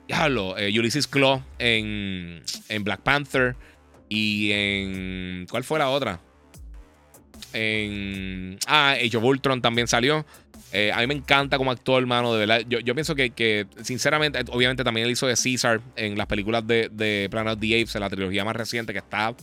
diablo, 0.08 0.56
Ulysses 0.56 1.06
Claw 1.06 1.44
en, 1.60 2.42
en 2.68 2.82
Black 2.82 3.02
Panther. 3.02 3.54
Y 4.08 4.50
en. 4.50 5.46
¿Cuál 5.48 5.62
fue 5.62 5.78
la 5.78 5.90
otra? 5.90 6.18
En. 7.52 8.58
Ah, 8.66 8.96
Age 9.00 9.16
of 9.16 9.40
también 9.62 9.86
salió. 9.86 10.26
Eh, 10.76 10.90
a 10.92 10.98
mí 10.98 11.06
me 11.06 11.14
encanta 11.14 11.56
como 11.56 11.70
actor, 11.70 12.02
hermano, 12.02 12.34
de 12.34 12.40
verdad. 12.40 12.62
Yo, 12.66 12.94
pienso 12.94 13.14
que, 13.14 13.66
sinceramente, 13.80 14.40
obviamente 14.50 14.82
también 14.82 15.06
él 15.06 15.12
hizo 15.12 15.28
de 15.28 15.36
Caesar 15.40 15.80
en 15.94 16.18
las 16.18 16.26
películas 16.26 16.66
de, 16.66 16.90
de 16.90 17.28
Planet 17.30 17.54
of 17.54 17.60
the 17.60 17.80
Apes, 17.80 17.94
en 17.94 18.00
la 18.00 18.10
trilogía 18.10 18.44
más 18.44 18.56
reciente, 18.56 18.92
que 18.92 18.98
está 18.98 19.36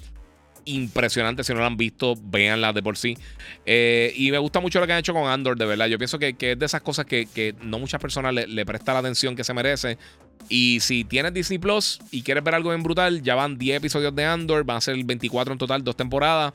impresionante. 0.66 1.46
Si 1.46 1.54
no 1.54 1.60
lo 1.60 1.66
han 1.66 1.78
visto, 1.78 2.16
véanla 2.22 2.74
de 2.74 2.84
por 2.84 2.98
sí. 2.98 3.18
Eh, 3.66 4.12
y 4.18 4.30
me 4.32 4.40
gusta 4.40 4.60
mucho 4.60 4.82
lo 4.82 4.88
que 4.88 4.92
han 4.92 5.00
hecho 5.00 5.14
con 5.14 5.26
Andor, 5.26 5.58
de 5.58 5.66
verdad. 5.66 5.88
Yo 5.88 5.98
pienso 5.98 6.20
que, 6.20 6.36
es 6.38 6.60
de 6.60 6.66
esas 6.66 6.82
cosas 6.82 7.06
que, 7.06 7.56
no 7.62 7.80
muchas 7.80 8.02
personas 8.02 8.34
le, 8.34 8.46
le 8.48 8.66
prestan 8.66 8.96
la 8.96 9.00
atención 9.00 9.34
que 9.34 9.46
se 9.46 9.54
merece. 9.54 9.98
Y 10.50 10.80
si 10.82 11.04
tienes 11.04 11.34
Disney 11.34 11.60
Plus 11.60 12.00
y 12.12 12.24
quieres 12.24 12.44
ver 12.44 12.56
algo 12.56 12.70
bien 12.70 12.84
brutal, 12.84 13.22
ya 13.22 13.36
van 13.36 13.58
10 13.58 13.78
episodios 13.78 14.14
de 14.16 14.26
Andor, 14.26 14.66
van 14.66 14.78
a 14.78 14.82
ser 14.82 15.02
24 15.04 15.54
en 15.54 15.58
total, 15.58 15.84
dos 15.84 15.96
temporadas. 15.96 16.54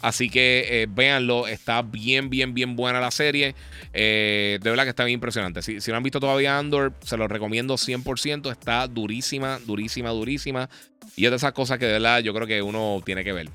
Así 0.00 0.30
que 0.30 0.82
eh, 0.82 0.86
véanlo, 0.88 1.48
está 1.48 1.82
bien, 1.82 2.30
bien, 2.30 2.54
bien 2.54 2.76
buena 2.76 3.00
la 3.00 3.10
serie. 3.10 3.54
Eh, 3.92 4.58
de 4.62 4.70
verdad 4.70 4.84
que 4.84 4.90
está 4.90 5.04
bien 5.04 5.14
impresionante. 5.14 5.62
Si, 5.62 5.78
no 5.90 5.96
han 5.96 6.02
visto 6.02 6.20
todavía 6.20 6.58
Andor, 6.58 6.92
se 7.02 7.16
lo 7.16 7.26
recomiendo 7.26 7.74
100%. 7.74 8.50
Está 8.50 8.86
durísima, 8.86 9.58
durísima, 9.66 10.10
durísima. 10.10 10.68
Y 11.16 11.24
es 11.24 11.30
de 11.30 11.36
esas 11.36 11.52
cosas 11.52 11.78
que 11.78 11.86
de 11.86 11.92
verdad 11.92 12.20
yo 12.20 12.32
creo 12.32 12.46
que 12.46 12.62
uno 12.62 13.00
tiene 13.04 13.24
que 13.24 13.32
ver. 13.32 13.48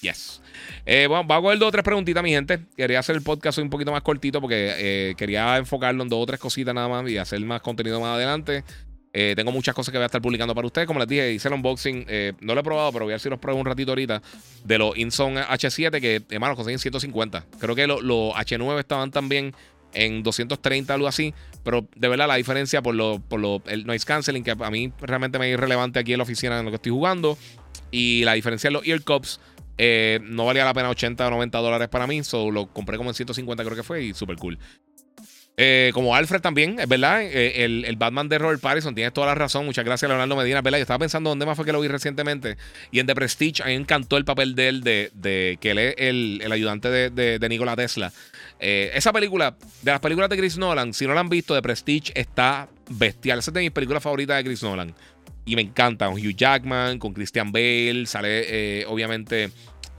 Yes. 0.00 0.40
Eh, 0.86 1.06
bueno, 1.08 1.24
voy 1.24 1.36
a 1.36 1.40
coger 1.42 1.58
dos 1.58 1.68
o 1.68 1.72
tres 1.72 1.84
preguntitas, 1.84 2.22
mi 2.22 2.30
gente. 2.30 2.60
Quería 2.74 3.00
hacer 3.00 3.16
el 3.16 3.22
podcast 3.22 3.58
un 3.58 3.68
poquito 3.68 3.92
más 3.92 4.00
cortito 4.00 4.40
porque 4.40 5.14
quería 5.18 5.58
enfocarlo 5.58 6.02
en 6.02 6.08
dos 6.08 6.22
o 6.22 6.26
tres 6.26 6.40
cositas 6.40 6.74
nada 6.74 6.88
más 6.88 7.10
y 7.10 7.18
hacer 7.18 7.38
más 7.40 7.60
contenido 7.60 8.00
más 8.00 8.14
adelante. 8.16 8.64
Eh, 9.12 9.34
tengo 9.34 9.50
muchas 9.50 9.74
cosas 9.74 9.90
que 9.90 9.98
voy 9.98 10.04
a 10.04 10.06
estar 10.06 10.22
publicando 10.22 10.54
para 10.54 10.66
ustedes. 10.66 10.86
Como 10.86 11.00
les 11.00 11.08
dije, 11.08 11.32
hice 11.32 11.48
el 11.48 11.54
unboxing. 11.54 12.04
Eh, 12.08 12.32
no 12.40 12.54
lo 12.54 12.60
he 12.60 12.64
probado, 12.64 12.92
pero 12.92 13.04
voy 13.04 13.12
a 13.12 13.14
ver 13.14 13.20
si 13.20 13.28
los 13.28 13.38
pruebo 13.38 13.58
un 13.58 13.66
ratito 13.66 13.90
ahorita. 13.92 14.22
De 14.64 14.78
los 14.78 14.96
Inzone 14.96 15.42
H7, 15.42 16.00
que, 16.00 16.22
hermano, 16.30 16.54
consiguen 16.54 16.78
150. 16.78 17.46
Creo 17.58 17.74
que 17.74 17.86
los 17.86 18.00
H9 18.34 18.78
estaban 18.78 19.10
también 19.10 19.54
en 19.92 20.22
230, 20.22 20.94
algo 20.94 21.08
así. 21.08 21.34
Pero 21.64 21.86
de 21.96 22.08
verdad, 22.08 22.28
la 22.28 22.36
diferencia 22.36 22.82
por, 22.82 22.94
lo, 22.94 23.18
por 23.20 23.40
lo, 23.40 23.62
el 23.66 23.86
noise 23.86 24.06
canceling, 24.06 24.44
que 24.44 24.52
a 24.52 24.70
mí 24.70 24.92
realmente 25.00 25.38
me 25.38 25.48
es 25.48 25.54
irrelevante 25.54 25.98
aquí 25.98 26.12
en 26.12 26.18
la 26.18 26.24
oficina 26.24 26.58
en 26.58 26.64
lo 26.64 26.70
que 26.70 26.76
estoy 26.76 26.92
jugando. 26.92 27.36
Y 27.90 28.22
la 28.24 28.34
diferencia 28.34 28.68
en 28.68 28.74
los 28.74 28.86
ear 28.86 29.02
cups. 29.02 29.40
Eh, 29.82 30.20
no 30.22 30.44
valía 30.44 30.62
la 30.66 30.74
pena 30.74 30.90
80 30.90 31.26
o 31.26 31.30
90 31.30 31.58
dólares 31.58 31.88
para 31.88 32.06
mí. 32.06 32.22
So 32.22 32.50
lo 32.50 32.66
compré 32.66 32.96
como 32.96 33.10
en 33.10 33.14
150, 33.14 33.64
creo 33.64 33.76
que 33.76 33.82
fue. 33.82 34.04
Y 34.04 34.14
súper 34.14 34.36
cool. 34.36 34.58
Eh, 35.62 35.90
como 35.92 36.14
Alfred 36.14 36.40
también, 36.40 36.80
es 36.80 36.88
verdad. 36.88 37.20
Eh, 37.22 37.66
el, 37.66 37.96
Batman 37.96 38.30
de 38.30 38.38
Robert 38.38 38.62
Pattinson, 38.62 38.94
tienes 38.94 39.12
toda 39.12 39.26
la 39.26 39.34
razón. 39.34 39.66
Muchas 39.66 39.84
gracias, 39.84 40.08
Leonardo 40.08 40.34
Medina. 40.34 40.62
¿verdad? 40.62 40.78
Yo 40.78 40.82
estaba 40.82 41.00
pensando 41.00 41.28
dónde 41.28 41.44
más 41.44 41.54
fue 41.54 41.66
que 41.66 41.72
lo 41.72 41.82
vi 41.82 41.88
recientemente. 41.88 42.56
Y 42.90 42.98
en 42.98 43.06
The 43.06 43.14
Prestige, 43.14 43.62
a 43.62 43.66
mí 43.66 43.72
me 43.72 43.80
encantó 43.82 44.16
el 44.16 44.24
papel 44.24 44.54
de 44.54 44.68
él, 44.68 44.80
de, 44.82 45.58
que 45.60 45.70
él 45.72 45.78
es 45.78 45.94
el, 45.98 46.50
ayudante 46.50 46.88
de, 46.88 47.38
de, 47.38 47.48
Nikola 47.50 47.76
Tesla. 47.76 48.10
Eh, 48.58 48.90
esa 48.94 49.12
película, 49.12 49.54
de 49.82 49.90
las 49.90 50.00
películas 50.00 50.30
de 50.30 50.38
Chris 50.38 50.56
Nolan, 50.56 50.94
si 50.94 51.06
no 51.06 51.12
la 51.12 51.20
han 51.20 51.28
visto, 51.28 51.54
The 51.54 51.60
Prestige 51.60 52.10
está 52.14 52.66
bestial. 52.88 53.40
Esa 53.40 53.50
es 53.50 53.54
de 53.54 53.60
mis 53.60 53.70
películas 53.70 54.02
favoritas 54.02 54.38
de 54.38 54.44
Chris 54.44 54.62
Nolan. 54.62 54.94
Y 55.44 55.56
me 55.56 55.62
encanta. 55.62 56.08
Hugh 56.08 56.34
Jackman, 56.34 56.98
con 56.98 57.12
Christian 57.12 57.52
Bale, 57.52 58.06
sale 58.06 58.86
obviamente 58.86 59.50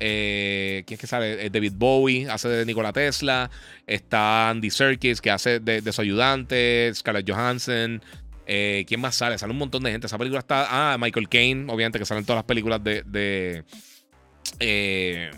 eh, 0.03 0.83
¿Quién 0.87 0.95
es 0.95 1.01
que 1.01 1.05
sale? 1.05 1.45
Eh, 1.45 1.49
David 1.51 1.73
Bowie 1.75 2.27
hace 2.27 2.49
de 2.49 2.65
Nikola 2.65 2.91
Tesla. 2.91 3.51
Está 3.85 4.49
Andy 4.49 4.71
Serkis, 4.71 5.21
que 5.21 5.29
hace 5.29 5.59
de, 5.59 5.93
su 5.93 6.01
ayudante. 6.01 6.91
Scarlett 6.95 7.29
Johansson. 7.29 8.01
Eh, 8.47 8.83
¿Quién 8.87 8.99
más 8.99 9.13
sale? 9.15 9.37
Sale 9.37 9.51
un 9.53 9.59
montón 9.59 9.83
de 9.83 9.91
gente. 9.91 10.07
Esa 10.07 10.17
película 10.17 10.39
está. 10.39 10.93
Ah, 10.93 10.97
Michael 10.97 11.29
Caine, 11.29 11.71
obviamente, 11.71 11.99
que 11.99 12.05
salen 12.05 12.25
todas 12.25 12.39
las 12.39 12.45
películas 12.45 12.83
de. 12.83 13.03
de, 13.03 13.63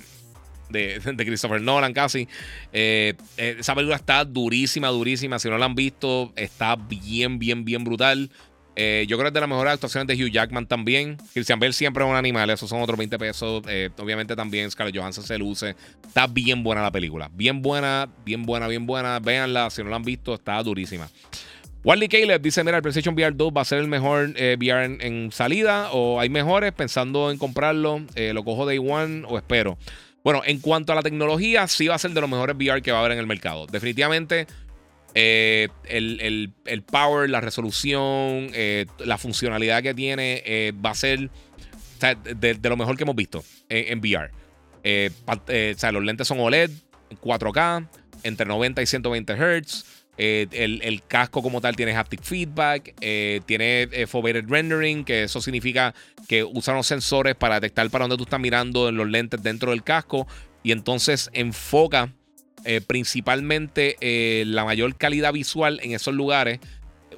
de, 0.69 1.25
Christopher 1.25 1.61
Nolan 1.61 1.91
casi. 1.91 2.29
esa 2.71 3.75
película 3.75 3.97
está 3.97 4.23
durísima, 4.23 4.87
durísima. 4.87 5.39
Si 5.39 5.49
no 5.49 5.57
la 5.57 5.65
han 5.65 5.75
visto, 5.75 6.31
está 6.37 6.77
bien, 6.77 7.37
bien, 7.37 7.65
bien 7.65 7.83
brutal. 7.83 8.31
Eh, 8.75 9.05
yo 9.07 9.17
creo 9.17 9.25
que 9.25 9.27
es 9.29 9.33
de 9.33 9.39
las 9.39 9.49
mejores 9.49 9.73
actuaciones 9.73 10.07
de 10.07 10.23
Hugh 10.23 10.31
Jackman 10.31 10.65
también. 10.65 11.17
Christian 11.33 11.59
Bale 11.59 11.73
siempre 11.73 12.03
es 12.03 12.09
un 12.09 12.15
animal, 12.15 12.49
esos 12.49 12.69
son 12.69 12.81
otros 12.81 12.97
20 12.97 13.19
pesos. 13.19 13.63
Eh, 13.67 13.89
obviamente 13.97 14.35
también 14.35 14.69
Scarlett 14.71 14.97
Johansson 14.97 15.23
se 15.23 15.37
luce. 15.37 15.75
Está 16.05 16.27
bien 16.27 16.63
buena 16.63 16.81
la 16.81 16.91
película. 16.91 17.29
Bien 17.33 17.61
buena, 17.61 18.09
bien 18.25 18.43
buena, 18.43 18.67
bien 18.67 18.85
buena. 18.85 19.19
Véanla, 19.19 19.69
si 19.69 19.83
no 19.83 19.89
la 19.89 19.97
han 19.97 20.03
visto, 20.03 20.33
está 20.33 20.61
durísima. 20.63 21.09
Wally 21.83 22.07
Caleb 22.07 22.41
dice: 22.41 22.63
Mira, 22.63 22.77
el 22.77 22.83
PlayStation 22.83 23.13
VR 23.13 23.35
2 23.35 23.53
va 23.55 23.61
a 23.61 23.65
ser 23.65 23.79
el 23.79 23.87
mejor 23.87 24.33
eh, 24.35 24.55
VR 24.57 24.85
en, 24.85 25.31
salida. 25.31 25.89
O 25.91 26.19
hay 26.19 26.29
mejores 26.29 26.71
pensando 26.71 27.29
en 27.29 27.37
comprarlo. 27.37 28.01
lo 28.15 28.43
cojo 28.43 28.65
Day 28.65 28.79
One 28.79 29.23
o 29.27 29.37
espero. 29.37 29.77
Bueno, 30.23 30.41
en 30.45 30.61
cuanto 30.61 30.93
a 30.93 30.95
la 30.95 31.01
tecnología, 31.01 31.67
sí 31.67 31.87
va 31.87 31.95
a 31.95 31.99
ser 31.99 32.11
de 32.11 32.21
los 32.21 32.29
mejores 32.29 32.55
VR 32.55 32.81
que 32.81 32.93
va 32.93 32.99
a 32.99 33.01
haber 33.01 33.11
en 33.11 33.19
el 33.19 33.27
mercado. 33.27 33.67
Definitivamente 33.67 34.47
eh, 35.15 35.69
el, 35.85 36.83
power, 36.89 37.29
la 37.29 37.41
resolución, 37.41 38.49
eh, 38.53 38.85
la 38.99 39.17
funcionalidad 39.17 39.83
que 39.83 39.93
tiene 39.93 40.41
eh, 40.45 40.73
va 40.83 40.91
a 40.91 40.95
ser 40.95 41.29
de, 42.35 42.59
lo 42.63 42.77
mejor 42.77 42.97
que 42.97 43.03
hemos 43.03 43.15
visto 43.15 43.43
en, 43.69 43.99
VR. 43.99 44.31
o 45.25 45.77
sea, 45.77 45.91
los 45.91 46.03
lentes 46.03 46.27
son 46.27 46.39
OLED, 46.39 46.71
4K, 47.21 47.87
entre 48.23 48.45
90 48.45 48.81
y 48.81 48.85
120 48.85 49.33
Hz. 49.35 49.85
El, 50.17 51.01
casco 51.07 51.41
como 51.41 51.61
tal 51.61 51.75
tiene 51.75 51.95
haptic 51.95 52.21
feedback, 52.21 52.93
tiene 53.45 53.87
foveated 54.07 54.49
rendering, 54.49 55.05
que 55.05 55.23
eso 55.23 55.41
significa 55.41 55.93
que 56.27 56.43
usan 56.43 56.75
los 56.75 56.87
sensores 56.87 57.35
para 57.35 57.55
detectar 57.55 57.89
para 57.89 58.03
dónde 58.03 58.17
tú 58.17 58.23
estás 58.23 58.39
mirando 58.39 58.89
en 58.89 58.97
los 58.97 59.07
lentes 59.07 59.41
dentro 59.41 59.71
del 59.71 59.83
casco 59.83 60.27
y 60.61 60.71
entonces 60.71 61.29
enfoca 61.33 62.11
eh, 62.65 62.81
principalmente 62.81 63.97
eh, 63.99 64.45
la 64.45 64.63
mayor 64.63 64.95
calidad 64.95 65.33
visual 65.33 65.79
en 65.83 65.93
esos 65.93 66.13
lugares. 66.13 66.59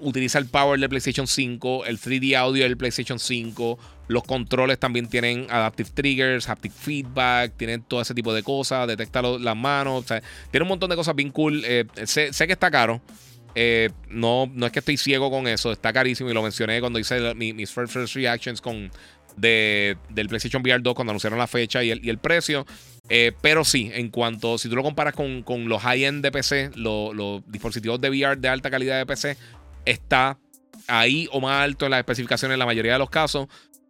Utiliza 0.01 0.39
el 0.39 0.47
power 0.47 0.79
del 0.79 0.89
PlayStation 0.89 1.27
5, 1.27 1.85
el 1.85 1.99
3D 1.99 2.35
audio 2.35 2.63
del 2.63 2.75
PlayStation 2.77 3.19
5. 3.19 3.79
Los 4.07 4.23
controles 4.23 4.77
también 4.77 5.07
tienen 5.07 5.47
adaptive 5.49 5.89
triggers, 5.93 6.49
haptic 6.49 6.71
feedback, 6.71 7.53
tienen 7.55 7.81
todo 7.81 8.01
ese 8.01 8.13
tipo 8.13 8.33
de 8.33 8.43
cosas, 8.43 8.87
detecta 8.87 9.21
las 9.21 9.55
manos. 9.55 10.05
tiene 10.51 10.63
un 10.63 10.69
montón 10.69 10.89
de 10.89 10.95
cosas 10.95 11.15
bien 11.15 11.31
cool. 11.31 11.63
Eh, 11.65 11.85
sé, 12.03 12.31
que 12.31 12.53
está 12.53 12.69
caro. 12.69 13.01
no, 14.09 14.51
no 14.53 14.65
es 14.65 14.71
que 14.71 14.79
estoy 14.79 14.97
ciego 14.97 15.31
con 15.31 15.47
eso, 15.47 15.71
está 15.71 15.93
carísimo 15.93 16.29
y 16.29 16.33
lo 16.33 16.43
mencioné 16.43 16.81
cuando 16.81 16.99
hice 16.99 17.33
mis 17.35 17.71
first 17.71 17.95
reactions 18.15 18.59
con, 18.59 18.91
del 19.37 19.97
PlayStation 20.27 20.61
VR 20.61 20.81
2 20.81 20.93
cuando 20.93 21.11
anunciaron 21.11 21.39
la 21.39 21.47
fecha 21.47 21.83
y 21.83 21.91
el, 21.91 22.05
y 22.05 22.09
el 22.09 22.17
precio. 22.17 22.65
Eh, 23.09 23.33
pero 23.41 23.63
sí, 23.63 23.91
en 23.93 24.09
cuanto, 24.09 24.57
si 24.57 24.69
tú 24.69 24.75
lo 24.75 24.83
comparas 24.83 25.13
con, 25.13 25.43
los 25.69 25.81
high-end 25.81 26.23
de 26.23 26.31
PC, 26.31 26.71
los 26.75 27.43
dispositivos 27.47 28.01
de 28.01 28.09
VR 28.09 28.37
de 28.37 28.49
alta 28.49 28.71
calidad 28.71 28.97
de 28.97 29.05
PC, 29.05 29.37
está 29.85 30.37
ahí 30.87 31.27
o 31.31 31.39
más 31.39 31.63
alto 31.63 31.85
en 31.85 31.91
las 31.91 31.99
especificaciones 31.99 32.55
en 32.55 32.59
la 32.59 32.65
mayoría 32.65 32.93
de 32.93 32.99
los 32.99 33.09
casos. 33.09 33.47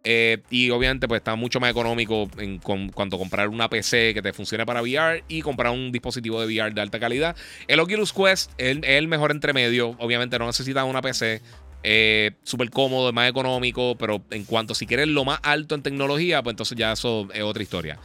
Eh, 0.08 0.40
y 0.50 0.70
obviamente 0.70 1.08
pues 1.08 1.18
está 1.18 1.34
mucho 1.34 1.58
más 1.58 1.68
económico 1.68 2.30
en 2.38 2.58
cuanto 2.58 3.16
a 3.16 3.18
comprar 3.18 3.48
una 3.48 3.68
PC 3.68 4.14
que 4.14 4.22
te 4.22 4.32
funcione 4.32 4.64
para 4.64 4.80
VR 4.80 5.24
y 5.26 5.42
comprar 5.42 5.72
un 5.72 5.90
dispositivo 5.90 6.40
de 6.40 6.46
VR 6.46 6.72
de 6.72 6.80
alta 6.80 7.00
calidad. 7.00 7.34
El 7.66 7.80
Oculus 7.80 8.12
Quest 8.12 8.52
es, 8.56 8.78
el 8.84 9.08
mejor 9.08 9.32
entremedio. 9.32 9.96
Obviamente 9.98 10.38
no 10.38 10.46
necesitas 10.46 10.84
una 10.84 11.02
PC. 11.02 11.42
Eh, 11.88 12.32
súper 12.42 12.68
cómodo, 12.70 13.12
más 13.12 13.30
económico, 13.30 13.96
pero 13.96 14.20
en 14.30 14.44
cuanto 14.44 14.74
si 14.74 14.88
quieres 14.88 15.06
lo 15.06 15.24
más 15.24 15.38
alto 15.44 15.76
en 15.76 15.82
tecnología, 15.82 16.42
pues 16.42 16.54
entonces 16.54 16.76
ya 16.76 16.90
eso 16.90 17.28
es 17.32 17.42
otra 17.44 17.62
historia. 17.62 17.96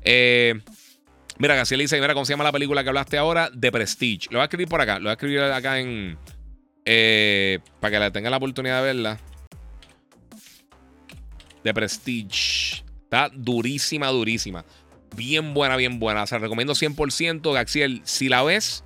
Eh, 0.00 0.58
mira, 1.36 1.54
García 1.54 1.76
dice, 1.76 2.00
mira, 2.00 2.14
¿cómo 2.14 2.24
se 2.24 2.32
llama 2.32 2.44
la 2.44 2.52
película 2.52 2.82
que 2.82 2.88
hablaste 2.88 3.18
ahora? 3.18 3.50
The 3.50 3.70
Prestige. 3.70 4.28
Lo 4.30 4.38
voy 4.38 4.40
a 4.40 4.44
escribir 4.44 4.68
por 4.68 4.80
acá, 4.80 4.94
lo 4.94 5.02
voy 5.02 5.10
a 5.10 5.12
escribir 5.12 5.40
acá 5.40 5.78
en... 5.78 6.16
Eh, 6.86 7.58
para 7.78 7.90
que 7.90 7.98
la 7.98 8.10
tenga 8.10 8.30
la 8.30 8.38
oportunidad 8.38 8.78
de 8.78 8.86
verla. 8.86 9.20
de 11.62 11.74
Prestige. 11.74 12.84
Está 13.02 13.28
durísima, 13.34 14.08
durísima. 14.08 14.64
Bien 15.14 15.52
buena, 15.52 15.76
bien 15.76 15.98
buena. 15.98 16.22
O 16.22 16.26
sea, 16.26 16.38
recomiendo 16.38 16.72
100%. 16.72 17.52
Gaxiel, 17.52 18.00
si 18.04 18.30
la 18.30 18.42
ves, 18.42 18.82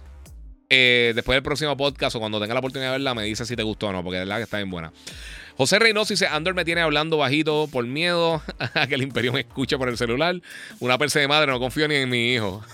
eh, 0.71 1.13
después 1.17 1.35
del 1.35 1.43
próximo 1.43 1.77
podcast 1.77 2.15
o 2.15 2.21
cuando 2.21 2.41
tenga 2.41 2.55
la 2.55 2.61
oportunidad 2.61 2.91
de 2.91 2.93
verla, 2.93 3.13
me 3.13 3.25
dice 3.25 3.45
si 3.45 3.57
te 3.57 3.65
gustó 3.65 3.89
o 3.89 3.93
no, 3.93 4.05
porque 4.05 4.19
de 4.19 4.25
verdad 4.25 4.37
que 4.37 4.45
está 4.45 4.59
bien 4.59 4.71
buena. 4.71 4.93
José 5.57 5.79
Reynoso 5.79 6.15
dice: 6.15 6.27
Andor 6.29 6.55
me 6.55 6.65
tiene 6.65 6.81
hablando 6.81 7.19
bajito 7.19 7.69
por 7.71 7.85
miedo 7.87 8.41
a 8.75 8.87
que 8.87 8.95
el 8.95 9.03
imperio 9.03 9.33
me 9.33 9.41
escuche 9.41 9.77
por 9.77 9.89
el 9.89 9.99
celular. 9.99 10.41
Una 10.79 10.97
perse 10.97 11.21
de 11.21 11.29
madre, 11.29 11.51
no 11.51 11.59
confío 11.59 11.89
ni 11.89 11.97
en 11.97 12.09
mi 12.09 12.33
hijo. 12.33 12.65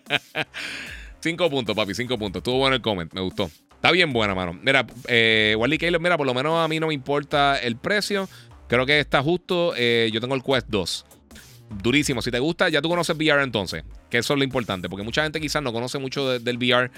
cinco 1.20 1.50
puntos, 1.50 1.74
papi, 1.74 1.92
cinco 1.94 2.16
puntos. 2.16 2.40
Estuvo 2.40 2.58
bueno 2.58 2.76
el 2.76 2.82
comment, 2.82 3.12
me 3.12 3.20
gustó. 3.20 3.50
Está 3.74 3.90
bien 3.90 4.12
buena, 4.12 4.34
mano. 4.34 4.54
Mira, 4.54 4.86
eh, 5.08 5.54
Wally 5.58 5.76
Kaylor, 5.76 6.00
mira, 6.00 6.16
por 6.16 6.26
lo 6.26 6.34
menos 6.34 6.64
a 6.64 6.68
mí 6.68 6.80
no 6.80 6.86
me 6.86 6.94
importa 6.94 7.58
el 7.58 7.76
precio. 7.76 8.28
Creo 8.68 8.86
que 8.86 9.00
está 9.00 9.22
justo. 9.22 9.74
Eh, 9.76 10.08
yo 10.12 10.20
tengo 10.20 10.34
el 10.34 10.42
Quest 10.42 10.68
2 10.68 11.04
durísimo. 11.82 12.22
Si 12.22 12.30
te 12.30 12.38
gusta, 12.38 12.68
ya 12.68 12.80
tú 12.82 12.88
conoces 12.88 13.16
VR 13.16 13.42
entonces, 13.42 13.84
que 14.10 14.18
eso 14.18 14.34
es 14.34 14.38
lo 14.38 14.44
importante, 14.44 14.88
porque 14.88 15.02
mucha 15.04 15.22
gente 15.22 15.40
quizás 15.40 15.62
no 15.62 15.72
conoce 15.72 15.98
mucho 15.98 16.38
del 16.38 16.56
VR 16.56 16.90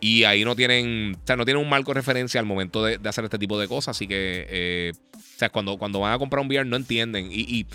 y 0.00 0.24
ahí 0.24 0.44
no 0.44 0.56
tienen, 0.56 1.16
o 1.22 1.26
sea, 1.26 1.36
no 1.36 1.44
tienen 1.44 1.62
un 1.62 1.68
marco 1.68 1.92
de 1.92 1.94
referencia 1.94 2.40
al 2.40 2.46
momento 2.46 2.84
de, 2.84 2.98
hacer 3.08 3.24
este 3.24 3.38
tipo 3.38 3.58
de 3.58 3.68
cosas. 3.68 3.96
Así 3.96 4.06
que, 4.06 4.46
eh, 4.48 4.92
o 5.14 5.38
sea, 5.38 5.50
cuando, 5.50 5.78
cuando 5.78 6.00
van 6.00 6.12
a 6.12 6.18
comprar 6.18 6.42
un 6.42 6.48
VR 6.48 6.64
no 6.64 6.76
entienden. 6.76 7.28
Y, 7.30 7.66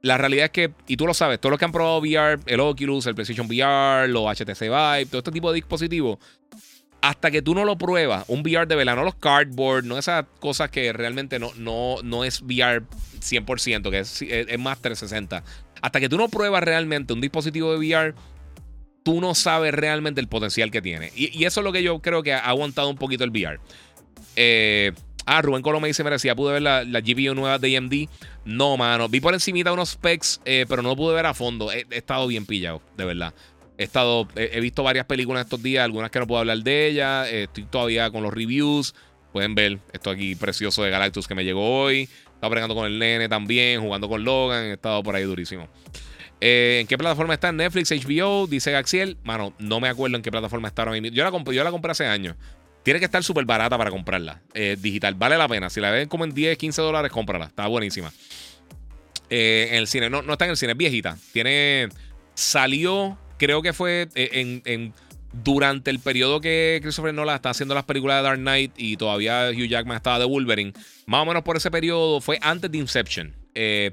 la 0.00 0.16
realidad 0.16 0.44
es 0.44 0.50
que, 0.52 0.70
y 0.86 0.96
tú 0.96 1.08
lo 1.08 1.12
sabes, 1.12 1.40
todos 1.40 1.50
los 1.50 1.58
que 1.58 1.64
han 1.64 1.72
probado 1.72 1.98
VR, 1.98 2.38
el 2.46 2.60
Oculus, 2.60 3.06
el 3.06 3.16
PlayStation 3.16 3.48
VR, 3.48 4.06
los 4.06 4.26
HTC 4.26 4.60
Vive, 4.60 5.06
todo 5.06 5.18
este 5.18 5.32
tipo 5.32 5.50
de 5.50 5.56
dispositivos, 5.56 6.18
hasta 7.00 7.30
que 7.30 7.42
tú 7.42 7.54
no 7.54 7.64
lo 7.64 7.76
pruebas, 7.76 8.24
un 8.28 8.40
VR 8.40 8.66
de 8.66 8.76
verdad, 8.76 8.96
no 8.96 9.04
los 9.04 9.16
cardboard, 9.16 9.84
no 9.84 9.98
esas 9.98 10.24
cosas 10.40 10.70
que 10.70 10.92
realmente 10.92 11.38
no, 11.38 11.52
no, 11.56 11.96
no 12.02 12.24
es 12.24 12.42
VR 12.42 12.84
100%, 13.20 13.90
que 13.90 13.98
es, 14.00 14.22
es, 14.22 14.58
más 14.58 14.80
360. 14.80 15.42
Hasta 15.82 16.00
que 16.00 16.08
tú 16.08 16.16
no 16.16 16.28
pruebas 16.28 16.62
realmente 16.62 17.12
un 17.12 17.20
dispositivo 17.20 17.72
de 17.72 17.78
VR, 17.78 18.14
tú 19.02 19.20
no 19.20 19.34
sabes 19.34 19.72
realmente 19.72 20.20
el 20.20 20.28
potencial 20.28 20.70
que 20.70 20.82
tiene. 20.82 21.10
Y, 21.14 21.44
eso 21.44 21.60
es 21.60 21.64
lo 21.64 21.72
que 21.72 21.82
yo 21.82 22.00
creo 22.00 22.22
que 22.22 22.32
ha 22.32 22.40
aguantado 22.40 22.90
un 22.90 22.96
poquito 22.96 23.24
el 23.24 23.30
VR. 23.30 23.58
Eh, 24.36 24.92
ah, 25.26 25.40
Rubén 25.42 25.62
Colo 25.62 25.80
me 25.80 25.88
dice, 25.88 26.04
me 26.04 26.10
decía, 26.10 26.34
pude 26.34 26.52
ver 26.52 26.62
la, 26.62 26.84
la, 26.84 27.00
GPU 27.00 27.34
nueva 27.34 27.58
de 27.58 27.76
AMD. 27.76 27.94
No, 28.44 28.76
mano. 28.76 29.08
Vi 29.08 29.20
por 29.20 29.34
encima 29.34 29.72
unos 29.72 29.90
specs, 29.90 30.40
eh, 30.44 30.66
pero 30.68 30.82
no 30.82 30.94
pude 30.96 31.14
ver 31.14 31.26
a 31.26 31.34
fondo. 31.34 31.72
He, 31.72 31.86
estado 31.90 32.26
bien 32.26 32.44
pillado, 32.46 32.82
de 32.96 33.04
verdad. 33.04 33.34
He 33.78 33.84
estado, 33.84 34.28
he, 34.34 34.60
visto 34.60 34.82
varias 34.82 35.06
películas 35.06 35.44
estos 35.44 35.62
días, 35.62 35.84
algunas 35.84 36.10
que 36.10 36.18
no 36.18 36.26
puedo 36.26 36.40
hablar 36.40 36.58
de 36.58 36.88
ellas. 36.88 37.28
estoy 37.30 37.64
todavía 37.64 38.10
con 38.10 38.22
los 38.22 38.34
reviews. 38.34 38.94
Pueden 39.32 39.54
ver 39.54 39.78
esto 39.92 40.10
aquí 40.10 40.34
precioso 40.34 40.82
de 40.82 40.90
Galactus 40.90 41.28
que 41.28 41.34
me 41.34 41.44
llegó 41.44 41.82
hoy. 41.82 42.08
Estaba 42.38 42.50
bregando 42.52 42.76
con 42.76 42.86
el 42.86 43.00
nene 43.00 43.28
también, 43.28 43.80
jugando 43.80 44.08
con 44.08 44.22
Logan. 44.22 44.66
He 44.66 44.72
estado 44.74 45.02
por 45.02 45.16
ahí 45.16 45.24
durísimo. 45.24 45.68
Eh, 46.40 46.78
¿En 46.82 46.86
qué 46.86 46.96
plataforma 46.96 47.34
está? 47.34 47.50
Netflix, 47.50 47.90
HBO, 47.90 48.46
dice 48.46 48.70
Gaxiel. 48.70 49.16
Mano, 49.24 49.54
no 49.58 49.80
me 49.80 49.88
acuerdo 49.88 50.14
en 50.14 50.22
qué 50.22 50.30
plataforma 50.30 50.68
está 50.68 50.82
ahora. 50.82 50.96
Yo 50.98 51.24
la, 51.24 51.32
compré, 51.32 51.56
yo 51.56 51.64
la 51.64 51.72
compré 51.72 51.90
hace 51.90 52.06
años. 52.06 52.36
Tiene 52.84 53.00
que 53.00 53.06
estar 53.06 53.24
súper 53.24 53.44
barata 53.44 53.76
para 53.76 53.90
comprarla. 53.90 54.40
Eh, 54.54 54.76
digital. 54.78 55.16
Vale 55.16 55.36
la 55.36 55.48
pena. 55.48 55.68
Si 55.68 55.80
la 55.80 55.90
ven 55.90 56.08
como 56.08 56.24
en 56.24 56.32
10, 56.32 56.56
15 56.56 56.80
dólares, 56.80 57.10
cómprala. 57.10 57.46
Está 57.46 57.66
buenísima. 57.66 58.12
Eh, 59.30 59.70
en 59.72 59.78
el 59.78 59.88
cine. 59.88 60.08
No, 60.08 60.22
no 60.22 60.34
está 60.34 60.44
en 60.44 60.52
el 60.52 60.56
cine. 60.56 60.72
Es 60.72 60.78
viejita. 60.78 61.18
Tiene. 61.32 61.88
Salió. 62.34 63.18
Creo 63.36 63.62
que 63.62 63.72
fue 63.72 64.08
en 64.14 64.92
durante 65.32 65.90
el 65.90 65.98
periodo 65.98 66.40
que 66.40 66.78
Christopher 66.82 67.12
Nolan 67.14 67.36
está 67.36 67.50
haciendo 67.50 67.74
las 67.74 67.84
películas 67.84 68.18
de 68.18 68.22
Dark 68.22 68.38
Knight 68.38 68.72
y 68.76 68.96
todavía 68.96 69.50
Hugh 69.50 69.68
Jackman 69.68 69.96
estaba 69.96 70.18
de 70.18 70.24
Wolverine, 70.24 70.72
más 71.06 71.22
o 71.22 71.26
menos 71.26 71.42
por 71.42 71.56
ese 71.56 71.70
periodo 71.70 72.20
fue 72.20 72.38
antes 72.42 72.70
de 72.70 72.78
Inception. 72.78 73.34
Eh, 73.54 73.92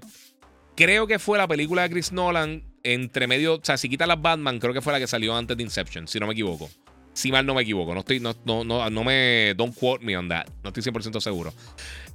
creo 0.75 1.07
que 1.07 1.19
fue 1.19 1.37
la 1.37 1.47
película 1.47 1.83
de 1.83 1.89
Chris 1.89 2.11
Nolan 2.11 2.63
entre 2.83 3.27
medio, 3.27 3.55
o 3.55 3.59
sea, 3.63 3.77
si 3.77 3.89
quita 3.89 4.05
las 4.05 4.21
Batman, 4.21 4.59
creo 4.59 4.73
que 4.73 4.81
fue 4.81 4.93
la 4.93 4.99
que 4.99 5.07
salió 5.07 5.35
antes 5.35 5.57
de 5.57 5.63
Inception, 5.63 6.07
si 6.07 6.19
no 6.19 6.27
me 6.27 6.33
equivoco. 6.33 6.69
Si 7.13 7.31
mal 7.31 7.45
no 7.45 7.53
me 7.53 7.61
equivoco, 7.61 7.93
no 7.93 8.01
estoy, 8.01 8.19
no, 8.19 8.35
no, 8.45 8.63
no, 8.65 9.03
me, 9.03 9.53
don't 9.55 9.73
quote 9.73 10.03
me 10.03 10.17
on 10.17 10.27
that, 10.27 10.47
no 10.63 10.69
estoy 10.69 10.83
100% 10.83 11.21
seguro. 11.21 11.53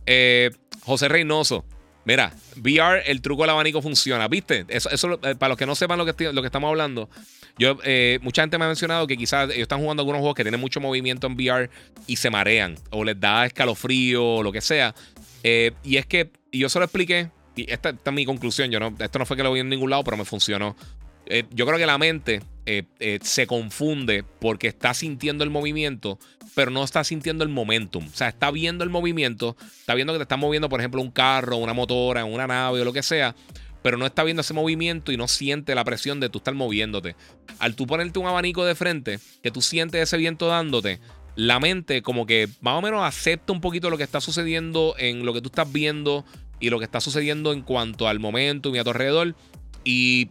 Eh, 0.06 0.50
José 0.82 1.08
Reynoso, 1.08 1.64
Mira, 2.04 2.32
VR, 2.56 3.02
el 3.06 3.20
truco 3.20 3.42
del 3.42 3.50
abanico 3.50 3.82
funciona. 3.82 4.26
¿Viste? 4.28 4.64
Eso, 4.68 4.90
eso 4.90 5.20
eh, 5.22 5.34
para 5.34 5.50
los 5.50 5.58
que 5.58 5.66
no 5.66 5.74
sepan 5.74 5.98
lo 5.98 6.06
que, 6.06 6.32
lo 6.32 6.40
que 6.40 6.46
estamos 6.46 6.68
hablando, 6.68 7.10
yo, 7.58 7.78
eh, 7.84 8.18
mucha 8.22 8.42
gente 8.42 8.58
me 8.58 8.64
ha 8.64 8.68
mencionado 8.68 9.06
que 9.06 9.16
quizás 9.16 9.50
ellos 9.50 9.62
están 9.62 9.80
jugando 9.80 10.02
algunos 10.02 10.20
juegos 10.20 10.34
que 10.34 10.42
tienen 10.42 10.60
mucho 10.60 10.80
movimiento 10.80 11.26
en 11.26 11.34
VR 11.34 11.70
y 12.06 12.16
se 12.16 12.30
marean 12.30 12.76
o 12.90 13.04
les 13.04 13.18
da 13.20 13.46
escalofrío 13.46 14.24
o 14.24 14.42
lo 14.42 14.52
que 14.52 14.60
sea. 14.60 14.94
Eh, 15.42 15.72
y 15.84 15.96
es 15.96 16.06
que 16.06 16.30
y 16.50 16.58
yo 16.58 16.68
se 16.68 16.78
lo 16.78 16.84
expliqué, 16.84 17.30
y 17.54 17.70
esta, 17.70 17.90
esta, 17.90 18.10
es 18.10 18.14
mi 18.14 18.24
conclusión. 18.24 18.70
Yo 18.70 18.80
no, 18.80 18.94
esto 18.98 19.18
no 19.18 19.26
fue 19.26 19.36
que 19.36 19.42
lo 19.42 19.52
vi 19.52 19.60
en 19.60 19.68
ningún 19.68 19.90
lado, 19.90 20.02
pero 20.02 20.16
me 20.16 20.24
funcionó. 20.24 20.76
yo 21.52 21.66
creo 21.66 21.78
que 21.78 21.86
la 21.86 21.98
mente 21.98 22.40
se 23.22 23.46
confunde 23.46 24.24
porque 24.40 24.68
está 24.68 24.94
sintiendo 24.94 25.44
el 25.44 25.50
movimiento, 25.50 26.18
pero 26.54 26.70
no 26.70 26.84
está 26.84 27.04
sintiendo 27.04 27.44
el 27.44 27.50
momentum. 27.50 28.06
O 28.06 28.16
sea, 28.16 28.28
está 28.28 28.50
viendo 28.50 28.84
el 28.84 28.90
movimiento, 28.90 29.56
está 29.78 29.94
viendo 29.94 30.12
que 30.12 30.18
te 30.18 30.24
está 30.24 30.36
moviendo, 30.36 30.68
por 30.68 30.80
ejemplo, 30.80 31.00
un 31.00 31.10
carro, 31.10 31.56
una 31.56 31.74
motora, 31.74 32.24
una 32.24 32.46
nave 32.46 32.80
o 32.80 32.84
lo 32.84 32.92
que 32.92 33.02
sea, 33.02 33.34
pero 33.82 33.96
no 33.96 34.06
está 34.06 34.24
viendo 34.24 34.42
ese 34.42 34.54
movimiento 34.54 35.12
y 35.12 35.16
no 35.16 35.28
siente 35.28 35.74
la 35.74 35.84
presión 35.84 36.20
de 36.20 36.28
tú 36.28 36.38
estar 36.38 36.54
moviéndote. 36.54 37.16
Al 37.58 37.74
tú 37.74 37.86
ponerte 37.86 38.18
un 38.18 38.26
abanico 38.26 38.64
de 38.64 38.74
frente, 38.74 39.18
que 39.42 39.50
tú 39.50 39.62
sientes 39.62 40.02
ese 40.02 40.16
viento 40.16 40.48
dándote, 40.48 41.00
la 41.36 41.60
mente 41.60 42.02
como 42.02 42.26
que 42.26 42.48
más 42.60 42.74
o 42.74 42.82
menos 42.82 43.02
acepta 43.02 43.52
un 43.52 43.60
poquito 43.60 43.88
lo 43.88 43.96
que 43.96 44.04
está 44.04 44.20
sucediendo 44.20 44.94
en 44.98 45.24
lo 45.24 45.32
que 45.32 45.40
tú 45.40 45.48
estás 45.48 45.72
viendo 45.72 46.24
y 46.58 46.68
lo 46.68 46.78
que 46.78 46.84
está 46.84 47.00
sucediendo 47.00 47.52
en 47.52 47.62
cuanto 47.62 48.08
al 48.08 48.18
momento 48.18 48.74
y 48.74 48.78
a 48.78 48.84
tu 48.84 48.90
alrededor 48.90 49.34
y, 49.84 50.28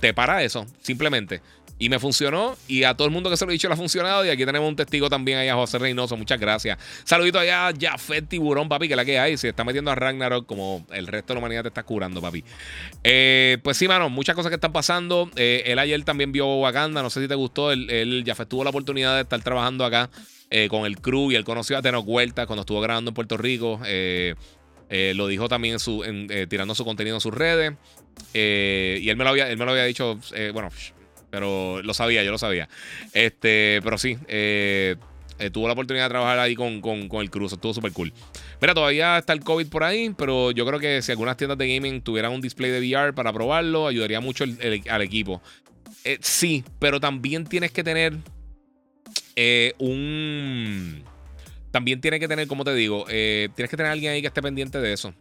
te 0.00 0.14
para 0.14 0.42
eso, 0.42 0.66
simplemente. 0.80 1.40
Y 1.78 1.88
me 1.88 1.98
funcionó. 1.98 2.56
Y 2.68 2.84
a 2.84 2.94
todo 2.94 3.06
el 3.06 3.12
mundo 3.12 3.30
que 3.30 3.36
se 3.36 3.44
lo 3.44 3.50
he 3.50 3.54
dicho 3.54 3.68
le 3.68 3.74
ha 3.74 3.76
funcionado. 3.76 4.24
Y 4.24 4.28
aquí 4.28 4.46
tenemos 4.46 4.68
un 4.68 4.76
testigo 4.76 5.10
también 5.10 5.38
ahí 5.38 5.48
a 5.48 5.54
José 5.54 5.78
Reynoso. 5.78 6.16
Muchas 6.16 6.38
gracias. 6.38 6.78
Saludito 7.04 7.38
allá 7.38 7.68
a 7.68 7.72
Jafet 7.78 8.28
Tiburón, 8.28 8.68
papi, 8.68 8.88
que 8.88 8.94
la 8.94 9.04
que 9.04 9.18
hay. 9.18 9.36
Se 9.36 9.48
está 9.48 9.64
metiendo 9.64 9.90
a 9.90 9.94
Ragnarok 9.96 10.46
como 10.46 10.86
el 10.92 11.08
resto 11.08 11.32
de 11.32 11.34
la 11.34 11.38
humanidad 11.40 11.62
te 11.62 11.68
está 11.68 11.82
curando, 11.82 12.20
papi. 12.22 12.44
Eh, 13.02 13.58
pues 13.62 13.76
sí, 13.76 13.88
mano, 13.88 14.08
muchas 14.08 14.36
cosas 14.36 14.50
que 14.50 14.54
están 14.54 14.72
pasando. 14.72 15.28
Eh, 15.34 15.64
él 15.66 15.78
ayer 15.78 16.02
también 16.04 16.30
vio 16.30 16.46
Wakanda. 16.46 17.02
No 17.02 17.10
sé 17.10 17.20
si 17.20 17.28
te 17.28 17.34
gustó. 17.34 17.72
Él, 17.72 17.90
él 17.90 18.22
Jafet 18.24 18.48
tuvo 18.48 18.62
la 18.62 18.70
oportunidad 18.70 19.16
de 19.16 19.22
estar 19.22 19.42
trabajando 19.42 19.84
acá 19.84 20.10
eh, 20.50 20.68
con 20.68 20.86
el 20.86 21.00
crew. 21.00 21.32
Y 21.32 21.34
él 21.34 21.44
conoció 21.44 21.76
a 21.76 21.82
Tenoch 21.82 22.06
Huerta 22.06 22.46
cuando 22.46 22.60
estuvo 22.60 22.80
grabando 22.80 23.10
en 23.10 23.14
Puerto 23.14 23.36
Rico. 23.36 23.80
lo 24.88 25.26
dijo 25.26 25.48
también 25.48 25.78
en 26.04 26.48
tirando 26.48 26.76
su 26.76 26.84
contenido 26.84 27.16
en 27.16 27.20
sus 27.20 27.34
redes. 27.34 27.74
Y 28.32 29.08
él 29.08 29.16
me 29.16 29.24
lo 29.24 29.30
había, 29.30 29.50
él 29.50 29.56
me 29.56 29.64
lo 29.64 29.72
había 29.72 29.84
dicho, 29.84 30.18
bueno, 30.52 30.70
pero 31.34 31.82
lo 31.82 31.94
sabía, 31.94 32.22
yo 32.22 32.30
lo 32.30 32.38
sabía. 32.38 32.68
Este, 33.12 33.80
pero 33.82 33.98
sí, 33.98 34.16
eh, 34.28 34.94
eh, 35.40 35.50
tuvo 35.50 35.66
la 35.66 35.72
oportunidad 35.72 36.04
de 36.04 36.10
trabajar 36.10 36.38
ahí 36.38 36.54
con, 36.54 36.80
el 37.10 37.30
Cruz. 37.30 37.52
Estuvo 37.52 37.74
súper 37.74 37.90
cool. 37.90 38.12
Mira, 38.60 38.72
todavía 38.72 39.18
está 39.18 39.32
el 39.32 39.40
COVID 39.40 39.66
por 39.66 39.82
ahí, 39.82 40.14
pero 40.16 40.52
yo 40.52 40.64
creo 40.64 40.78
que 40.78 41.02
si 41.02 41.10
algunas 41.10 41.36
tiendas 41.36 41.58
de 41.58 41.74
gaming 41.74 42.02
tuvieran 42.02 42.30
un 42.30 42.40
display 42.40 42.70
de 42.70 42.78
VR 42.78 43.12
para 43.14 43.32
probarlo, 43.32 43.88
ayudaría 43.88 44.20
mucho 44.20 44.44
al 44.44 45.02
equipo. 45.02 45.42
Eh, 46.04 46.18
sí, 46.20 46.62
pero 46.78 47.00
también 47.00 47.46
tienes 47.46 47.72
que 47.72 47.82
tener 47.82 48.14
un. 49.78 51.02
También 51.72 52.00
tienes 52.00 52.20
que 52.20 52.28
tener, 52.28 52.46
como 52.46 52.62
te 52.62 52.74
digo, 52.74 53.06
tienes 53.06 53.68
que 53.68 53.76
tener 53.76 53.90
alguien 53.90 54.12
ahí 54.12 54.20
que 54.20 54.28
esté 54.28 54.40
pendiente 54.40 54.80
de 54.80 54.92
eso. 54.92 55.12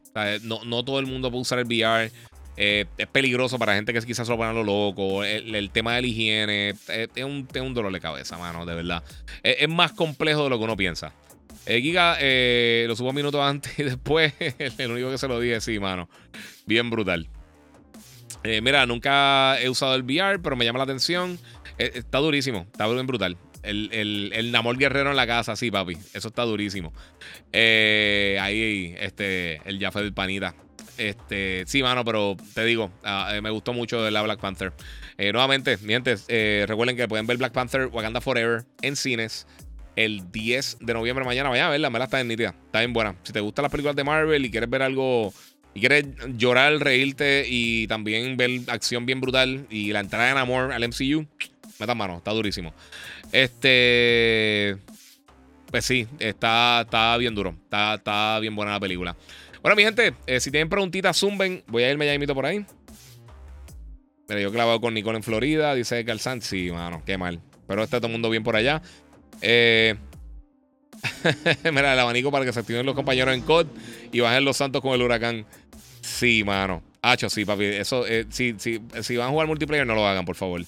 no, 0.44 0.64
no 0.64 0.86
todo 0.86 1.00
el 1.00 1.08
mundo 1.08 1.32
puede 1.32 1.42
usar 1.42 1.58
el 1.58 1.66
VR. 1.66 2.12
Eh, 2.56 2.86
es 2.98 3.08
peligroso 3.08 3.58
para 3.58 3.74
gente 3.74 3.94
que 3.94 4.02
quizás 4.02 4.28
lo 4.30 4.38
lo 4.54 4.64
loco. 4.64 5.24
El, 5.24 5.70
tema 5.72 5.96
de 5.96 6.02
la 6.02 6.08
higiene 6.08 6.70
eh, 6.88 7.08
es, 7.16 7.24
un, 7.24 7.48
un, 7.62 7.74
dolor 7.74 7.92
de 7.92 8.00
cabeza, 8.00 8.38
mano, 8.38 8.66
de 8.66 8.76
verdad. 8.76 9.04
Es, 9.42 9.70
más 9.70 9.94
complejo 9.94 10.44
de 10.44 10.50
lo 10.50 10.58
que 10.58 10.64
uno 10.66 10.78
piensa. 10.78 11.14
Eh, 11.66 11.82
Giga 11.82 12.18
lo 12.88 12.96
subo 12.96 13.14
minutos 13.14 13.42
antes 13.42 13.78
y 13.80 13.84
después. 13.84 14.34
el 14.78 14.92
único 14.92 15.10
que 15.10 15.18
se 15.18 15.28
lo 15.28 15.40
dije, 15.40 15.62
sí, 15.62 15.80
mano. 15.80 16.10
Bien 16.66 16.90
brutal. 16.90 17.28
mira, 18.44 18.86
nunca 18.86 19.60
he 19.60 19.70
usado 19.70 19.96
el 19.96 20.04
VR, 20.04 20.40
pero 20.40 20.56
me 20.56 20.66
llama 20.66 20.78
la 20.78 20.84
atención. 20.84 21.40
está 21.78 22.20
durísimo, 22.20 22.68
está 22.72 22.88
bien 22.88 23.08
brutal. 23.08 23.38
El, 23.64 23.90
el, 24.34 24.52
Namor 24.52 24.78
Guerrero 24.78 25.10
en 25.10 25.16
la 25.16 25.26
casa, 25.26 25.56
sí, 25.56 25.72
papi. 25.72 25.98
Eso 26.14 26.28
está 26.28 26.44
durísimo. 26.44 26.94
ahí, 27.54 28.94
este, 29.00 29.62
el 29.66 29.80
Jaffe 29.80 30.02
del 30.02 30.14
Panita. 30.14 30.54
Este, 30.98 31.64
sí, 31.68 31.82
mano, 31.82 32.06
pero 32.06 32.38
te 32.54 32.64
digo, 32.66 32.92
ah, 33.04 33.32
eh, 33.34 33.42
me 33.42 33.50
gustó 33.50 33.74
mucho 33.74 34.10
la 34.10 34.22
Black 34.22 34.40
Panther. 34.40 34.74
Eh, 35.18 35.32
nuevamente, 35.32 35.78
mientes, 35.78 36.26
eh, 36.28 36.66
recuerden 36.68 36.96
que 36.96 37.08
pueden 37.08 37.28
ver 37.28 37.38
Black 37.38 37.54
Panther 37.54 37.88
Wakanda 37.88 38.22
Forever 38.22 38.64
en 38.82 38.96
cines 38.96 39.48
el 39.96 40.32
10 40.32 40.78
de 40.82 40.94
noviembre 40.94 41.26
mañana. 41.26 41.50
Vayan 41.50 41.68
a 41.68 41.70
verla, 41.70 41.90
me 41.90 42.00
la 42.00 42.06
está 42.06 42.20
en 42.20 42.28
nítida. 42.28 42.56
Está 42.66 42.80
bien 42.80 42.94
buena. 42.94 43.16
Si 43.24 43.34
te 43.34 43.40
gustan 43.40 43.64
las 43.64 43.72
películas 43.72 43.96
de 43.96 44.04
Marvel 44.04 44.46
y 44.46 44.52
quieres 44.52 44.70
ver 44.70 44.82
algo 44.82 45.34
y 45.74 45.80
quieres 45.80 46.06
llorar, 46.38 46.74
reírte 46.80 47.46
y 47.48 47.88
también 47.88 48.38
ver 48.38 48.62
acción 48.68 49.06
bien 49.06 49.22
brutal 49.22 49.66
y 49.70 49.92
la 49.92 50.00
entrada 50.00 50.30
en 50.32 50.38
amor 50.38 50.72
al 50.72 50.88
MCU, 50.88 51.26
metan 51.80 51.98
mano, 51.98 52.18
está 52.18 52.32
durísimo. 52.32 52.74
Este. 53.32 54.78
Pues 55.72 55.86
sí, 55.86 56.08
está, 56.20 56.82
está 56.82 57.18
bien 57.18 57.34
duro. 57.34 57.56
Está, 57.64 57.96
está 57.96 58.40
bien 58.40 58.56
buena 58.56 58.74
la 58.74 58.80
película. 58.80 59.16
Bueno, 59.64 59.78
mi 59.78 59.84
gente, 59.84 60.14
eh, 60.28 60.42
si 60.42 60.52
tienen 60.52 60.68
preguntitas, 60.68 61.18
zumben. 61.18 61.64
Voy 61.68 61.84
a 61.84 61.90
irme 61.90 62.06
ya 62.06 62.14
invito 62.14 62.36
por 62.36 62.46
ahí. 62.46 62.66
Me 64.28 64.36
dio 64.36 64.52
clavado 64.52 64.82
con 64.82 64.94
Nicole 64.94 65.18
en 65.18 65.24
Florida, 65.24 65.74
dice 65.74 66.04
Calzán. 66.04 66.42
Sí, 66.42 66.70
mano, 66.70 67.02
qué 67.06 67.18
mal. 67.18 67.40
Pero 67.66 67.82
está 67.82 68.00
todo 68.00 68.08
el 68.08 68.12
mundo 68.12 68.30
bien 68.30 68.44
por 68.44 68.58
allá. 68.58 68.82
Eh. 69.40 69.96
Mira, 71.64 71.94
el 71.94 72.00
abanico 72.00 72.30
para 72.30 72.44
que 72.44 72.52
se 72.52 72.60
activen 72.60 72.86
los 72.86 72.94
compañeros 72.94 73.34
en 73.34 73.42
COD 73.42 73.68
y 74.12 74.20
bajen 74.20 74.44
los 74.44 74.58
santos 74.58 74.82
con 74.82 74.92
el 74.96 75.02
huracán. 75.02 75.46
Sí, 76.02 76.44
mano. 76.44 76.84
Hacho, 77.02 77.30
sí, 77.30 77.46
papi. 77.46 77.64
Eso, 77.64 78.06
eh, 78.06 78.26
si, 78.30 78.56
si, 78.60 78.80
van 79.16 79.30
a 79.30 79.32
jugar 79.32 79.48
multiplayer, 79.48 79.88
no 79.88 79.96
lo 79.96 80.06
hagan, 80.06 80.26
por 80.26 80.36
favor. 80.36 80.62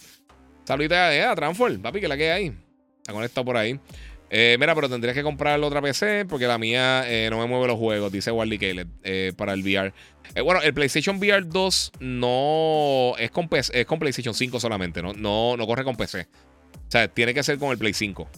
Saludita 0.64 1.08
a, 1.08 1.16
eh, 1.16 1.22
a 1.22 1.36
Transform, 1.36 1.82
papi, 1.82 2.00
que 2.00 2.08
la 2.08 2.16
que 2.16 2.32
hay. 2.32 2.58
Está 3.00 3.12
conectado 3.12 3.44
por 3.44 3.58
ahí. 3.58 3.78
Eh, 4.38 4.57
mira, 4.60 4.76
pero 4.76 4.90
tendrías 4.90 5.16
que 5.16 5.24
comprar 5.24 5.57
otra 5.62 5.82
PC 5.82 6.26
porque 6.26 6.45
la 6.45 6.57
mía 6.57 7.06
eh, 7.07 7.30
no 7.30 7.40
me 7.40 7.45
mueve 7.45 7.68
los 7.68 7.78
juegos, 7.78 8.12
dice 8.12 8.32
Wally 8.32 8.60
Caleb, 8.60 8.90
eh, 9.02 9.32
para 9.38 9.53
el 9.53 9.62
VR. 9.62 9.94
bueno, 10.44 10.62
el 10.62 10.74
PlayStation 10.74 11.20
VR 11.20 11.45
2 11.45 11.94
no 12.02 13.14
es 13.18 13.32
con, 13.32 13.48
es 13.49 13.86
con 13.86 13.98
PlayStation 13.98 14.34
5 14.34 14.60
solamente, 14.60 15.02
¿no? 15.02 15.14
No, 15.14 15.56
no 15.56 15.66
corre 15.66 15.86
con 15.86 15.95
PC. 15.95 16.28
O 16.74 16.91
sea, 16.91 17.07
tiene 17.07 17.34
que 17.34 17.44
ser 17.44 17.57
con 17.57 17.72
el 17.72 17.78
Play 17.78 17.94
5. 17.94 18.30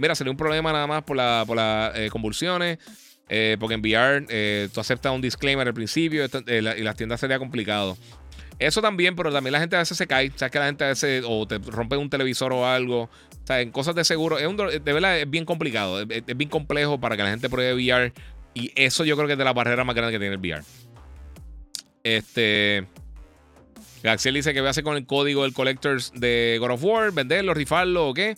mira, 0.00 0.14
salió 0.14 0.30
un 0.30 0.38
problema 0.38 0.72
nada 0.72 0.86
más 0.86 1.02
por, 1.02 1.18
las 1.18 2.10
convulsiones. 2.10 2.78
porque 3.60 3.74
en 3.74 3.82
VR 3.82 4.70
tú 4.72 4.80
aceptas 4.80 5.12
un 5.12 5.20
disclaimer 5.20 5.68
al 5.68 5.74
principio 5.74 6.24
y 6.24 6.60
las 6.62 6.96
tiendas 6.96 7.20
sería 7.20 7.38
complicado. 7.38 7.98
Eso 8.58 8.82
también, 8.82 9.14
pero 9.14 9.32
también 9.32 9.52
la 9.52 9.60
gente 9.60 9.76
a 9.76 9.80
veces 9.80 9.96
se 9.96 10.06
cae. 10.06 10.32
Sabes 10.34 10.50
que 10.50 10.58
la 10.58 10.66
gente 10.66 10.84
a 10.84 10.88
veces 10.88 11.24
o 11.26 11.46
te 11.46 11.58
rompe 11.58 11.96
un 11.96 12.10
televisor 12.10 12.52
o 12.52 12.66
algo. 12.66 13.08
Sea, 13.48 13.62
en 13.62 13.70
cosas 13.70 13.94
de 13.94 14.04
seguro. 14.04 14.38
Es 14.38 14.84
de 14.84 14.92
verdad 14.92 15.18
es 15.18 15.30
bien 15.30 15.46
complicado. 15.46 16.02
Es, 16.02 16.36
bien 16.36 16.50
complejo 16.50 17.00
para 17.00 17.16
que 17.16 17.22
la 17.22 17.30
gente 17.30 17.48
pruebe 17.48 17.72
VR. 17.72 18.12
Y 18.52 18.72
eso 18.74 19.06
yo 19.06 19.16
creo 19.16 19.26
que 19.26 19.32
es 19.32 19.38
de 19.38 19.44
la 19.44 19.54
barrera 19.54 19.84
más 19.84 19.96
grande 19.96 20.12
que 20.12 20.18
tiene 20.18 20.34
el 20.34 20.40
VR. 20.40 20.62
Este. 22.04 22.86
Gaxiel 24.02 24.34
dice 24.34 24.52
que 24.52 24.60
voy 24.60 24.66
a 24.66 24.70
hacer 24.70 24.84
con 24.84 24.98
el 24.98 25.06
código 25.06 25.44
del 25.44 25.54
Collectors 25.54 26.12
de 26.14 26.58
God 26.60 26.72
of 26.72 26.84
War, 26.84 27.10
venderlo, 27.12 27.54
rifarlo 27.54 28.08
o 28.08 28.14
qué. 28.14 28.36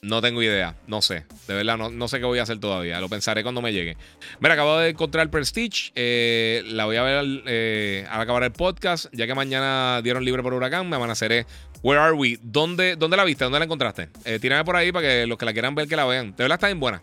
No 0.00 0.22
tengo 0.22 0.40
idea, 0.42 0.76
no 0.86 1.02
sé. 1.02 1.26
De 1.48 1.54
verdad, 1.54 1.76
no, 1.76 2.08
sé 2.08 2.20
qué 2.20 2.24
voy 2.24 2.38
a 2.38 2.44
hacer 2.44 2.60
todavía. 2.60 3.00
Lo 3.00 3.08
pensaré 3.08 3.42
cuando 3.42 3.62
me 3.62 3.72
llegue. 3.72 3.96
Mira, 4.38 4.54
acabo 4.54 4.78
de 4.78 4.90
encontrar 4.90 5.28
Prestige. 5.28 5.90
Eh, 5.96 6.62
la 6.66 6.84
voy 6.84 6.96
a 6.96 7.02
ver 7.02 7.42
eh, 7.46 8.06
al 8.08 8.20
acabar 8.20 8.44
el 8.44 8.52
podcast. 8.52 9.06
Ya 9.12 9.26
que 9.26 9.34
mañana 9.34 10.00
dieron 10.02 10.24
libre 10.24 10.42
por 10.42 10.54
huracán, 10.54 10.88
me 10.88 10.96
amaneceré. 10.96 11.46
Where 11.82 12.00
are 12.00 12.12
we? 12.12 12.38
¿Dónde, 12.42 12.96
la 12.96 13.24
viste? 13.24 13.44
¿Dónde 13.44 13.58
la 13.58 13.64
encontraste? 13.64 14.08
Eh, 14.24 14.38
tírame 14.38 14.64
por 14.64 14.76
ahí 14.76 14.92
para 14.92 15.08
que 15.08 15.26
los 15.26 15.36
que 15.36 15.44
la 15.44 15.52
quieran 15.52 15.74
ver 15.74 15.88
que 15.88 15.96
la 15.96 16.04
vean. 16.04 16.30
De 16.30 16.44
verdad 16.44 16.56
está 16.56 16.68
bien 16.68 16.80
buena. 16.80 17.02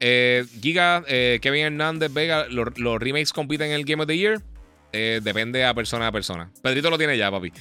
Eh, 0.00 0.44
Giga, 0.60 1.02
Kevin 1.40 1.64
Hernández, 1.64 2.12
Vega, 2.12 2.46
los 2.48 3.00
remakes 3.00 3.32
compiten 3.32 3.68
en 3.68 3.74
el 3.74 3.84
Game 3.84 4.02
of 4.02 4.06
the 4.06 4.16
Year. 4.16 4.40
Eh, 4.92 5.20
depende 5.22 5.64
a 5.64 5.74
persona 5.74 6.06
a 6.06 6.12
persona. 6.12 6.50
Pedrito 6.62 6.88
lo 6.88 6.96
tiene 6.96 7.18
ya, 7.18 7.30
papi. 7.30 7.52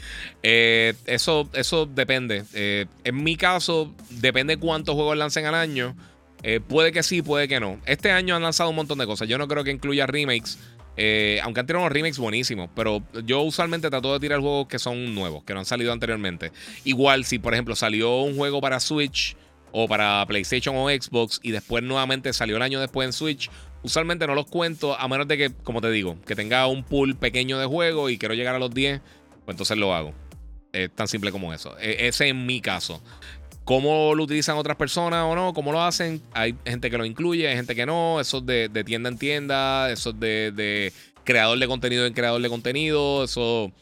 Eh, 0.44 0.94
eso, 1.06 1.50
eso 1.54 1.86
depende. 1.86 2.44
Eh, 2.54 2.86
en 3.04 3.24
mi 3.24 3.36
caso, 3.36 3.94
depende 4.10 4.58
cuántos 4.58 4.96
juegos 4.96 5.18
lancen 5.18 5.46
al 5.46 5.56
año. 5.56 5.96
puede 6.68 6.92
que 6.92 7.04
sí, 7.04 7.22
puede 7.22 7.48
que 7.48 7.60
no. 7.60 7.82
Este 7.86 8.12
año 8.12 8.36
han 8.36 8.44
lanzado 8.44 8.70
un 8.70 8.76
montón 8.78 8.98
de 9.00 9.06
cosas. 9.06 9.28
Yo 9.28 9.38
no 9.38 9.48
creo 9.48 9.64
que 9.64 9.72
incluya 9.72 10.08
remakes. 10.08 10.58
Aunque 11.44 11.60
han 11.60 11.68
tirado 11.68 11.84
unos 11.86 11.94
remakes 11.94 12.18
buenísimos. 12.18 12.70
Pero 12.76 13.04
yo 13.26 13.42
usualmente 13.42 13.90
trato 13.90 14.14
de 14.14 14.20
tirar 14.20 14.40
juegos 14.40 14.68
que 14.68 14.80
son 14.80 15.14
nuevos, 15.14 15.44
que 15.44 15.54
no 15.54 15.60
han 15.60 15.66
salido 15.66 15.94
anteriormente. 15.94 16.52
Igual, 16.84 17.26
si 17.26 17.40
por 17.40 17.54
ejemplo 17.54 17.76
salió 17.76 18.22
un 18.22 18.36
juego 18.36 18.62
para 18.62 18.80
Switch 18.80 19.36
o 19.72 19.88
para 19.88 20.26
PlayStation 20.26 20.76
o 20.76 20.90
Xbox 20.90 21.40
y 21.44 21.52
después 21.52 21.84
nuevamente 21.84 22.34
salió 22.34 22.56
el 22.56 22.62
año 22.62 22.80
después 22.80 23.06
en 23.06 23.14
Switch, 23.14 23.50
usualmente 23.84 24.28
no 24.28 24.36
los 24.36 24.46
cuento 24.48 25.00
a 25.00 25.08
menos 25.08 25.28
de 25.28 25.38
que, 25.38 25.52
como 25.64 25.82
te 25.82 25.92
digo, 25.92 26.18
que 26.26 26.36
tenga 26.36 26.68
un 26.68 26.84
pool 26.84 27.16
pequeño 27.16 27.60
de 27.60 27.66
juego 27.66 28.10
y 28.10 28.18
quiero 28.18 28.34
llegar 28.34 28.56
a 28.56 28.60
los 28.60 28.74
10, 28.74 29.02
pues 29.46 29.54
entonces 29.54 29.78
lo 29.78 29.94
hago. 29.94 30.14
Es 30.74 30.94
tan 30.94 31.08
simple 31.08 31.32
como 31.32 31.54
eso. 31.54 31.78
E, 31.80 32.08
ese 32.08 32.30
es 32.30 32.36
mi 32.36 32.62
caso. 32.62 33.02
¿Cómo 33.68 34.16
lo 34.16 34.24
utilizan 34.24 34.56
otras 34.56 34.78
personas 34.78 35.26
o 35.26 35.36
no? 35.36 35.54
¿Cómo 35.54 35.74
lo 35.74 35.84
hacen? 35.84 36.22
Hay 36.32 36.56
gente 36.66 36.90
que 36.90 36.98
lo 36.98 37.04
incluye, 37.04 37.50
hay 37.50 37.56
gente 37.58 37.76
que 37.76 37.86
no. 37.86 38.22
Eso 38.22 38.38
es 38.38 38.46
de, 38.46 38.84
tienda 38.86 39.10
en 39.10 39.18
tienda, 39.18 39.92
eso 39.92 40.12
es 40.12 40.20
de, 40.22 40.94
creador 41.26 41.60
de 41.60 41.68
contenido 41.68 42.06
en 42.06 42.14
creador 42.14 42.42
de 42.42 42.48
contenido, 42.48 43.26
eso, 43.26 43.74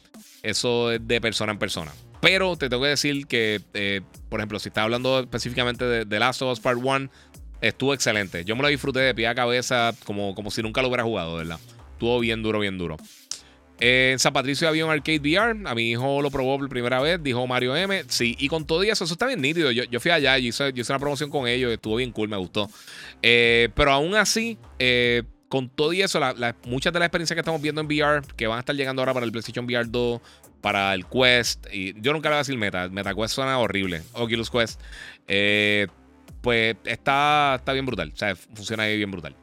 eso 0.42 0.92
es 0.92 1.08
de 1.08 1.22
persona 1.22 1.52
en 1.52 1.60
persona. 1.60 1.92
Pero 2.20 2.56
te 2.56 2.68
tengo 2.68 2.82
que 2.82 2.90
decir 2.90 3.28
que, 3.28 3.62
eh, 3.76 4.02
por 4.28 4.40
ejemplo, 4.40 4.58
si 4.58 4.70
estás 4.70 4.86
hablando 4.86 5.20
específicamente 5.20 5.86
de, 5.86 6.04
The 6.04 6.18
Last 6.18 6.42
of 6.42 6.54
Us 6.54 6.60
Part 6.60 6.80
1, 6.84 7.12
estuvo 7.62 7.94
excelente. 7.94 8.44
Yo 8.44 8.56
me 8.56 8.64
lo 8.64 8.70
disfruté 8.70 9.02
de 9.02 9.14
pie 9.14 9.28
a 9.28 9.36
cabeza 9.36 9.94
como, 10.04 10.34
como 10.34 10.50
si 10.50 10.64
nunca 10.64 10.82
lo 10.82 10.88
hubiera 10.88 11.04
jugado, 11.04 11.36
¿verdad? 11.36 11.60
Estuvo 11.92 12.20
bien 12.20 12.42
duro, 12.42 12.58
bien 12.58 12.80
duro. 12.80 12.98
En 13.80 14.20
San 14.20 14.34
Patricio 14.34 14.68
había 14.68 14.86
un 14.86 14.92
arcade 14.92 15.20
VR. 15.20 15.68
A 15.68 15.76
mi 15.76 15.92
hijo 15.92 16.22
lo 16.22 16.32
probó 16.32 16.58
por 16.58 16.70
primera 16.70 17.02
vez. 17.02 17.22
Dijo 17.22 17.46
Mario 17.48 17.76
M. 17.76 18.04
Sí, 18.08 18.36
y 18.40 18.48
con 18.48 18.66
todo 18.66 18.84
y 18.84 18.90
eso, 18.90 19.04
eso 19.04 19.14
está 19.14 19.28
bien 19.28 19.42
nítido. 19.42 19.72
Yo, 19.72 20.00
fui 20.00 20.12
allá 20.12 20.38
yo 20.38 20.48
hice 20.48 20.92
una 20.92 21.00
promoción 21.00 21.30
con 21.30 21.48
ellos. 21.48 21.72
Estuvo 21.72 21.98
bien 21.98 22.12
cool, 22.12 22.30
me 22.30 22.38
gustó. 22.38 22.70
Eh, 23.22 23.70
pero 23.76 23.92
aún 23.92 24.16
así, 24.16 24.58
eh, 24.80 25.24
con 25.50 25.70
todo 25.70 25.94
y 25.94 26.02
eso, 26.02 26.20
muchas 26.66 26.94
de 26.94 27.00
las 27.00 27.08
experiencias 27.08 27.36
que 27.36 27.42
estamos 27.42 27.62
viendo 27.62 27.82
en 27.82 27.88
VR, 27.88 28.22
que 28.36 28.48
van 28.48 28.58
a 28.58 28.60
estar 28.60 28.76
llegando 28.76 29.02
ahora 29.02 29.14
para 29.14 29.26
el 29.26 29.32
PlayStation 29.32 29.66
VR 29.66 29.86
2, 29.90 30.22
para 30.62 30.94
el 30.94 31.06
Quest, 31.06 31.68
y 31.72 31.94
yo 32.02 32.12
nunca 32.14 32.30
le 32.30 32.34
voy 32.34 32.38
a 32.38 32.40
decir 32.40 32.58
Meta. 32.58 32.90
Meta 32.90 33.14
Quest 33.14 33.36
suena 33.36 33.58
horrible. 33.60 34.02
Oculus 34.14 34.50
Quest. 34.50 34.82
Eh, 35.28 35.88
pues 36.42 36.76
está, 36.86 37.56
está 37.58 37.74
bien 37.74 37.86
brutal. 37.86 38.12
O 38.14 38.18
sea, 38.18 38.36
funciona 38.36 38.86
bien 38.86 39.12
brutal. 39.12 39.36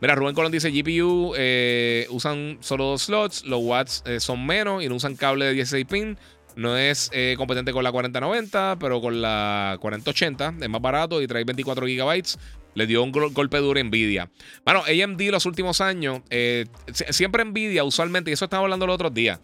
Mira, 0.00 0.14
Rubén 0.14 0.34
Colón 0.34 0.52
dice: 0.52 0.70
GPU 0.70 1.32
eh, 1.36 2.06
usan 2.10 2.58
solo 2.60 2.84
dos 2.84 3.02
slots, 3.02 3.44
los 3.44 3.60
watts 3.62 4.02
eh, 4.06 4.20
son 4.20 4.44
menos 4.44 4.82
y 4.82 4.88
no 4.88 4.96
usan 4.96 5.16
cable 5.16 5.46
de 5.46 5.54
16 5.54 5.86
pin. 5.86 6.18
No 6.54 6.76
es 6.76 7.10
eh, 7.12 7.34
competente 7.36 7.72
con 7.72 7.84
la 7.84 7.92
4090, 7.92 8.76
pero 8.80 9.00
con 9.00 9.20
la 9.20 9.76
4080 9.80 10.54
es 10.60 10.68
más 10.68 10.80
barato 10.80 11.20
y 11.20 11.26
trae 11.26 11.44
24 11.44 11.86
GB. 11.86 12.22
Le 12.74 12.86
dio 12.86 13.02
un 13.02 13.12
golpe 13.12 13.58
duro 13.58 13.80
a 13.80 13.82
Nvidia. 13.82 14.30
Bueno, 14.64 14.82
AMD 14.84 15.20
los 15.30 15.46
últimos 15.46 15.80
años, 15.80 16.20
siempre 17.10 17.42
Nvidia, 17.42 17.84
usualmente, 17.84 18.30
y 18.30 18.34
eso 18.34 18.44
estaba 18.44 18.64
hablando 18.64 18.86
los 18.86 18.94
otros 18.94 19.14
días. 19.14 19.40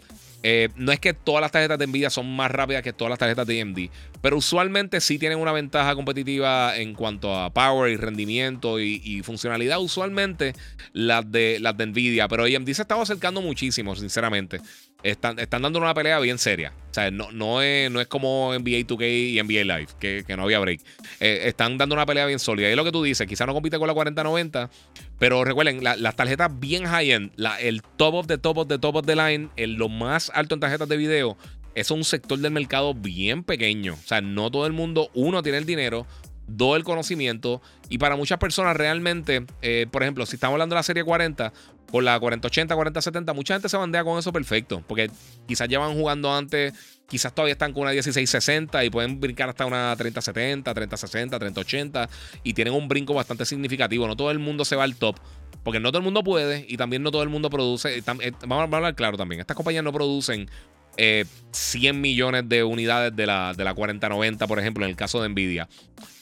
No 0.77 0.93
es 0.93 1.01
que 1.01 1.15
todas 1.15 1.41
las 1.41 1.51
tarjetas 1.51 1.79
de 1.79 1.87
Nvidia 1.87 2.11
son 2.11 2.35
más 2.35 2.51
rápidas 2.51 2.83
que 2.83 2.93
todas 2.93 3.09
las 3.09 3.19
tarjetas 3.19 3.47
de 3.47 3.63
AMD, 3.63 3.79
pero 4.23 4.37
usualmente 4.37 5.01
sí 5.01 5.19
tienen 5.19 5.39
una 5.39 5.53
ventaja 5.53 5.95
competitiva 5.95 6.77
en 6.77 6.95
cuanto 6.95 7.37
a 7.37 7.53
power 7.53 7.93
y 7.93 7.97
rendimiento 7.97 8.81
y, 8.81 9.21
funcionalidad. 9.23 9.81
Usualmente 9.81 10.55
las 10.93 11.31
de, 11.31 11.59
las 11.61 11.77
de 11.77 11.87
Nvidia, 11.87 12.29
pero 12.29 12.45
AMD 12.45 12.71
se 12.71 12.83
estaba 12.83 13.03
acercando 13.03 13.43
muchísimo, 13.43 13.95
sinceramente. 13.97 14.61
Están, 15.03 15.39
están 15.41 15.63
dando 15.63 15.81
una 15.81 15.93
pelea 15.93 16.21
bien 16.21 16.39
seria. 16.39 16.73
O 16.91 16.95
sea, 16.95 17.11
no, 17.11 17.33
no, 17.33 17.61
es, 17.61 17.91
no 17.91 18.01
es 18.01 18.07
como 18.07 18.53
NBA 18.53 18.87
2K 18.87 19.33
y 19.33 19.43
NBA 19.43 19.65
Live, 19.65 19.89
que, 19.99 20.37
no 20.37 20.45
había 20.45 20.61
break. 20.61 20.81
Eh, 21.19 21.43
están 21.47 21.77
dando 21.77 21.97
una 21.97 22.07
pelea 22.07 22.25
bien 22.27 22.39
sólida. 22.39 22.69
Y 22.69 22.71
es 22.71 22.77
lo 22.77 22.85
que 22.85 22.93
tú 22.93 23.03
dices, 23.03 23.27
quizás 23.27 23.47
no 23.49 23.55
compite 23.55 23.79
con 23.79 23.89
la 23.89 23.95
4090, 23.95 24.71
pero 25.19 25.45
recuerden, 25.45 25.83
las 25.83 26.17
tarjetas 26.17 26.51
bien 26.61 26.85
high-end, 26.85 27.33
el 27.61 27.83
top 27.97 28.15
of 28.15 28.27
the 28.29 28.39
top 28.39 28.59
of 28.59 28.69
the 28.69 28.79
top 28.79 28.95
of 28.95 29.07
the 29.07 29.17
line, 29.17 29.49
el, 29.57 29.75
lo 29.75 29.89
más 29.89 30.31
alto 30.35 30.55
en 30.55 30.61
tarjetas 30.61 30.89
de 30.89 30.97
video, 30.97 31.37
es 31.75 31.91
un 31.91 32.05
sector 32.05 32.39
del 32.39 32.53
mercado 32.53 32.95
bien 32.95 33.45
pequeño. 33.45 33.95
O 33.95 34.07
sea, 34.07 34.21
no 34.21 34.51
todo 34.51 34.67
el 34.67 34.73
mundo, 34.73 35.11
uno, 35.15 35.43
tiene 35.43 35.59
el 35.59 35.67
dinero, 35.67 36.07
dos, 36.47 36.77
el 36.77 36.85
conocimiento. 36.85 37.63
Y 37.89 37.99
para 37.99 38.17
muchas 38.17 38.39
personas 38.39 38.77
realmente, 38.77 39.45
eh, 39.63 39.87
por 39.91 40.03
ejemplo, 40.03 40.27
si 40.27 40.37
estamos 40.37 40.55
hablando 40.55 40.75
de 40.75 40.79
la 40.79 40.83
serie 40.83 41.05
40, 41.05 41.53
con 41.91 42.05
la 42.05 42.19
4080, 42.19 42.75
4070, 42.75 43.33
mucha 43.35 43.55
gente 43.55 43.69
se 43.69 43.77
bandea 43.77 44.03
con 44.03 44.19
eso 44.19 44.33
perfecto, 44.33 44.83
porque 44.87 45.11
quizás 45.47 45.69
llevan 45.69 45.93
jugando 45.93 46.35
antes, 46.35 46.73
quizás 47.07 47.35
todavía 47.35 47.53
están 47.53 47.75
con 47.75 47.83
una 47.83 47.91
1660 47.91 48.83
y 48.85 48.89
pueden 48.91 49.21
brincar 49.21 49.51
hasta 49.51 49.67
una 49.67 49.95
3070, 49.95 50.73
3060, 50.73 51.39
3080 51.39 52.09
y 52.43 52.55
tienen 52.55 52.73
un 52.73 52.89
brinco 52.89 53.13
bastante 53.13 53.45
significativo. 53.45 54.07
No 54.07 54.17
todo 54.17 54.31
el 54.31 54.39
mundo 54.39 54.65
se 54.65 54.75
va 54.75 54.85
al 54.85 54.97
top. 54.97 55.17
Porque 55.63 55.79
no 55.79 55.91
todo 55.91 55.99
el 55.99 56.05
mundo 56.05 56.25
puede 56.25 56.67
y 56.69 56.77
también 56.77 57.03
no 57.05 57.13
todo 57.13 57.23
el 57.23 57.29
mundo 57.29 57.49
produce. 57.49 57.99
Eh, 57.99 58.03
vamos 58.05 58.73
a 58.73 58.77
hablar 58.77 58.95
claro 58.97 59.17
también. 59.17 59.41
Estas 59.41 59.57
compañías 59.57 59.85
no 59.85 59.93
producen 59.93 60.51
100 60.97 61.27
eh, 61.57 61.93
millones 61.93 62.49
de 62.49 62.65
unidades 62.65 63.15
de 63.15 63.27
la, 63.27 63.55
de 63.55 63.65
la 63.65 63.75
4090, 63.75 64.47
por 64.47 64.59
ejemplo, 64.59 64.85
en 64.85 64.91
el 64.91 64.97
caso 64.97 65.23
de 65.23 65.29
Nvidia. 65.29 65.69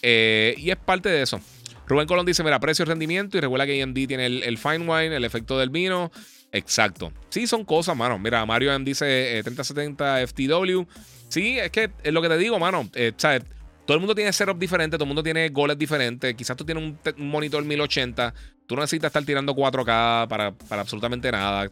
Eh, 0.03 0.55
y 0.59 0.71
es 0.71 0.77
parte 0.77 1.09
de 1.09 1.23
eso. 1.23 1.41
Rubén 1.87 2.07
Colón 2.07 2.27
dice: 2.27 2.43
Mira, 2.45 2.61
precio 2.61 2.85
y 2.85 2.87
rendimiento. 2.87 3.37
Y 3.37 3.41
recuerda 3.41 3.67
que 3.67 3.83
AMD 3.83 4.07
tiene 4.07 4.27
el, 4.27 4.59
fine 4.59 4.79
wine, 4.79 5.17
el 5.17 5.25
efecto 5.25 5.59
del 5.59 5.71
vino. 5.71 6.13
Exacto. 6.53 7.13
Sí, 7.29 7.47
son 7.47 7.65
cosas, 7.65 7.97
mano. 7.97 8.19
Mira, 8.19 8.45
Mario 8.47 8.73
M 8.73 8.85
dice 8.85 9.41
3070 9.45 10.27
FTW. 10.27 10.83
Sí, 11.29 11.59
es 11.59 11.71
que 11.71 11.91
es 12.03 12.13
lo 12.13 12.23
que 12.23 12.29
te 12.29 12.39
digo, 12.39 12.59
mano. 12.59 12.89
¿sabes? 13.17 13.43
Todo 13.91 13.97
el 13.97 14.03
mundo 14.03 14.15
tiene 14.15 14.33
setup 14.33 14.57
diferente, 14.57 14.97
todo 14.97 15.03
el 15.03 15.09
mundo 15.09 15.21
tiene 15.25 15.49
goles 15.49 15.77
diferentes. 15.77 16.33
Quizás 16.37 16.57
tú 16.57 16.65
tienes 16.65 16.85
un, 16.85 17.29
monitor 17.29 17.65
1080. 17.65 18.33
Tú 18.65 18.77
no 18.77 18.83
necesitas 18.83 19.09
estar 19.09 19.25
tirando 19.25 19.53
4K 19.53 20.29
para, 20.29 20.55
absolutamente 20.81 21.33
nada. 21.33 21.69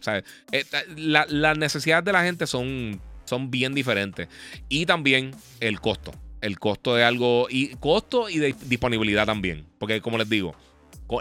Eh, 0.50 0.64
las 0.96 1.56
necesidades 1.56 2.04
de 2.04 2.12
la 2.12 2.24
gente 2.24 2.48
son, 2.48 3.00
son 3.24 3.52
bien 3.52 3.72
diferentes. 3.72 4.26
Y 4.68 4.84
también 4.84 5.30
el 5.60 5.80
costo. 5.80 6.10
El 6.40 6.58
costo 6.58 6.96
de 6.96 7.04
algo. 7.04 7.46
Y 7.48 7.76
costo 7.76 8.28
y 8.28 8.38
de 8.38 8.52
disponibilidad 8.64 9.24
también. 9.24 9.64
Porque, 9.78 10.00
como 10.00 10.18
les 10.18 10.28
digo, 10.28 10.56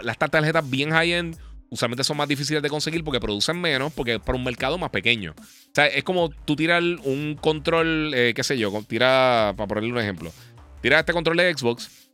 las 0.02 0.18
tarjetas 0.18 0.68
bien 0.68 0.90
high-end 0.90 1.38
usualmente 1.70 2.02
son 2.02 2.16
más 2.16 2.26
difíciles 2.26 2.60
de 2.60 2.68
conseguir 2.68 3.04
porque 3.04 3.20
producen 3.20 3.60
menos, 3.60 3.92
porque 3.92 4.14
es 4.14 4.20
para 4.20 4.36
un 4.36 4.42
mercado 4.42 4.78
más 4.78 4.90
pequeño. 4.90 5.36
O 5.38 5.74
sea, 5.74 5.86
es 5.86 6.02
como 6.02 6.30
tú 6.30 6.56
tiras 6.56 6.82
un 7.04 7.38
control, 7.40 8.12
eh, 8.14 8.32
qué 8.34 8.42
sé 8.42 8.58
yo, 8.58 8.72
tira, 8.88 9.54
para 9.56 9.68
ponerle 9.68 9.92
un 9.92 9.98
ejemplo, 9.98 10.32
tira 10.80 11.00
este 11.00 11.12
control 11.12 11.36
de 11.36 11.52
Xbox, 11.54 12.08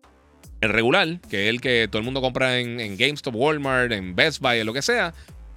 el 0.60 0.70
regular, 0.70 1.20
que 1.28 1.44
es 1.44 1.50
el 1.50 1.60
que 1.60 1.88
todo 1.88 1.98
el 1.98 2.04
mundo 2.04 2.20
compra 2.20 2.58
en, 2.58 2.80
en 2.80 2.96
GameStop, 2.96 3.34
Walmart, 3.34 3.92
en 3.92 4.14
Best 4.14 4.40
Buy, 4.40 4.60
en 4.60 4.66
lo 4.66 4.72
que 4.72 4.82
sea, 4.82 5.14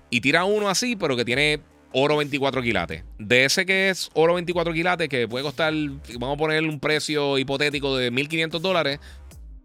y 0.10 0.22
tira 0.22 0.46
uno 0.46 0.70
así, 0.70 0.96
pero 0.96 1.16
que 1.16 1.26
tiene 1.26 1.62
oro 1.94 2.18
24 2.18 2.62
quilates. 2.62 3.04
De 3.18 3.46
ese 3.46 3.66
que 3.66 3.90
es 3.90 4.10
oro 4.14 4.36
24 4.36 4.74
quilates, 4.74 5.10
que 5.10 5.28
puede 5.28 5.44
costar, 5.44 5.74
vamos 5.74 6.36
a 6.36 6.38
poner 6.38 6.64
un 6.64 6.80
precio 6.80 7.38
hipotético 7.38 7.98
de 7.98 8.12
1.500 8.12 8.60
dólares, 8.60 9.00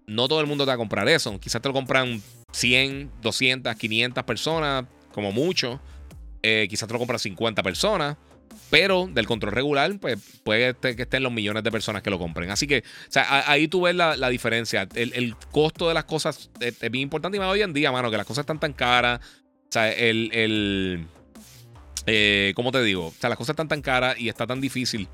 no 0.06 0.28
todo 0.28 0.40
el 0.40 0.46
mundo 0.46 0.64
te 0.64 0.68
va 0.68 0.74
a 0.74 0.78
comprar 0.78 1.08
eso. 1.08 1.38
Quizás 1.38 1.62
te 1.62 1.68
lo 1.68 1.74
compran 1.74 2.22
100, 2.52 3.10
200, 3.20 3.74
500 3.74 4.24
personas, 4.24 4.84
como 5.12 5.32
mucho. 5.32 5.80
Eh, 6.42 6.66
quizás 6.68 6.88
te 6.88 6.92
lo 6.92 6.98
compran 6.98 7.18
50 7.18 7.62
personas. 7.62 8.16
Pero 8.70 9.08
del 9.12 9.26
control 9.26 9.52
regular, 9.52 9.92
pues 10.00 10.18
puede 10.42 10.74
que 10.74 11.02
estén 11.02 11.22
los 11.22 11.32
millones 11.32 11.62
de 11.62 11.70
personas 11.70 12.02
que 12.02 12.10
lo 12.10 12.18
compren. 12.18 12.50
Así 12.50 12.66
que, 12.66 12.78
o 12.78 13.12
sea, 13.12 13.50
ahí 13.50 13.68
tú 13.68 13.82
ves 13.82 13.94
la, 13.94 14.28
diferencia. 14.28 14.88
El, 14.94 15.36
costo 15.50 15.88
de 15.88 15.94
las 15.94 16.04
cosas 16.04 16.50
es, 16.60 16.78
bien 16.80 17.02
importante. 17.02 17.36
Y 17.36 17.40
más 17.40 17.50
hoy 17.50 17.62
en 17.62 17.72
día, 17.72 17.92
mano, 17.92 18.10
que 18.10 18.16
las 18.16 18.26
cosas 18.26 18.42
están 18.42 18.60
tan 18.60 18.72
caras. 18.72 19.20
O 19.68 19.72
sea, 19.72 19.92
el. 19.92 20.30
el 20.32 21.06
eh, 22.06 22.52
¿Cómo 22.56 22.72
te 22.72 22.82
digo? 22.82 23.06
O 23.06 23.14
sea, 23.18 23.28
las 23.28 23.38
cosas 23.38 23.54
están 23.54 23.68
tan 23.68 23.82
caras 23.82 24.18
y 24.18 24.28
está 24.28 24.46
tan 24.46 24.60
difícil 24.60 25.08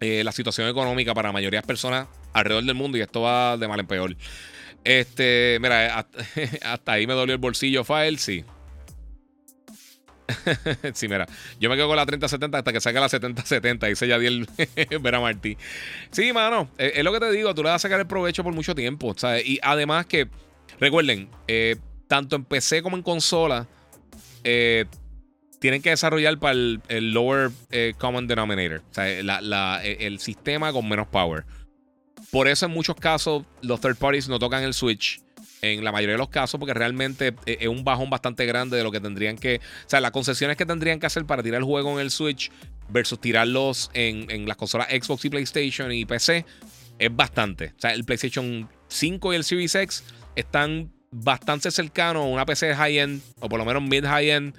eh, 0.00 0.22
la 0.22 0.32
situación 0.32 0.68
económica 0.68 1.14
para 1.14 1.28
la 1.28 1.32
mayoría 1.32 1.58
de 1.58 1.62
las 1.62 1.66
personas 1.66 2.08
alrededor 2.32 2.64
del 2.64 2.74
mundo. 2.74 2.98
Y 2.98 3.00
esto 3.00 3.22
va 3.22 3.56
de 3.56 3.66
mal 3.66 3.80
en 3.80 3.86
peor. 3.86 4.16
Este, 4.84 5.58
mira, 5.60 6.06
hasta, 6.62 6.92
ahí 6.92 7.06
me 7.06 7.14
dolió 7.14 7.34
el 7.34 7.40
bolsillo, 7.40 7.84
File, 7.84 8.18
sí. 8.18 8.44
sí, 10.94 11.08
mira, 11.08 11.26
yo 11.58 11.68
me 11.70 11.76
quedo 11.76 11.88
con 11.88 11.96
la 11.96 12.06
3070 12.06 12.58
hasta 12.58 12.72
que 12.72 12.80
saque 12.80 13.00
la 13.00 13.08
7070, 13.08 13.86
dice 13.86 14.08
Yadiel 14.08 14.48
Vera 15.00 15.20
Martí. 15.20 15.56
Sí, 16.10 16.32
mano, 16.32 16.70
es, 16.78 17.02
lo 17.02 17.12
que 17.12 17.20
te 17.20 17.30
digo, 17.32 17.54
tú 17.54 17.62
le 17.62 17.70
vas 17.70 17.76
a 17.76 17.88
sacar 17.88 18.00
el 18.00 18.06
provecho 18.06 18.44
por 18.44 18.54
mucho 18.54 18.74
tiempo, 18.74 19.14
¿sabes? 19.16 19.46
Y 19.46 19.58
además 19.62 20.06
que, 20.06 20.28
recuerden, 20.78 21.28
eh, 21.48 21.76
tanto 22.08 22.36
en 22.36 22.44
PC 22.44 22.82
como 22.82 22.96
en 22.96 23.02
consola, 23.02 23.66
eh, 24.44 24.86
tienen 25.58 25.82
que 25.82 25.90
desarrollar 25.90 26.38
para 26.38 26.54
el, 26.54 27.12
lower 27.12 27.50
eh, 27.70 27.94
common 27.98 28.26
denominator, 28.26 28.82
o 28.90 28.94
sea, 28.94 29.82
el 29.82 30.18
sistema 30.18 30.72
con 30.72 30.88
menos 30.88 31.06
power. 31.08 31.44
Por 32.30 32.46
eso 32.46 32.66
en 32.66 32.72
muchos 32.72 32.96
casos 32.96 33.44
los 33.60 33.80
third 33.80 33.96
parties 33.96 34.28
no 34.28 34.38
tocan 34.38 34.62
el 34.62 34.72
Switch. 34.72 35.20
En 35.62 35.84
la 35.84 35.92
mayoría 35.92 36.14
de 36.14 36.18
los 36.18 36.30
casos, 36.30 36.58
porque 36.58 36.72
realmente 36.72 37.34
eh, 37.44 37.58
es 37.60 37.68
un 37.68 37.84
bajón 37.84 38.08
bastante 38.08 38.46
grande 38.46 38.76
de 38.76 38.82
lo 38.82 38.90
que 38.90 39.00
tendrían 39.00 39.36
que. 39.36 39.56
O 39.56 39.88
sea, 39.88 40.00
las 40.00 40.10
concesiones 40.10 40.56
que 40.56 40.64
tendrían 40.64 40.98
que 40.98 41.06
hacer 41.06 41.26
para 41.26 41.42
tirar 41.42 41.58
el 41.58 41.64
juego 41.64 41.92
en 41.92 42.00
el 42.00 42.10
Switch 42.10 42.50
versus 42.88 43.20
tirarlos 43.20 43.90
en, 43.92 44.48
las 44.48 44.56
consolas 44.56 44.88
Xbox 44.88 45.24
y 45.26 45.30
PlayStation 45.30 45.92
y 45.92 46.04
PC 46.06 46.46
es 46.98 47.14
bastante. 47.14 47.72
O 47.76 47.80
sea, 47.80 47.92
el 47.92 48.04
PlayStation 48.04 48.68
5 48.88 49.32
y 49.32 49.36
el 49.36 49.44
Series 49.44 49.74
X 49.74 50.04
están 50.34 50.90
bastante 51.10 51.70
cercanos 51.70 52.22
a 52.22 52.26
una 52.26 52.46
PC 52.46 52.74
high-end, 52.74 53.20
o 53.40 53.48
por 53.48 53.58
lo 53.58 53.64
menos 53.64 53.82
mid-high-end. 53.82 54.54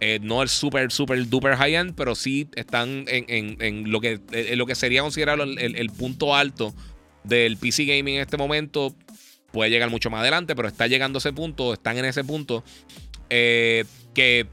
Eh, 0.00 0.18
no 0.20 0.42
el 0.42 0.48
super, 0.48 0.90
super, 0.90 1.28
duper 1.28 1.54
high-end, 1.54 1.94
pero 1.94 2.16
sí 2.16 2.48
están 2.56 3.04
en, 3.06 3.90
lo, 3.92 4.00
que, 4.00 4.20
lo 4.56 4.66
que 4.66 4.74
sería 4.74 5.02
considerado 5.02 5.44
el 5.44 5.90
punto 5.90 6.34
alto 6.34 6.74
del 7.24 7.56
PC 7.56 7.84
Gaming 7.84 8.16
en 8.16 8.22
este 8.22 8.36
momento 8.36 8.94
puede 9.52 9.70
llegar 9.70 9.90
mucho 9.90 10.10
más 10.10 10.20
adelante, 10.20 10.56
pero 10.56 10.68
está 10.68 10.86
llegando 10.86 11.18
a 11.18 11.20
ese 11.20 11.32
punto, 11.32 11.72
están 11.72 11.98
en 11.98 12.04
ese 12.04 12.24
punto. 12.24 12.64
Eh, 13.30 13.84
que, 14.14 14.46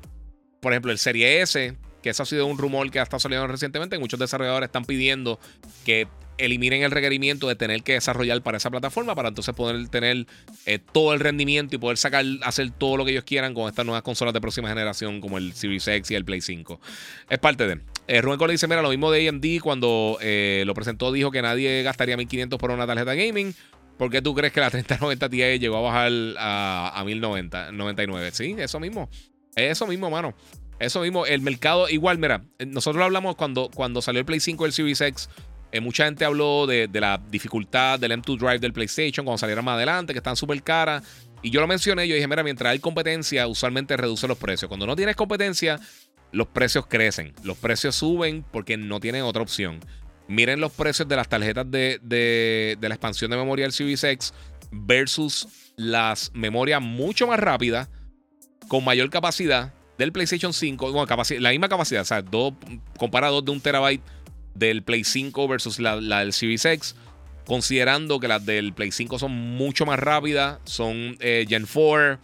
por 0.60 0.74
ejemplo, 0.74 0.92
el 0.92 1.00
Serie 1.00 1.42
S, 1.42 1.76
que 2.02 2.10
eso 2.10 2.24
ha 2.24 2.26
sido 2.26 2.46
un 2.46 2.58
rumor 2.58 2.90
que 2.92 3.00
ha 3.00 3.04
estado 3.04 3.20
saliendo 3.20 3.48
recientemente, 3.48 3.98
muchos 4.00 4.20
desarrolladores 4.20 4.68
están 4.68 4.86
pidiendo 4.86 5.40
que 5.86 6.08
eliminen 6.40 6.84
el 6.84 6.92
requerimiento 6.92 7.48
de 7.48 7.56
tener 7.56 7.84
que 7.84 7.94
desarrollar 7.94 8.42
para 8.42 8.58
esa 8.58 8.70
plataforma 8.70 9.14
para 9.14 9.30
entonces 9.30 9.54
poder 9.54 9.88
tener 9.90 10.26
eh, 10.66 10.80
todo 10.80 11.14
el 11.14 11.20
rendimiento 11.20 11.76
y 11.76 11.80
poder 11.80 11.98
sacar, 11.98 12.26
hacer 12.44 12.72
todo 12.72 12.98
lo 12.98 13.06
que 13.06 13.12
ellos 13.12 13.24
quieran 13.26 13.54
con 13.54 13.68
estas 13.68 13.86
nuevas 13.86 14.02
consolas 14.02 14.34
de 14.34 14.42
próxima 14.42 14.70
generación 14.70 15.22
como 15.22 15.38
el 15.38 15.54
Series 15.54 15.88
X 15.88 16.12
y 16.12 16.16
el 16.16 16.26
Play 16.26 16.42
5. 16.42 16.80
Es 17.30 17.40
parte 17.40 17.68
de. 17.68 17.82
Eh, 18.08 18.22
Rubén 18.22 18.40
Cole 18.40 18.54
dice: 18.54 18.68
Mira, 18.68 18.82
lo 18.82 18.90
mismo 18.90 19.12
de 19.12 19.28
AMD 19.28 19.46
cuando 19.62 20.18
eh, 20.22 20.64
lo 20.66 20.74
presentó, 20.74 21.12
dijo 21.12 21.30
que 21.30 21.42
nadie 21.42 21.84
gastaría 21.84 22.18
1500 22.18 22.58
por 22.58 22.72
una 22.72 22.88
tarjeta 22.88 23.14
gaming. 23.14 23.54
¿Por 24.00 24.10
qué 24.10 24.22
tú 24.22 24.34
crees 24.34 24.54
que 24.54 24.62
la 24.62 24.70
3090 24.70 25.28
Ti 25.28 25.60
llegó 25.60 25.76
a 25.76 25.82
bajar 25.82 26.10
a, 26.38 26.94
a 26.96 27.04
1099? 27.04 28.32
Sí, 28.32 28.56
eso 28.58 28.80
mismo. 28.80 29.10
Eso 29.58 29.86
mismo, 29.88 30.10
mano. 30.10 30.34
Eso 30.80 31.02
mismo. 31.02 31.26
El 31.26 31.42
mercado, 31.42 31.90
igual, 31.90 32.18
mira, 32.18 32.42
nosotros 32.66 32.98
lo 32.98 33.04
hablamos 33.04 33.36
cuando, 33.36 33.70
cuando 33.70 34.02
salió 34.02 34.20
el 34.20 34.26
Play 34.26 34.40
5 34.40 34.64
y 34.64 34.68
el 34.68 34.72
Series 34.72 35.02
X. 35.02 35.30
Eh, 35.74 35.82
mucha 35.82 36.06
gente 36.06 36.24
habló 36.24 36.66
de, 36.66 36.90
la 36.94 37.22
dificultad 37.30 38.00
del 38.00 38.14
M2 38.14 38.38
Drive 38.38 38.60
del 38.60 38.72
PlayStation 38.72 39.26
cuando 39.26 39.38
salieron 39.38 39.66
más 39.66 39.76
adelante, 39.76 40.14
que 40.14 40.20
están 40.20 40.38
súper 40.38 40.64
caras. 40.64 41.04
Y 41.42 41.50
yo 41.50 41.60
lo 41.60 41.68
mencioné, 41.68 42.08
yo 42.08 42.16
dije, 42.16 42.28
mira, 42.30 42.42
mientras 42.42 42.72
hay 42.72 42.80
competencia, 42.80 43.48
usualmente 43.48 43.98
reduce 43.98 44.30
los 44.30 44.38
precios. 44.38 44.70
Cuando 44.70 44.88
no 44.88 44.96
tienes 44.96 45.18
competencia, 45.18 45.78
los 46.32 46.48
precios 46.48 46.88
crecen. 46.88 47.34
Los 47.44 47.58
precios 47.58 47.96
suben 47.96 48.46
porque 48.50 48.78
no 48.78 49.02
tienen 49.02 49.24
otra 49.24 49.42
opción. 49.42 49.82
Miren 50.30 50.62
los 50.62 50.72
precios 50.72 51.08
de 51.08 51.16
las 51.16 51.28
tarjetas 51.28 51.70
de, 51.72 52.00
de, 52.04 52.78
la 52.80 52.94
expansión 52.94 53.32
de 53.32 53.38
memoria 53.38 53.66
del 53.66 53.72
Series 53.72 54.04
X 54.04 54.32
versus 54.72 55.48
las 55.76 56.32
memorias 56.36 56.80
mucho 56.82 57.26
más 57.26 57.40
rápidas, 57.40 57.90
con 58.68 58.86
mayor 58.86 59.10
capacidad 59.10 59.74
del 59.98 60.12
PlayStation 60.12 60.54
5. 60.54 60.92
Bueno, 60.92 61.08
la 61.40 61.50
misma 61.50 61.68
capacidad, 61.68 62.04
o 62.04 62.06
sea, 62.06 62.22
dos, 62.22 62.54
dos 63.00 63.46
de 63.46 63.52
un 63.52 63.60
terabyte 63.60 64.04
del 64.54 64.84
Play 64.84 65.04
5 65.04 65.48
versus 65.48 65.80
la, 65.80 65.96
la, 65.96 66.20
del 66.20 66.32
Series 66.32 66.64
X. 66.64 66.96
Considerando 67.48 68.20
que 68.20 68.28
las 68.28 68.46
del 68.46 68.74
Play 68.74 68.92
5 68.92 69.18
son 69.18 69.32
mucho 69.32 69.88
más 69.88 69.98
rápidas, 69.98 70.60
son 70.66 71.18
eh, 71.22 71.48
Gen 71.50 71.66
4 71.66 72.20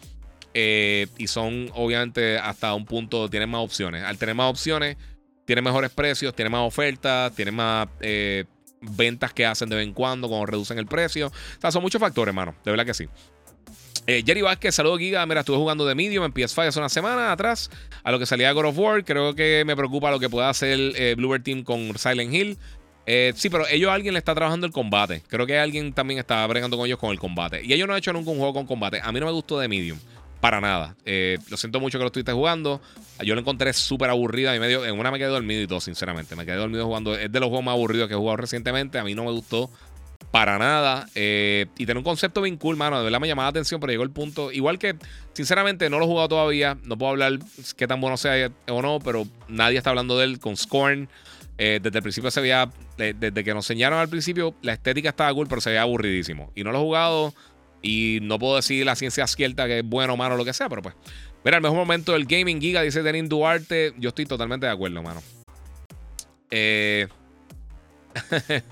eh, 0.53 1.07
y 1.17 1.25
son 1.25 1.71
obviamente 1.73 2.37
hasta 2.37 2.71
un 2.75 2.85
punto, 2.85 3.29
tienen 3.31 3.49
más 3.49 3.61
opciones. 3.61 4.03
Al 4.03 4.19
tener 4.19 4.35
más 4.35 4.51
opciones, 4.51 4.97
tienen 5.45 5.63
mejores 5.63 5.91
precios, 5.91 6.35
tienen 6.35 6.51
más 6.51 6.61
ofertas, 6.61 7.33
tienen 7.33 7.55
más 7.55 7.87
eh, 8.01 8.45
ventas 8.81 9.31
que 9.33 9.45
hacen 9.45 9.69
de 9.69 9.75
vez 9.75 9.87
en 9.87 9.93
cuando, 9.93 10.27
cuando 10.27 10.47
reducen 10.47 10.77
el 10.77 10.87
precio. 10.87 11.27
O 11.27 11.61
sea, 11.61 11.71
son 11.71 11.81
muchos 11.81 12.01
factores, 12.01 12.29
hermano. 12.29 12.55
De 12.63 12.71
verdad 12.71 12.85
que 12.85 12.93
sí. 12.93 13.07
Eh, 14.07 14.23
Jerry 14.25 14.41
Vázquez, 14.41 14.75
saludos 14.75 14.99
Giga. 14.99 15.25
Mira, 15.25 15.39
estuve 15.39 15.57
jugando 15.57 15.85
de 15.85 15.95
Medium 15.95 16.25
en 16.25 16.33
PS5 16.33 16.67
hace 16.67 16.79
una 16.79 16.89
semana 16.89 17.31
atrás. 17.31 17.69
A 18.03 18.11
lo 18.11 18.19
que 18.19 18.25
salía 18.25 18.51
God 18.51 18.65
of 18.65 18.77
War. 18.77 19.05
Creo 19.05 19.35
que 19.35 19.63
me 19.65 19.75
preocupa 19.75 20.11
lo 20.11 20.19
que 20.19 20.29
pueda 20.29 20.49
hacer 20.49 20.79
eh, 20.95 21.15
Bluebird 21.15 21.43
Team 21.43 21.63
con 21.63 21.97
Silent 21.97 22.33
Hill. 22.33 22.57
sí, 23.35 23.49
pero 23.49 23.67
ellos 23.67 23.91
alguien 23.91 24.13
le 24.13 24.19
está 24.19 24.35
trabajando 24.35 24.67
el 24.67 24.73
combate. 24.73 25.21
Creo 25.27 25.45
que 25.45 25.57
alguien 25.57 25.93
también 25.93 26.19
está 26.19 26.45
bregando 26.47 26.77
con 26.77 26.85
ellos 26.85 26.99
con 26.99 27.11
el 27.11 27.19
combate. 27.19 27.61
Y 27.63 27.73
ellos 27.73 27.87
no 27.87 27.93
han 27.93 27.99
hecho 27.99 28.13
nunca 28.13 28.31
un 28.31 28.37
juego 28.37 28.53
con 28.53 28.65
combate. 28.65 28.99
A 29.01 29.11
mí 29.11 29.19
no 29.19 29.27
me 29.27 29.31
gustó 29.31 29.59
de 29.59 29.67
Medium. 29.67 29.97
Para 30.45 30.61
nada. 30.61 30.95
Eh, 31.05 31.39
lo 31.49 31.57
siento 31.57 31.79
mucho 31.79 31.97
que 31.97 32.03
lo 32.03 32.09
estuviste 32.09 32.31
jugando. 32.31 32.79
Yo 33.23 33.33
lo 33.33 33.41
encontré 33.41 33.73
súper 33.73 34.11
aburrida. 34.11 34.55
Y 34.55 34.59
medio, 34.59 34.85
en 34.85 34.99
una 34.99 35.09
me 35.09 35.17
quedé 35.17 35.29
dormido 35.29 35.59
y 35.59 35.65
todo, 35.65 35.79
sinceramente. 35.79 36.35
Me 36.35 36.45
quedé 36.45 36.57
dormido 36.57 36.85
jugando. 36.85 37.15
Es 37.15 37.31
de 37.31 37.39
los 37.39 37.49
juegos 37.49 37.65
más 37.65 37.71
aburridos 37.71 38.07
que 38.07 38.13
he 38.13 38.17
jugado 38.17 38.37
recientemente. 38.37 38.99
A 38.99 39.03
mí 39.03 39.15
no 39.15 39.23
me 39.23 39.31
gustó 39.31 39.71
para 40.29 40.59
nada. 40.59 41.07
Eh, 41.15 41.65
y 41.79 41.85
tiene 41.85 41.97
un 41.97 42.03
concepto 42.03 42.43
bien 42.43 42.57
cool, 42.57 42.77
mano. 42.77 42.99
De 42.99 43.05
verdad 43.05 43.19
me 43.19 43.27
llamaba 43.27 43.47
la 43.47 43.49
atención, 43.49 43.81
pero 43.81 43.89
llegó 43.89 44.03
el 44.03 44.11
punto. 44.11 44.51
Igual 44.51 44.77
que, 44.77 44.95
sinceramente, 45.33 45.89
no 45.89 45.97
lo 45.97 46.05
he 46.05 46.07
jugado 46.07 46.27
todavía. 46.29 46.77
No 46.83 46.95
puedo 46.95 47.09
hablar 47.09 47.39
qué 47.75 47.87
tan 47.87 47.99
bueno 47.99 48.15
sea 48.15 48.51
o 48.69 48.83
no, 48.83 48.99
pero 48.99 49.25
nadie 49.47 49.79
está 49.79 49.89
hablando 49.89 50.15
de 50.19 50.25
él 50.25 50.39
con 50.39 50.55
Scorn. 50.55 51.09
Eh, 51.57 51.79
desde 51.81 51.97
el 51.97 52.03
principio 52.03 52.29
se 52.29 52.41
veía, 52.41 52.69
desde 52.97 53.43
que 53.43 53.53
nos 53.55 53.65
enseñaron 53.65 53.97
al 53.97 54.09
principio, 54.09 54.53
la 54.61 54.73
estética 54.73 55.09
estaba 55.09 55.33
cool, 55.33 55.47
pero 55.47 55.59
se 55.59 55.71
veía 55.71 55.81
aburridísimo. 55.81 56.51
Y 56.53 56.63
no 56.63 56.71
lo 56.71 56.77
he 56.77 56.81
jugado. 56.81 57.33
Y 57.85 58.17
no 58.23 58.39
puedo 58.39 58.55
decir 58.55 58.83
la 58.83 58.95
ciencia 58.95 59.27
cierta 59.27 59.67
que 59.67 59.79
es 59.79 59.85
bueno 59.85 60.13
o 60.13 60.17
malo 60.17 60.35
lo 60.35 60.43
que 60.43 60.53
sea, 60.53 60.67
pero 60.69 60.81
pues. 60.81 60.95
Mira, 61.43 61.57
el 61.57 61.63
mejor 61.63 61.77
momento 61.77 62.13
del 62.13 62.25
gaming 62.25 62.59
giga, 62.59 62.81
dice 62.81 63.03
Denin 63.03 63.29
Duarte. 63.29 63.93
Yo 63.99 64.09
estoy 64.09 64.25
totalmente 64.25 64.65
de 64.65 64.71
acuerdo, 64.71 65.03
mano. 65.03 65.21
Eh. 66.49 67.07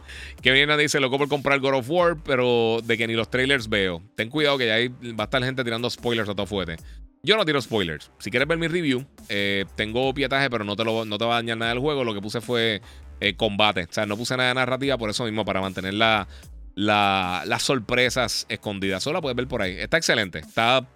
Kevin 0.42 0.76
dice, 0.80 1.00
loco 1.00 1.20
por 1.20 1.30
comprar 1.30 1.60
God 1.60 1.76
of 1.76 1.90
War, 1.92 2.18
pero 2.26 2.80
de 2.84 2.98
que 2.98 3.06
ni 3.06 3.14
los 3.14 3.30
trailers 3.30 3.70
veo. 3.70 4.02
Ten 4.16 4.30
cuidado 4.30 4.58
que 4.58 4.66
ya 4.66 4.76
hay, 4.76 4.88
va 4.88 5.16
a 5.20 5.24
estar 5.26 5.44
gente 5.44 5.64
tirando 5.64 5.88
spoilers 5.92 6.30
a 6.30 6.34
todo 6.34 6.48
fuerte. 6.48 6.78
Yo 7.22 7.38
no 7.38 7.46
tiro 7.46 7.62
spoilers. 7.62 8.10
Si 8.18 8.32
quieres 8.32 8.48
ver 8.48 8.58
mi 8.58 8.68
review, 8.68 9.06
eh, 9.30 9.66
tengo 9.76 10.12
pietaje, 10.12 10.50
pero 10.50 10.64
no 10.64 10.76
te, 10.76 10.84
lo, 10.84 11.06
no 11.06 11.20
te 11.20 11.26
va 11.26 11.34
a 11.34 11.42
dañar 11.42 11.58
nada 11.58 11.72
del 11.72 11.80
juego. 11.80 12.04
Lo 12.04 12.16
que 12.16 12.22
puse 12.22 12.42
fue 12.42 12.82
eh, 13.20 13.36
combate. 13.36 13.84
O 13.84 13.94
sea, 13.94 14.08
no 14.08 14.18
puse 14.18 14.36
nada 14.36 14.50
de 14.50 14.56
narrativa 14.56 14.98
por 14.98 15.12
eso 15.12 15.24
mismo, 15.26 15.46
para 15.46 15.62
mantener 15.62 15.94
la, 15.94 16.28
las 16.76 17.64
sorpresas 17.64 18.46
escondidas. 18.50 19.04
Solo 19.04 19.16
la 19.16 19.22
puedes 19.22 19.36
ver 19.36 19.48
por 19.48 19.62
ahí. 19.62 19.76
Está 19.78 19.98
excelente. 19.98 20.40
Está, 20.40 20.88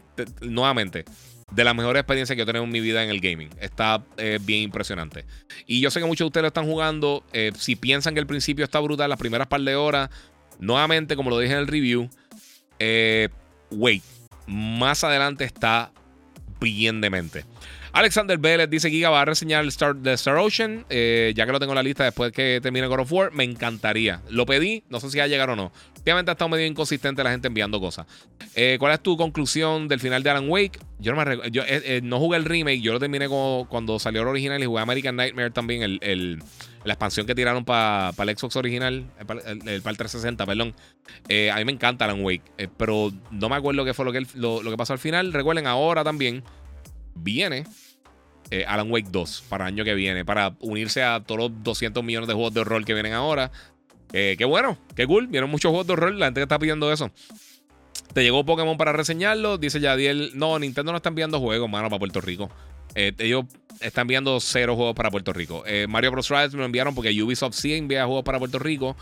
nuevamente, 0.42 1.06
de 1.52 1.64
las 1.64 1.76
mejores 1.76 2.02
experiencias 2.02 2.36
que 2.36 2.40
yo 2.40 2.44
he 2.44 2.46
tenido 2.46 2.64
en 2.64 2.72
mi 2.72 2.80
vida 2.80 3.04
en 3.04 3.10
el 3.10 3.20
gaming. 3.20 3.50
Está 3.60 4.04
eh, 4.18 4.40
bien 4.42 4.64
impresionante. 4.64 5.26
Y 5.66 5.82
yo 5.82 5.92
sé 5.92 6.00
que 6.00 6.06
muchos 6.06 6.26
de 6.26 6.28
ustedes 6.28 6.48
están 6.48 6.66
jugando. 6.66 7.24
Eh, 7.34 7.52
si 7.58 7.76
piensan 7.76 8.14
que 8.14 8.20
el 8.20 8.28
principio 8.28 8.66
está 8.66 8.80
brutal, 8.80 9.10
las 9.10 9.20
primeras 9.20 9.48
par 9.48 9.62
de 9.62 9.76
horas, 9.76 10.10
nuevamente, 10.60 11.16
como 11.16 11.30
lo 11.30 11.40
dije 11.40 11.54
en 11.54 11.60
el 11.60 11.68
review, 11.68 12.10
eh, 12.80 13.30
wait, 13.72 14.04
más 14.46 15.04
adelante 15.04 15.46
está 15.46 15.92
bien 16.60 17.02
demente. 17.02 17.46
Alexander 17.98 18.38
Vélez 18.38 18.70
dice 18.70 18.92
Giga 18.92 19.10
va 19.10 19.22
a 19.22 19.26
reseñar 19.26 19.64
el 19.64 19.70
Star, 19.70 19.96
The 20.00 20.14
Star 20.14 20.36
Ocean, 20.36 20.86
eh, 20.88 21.34
ya 21.36 21.48
que 21.48 21.52
lo 21.52 21.60
tengo 21.60 21.72
en 21.72 21.78
la 21.78 21.82
lista 21.82 22.04
después 22.04 22.32
que 22.32 22.60
termine 22.62 22.86
God 22.86 23.00
of 23.00 23.12
War. 23.12 23.32
Me 23.34 23.44
encantaría. 23.44 24.22
Lo 24.30 24.46
pedí, 24.46 24.84
no 24.88 25.00
sé 25.00 25.10
si 25.10 25.18
va 25.18 25.24
a 25.24 25.28
llegar 25.28 25.50
o 25.50 25.56
no. 25.56 25.72
Obviamente 26.04 26.30
ha 26.30 26.34
estado 26.34 26.48
medio 26.48 26.68
inconsistente 26.68 27.24
la 27.24 27.32
gente 27.32 27.48
enviando 27.48 27.80
cosas. 27.80 28.06
Eh, 28.54 28.78
¿Cuál 28.80 28.94
es 28.94 29.00
tu 29.00 29.18
conclusión 29.18 29.88
del 29.88 30.00
final 30.00 30.22
de 30.22 30.30
Alan 30.30 30.48
Wake? 30.48 30.80
Yo 31.00 31.12
no, 31.12 31.26
me 31.26 31.40
eh, 31.44 32.02
no 32.04 32.20
jugué 32.20 32.38
el 32.38 32.46
remake, 32.46 32.82
yo 32.82 32.94
lo 32.94 33.00
terminé 33.00 33.28
cuando 33.28 33.98
salió 33.98 34.22
el 34.22 34.28
original 34.28 34.62
y 34.62 34.68
jugué 34.68 34.80
American 34.80 35.16
Nightmare 35.16 35.50
también, 35.50 35.82
el, 35.82 36.44
la 36.86 36.94
expansión 36.94 37.26
que 37.26 37.34
tiraron 37.34 37.66
para 37.66 38.14
el 38.16 38.38
Xbox 38.38 38.58
original, 38.58 39.06
para 39.26 39.42
el, 39.42 39.82
360, 39.82 40.46
perdón. 40.46 40.76
a 41.52 41.56
mí 41.58 41.66
me 41.66 41.72
encanta 41.72 42.06
Alan 42.06 42.24
Wake, 42.24 42.70
pero 42.78 43.12
no 43.32 43.50
me 43.50 43.56
acuerdo 43.56 43.84
qué 43.86 43.96
fue 43.96 44.06
lo 44.06 44.12
que, 44.12 44.24
lo 44.36 44.62
que 44.62 44.78
pasó 44.78 44.94
al 44.94 45.00
final. 45.00 45.34
Recuerden, 45.34 45.66
ahora 45.66 46.04
también 46.04 46.44
viene 47.22 47.66
eh, 48.50 48.64
Alan 48.66 48.90
Wake 48.90 49.10
2 49.12 49.44
para 49.50 49.68
el 49.68 49.74
año 49.74 49.84
que 49.84 49.94
viene, 49.94 50.24
para 50.24 50.56
unirse 50.60 51.04
a 51.04 51.22
todos 51.22 51.52
los 51.52 51.64
200 51.64 52.04
millones 52.04 52.28
de 52.28 52.34
juegos 52.34 52.54
de 52.54 52.62
horror 52.62 52.86
que 52.86 52.94
vienen 52.94 53.14
ahora. 53.14 53.52
Eh, 54.14 54.36
qué 54.38 54.46
bueno, 54.46 54.78
qué 54.96 55.06
cool. 55.06 55.28
Vieron 55.28 55.50
muchos 55.50 55.70
juegos 55.70 55.88
de 55.88 55.94
horror, 55.94 56.14
la 56.14 56.28
gente 56.28 56.40
que 56.40 56.44
está 56.44 56.58
pidiendo 56.58 56.92
eso. 56.92 57.12
Te 58.14 58.24
llegó 58.24 58.46
Pokémon 58.46 58.78
para 58.78 58.94
reseñarlo. 58.94 59.58
Dice 59.58 59.80
Yadiel, 59.80 60.32
no, 60.36 60.58
Nintendo 60.60 60.92
no 60.92 60.98
está 60.98 61.10
enviando 61.10 61.40
juegos, 61.40 61.70
mano, 61.70 61.90
para 61.90 62.00
Puerto 62.00 62.22
Rico. 62.22 62.50
Eh, 62.96 63.12
ellos 63.20 63.46
están 63.82 64.04
enviando 64.04 64.40
cero 64.40 64.76
juegos 64.76 64.96
para 64.96 65.12
Puerto 65.12 65.34
Rico. 65.34 65.64
Mario 65.90 66.12
Bros. 66.12 66.30
Rise 66.30 66.52
me 66.52 66.60
lo 66.60 66.66
enviaron 66.66 66.96
porque 66.96 67.22
Ubisoft 67.22 67.54
sí 67.54 67.74
envía 67.74 68.06
juegos 68.06 68.24
para 68.24 68.40
Puerto 68.40 68.60
Rico. 68.60 68.96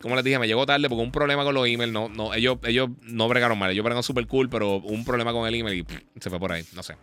como 0.00 0.16
les 0.16 0.24
dije, 0.24 0.38
me 0.40 0.48
llegó 0.48 0.66
tarde 0.66 0.88
porque 0.88 1.02
un 1.02 1.12
problema 1.12 1.44
con 1.44 1.54
los 1.54 1.66
emails. 1.68 1.92
No, 1.92 2.08
no, 2.08 2.34
ellos, 2.34 2.58
ellos 2.64 2.88
no 3.02 3.28
bregaron 3.28 3.56
mal. 3.56 3.70
Ellos 3.70 3.84
bregaron 3.84 4.02
súper 4.02 4.26
cool, 4.26 4.50
pero 4.50 4.78
un 4.78 5.04
problema 5.04 5.32
con 5.32 5.46
el 5.46 5.54
email 5.54 5.86
y 5.86 6.20
se 6.20 6.28
fue 6.28 6.40
por 6.40 6.50
ahí. 6.50 6.64
No 6.74 6.82
sé. 6.82 6.96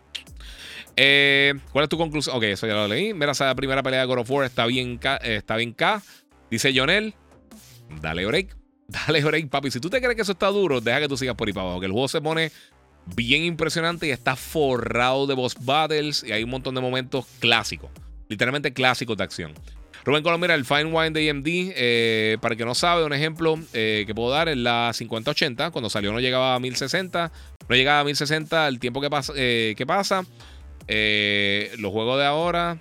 Eh, 0.96 1.52
¿Cuál 1.72 1.84
es 1.84 1.88
tu 1.90 1.98
conclusión? 1.98 2.36
Ok, 2.36 2.44
eso 2.44 2.66
ya 2.66 2.74
lo 2.74 2.88
leí. 2.88 3.12
Mira, 3.12 3.32
esa 3.32 3.54
primera 3.54 3.82
pelea 3.82 4.00
de 4.00 4.06
God 4.06 4.20
of 4.20 4.30
War 4.30 4.46
está 4.46 4.64
bien. 4.66 4.98
Eh, 5.22 5.36
está 5.36 5.56
bien 5.56 5.72
K. 5.72 6.02
Dice 6.50 6.72
Jonel. 6.74 7.14
Dale 8.00 8.24
break. 8.24 8.56
Dale 8.88 9.22
break, 9.22 9.48
papi. 9.50 9.70
Si 9.70 9.78
tú 9.78 9.90
te 9.90 10.00
crees 10.00 10.16
que 10.16 10.22
eso 10.22 10.32
está 10.32 10.48
duro, 10.48 10.80
deja 10.80 11.00
que 11.00 11.08
tú 11.08 11.16
sigas 11.16 11.36
por 11.36 11.48
ahí 11.48 11.52
para 11.52 11.66
abajo. 11.66 11.80
Que 11.80 11.86
el 11.86 11.92
juego 11.92 12.08
se 12.08 12.20
pone 12.20 12.50
bien 13.14 13.44
impresionante 13.44 14.06
y 14.06 14.10
está 14.10 14.36
forrado 14.36 15.26
de 15.26 15.34
boss 15.34 15.56
battles. 15.60 16.24
Y 16.24 16.32
hay 16.32 16.42
un 16.42 16.50
montón 16.50 16.74
de 16.74 16.80
momentos 16.80 17.26
clásicos. 17.40 17.90
Literalmente 18.28 18.72
clásicos 18.72 19.16
de 19.18 19.24
acción. 19.24 19.52
Rubén 20.04 20.22
Colón, 20.22 20.40
mira, 20.40 20.54
el 20.54 20.64
Fine 20.64 20.84
Wine 20.84 21.10
de 21.10 21.30
AMD, 21.30 21.46
eh, 21.46 22.38
para 22.40 22.52
el 22.52 22.58
que 22.58 22.64
no 22.64 22.76
sabe, 22.76 23.04
un 23.04 23.12
ejemplo 23.12 23.58
que 23.72 24.12
puedo 24.14 24.30
dar 24.30 24.48
es 24.48 24.56
la 24.56 24.92
5080. 24.94 25.72
Cuando 25.72 25.90
salió 25.90 26.12
no 26.12 26.20
llegaba 26.20 26.54
a 26.54 26.60
1060. 26.60 27.32
No 27.68 27.74
llegaba 27.74 28.00
a 28.00 28.04
1060 28.04 28.68
el 28.68 28.78
tiempo 28.78 29.00
que 29.00 29.10
pasa. 29.10 29.34
que 29.34 29.84
pasa 29.86 30.24
eh, 30.88 31.72
los 31.78 31.92
juegos 31.92 32.18
de 32.18 32.26
ahora, 32.26 32.78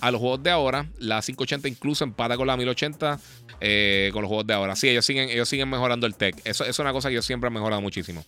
a 0.00 0.10
los 0.10 0.20
juegos 0.20 0.42
de 0.42 0.50
ahora, 0.50 0.86
la 0.98 1.20
580 1.20 1.68
incluso 1.68 2.04
empata 2.04 2.36
con 2.36 2.46
la 2.46 2.56
1080 2.56 3.18
eh, 3.60 4.10
con 4.12 4.22
los 4.22 4.28
juegos 4.28 4.46
de 4.46 4.54
ahora. 4.54 4.76
Sí, 4.76 4.88
ellos 4.88 5.04
siguen, 5.04 5.28
ellos 5.28 5.48
siguen 5.48 5.68
mejorando 5.68 6.06
el 6.06 6.14
tech. 6.14 6.36
Eso, 6.44 6.64
es 6.64 6.78
una 6.78 6.92
cosa 6.92 7.08
que 7.08 7.16
yo 7.16 7.22
siempre 7.22 7.48
he 7.48 7.50
mejorado 7.50 7.82
muchísimo. 7.82 8.24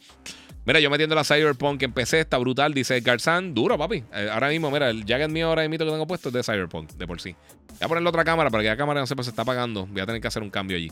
Mira, 0.67 0.81
yo 0.81 0.91
metiendo 0.91 1.15
la 1.15 1.25
Cyberpunk 1.25 1.83
en 1.83 1.93
PC, 1.93 2.21
está 2.21 2.37
brutal, 2.39 2.75
dice 2.75 3.01
Garzán. 3.01 3.55
Duro, 3.55 3.79
papi. 3.79 4.05
Eh, 4.13 4.29
ahora 4.33 4.49
mismo, 4.49 4.71
mira, 4.71 4.91
el 4.91 5.05
jacket 5.05 5.31
mío 5.31 5.49
ahora 5.49 5.67
mismo 5.69 5.85
que 5.85 5.91
tengo 5.91 6.07
puesto 6.07 6.29
es 6.29 6.35
de 6.35 6.43
Cyberpunk, 6.43 6.93
de 6.93 7.07
por 7.07 7.21
sí. 7.21 7.35
Voy 7.69 7.79
a 7.81 7.89
ponerle 7.89 8.09
otra 8.09 8.25
cámara 8.25 8.51
para 8.51 8.63
que 8.63 8.69
la 8.69 8.77
cámara 8.77 9.01
no 9.01 9.07
sepa 9.07 9.23
se 9.23 9.31
está 9.31 9.43
apagando. 9.43 9.87
Voy 9.87 10.01
a 10.01 10.07
tener 10.07 10.21
que 10.21 10.29
hacer 10.29 10.43
un 10.43 10.51
cambio 10.51 10.77
allí. 10.77 10.91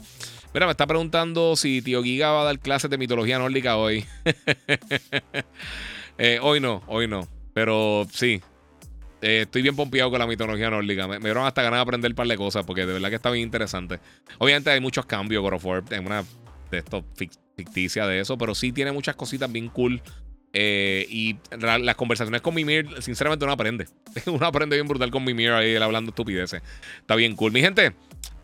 Mira, 0.55 0.67
me 0.67 0.73
está 0.73 0.87
preguntando 0.87 1.57
si 1.57 1.83
Tío 1.83 2.03
Giga 2.03 2.31
va 2.31 2.43
a 2.43 2.45
dar 2.45 2.59
clases 2.61 2.91
de 2.91 2.97
mitología 2.97 3.39
nórdica 3.39 3.77
hoy. 3.77 4.07
hoy 6.41 6.61
no, 6.61 6.83
hoy 6.87 7.09
no. 7.09 7.38
Pero 7.59 8.07
sí, 8.13 8.41
eh, 9.21 9.41
estoy 9.43 9.63
bien 9.63 9.75
pompeado 9.75 10.11
con 10.11 10.21
la 10.21 10.29
mitología 10.29 10.71
nórdica. 10.71 11.09
Me, 11.09 11.19
dieron 11.19 11.45
hasta 11.45 11.61
ganas 11.61 11.79
de 11.79 11.83
aprender 11.83 12.13
un 12.13 12.15
par 12.15 12.29
de 12.29 12.37
cosas 12.37 12.65
porque 12.65 12.87
de 12.87 12.93
verdad 12.93 13.09
que 13.09 13.17
está 13.17 13.33
bien 13.33 13.43
interesante. 13.43 13.99
Obviamente 14.39 14.71
hay 14.71 14.81
muchos 14.81 15.07
cambios. 15.07 15.43
God 15.43 15.55
of 15.55 15.65
War 15.65 15.83
es 15.91 15.99
una 15.99 16.23
de 16.71 16.79
estos 16.79 17.03
ficticia 17.57 18.07
de 18.07 18.21
eso, 18.21 18.39
pero 18.39 18.55
sí 18.55 18.71
tiene 18.71 18.93
muchas 18.93 19.17
cositas 19.17 19.51
bien 19.51 19.71
cool. 19.71 20.01
Eh, 20.53 21.05
y 21.11 21.37
las 21.51 21.97
conversaciones 21.97 22.43
con 22.43 22.55
Mimir, 22.55 23.03
sinceramente, 23.03 23.45
uno 23.45 23.55
aprende. 23.55 23.89
uno 24.27 24.47
aprende 24.47 24.77
bien 24.77 24.87
brutal 24.87 25.11
con 25.11 25.25
Mimir 25.25 25.51
ahí, 25.51 25.75
él 25.75 25.83
hablando 25.83 26.11
estupideces. 26.11 26.63
Está 27.01 27.17
bien 27.17 27.35
cool. 27.35 27.51
Mi 27.51 27.61
gente, 27.61 27.93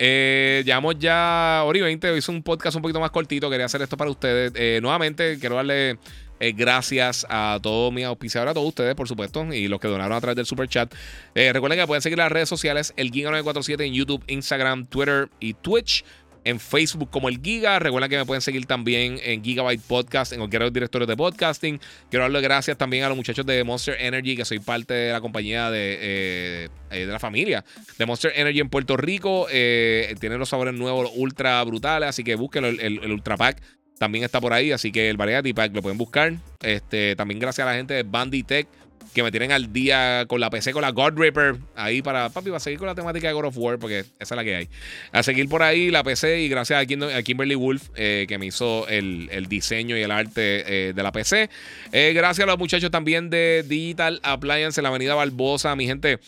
eh, 0.00 0.64
llevamos 0.66 0.98
ya 0.98 1.62
Ori 1.64 1.82
20. 1.82 2.16
Hice 2.16 2.32
un 2.32 2.42
podcast 2.42 2.74
un 2.74 2.82
poquito 2.82 2.98
más 2.98 3.12
cortito. 3.12 3.48
Quería 3.48 3.66
hacer 3.66 3.80
esto 3.80 3.96
para 3.96 4.10
ustedes. 4.10 4.52
Eh, 4.56 4.80
nuevamente, 4.82 5.38
quiero 5.38 5.54
darle 5.54 6.00
eh, 6.40 6.52
gracias 6.52 7.26
a 7.28 7.58
todos 7.62 7.92
mis 7.92 8.04
auspiciadores, 8.04 8.50
a 8.50 8.54
todos 8.54 8.68
ustedes, 8.68 8.94
por 8.94 9.08
supuesto, 9.08 9.44
y 9.52 9.68
los 9.68 9.80
que 9.80 9.88
donaron 9.88 10.16
a 10.16 10.20
través 10.20 10.36
del 10.36 10.46
super 10.46 10.68
chat. 10.68 10.92
Eh, 11.34 11.52
recuerden 11.52 11.78
que 11.78 11.86
pueden 11.86 12.02
seguir 12.02 12.18
las 12.18 12.30
redes 12.30 12.48
sociales, 12.48 12.92
el 12.96 13.12
Giga947 13.12 13.86
en 13.86 13.94
YouTube, 13.94 14.24
Instagram, 14.26 14.86
Twitter 14.86 15.28
y 15.40 15.54
Twitch. 15.54 16.04
En 16.46 16.60
Facebook 16.60 17.08
como 17.08 17.30
el 17.30 17.40
Giga. 17.40 17.78
Recuerden 17.78 18.10
que 18.10 18.18
me 18.18 18.26
pueden 18.26 18.42
seguir 18.42 18.66
también 18.66 19.18
en 19.22 19.42
Gigabyte 19.42 19.80
Podcast, 19.80 20.34
en 20.34 20.40
los 20.40 20.50
directores 20.50 21.08
de 21.08 21.16
podcasting. 21.16 21.80
Quiero 22.10 22.24
darle 22.24 22.42
gracias 22.42 22.76
también 22.76 23.02
a 23.04 23.08
los 23.08 23.16
muchachos 23.16 23.46
de 23.46 23.64
Monster 23.64 23.96
Energy, 23.98 24.36
que 24.36 24.44
soy 24.44 24.58
parte 24.58 24.92
de 24.92 25.12
la 25.12 25.22
compañía 25.22 25.70
de, 25.70 25.96
eh, 26.02 26.68
de 26.90 27.06
la 27.06 27.18
familia 27.18 27.64
de 27.96 28.04
Monster 28.04 28.30
Energy 28.36 28.60
en 28.60 28.68
Puerto 28.68 28.98
Rico. 28.98 29.46
tienen 29.48 30.38
los 30.38 30.50
sabores 30.50 30.74
nuevos 30.74 31.10
ultra 31.14 31.64
brutales, 31.64 32.10
así 32.10 32.22
que 32.22 32.34
búsquenlo, 32.34 32.68
el, 32.68 32.78
el 32.78 33.10
Ultra 33.10 33.38
Pack 33.38 33.62
también 33.98 34.24
está 34.24 34.40
por 34.40 34.52
ahí, 34.52 34.72
así 34.72 34.92
que 34.92 35.08
el 35.08 35.16
Variety 35.16 35.52
Pack 35.52 35.74
lo 35.74 35.82
pueden 35.82 35.98
buscar. 35.98 36.34
Este, 36.62 37.16
también 37.16 37.40
gracias 37.40 37.66
a 37.66 37.70
la 37.70 37.76
gente 37.76 37.94
de 37.94 38.02
Banditech 38.02 38.66
que 39.14 39.22
me 39.22 39.30
tienen 39.30 39.52
al 39.52 39.72
día 39.72 40.24
con 40.26 40.40
la 40.40 40.50
PC, 40.50 40.72
con 40.72 40.82
la 40.82 40.90
God 40.90 41.16
Ripper. 41.16 41.56
Ahí 41.76 42.02
para, 42.02 42.28
papi, 42.28 42.50
va 42.50 42.56
a 42.56 42.60
seguir 42.60 42.78
con 42.78 42.88
la 42.88 42.96
temática 42.96 43.28
de 43.28 43.32
God 43.32 43.46
of 43.46 43.56
War, 43.56 43.78
porque 43.78 44.00
esa 44.00 44.06
es 44.18 44.30
la 44.32 44.42
que 44.42 44.56
hay. 44.56 44.68
A 45.12 45.22
seguir 45.22 45.48
por 45.48 45.62
ahí 45.62 45.90
la 45.90 46.02
PC 46.02 46.40
y 46.42 46.48
gracias 46.48 46.82
a, 46.82 47.22
Kimberly 47.22 47.54
Wolf, 47.54 47.90
eh, 47.94 48.26
que 48.28 48.38
me 48.38 48.46
hizo 48.46 48.86
el, 48.88 49.46
diseño 49.48 49.96
y 49.96 50.02
el 50.02 50.10
arte 50.10 50.88
eh, 50.88 50.92
de 50.92 51.02
la 51.02 51.12
PC. 51.12 51.48
Eh, 51.92 52.12
gracias 52.12 52.44
a 52.44 52.50
los 52.50 52.58
muchachos 52.58 52.90
también 52.90 53.30
de 53.30 53.64
Digital 53.66 54.18
Appliance 54.24 54.80
en 54.80 54.82
la 54.82 54.88
avenida 54.88 55.14
Barbosa, 55.14 55.74
mi 55.76 55.86
gente. 55.86 56.18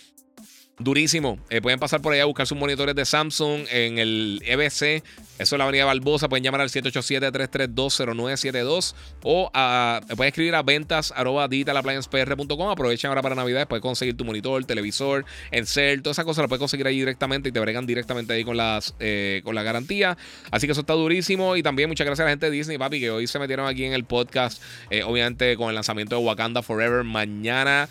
Durísimo. 0.78 1.38
pueden 1.62 1.78
pasar 1.78 2.02
por 2.02 2.12
ahí 2.12 2.20
a 2.20 2.26
buscar 2.26 2.46
sus 2.46 2.58
monitores 2.58 2.94
de 2.94 3.04
Samsung 3.04 3.66
en 3.70 3.98
el 3.98 4.42
EBC 4.44 5.02
eso 5.38 5.54
es 5.54 5.58
la 5.58 5.64
avenida 5.64 5.84
Barbosa. 5.84 6.30
Pueden 6.30 6.44
llamar 6.44 6.62
al 6.62 6.70
787-332-0972 6.70 8.94
o 9.22 9.50
a, 9.52 10.00
pueden 10.16 10.28
escribir 10.28 10.54
a 10.54 10.62
ventas 10.62 11.12
arroba 11.14 11.44
Aprovechen 11.44 13.08
ahora 13.08 13.20
para 13.22 13.34
Navidad. 13.34 13.68
Puedes 13.68 13.82
conseguir 13.82 14.16
tu 14.16 14.24
monitor, 14.24 14.64
televisor, 14.64 15.26
Encel, 15.50 16.00
toda 16.02 16.12
esa 16.12 16.24
cosa 16.24 16.40
la 16.42 16.48
puedes 16.48 16.60
conseguir 16.60 16.86
ahí 16.86 16.98
directamente 16.98 17.50
y 17.50 17.52
te 17.52 17.60
bregan 17.60 17.84
directamente 17.86 18.32
ahí 18.32 18.44
con, 18.44 18.56
las, 18.56 18.94
eh, 18.98 19.42
con 19.44 19.54
la 19.54 19.62
garantía. 19.62 20.16
Así 20.50 20.66
que 20.66 20.72
eso 20.72 20.80
está 20.80 20.94
durísimo. 20.94 21.54
Y 21.56 21.62
también 21.62 21.90
muchas 21.90 22.06
gracias 22.06 22.24
a 22.24 22.26
la 22.26 22.30
gente 22.30 22.46
de 22.46 22.52
Disney, 22.52 22.78
papi, 22.78 23.00
que 23.00 23.10
hoy 23.10 23.26
se 23.26 23.38
metieron 23.38 23.66
aquí 23.66 23.84
en 23.84 23.92
el 23.92 24.04
podcast. 24.04 24.62
Eh, 24.90 25.02
obviamente 25.02 25.54
con 25.56 25.68
el 25.68 25.74
lanzamiento 25.74 26.16
de 26.16 26.24
Wakanda 26.24 26.62
Forever 26.62 27.04
mañana 27.04 27.90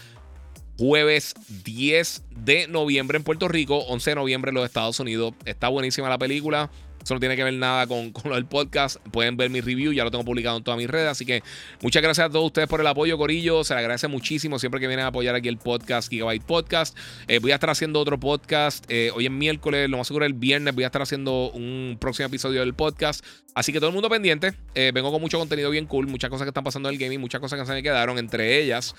jueves 0.77 1.33
10 1.63 2.23
de 2.31 2.67
noviembre 2.67 3.17
en 3.17 3.23
Puerto 3.23 3.47
Rico, 3.47 3.77
11 3.77 4.11
de 4.11 4.15
noviembre 4.15 4.49
en 4.49 4.55
los 4.55 4.65
Estados 4.65 4.99
Unidos. 4.99 5.33
Está 5.45 5.69
buenísima 5.69 6.09
la 6.09 6.17
película. 6.17 6.69
Eso 7.05 7.13
no 7.13 7.19
tiene 7.19 7.35
que 7.35 7.43
ver 7.43 7.53
nada 7.53 7.85
con, 7.85 8.11
lo 8.23 8.33
del 8.33 8.47
podcast. 8.47 8.97
Pueden 9.11 9.37
ver 9.37 9.51
mi 9.51 9.61
review, 9.61 9.93
ya 9.93 10.03
lo 10.03 10.09
tengo 10.09 10.25
publicado 10.25 10.57
en 10.57 10.63
todas 10.63 10.79
mis 10.79 10.89
redes. 10.89 11.07
Así 11.07 11.23
que 11.23 11.43
muchas 11.83 12.01
gracias 12.01 12.25
a 12.25 12.29
todos 12.31 12.47
ustedes 12.47 12.67
por 12.67 12.81
el 12.81 12.87
apoyo, 12.87 13.15
Corillo. 13.15 13.63
Se 13.63 13.75
les 13.75 13.81
agradece 13.81 14.07
muchísimo 14.07 14.57
siempre 14.57 14.81
que 14.81 14.87
vienen 14.87 15.05
a 15.05 15.09
apoyar 15.09 15.35
aquí 15.35 15.47
el 15.47 15.59
podcast, 15.59 16.09
Gigabyte 16.09 16.43
Podcast. 16.43 16.97
Eh, 17.27 17.37
voy 17.37 17.51
a 17.51 17.55
estar 17.55 17.69
haciendo 17.69 17.99
otro 17.99 18.19
podcast. 18.19 18.85
Eh, 18.89 19.11
hoy 19.13 19.27
es 19.27 19.31
miércoles, 19.31 19.87
lo 19.87 19.99
más 19.99 20.07
seguro 20.07 20.25
el 20.25 20.33
viernes 20.33 20.73
voy 20.73 20.83
a 20.83 20.87
estar 20.87 21.03
haciendo 21.03 21.51
un 21.51 21.97
próximo 22.01 22.25
episodio 22.25 22.61
del 22.61 22.73
podcast. 22.73 23.23
Así 23.53 23.71
que 23.71 23.77
todo 23.79 23.89
el 23.89 23.93
mundo 23.93 24.09
pendiente. 24.09 24.55
Eh, 24.73 24.91
vengo 24.91 25.11
con 25.11 25.21
mucho 25.21 25.37
contenido 25.37 25.69
bien 25.69 25.85
cool, 25.85 26.07
muchas 26.07 26.31
cosas 26.31 26.45
que 26.45 26.49
están 26.49 26.63
pasando 26.63 26.89
en 26.89 26.95
el 26.95 26.99
gaming, 26.99 27.21
muchas 27.21 27.39
cosas 27.39 27.59
que 27.59 27.67
se 27.67 27.71
me 27.71 27.83
quedaron. 27.83 28.17
Entre 28.17 28.59
ellas, 28.59 28.95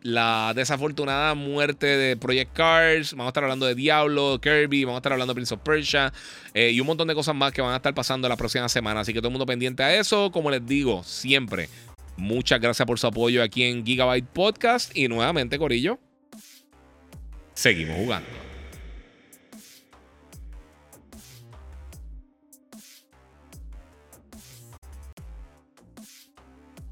la 0.00 0.54
desafortunada 0.56 1.34
muerte 1.34 1.86
de 1.86 2.16
Project 2.16 2.54
Cars. 2.54 3.12
Vamos 3.12 3.26
a 3.26 3.28
estar 3.28 3.44
hablando 3.44 3.66
de 3.66 3.74
Diablo, 3.74 4.40
Kirby, 4.40 4.84
vamos 4.84 4.96
a 4.96 5.00
estar 5.00 5.12
hablando 5.12 5.34
de 5.34 5.36
Prince 5.36 5.54
of 5.54 5.60
Persia 5.60 6.14
y 6.54 6.80
un 6.80 6.86
montón 6.86 7.09
cosas 7.14 7.34
más 7.34 7.52
que 7.52 7.62
van 7.62 7.72
a 7.72 7.76
estar 7.76 7.94
pasando 7.94 8.28
la 8.28 8.36
próxima 8.36 8.68
semana. 8.68 9.00
Así 9.00 9.12
que 9.12 9.20
todo 9.20 9.28
el 9.28 9.32
mundo 9.32 9.46
pendiente 9.46 9.82
a 9.82 9.94
eso. 9.94 10.30
Como 10.30 10.50
les 10.50 10.64
digo, 10.66 11.02
siempre. 11.04 11.68
Muchas 12.16 12.60
gracias 12.60 12.86
por 12.86 12.98
su 12.98 13.06
apoyo 13.06 13.42
aquí 13.42 13.64
en 13.64 13.84
Gigabyte 13.84 14.26
Podcast. 14.26 14.96
Y 14.96 15.08
nuevamente, 15.08 15.58
Corillo, 15.58 15.98
seguimos 17.54 17.96
jugando. 17.96 18.49